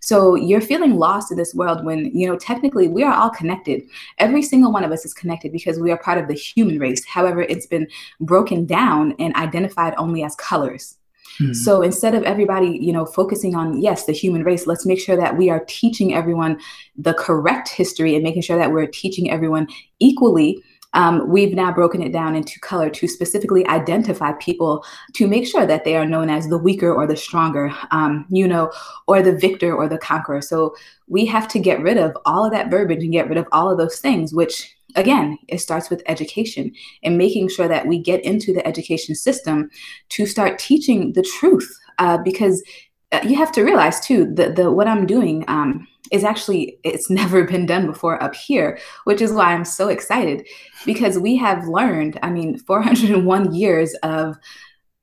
So 0.02 0.36
you're 0.36 0.62
feeling 0.62 0.96
lost 0.96 1.32
in 1.32 1.38
this 1.38 1.54
world 1.54 1.86
when 1.86 2.06
you 2.18 2.28
know 2.28 2.38
technically 2.38 2.88
we 2.88 3.04
are 3.04 3.14
all 3.14 3.30
connected. 3.30 3.84
Every 4.18 4.42
single 4.42 4.72
one 4.72 4.84
of 4.84 4.92
us 4.92 5.06
is 5.06 5.14
connected 5.14 5.52
because 5.52 5.80
we 5.80 5.92
are 5.92 5.98
part 5.98 6.18
of 6.18 6.28
the 6.28 6.34
human 6.34 6.80
race. 6.80 7.06
However 7.06 7.44
it's 7.44 7.68
been 7.68 7.88
broken 8.22 8.66
down 8.66 9.16
and 9.20 9.36
identified 9.36 9.94
only 9.98 10.24
as 10.24 10.36
colors 10.36 10.98
Hmm. 11.38 11.54
So 11.54 11.82
instead 11.82 12.16
of 12.16 12.24
everybody, 12.24 12.78
you 12.82 12.94
know, 12.94 13.06
focusing 13.06 13.56
on 13.56 13.82
yes, 13.82 14.06
the 14.06 14.14
human 14.14 14.44
race, 14.44 14.68
let's 14.68 14.86
make 14.86 15.00
sure 15.00 15.16
that 15.16 15.38
we 15.38 15.50
are 15.50 15.64
teaching 15.68 16.14
everyone 16.14 16.60
the 16.96 17.14
correct 17.14 17.70
history 17.70 18.16
and 18.16 18.24
making 18.24 18.44
sure 18.44 18.58
that 18.58 18.72
we're 18.72 18.88
teaching 18.88 19.32
everyone 19.32 19.68
equally. 20.00 20.64
Um, 20.96 21.28
we've 21.28 21.56
now 21.56 21.72
broken 21.72 22.04
it 22.04 22.12
down 22.12 22.36
into 22.36 22.60
color 22.60 22.88
to 22.92 23.08
specifically 23.08 23.66
identify 23.68 24.34
people 24.34 24.86
to 25.14 25.28
make 25.28 25.48
sure 25.48 25.66
that 25.66 25.86
they 25.86 25.96
are 25.96 26.06
known 26.06 26.30
as 26.30 26.48
the 26.48 26.58
weaker 26.58 26.94
or 26.94 27.08
the 27.08 27.18
stronger, 27.18 27.74
um, 27.90 28.28
you 28.30 28.48
know, 28.48 28.72
or 29.08 29.24
the 29.24 29.36
victor 29.36 29.76
or 29.76 29.90
the 29.90 29.98
conqueror. 29.98 30.42
So 30.42 30.76
we 31.08 31.26
have 31.26 31.48
to 31.48 31.60
get 31.60 31.82
rid 31.82 31.98
of 31.98 32.16
all 32.26 32.46
of 32.46 32.52
that 32.52 32.70
verbiage 32.70 33.04
and 33.04 33.12
get 33.12 33.28
rid 33.28 33.40
of 33.40 33.48
all 33.52 33.72
of 33.72 33.80
those 33.80 34.00
things, 34.00 34.36
which 34.36 34.73
again, 34.96 35.38
it 35.48 35.60
starts 35.60 35.90
with 35.90 36.04
education 36.06 36.74
and 37.04 37.18
making 37.18 37.50
sure 37.50 37.68
that 37.68 37.88
we 37.88 38.00
get 38.00 38.24
into 38.24 38.54
the 38.54 38.66
education 38.68 39.16
system 39.16 39.70
to 40.10 40.26
start 40.26 40.60
teaching 40.60 41.14
the 41.14 41.24
truth. 41.24 41.80
Uh, 42.00 42.18
because 42.18 42.64
uh, 43.12 43.20
you 43.24 43.36
have 43.36 43.52
to 43.52 43.64
realize 43.64 44.00
too 44.00 44.34
that 44.34 44.56
the 44.56 44.72
what 44.72 44.88
I'm 44.88 45.06
doing 45.06 45.46
um, 45.48 45.88
is 46.12 46.24
actually 46.24 46.80
it's 46.84 47.10
never 47.22 47.44
been 47.44 47.66
done 47.66 47.86
before 47.86 48.22
up 48.22 48.36
here, 48.36 48.80
which 49.04 49.22
is 49.22 49.32
why 49.32 49.54
I'm 49.54 49.66
so 49.66 49.90
excited 49.90 50.48
because 50.86 51.20
we 51.20 51.36
have 51.38 51.68
learned. 51.68 52.20
I 52.24 52.30
mean, 52.30 52.58
401 52.58 53.54
years 53.54 53.94
of 54.04 54.38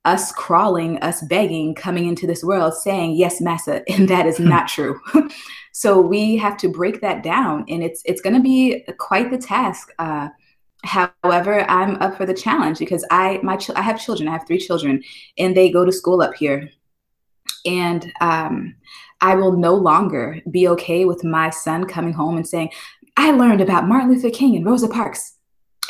us 0.05 0.31
crawling, 0.31 0.97
us 0.99 1.21
begging, 1.23 1.75
coming 1.75 2.07
into 2.07 2.25
this 2.25 2.43
world 2.43 2.73
saying, 2.73 3.15
yes, 3.15 3.39
massa, 3.39 3.83
and 3.91 4.07
that 4.09 4.25
is 4.25 4.39
not 4.39 4.67
true. 4.67 4.99
so 5.71 5.99
we 5.99 6.37
have 6.37 6.57
to 6.57 6.69
break 6.69 7.01
that 7.01 7.23
down, 7.23 7.65
and 7.69 7.83
it's 7.83 8.01
it's 8.05 8.21
going 8.21 8.35
to 8.35 8.41
be 8.41 8.83
quite 8.97 9.31
the 9.31 9.37
task. 9.37 9.93
Uh, 9.99 10.29
however, 10.83 11.69
I'm 11.69 11.95
up 11.97 12.17
for 12.17 12.25
the 12.25 12.33
challenge 12.33 12.79
because 12.79 13.05
I 13.11 13.39
my 13.43 13.57
ch- 13.57 13.71
I 13.71 13.81
have 13.81 14.03
children. 14.03 14.27
I 14.27 14.33
have 14.33 14.47
three 14.47 14.59
children, 14.59 15.03
and 15.37 15.55
they 15.55 15.71
go 15.71 15.85
to 15.85 15.91
school 15.91 16.21
up 16.21 16.33
here, 16.33 16.69
and 17.65 18.11
um, 18.21 18.75
I 19.21 19.35
will 19.35 19.55
no 19.55 19.75
longer 19.75 20.41
be 20.49 20.67
okay 20.69 21.05
with 21.05 21.23
my 21.23 21.51
son 21.51 21.85
coming 21.85 22.13
home 22.13 22.37
and 22.37 22.47
saying, 22.47 22.71
"I 23.17 23.31
learned 23.31 23.61
about 23.61 23.87
Martin 23.87 24.11
Luther 24.11 24.31
King 24.31 24.55
and 24.55 24.65
Rosa 24.65 24.87
Parks." 24.87 25.37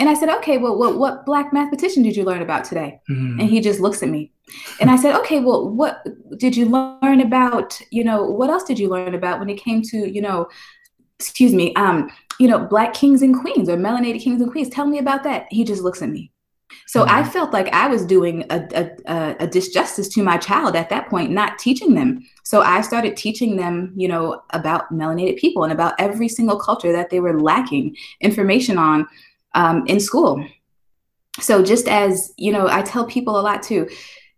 And 0.01 0.09
I 0.09 0.15
said, 0.15 0.29
okay, 0.37 0.57
well, 0.57 0.79
what, 0.79 0.97
what 0.97 1.27
black 1.27 1.53
mathematician 1.53 2.01
did 2.01 2.15
you 2.15 2.23
learn 2.23 2.41
about 2.41 2.63
today? 2.63 2.99
Mm-hmm. 3.07 3.39
And 3.39 3.47
he 3.47 3.61
just 3.61 3.79
looks 3.79 4.01
at 4.01 4.09
me. 4.09 4.31
And 4.79 4.89
I 4.89 4.95
said, 4.95 5.15
okay, 5.19 5.39
well, 5.39 5.69
what 5.69 6.03
did 6.39 6.57
you 6.57 6.65
learn 6.65 7.21
about, 7.21 7.79
you 7.91 8.03
know, 8.03 8.23
what 8.23 8.49
else 8.49 8.63
did 8.63 8.79
you 8.79 8.89
learn 8.89 9.13
about 9.13 9.37
when 9.37 9.47
it 9.47 9.61
came 9.61 9.83
to, 9.83 10.11
you 10.11 10.19
know, 10.19 10.49
excuse 11.19 11.53
me, 11.53 11.75
um, 11.75 12.09
you 12.39 12.47
know, 12.47 12.65
black 12.65 12.95
kings 12.95 13.21
and 13.21 13.39
queens 13.39 13.69
or 13.69 13.77
melanated 13.77 14.21
kings 14.21 14.41
and 14.41 14.51
queens? 14.51 14.69
Tell 14.69 14.87
me 14.87 14.97
about 14.97 15.21
that. 15.21 15.45
He 15.51 15.63
just 15.63 15.83
looks 15.83 16.01
at 16.01 16.09
me. 16.09 16.31
So 16.87 17.01
mm-hmm. 17.01 17.15
I 17.15 17.23
felt 17.23 17.53
like 17.53 17.67
I 17.67 17.87
was 17.87 18.03
doing 18.03 18.43
a, 18.49 18.67
a, 19.05 19.35
a, 19.41 19.47
disjustice 19.47 20.11
to 20.13 20.23
my 20.23 20.37
child 20.37 20.75
at 20.75 20.89
that 20.89 21.09
point, 21.09 21.29
not 21.29 21.59
teaching 21.59 21.93
them. 21.93 22.27
So 22.43 22.61
I 22.61 22.81
started 22.81 23.15
teaching 23.15 23.55
them, 23.55 23.93
you 23.95 24.07
know, 24.07 24.41
about 24.49 24.91
melanated 24.91 25.37
people 25.37 25.63
and 25.63 25.71
about 25.71 25.93
every 25.99 26.27
single 26.27 26.57
culture 26.57 26.91
that 26.91 27.11
they 27.11 27.19
were 27.19 27.39
lacking 27.39 27.95
information 28.19 28.79
on 28.79 29.05
um, 29.53 29.85
in 29.87 29.99
school. 29.99 30.45
So 31.39 31.63
just 31.63 31.87
as, 31.87 32.33
you 32.37 32.51
know, 32.51 32.67
I 32.67 32.81
tell 32.81 33.05
people 33.05 33.39
a 33.39 33.41
lot 33.41 33.63
too, 33.63 33.87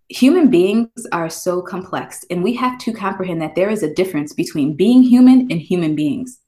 human 0.10 0.49
beings 0.49 0.90
are 1.11 1.30
so 1.30 1.61
complex 1.61 2.23
and 2.30 2.44
we 2.44 2.53
have 2.56 2.77
to 2.80 2.94
comprehend 2.94 3.41
that 3.41 3.56
there 3.56 3.69
is 3.69 3.84
a 3.84 3.94
difference 3.94 4.34
between 4.34 4.76
being 4.76 5.02
human 5.02 5.52
and 5.52 5.60
human 5.60 5.95
beings. 5.95 6.40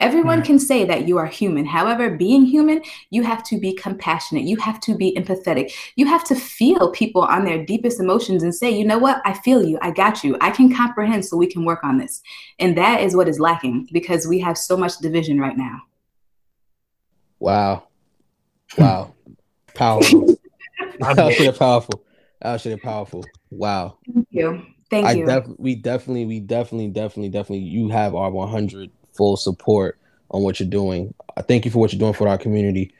Everyone 0.00 0.42
can 0.42 0.58
say 0.58 0.86
that 0.86 1.06
you 1.06 1.18
are 1.18 1.26
human. 1.26 1.66
However, 1.66 2.16
being 2.16 2.46
human, 2.46 2.80
you 3.10 3.22
have 3.22 3.44
to 3.44 3.60
be 3.60 3.74
compassionate. 3.74 4.44
You 4.44 4.56
have 4.56 4.80
to 4.80 4.96
be 4.96 5.14
empathetic. 5.14 5.74
You 5.94 6.06
have 6.06 6.24
to 6.24 6.34
feel 6.34 6.90
people 6.92 7.20
on 7.20 7.44
their 7.44 7.66
deepest 7.66 8.00
emotions 8.00 8.42
and 8.42 8.54
say, 8.54 8.70
you 8.70 8.86
know 8.86 8.98
what? 8.98 9.20
I 9.26 9.34
feel 9.34 9.62
you. 9.62 9.78
I 9.82 9.90
got 9.90 10.24
you. 10.24 10.38
I 10.40 10.52
can 10.52 10.74
comprehend 10.74 11.26
so 11.26 11.36
we 11.36 11.46
can 11.46 11.66
work 11.66 11.84
on 11.84 11.98
this. 11.98 12.22
And 12.58 12.78
that 12.78 13.02
is 13.02 13.14
what 13.14 13.28
is 13.28 13.38
lacking 13.38 13.90
because 13.92 14.26
we 14.26 14.40
have 14.40 14.56
so 14.56 14.74
much 14.74 14.96
division 14.98 15.38
right 15.38 15.56
now. 15.56 15.82
Wow. 17.38 17.89
Wow. 18.78 19.14
powerful. 19.74 20.36
Should 21.32 21.56
powerful. 21.56 22.04
Should 22.58 22.82
powerful. 22.82 23.24
Wow. 23.50 23.98
Thank 24.12 24.28
you. 24.30 24.62
Thank 24.90 25.06
I 25.06 25.12
you. 25.12 25.26
Def- 25.26 25.58
we 25.58 25.76
definitely, 25.76 26.26
we 26.26 26.40
definitely, 26.40 26.88
definitely, 26.88 27.28
definitely, 27.28 27.58
you 27.58 27.88
have 27.88 28.14
our 28.14 28.30
100 28.30 28.90
full 29.12 29.36
support 29.36 29.98
on 30.30 30.42
what 30.42 30.58
you're 30.58 30.68
doing. 30.68 31.14
I 31.36 31.42
thank 31.42 31.64
you 31.64 31.70
for 31.70 31.78
what 31.78 31.92
you're 31.92 32.00
doing 32.00 32.12
for 32.12 32.28
our 32.28 32.38
community. 32.38 32.92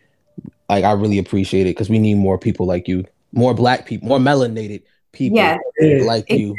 Like, 0.69 0.85
I 0.85 0.93
really 0.93 1.19
appreciate 1.19 1.63
it 1.63 1.71
because 1.71 1.91
we 1.91 1.99
need 1.99 2.15
more 2.15 2.39
people 2.39 2.67
like 2.67 2.87
you, 2.87 3.05
more 3.33 3.55
black 3.55 3.87
people, 3.87 4.09
more 4.09 4.19
melanated 4.19 4.83
people 5.13 5.37
yes. 5.37 5.59
like 6.05 6.27
it, 6.29 6.39
you. 6.41 6.57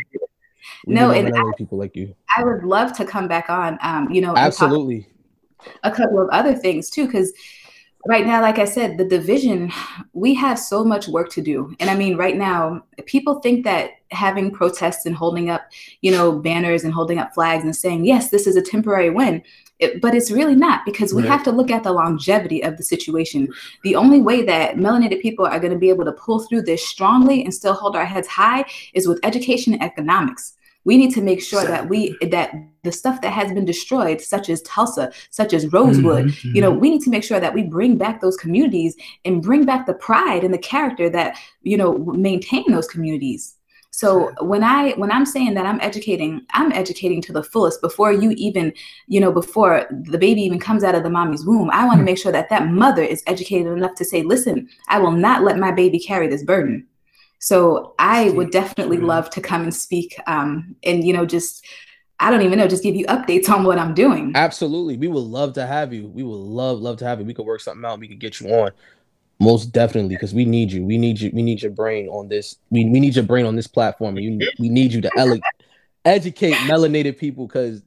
We 0.85 0.95
no, 0.95 1.11
and 1.11 1.33
I, 1.33 1.51
people 1.57 1.77
like 1.77 1.95
you. 1.95 2.13
I 2.35 2.43
would 2.43 2.63
love 2.63 2.93
to 2.97 3.05
come 3.05 3.27
back 3.27 3.49
on. 3.49 3.77
Um, 3.81 4.11
you 4.11 4.21
know, 4.21 4.35
absolutely. 4.35 5.07
A 5.83 5.91
couple 5.91 6.19
of 6.19 6.27
other 6.29 6.55
things 6.55 6.89
too, 6.89 7.05
because 7.05 7.31
right 8.07 8.26
now 8.26 8.41
like 8.41 8.60
i 8.60 8.65
said 8.65 8.98
the 8.98 9.06
division 9.06 9.72
we 10.14 10.34
have 10.34 10.57
so 10.57 10.84
much 10.84 11.07
work 11.07 11.30
to 11.30 11.41
do. 11.41 11.76
And 11.80 11.90
i 11.90 11.95
mean 11.95 12.18
right 12.18 12.38
now 12.38 12.84
people 13.06 13.40
think 13.40 13.64
that 13.65 13.91
having 14.11 14.52
protests 14.52 15.06
and 15.06 15.15
holding 15.15 15.49
up 15.49 15.69
you 16.02 16.11
know 16.11 16.32
banners 16.32 16.84
and 16.84 16.94
holding 16.94 17.19
up 17.19 17.34
flags 17.34 17.64
and 17.64 17.76
saying 17.76 18.06
yes 18.06 18.30
this 18.30 18.48
is 18.48 18.56
a 18.56 18.61
temporary 18.61 19.10
win 19.10 19.44
it, 19.82 19.99
but 19.99 20.14
it's 20.14 20.32
really 20.32 20.56
not 20.56 20.86
because 20.86 21.14
we 21.14 21.23
right. 21.23 21.32
have 21.32 21.44
to 21.44 21.52
look 21.52 21.72
at 21.72 21.84
the 21.84 21.91
longevity 21.91 22.64
of 22.64 22.78
the 22.78 22.84
situation. 22.84 23.52
The 23.84 23.95
only 23.95 24.22
way 24.22 24.45
that 24.45 24.76
melanated 24.76 25.22
people 25.22 25.45
are 25.45 25.60
going 25.60 25.73
to 25.73 25.80
be 25.80 25.90
able 25.90 26.06
to 26.06 26.11
pull 26.11 26.40
through 26.40 26.61
this 26.61 26.88
strongly 26.88 27.44
and 27.44 27.52
still 27.52 27.73
hold 27.73 27.95
our 27.95 28.06
heads 28.06 28.28
high 28.28 28.64
is 28.94 29.07
with 29.07 29.19
education 29.23 29.73
and 29.73 29.82
economics 29.82 30.53
we 30.84 30.98
need 30.98 31.14
to 31.14 31.22
make 31.22 31.41
sure 31.41 31.64
that 31.64 31.88
we 31.90 32.18
that 32.30 32.53
the 32.84 32.91
stuff 32.91 33.22
that 33.22 33.34
has 33.34 33.52
been 33.52 33.66
destroyed 33.66 34.22
such 34.22 34.49
as 34.49 34.62
tulsa 34.64 35.12
such 35.30 35.53
as 35.53 35.72
rosewood 35.72 36.26
mm-hmm. 36.26 36.56
you 36.56 36.62
know 36.62 36.72
we 36.72 36.90
need 36.90 37.02
to 37.02 37.10
make 37.10 37.24
sure 37.24 37.40
that 37.40 37.53
we 37.53 37.64
bring 37.64 37.98
back 37.98 38.22
those 38.22 38.38
communities 38.38 38.95
and 39.26 39.41
bring 39.41 39.66
back 39.66 39.86
the 39.86 39.94
pride 39.94 40.44
and 40.44 40.53
the 40.53 40.58
character 40.60 41.10
that 41.10 41.38
you 41.62 41.78
know 41.78 41.98
maintain 41.98 42.70
those 42.72 42.88
communities 42.88 43.58
so 43.94 44.32
when 44.41 44.64
i 44.64 44.91
when 44.91 45.12
i'm 45.12 45.26
saying 45.26 45.53
that 45.53 45.66
i'm 45.66 45.80
educating 45.82 46.41
i'm 46.52 46.72
educating 46.72 47.22
to 47.22 47.34
the 47.34 47.44
fullest 47.44 47.82
before 47.82 48.12
you 48.12 48.32
even 48.32 48.74
you 49.08 49.20
know 49.20 49.32
before 49.32 49.86
the 49.91 50.18
baby 50.18 50.41
even 50.41 50.60
comes 50.60 50.84
out 50.84 50.95
of 50.95 51.03
the 51.03 51.10
mommy's 51.10 51.45
womb 51.45 51.70
i 51.72 51.86
want 51.86 51.98
to 51.98 52.02
hmm. 52.02 52.06
make 52.06 52.18
sure 52.18 52.32
that 52.32 52.49
that 52.49 52.68
mother 52.68 53.03
is 53.03 53.22
educated 53.28 53.72
enough 53.72 53.94
to 53.95 54.06
say 54.06 54.24
listen 54.24 54.68
i 54.88 54.98
will 54.98 55.12
not 55.12 55.44
let 55.44 55.58
my 55.58 55.72
baby 55.72 55.99
carry 55.99 56.28
this 56.28 56.44
burden 56.44 56.88
so 57.41 57.95
I 57.97 58.30
would 58.30 58.51
definitely 58.51 58.97
love 58.97 59.31
to 59.31 59.41
come 59.41 59.63
and 59.63 59.76
speak 59.76 60.15
um, 60.27 60.76
and, 60.84 61.03
you 61.03 61.11
know, 61.11 61.26
just, 61.26 61.65
I 62.19 62.30
don't 62.30 62.43
even 62.43 62.59
know, 62.59 62.68
just 62.68 62.84
give 62.84 62.95
you 62.95 63.07
updates 63.07 63.49
on 63.49 63.63
what 63.63 63.80
I'm 63.80 63.95
doing. 63.95 64.31
Absolutely. 64.35 64.95
We 64.95 65.07
would 65.07 65.23
love 65.23 65.53
to 65.53 65.65
have 65.65 65.91
you. 65.91 66.07
We 66.07 66.22
would 66.22 66.35
love, 66.35 66.80
love 66.81 66.97
to 66.97 67.05
have 67.05 67.19
you. 67.19 67.26
We 67.26 67.34
could 67.34 67.47
work 67.47 67.61
something 67.61 67.84
out. 67.84 67.99
We 67.99 68.07
could 68.07 68.19
get 68.19 68.39
you 68.39 68.49
on. 68.49 68.72
Most 69.39 69.72
definitely, 69.72 70.13
because 70.13 70.35
we 70.35 70.45
need 70.45 70.72
you. 70.72 70.85
We 70.85 70.99
need 70.99 71.19
you. 71.19 71.31
We 71.34 71.41
need 71.41 71.63
your 71.63 71.72
brain 71.72 72.07
on 72.09 72.27
this. 72.27 72.57
We, 72.69 72.85
we 72.85 72.99
need 72.99 73.15
your 73.15 73.26
brain 73.26 73.47
on 73.47 73.55
this 73.55 73.65
platform. 73.65 74.19
You, 74.19 74.47
we 74.59 74.69
need 74.69 74.93
you 74.93 75.01
to 75.01 75.09
ele- 75.18 75.39
educate 76.05 76.53
melanated 76.53 77.18
people 77.18 77.47
because, 77.47 77.81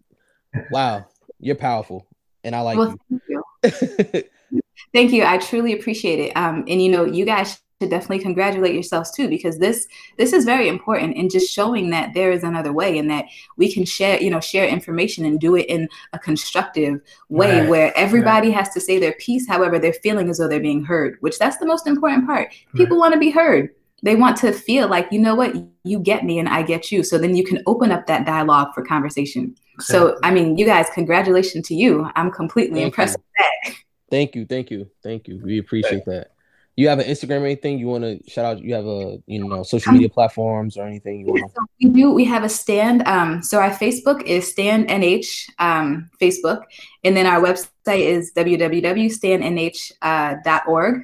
wow, 0.73 1.07
you're 1.39 1.55
powerful. 1.55 2.09
And 2.43 2.57
I 2.57 2.61
like 2.63 2.77
well, 2.77 2.97
you. 3.09 3.21
Thank 3.63 4.03
you. 4.11 4.23
thank 4.93 5.13
you. 5.13 5.23
I 5.25 5.39
truly 5.39 5.75
appreciate 5.75 6.19
it. 6.19 6.37
Um, 6.37 6.65
and, 6.67 6.83
you 6.83 6.91
know, 6.91 7.05
you 7.05 7.25
guys 7.25 7.61
to 7.81 7.89
definitely 7.89 8.21
congratulate 8.21 8.73
yourselves 8.73 9.11
too 9.11 9.29
because 9.29 9.59
this 9.59 9.89
this 10.17 10.33
is 10.33 10.45
very 10.45 10.69
important 10.69 11.17
and 11.17 11.31
just 11.31 11.53
showing 11.53 11.91
that 11.91 12.15
there 12.15 12.31
is 12.31 12.45
another 12.45 12.73
way 12.73 12.99
and 12.99 13.11
that 13.11 13.25
we 13.57 13.73
can 13.73 13.85
share 13.85 14.23
you 14.23 14.31
know 14.31 14.41
share 14.41 14.67
information 14.67 15.25
and 15.25 15.41
do 15.41 15.57
it 15.57 15.67
in 15.67 15.89
a 16.13 16.19
constructive 16.19 17.01
way 17.29 17.61
right. 17.61 17.69
where 17.69 17.93
everybody 17.97 18.49
right. 18.49 18.57
has 18.57 18.69
to 18.71 18.81
say 18.81 18.99
their 18.99 19.15
piece 19.15 19.49
however 19.49 19.79
they're 19.79 19.93
feeling 19.93 20.31
as 20.31 20.39
though 20.39 20.47
they're 20.47 20.61
being 20.61 20.85
heard 20.85 21.17
which 21.21 21.39
that's 21.39 21.57
the 21.59 21.67
most 21.67 21.87
important 21.87 22.27
part. 22.27 22.53
People 22.75 22.97
right. 22.97 23.01
want 23.01 23.15
to 23.15 23.19
be 23.19 23.31
heard. 23.31 23.71
They 24.03 24.17
want 24.17 24.37
to 24.39 24.53
feel 24.53 24.89
like 24.89 25.09
you 25.11 25.19
know 25.19 25.35
what? 25.35 25.57
You 25.83 25.99
get 25.99 26.25
me 26.25 26.39
and 26.39 26.49
i 26.49 26.63
get 26.63 26.93
you. 26.93 27.03
So 27.03 27.17
then 27.19 27.35
you 27.35 27.45
can 27.45 27.63
open 27.67 27.91
up 27.91 28.07
that 28.07 28.27
dialogue 28.27 28.75
for 28.75 28.85
conversation. 28.85 29.55
Exactly. 29.75 30.13
so 30.13 30.19
i 30.23 30.31
mean 30.31 30.57
you 30.57 30.65
guys 30.65 30.87
congratulations 30.95 31.67
to 31.69 31.75
you. 31.75 32.09
I'm 32.15 32.31
completely 32.31 32.81
thank 32.81 32.87
impressed 32.87 33.19
you. 33.19 33.25
with 33.25 33.73
that. 33.73 33.81
Thank 34.11 34.37
you. 34.37 34.47
Thank 34.47 34.71
you. 34.71 34.89
Thank 35.03 35.27
you. 35.27 35.41
We 35.43 35.59
appreciate 35.59 36.05
that 36.05 36.34
you 36.77 36.89
have 36.89 36.99
an 36.99 37.07
Instagram 37.07 37.43
or 37.43 37.47
anything 37.47 37.79
you 37.79 37.87
want 37.87 38.03
to 38.03 38.19
shout 38.29 38.45
out? 38.45 38.61
You 38.61 38.75
have 38.75 38.87
a 38.87 39.23
you 39.27 39.45
know 39.45 39.63
social 39.63 39.93
media 39.93 40.09
platforms 40.09 40.77
or 40.77 40.85
anything 40.87 41.21
you 41.21 41.27
want? 41.27 41.53
So 41.55 41.65
we 41.81 41.91
do. 41.91 42.13
We 42.13 42.25
have 42.25 42.43
a 42.43 42.49
stand. 42.49 43.07
Um, 43.07 43.41
so 43.43 43.61
our 43.61 43.71
Facebook 43.71 44.25
is 44.25 44.51
Stand 44.51 44.89
NH 44.89 45.51
um, 45.59 46.11
Facebook, 46.21 46.65
and 47.05 47.17
then 47.17 47.27
our 47.27 47.41
website 47.41 48.01
is 48.01 48.33
www.standnh.org. 48.35 50.97
Uh, 50.97 50.99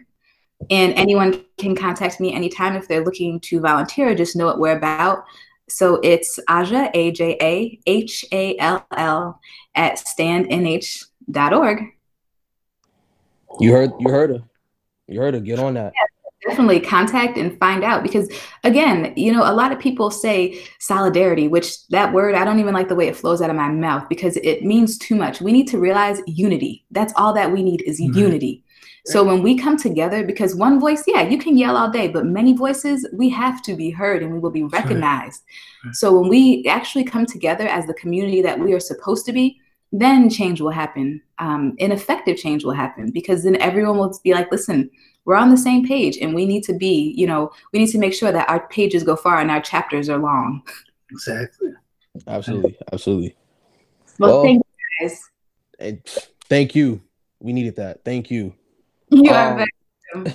and 0.68 0.92
anyone 0.94 1.42
can 1.56 1.74
contact 1.74 2.20
me 2.20 2.34
anytime 2.34 2.76
if 2.76 2.86
they're 2.88 3.05
looking 3.05 3.40
to 3.40 3.60
volunteer. 3.60 4.10
Or 4.10 4.14
just 4.14 4.36
know 4.36 4.44
what 4.47 4.59
we're 4.59 4.76
about. 4.76 5.24
So 5.68 6.01
it's 6.02 6.38
Aja 6.48 6.90
A 6.94 7.12
J 7.12 7.38
A 7.40 7.78
H 7.86 8.24
A 8.32 8.59
L 8.59 8.84
L 8.97 9.40
at 9.76 9.98
standnh.org. 9.98 11.82
You 13.59 13.72
heard. 13.72 13.90
You 14.01 14.10
heard 14.10 14.30
her. 14.30 14.42
You 15.11 15.20
heard 15.20 15.35
her. 15.35 15.41
Get 15.41 15.59
on 15.59 15.74
that. 15.74 15.93
Yeah, 15.95 16.49
definitely 16.49 16.81
contact 16.81 17.37
and 17.37 17.59
find 17.59 17.85
out 17.85 18.03
because 18.03 18.31
again, 18.65 19.12
you 19.16 19.32
know, 19.32 19.43
a 19.43 19.53
lot 19.53 19.73
of 19.73 19.78
people 19.78 20.11
say 20.11 20.62
solidarity, 20.78 21.49
which 21.49 21.87
that 21.89 22.12
word 22.12 22.35
I 22.35 22.45
don't 22.45 22.61
even 22.61 22.74
like 22.74 22.89
the 22.89 22.95
way 22.95 23.09
it 23.09 23.16
flows 23.16 23.43
out 23.43 23.51
of 23.51 23.57
my 23.57 23.69
mouth 23.69 24.09
because 24.09 24.37
it 24.39 24.65
means 24.65 24.97
too 24.97 25.15
much. 25.15 25.41
We 25.41 25.53
need 25.53 25.69
to 25.69 25.78
realize 25.78 26.20
unity. 26.27 26.85
That's 26.91 27.12
all 27.16 27.32
that 27.35 27.53
we 27.53 27.62
need 27.62 27.82
is 27.82 28.01
mm-hmm. 28.01 28.19
unity. 28.19 28.65
So 29.07 29.24
when 29.24 29.43
we 29.43 29.57
come 29.57 29.77
together, 29.77 30.24
because 30.24 30.55
one 30.55 30.78
voice, 30.78 31.03
yeah, 31.07 31.23
you 31.23 31.39
can 31.39 31.57
yell 31.57 31.77
all 31.77 31.91
day, 31.91 32.09
but 32.09 32.27
many 32.27 32.53
voices, 32.53 33.09
we 33.12 33.31
have 33.31 33.62
to 33.62 33.74
be 33.74 33.91
heard 33.91 34.23
and 34.23 34.32
we 34.32 34.39
will 34.39 34.51
be 34.51 34.65
recognized. 34.65 35.43
Right. 35.85 35.95
So 35.95 36.19
when 36.19 36.28
we 36.28 36.66
actually 36.69 37.05
come 37.05 37.24
together 37.27 37.66
as 37.66 37.87
the 37.87 37.95
community 37.95 38.43
that 38.43 38.59
we 38.59 38.73
are 38.74 38.81
supposed 38.81 39.24
to 39.27 39.32
be, 39.32 39.59
then 39.93 40.31
change 40.31 40.61
will 40.61 40.71
happen. 40.71 41.23
Um, 41.39 41.75
ineffective 41.79 42.37
change 42.37 42.65
will 42.65 42.73
happen 42.73 43.11
because 43.11 43.45
then 43.45 43.57
everyone 43.57 43.97
will 43.99 44.19
be 44.23 44.35
like, 44.35 44.51
listen, 44.51 44.91
we're 45.25 45.37
on 45.37 45.51
the 45.51 45.57
same 45.57 45.87
page 45.87 46.17
and 46.19 46.35
we 46.35 46.47
need 46.47 46.62
to 46.65 46.73
be, 46.73 47.15
you 47.17 47.27
know, 47.27 47.51
we 47.73 47.79
need 47.79 47.91
to 47.91 47.99
make 47.99 48.15
sure 48.15 48.33
that 48.33 48.49
our 48.49 48.67
pages 48.69 49.03
go 49.03 49.17
far 49.17 49.39
and 49.39 49.51
our 49.51 49.61
chapters 49.61 50.09
are 50.09 50.19
long. 50.19 50.62
Exactly. 51.11 51.73
Absolutely. 52.27 52.77
Absolutely. 52.93 53.37
Well, 54.19 54.31
well 54.31 54.43
thank 54.43 54.59
you 54.59 55.09
guys. 55.09 55.31
And 55.79 56.05
thank 56.49 56.75
you. 56.75 57.03
We 57.41 57.53
needed 57.53 57.77
that. 57.77 58.05
Thank 58.05 58.31
you. 58.31 58.55
You 59.11 59.31
um, 59.33 59.67
are 60.15 60.25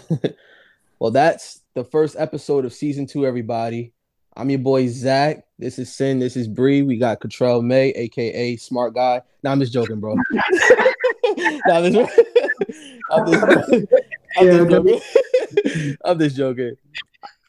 well, 1.00 1.12
that's 1.12 1.62
the 1.76 1.84
first 1.84 2.16
episode 2.18 2.66
of 2.66 2.74
season 2.74 3.06
two, 3.06 3.26
everybody. 3.26 3.94
I'm 4.36 4.50
your 4.50 4.60
boy 4.60 4.88
Zac. 4.88 5.45
This 5.58 5.80
is 5.80 5.94
Sin. 5.94 6.20
This 6.20 6.36
is 6.36 6.50
Bri. 6.50 6.82
We 6.82 6.98
got 6.98 7.22
Katrell 7.22 7.62
May, 7.62 7.90
aka 7.92 8.58
Smart 8.58 8.94
Guy. 8.94 9.22
Now 9.42 9.54
I'm 9.54 9.60
just 9.60 9.72
joking, 9.72 10.02
bro. 10.02 10.16
nah, 10.34 11.78
I'm, 11.78 11.94
just, 11.94 12.20
I'm, 13.10 13.26
just, 13.32 13.44
I'm, 14.38 14.46
just 14.46 14.70
joking. 14.70 15.02
I'm 16.04 16.20
just 16.20 16.36
joking. 16.36 16.76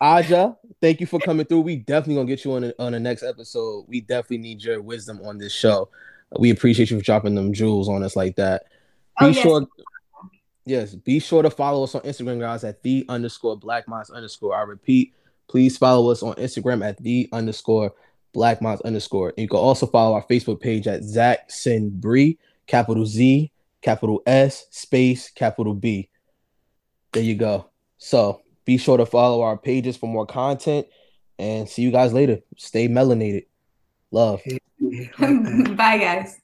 Aja, 0.00 0.54
thank 0.80 1.00
you 1.00 1.06
for 1.06 1.18
coming 1.18 1.46
through. 1.46 1.62
We 1.62 1.76
definitely 1.76 2.14
gonna 2.16 2.28
get 2.28 2.44
you 2.44 2.52
on 2.52 2.62
the, 2.62 2.74
on 2.78 2.92
the 2.92 3.00
next 3.00 3.24
episode. 3.24 3.86
We 3.88 4.02
definitely 4.02 4.38
need 4.38 4.62
your 4.62 4.80
wisdom 4.82 5.20
on 5.24 5.38
this 5.38 5.52
show. 5.52 5.88
We 6.38 6.50
appreciate 6.50 6.90
you 6.90 6.98
for 6.98 7.04
dropping 7.04 7.34
them 7.34 7.52
jewels 7.52 7.88
on 7.88 8.04
us 8.04 8.14
like 8.14 8.36
that. 8.36 8.66
Oh, 9.20 9.26
be 9.26 9.26
oh, 9.26 9.28
yes. 9.28 9.42
sure, 9.42 9.66
yes, 10.64 10.94
be 10.94 11.18
sure 11.18 11.42
to 11.42 11.50
follow 11.50 11.82
us 11.82 11.94
on 11.96 12.02
Instagram, 12.02 12.38
guys, 12.38 12.62
at 12.62 12.82
the 12.84 13.04
underscore 13.08 13.56
black 13.56 13.88
minds 13.88 14.10
underscore. 14.10 14.54
I 14.54 14.62
repeat, 14.62 15.12
Please 15.48 15.78
follow 15.78 16.10
us 16.10 16.22
on 16.22 16.34
Instagram 16.34 16.84
at 16.86 17.02
the 17.02 17.28
underscore 17.32 17.92
black 18.32 18.60
minds 18.60 18.82
underscore. 18.82 19.30
And 19.30 19.38
you 19.38 19.48
can 19.48 19.58
also 19.58 19.86
follow 19.86 20.14
our 20.14 20.24
Facebook 20.24 20.60
page 20.60 20.86
at 20.86 21.02
Zac 21.02 21.50
Sin 21.50 21.90
Bri, 21.90 22.38
capital 22.66 23.06
Z, 23.06 23.50
capital 23.80 24.22
S, 24.26 24.66
space, 24.70 25.30
capital 25.30 25.74
B. 25.74 26.10
There 27.12 27.22
you 27.22 27.34
go. 27.34 27.70
So 27.98 28.42
Be 28.66 28.76
sure 28.78 28.96
to 28.96 29.06
follow 29.06 29.42
our 29.42 29.56
pages 29.56 29.96
for 29.96 30.08
more 30.08 30.26
content 30.26 30.88
and 31.38 31.68
see 31.68 31.82
you 31.82 31.92
guys 31.92 32.12
later. 32.12 32.40
Stay 32.56 32.88
melanated. 32.88 33.46
Love. 34.10 34.42
Bye, 35.18 35.98
guys. 35.98 36.34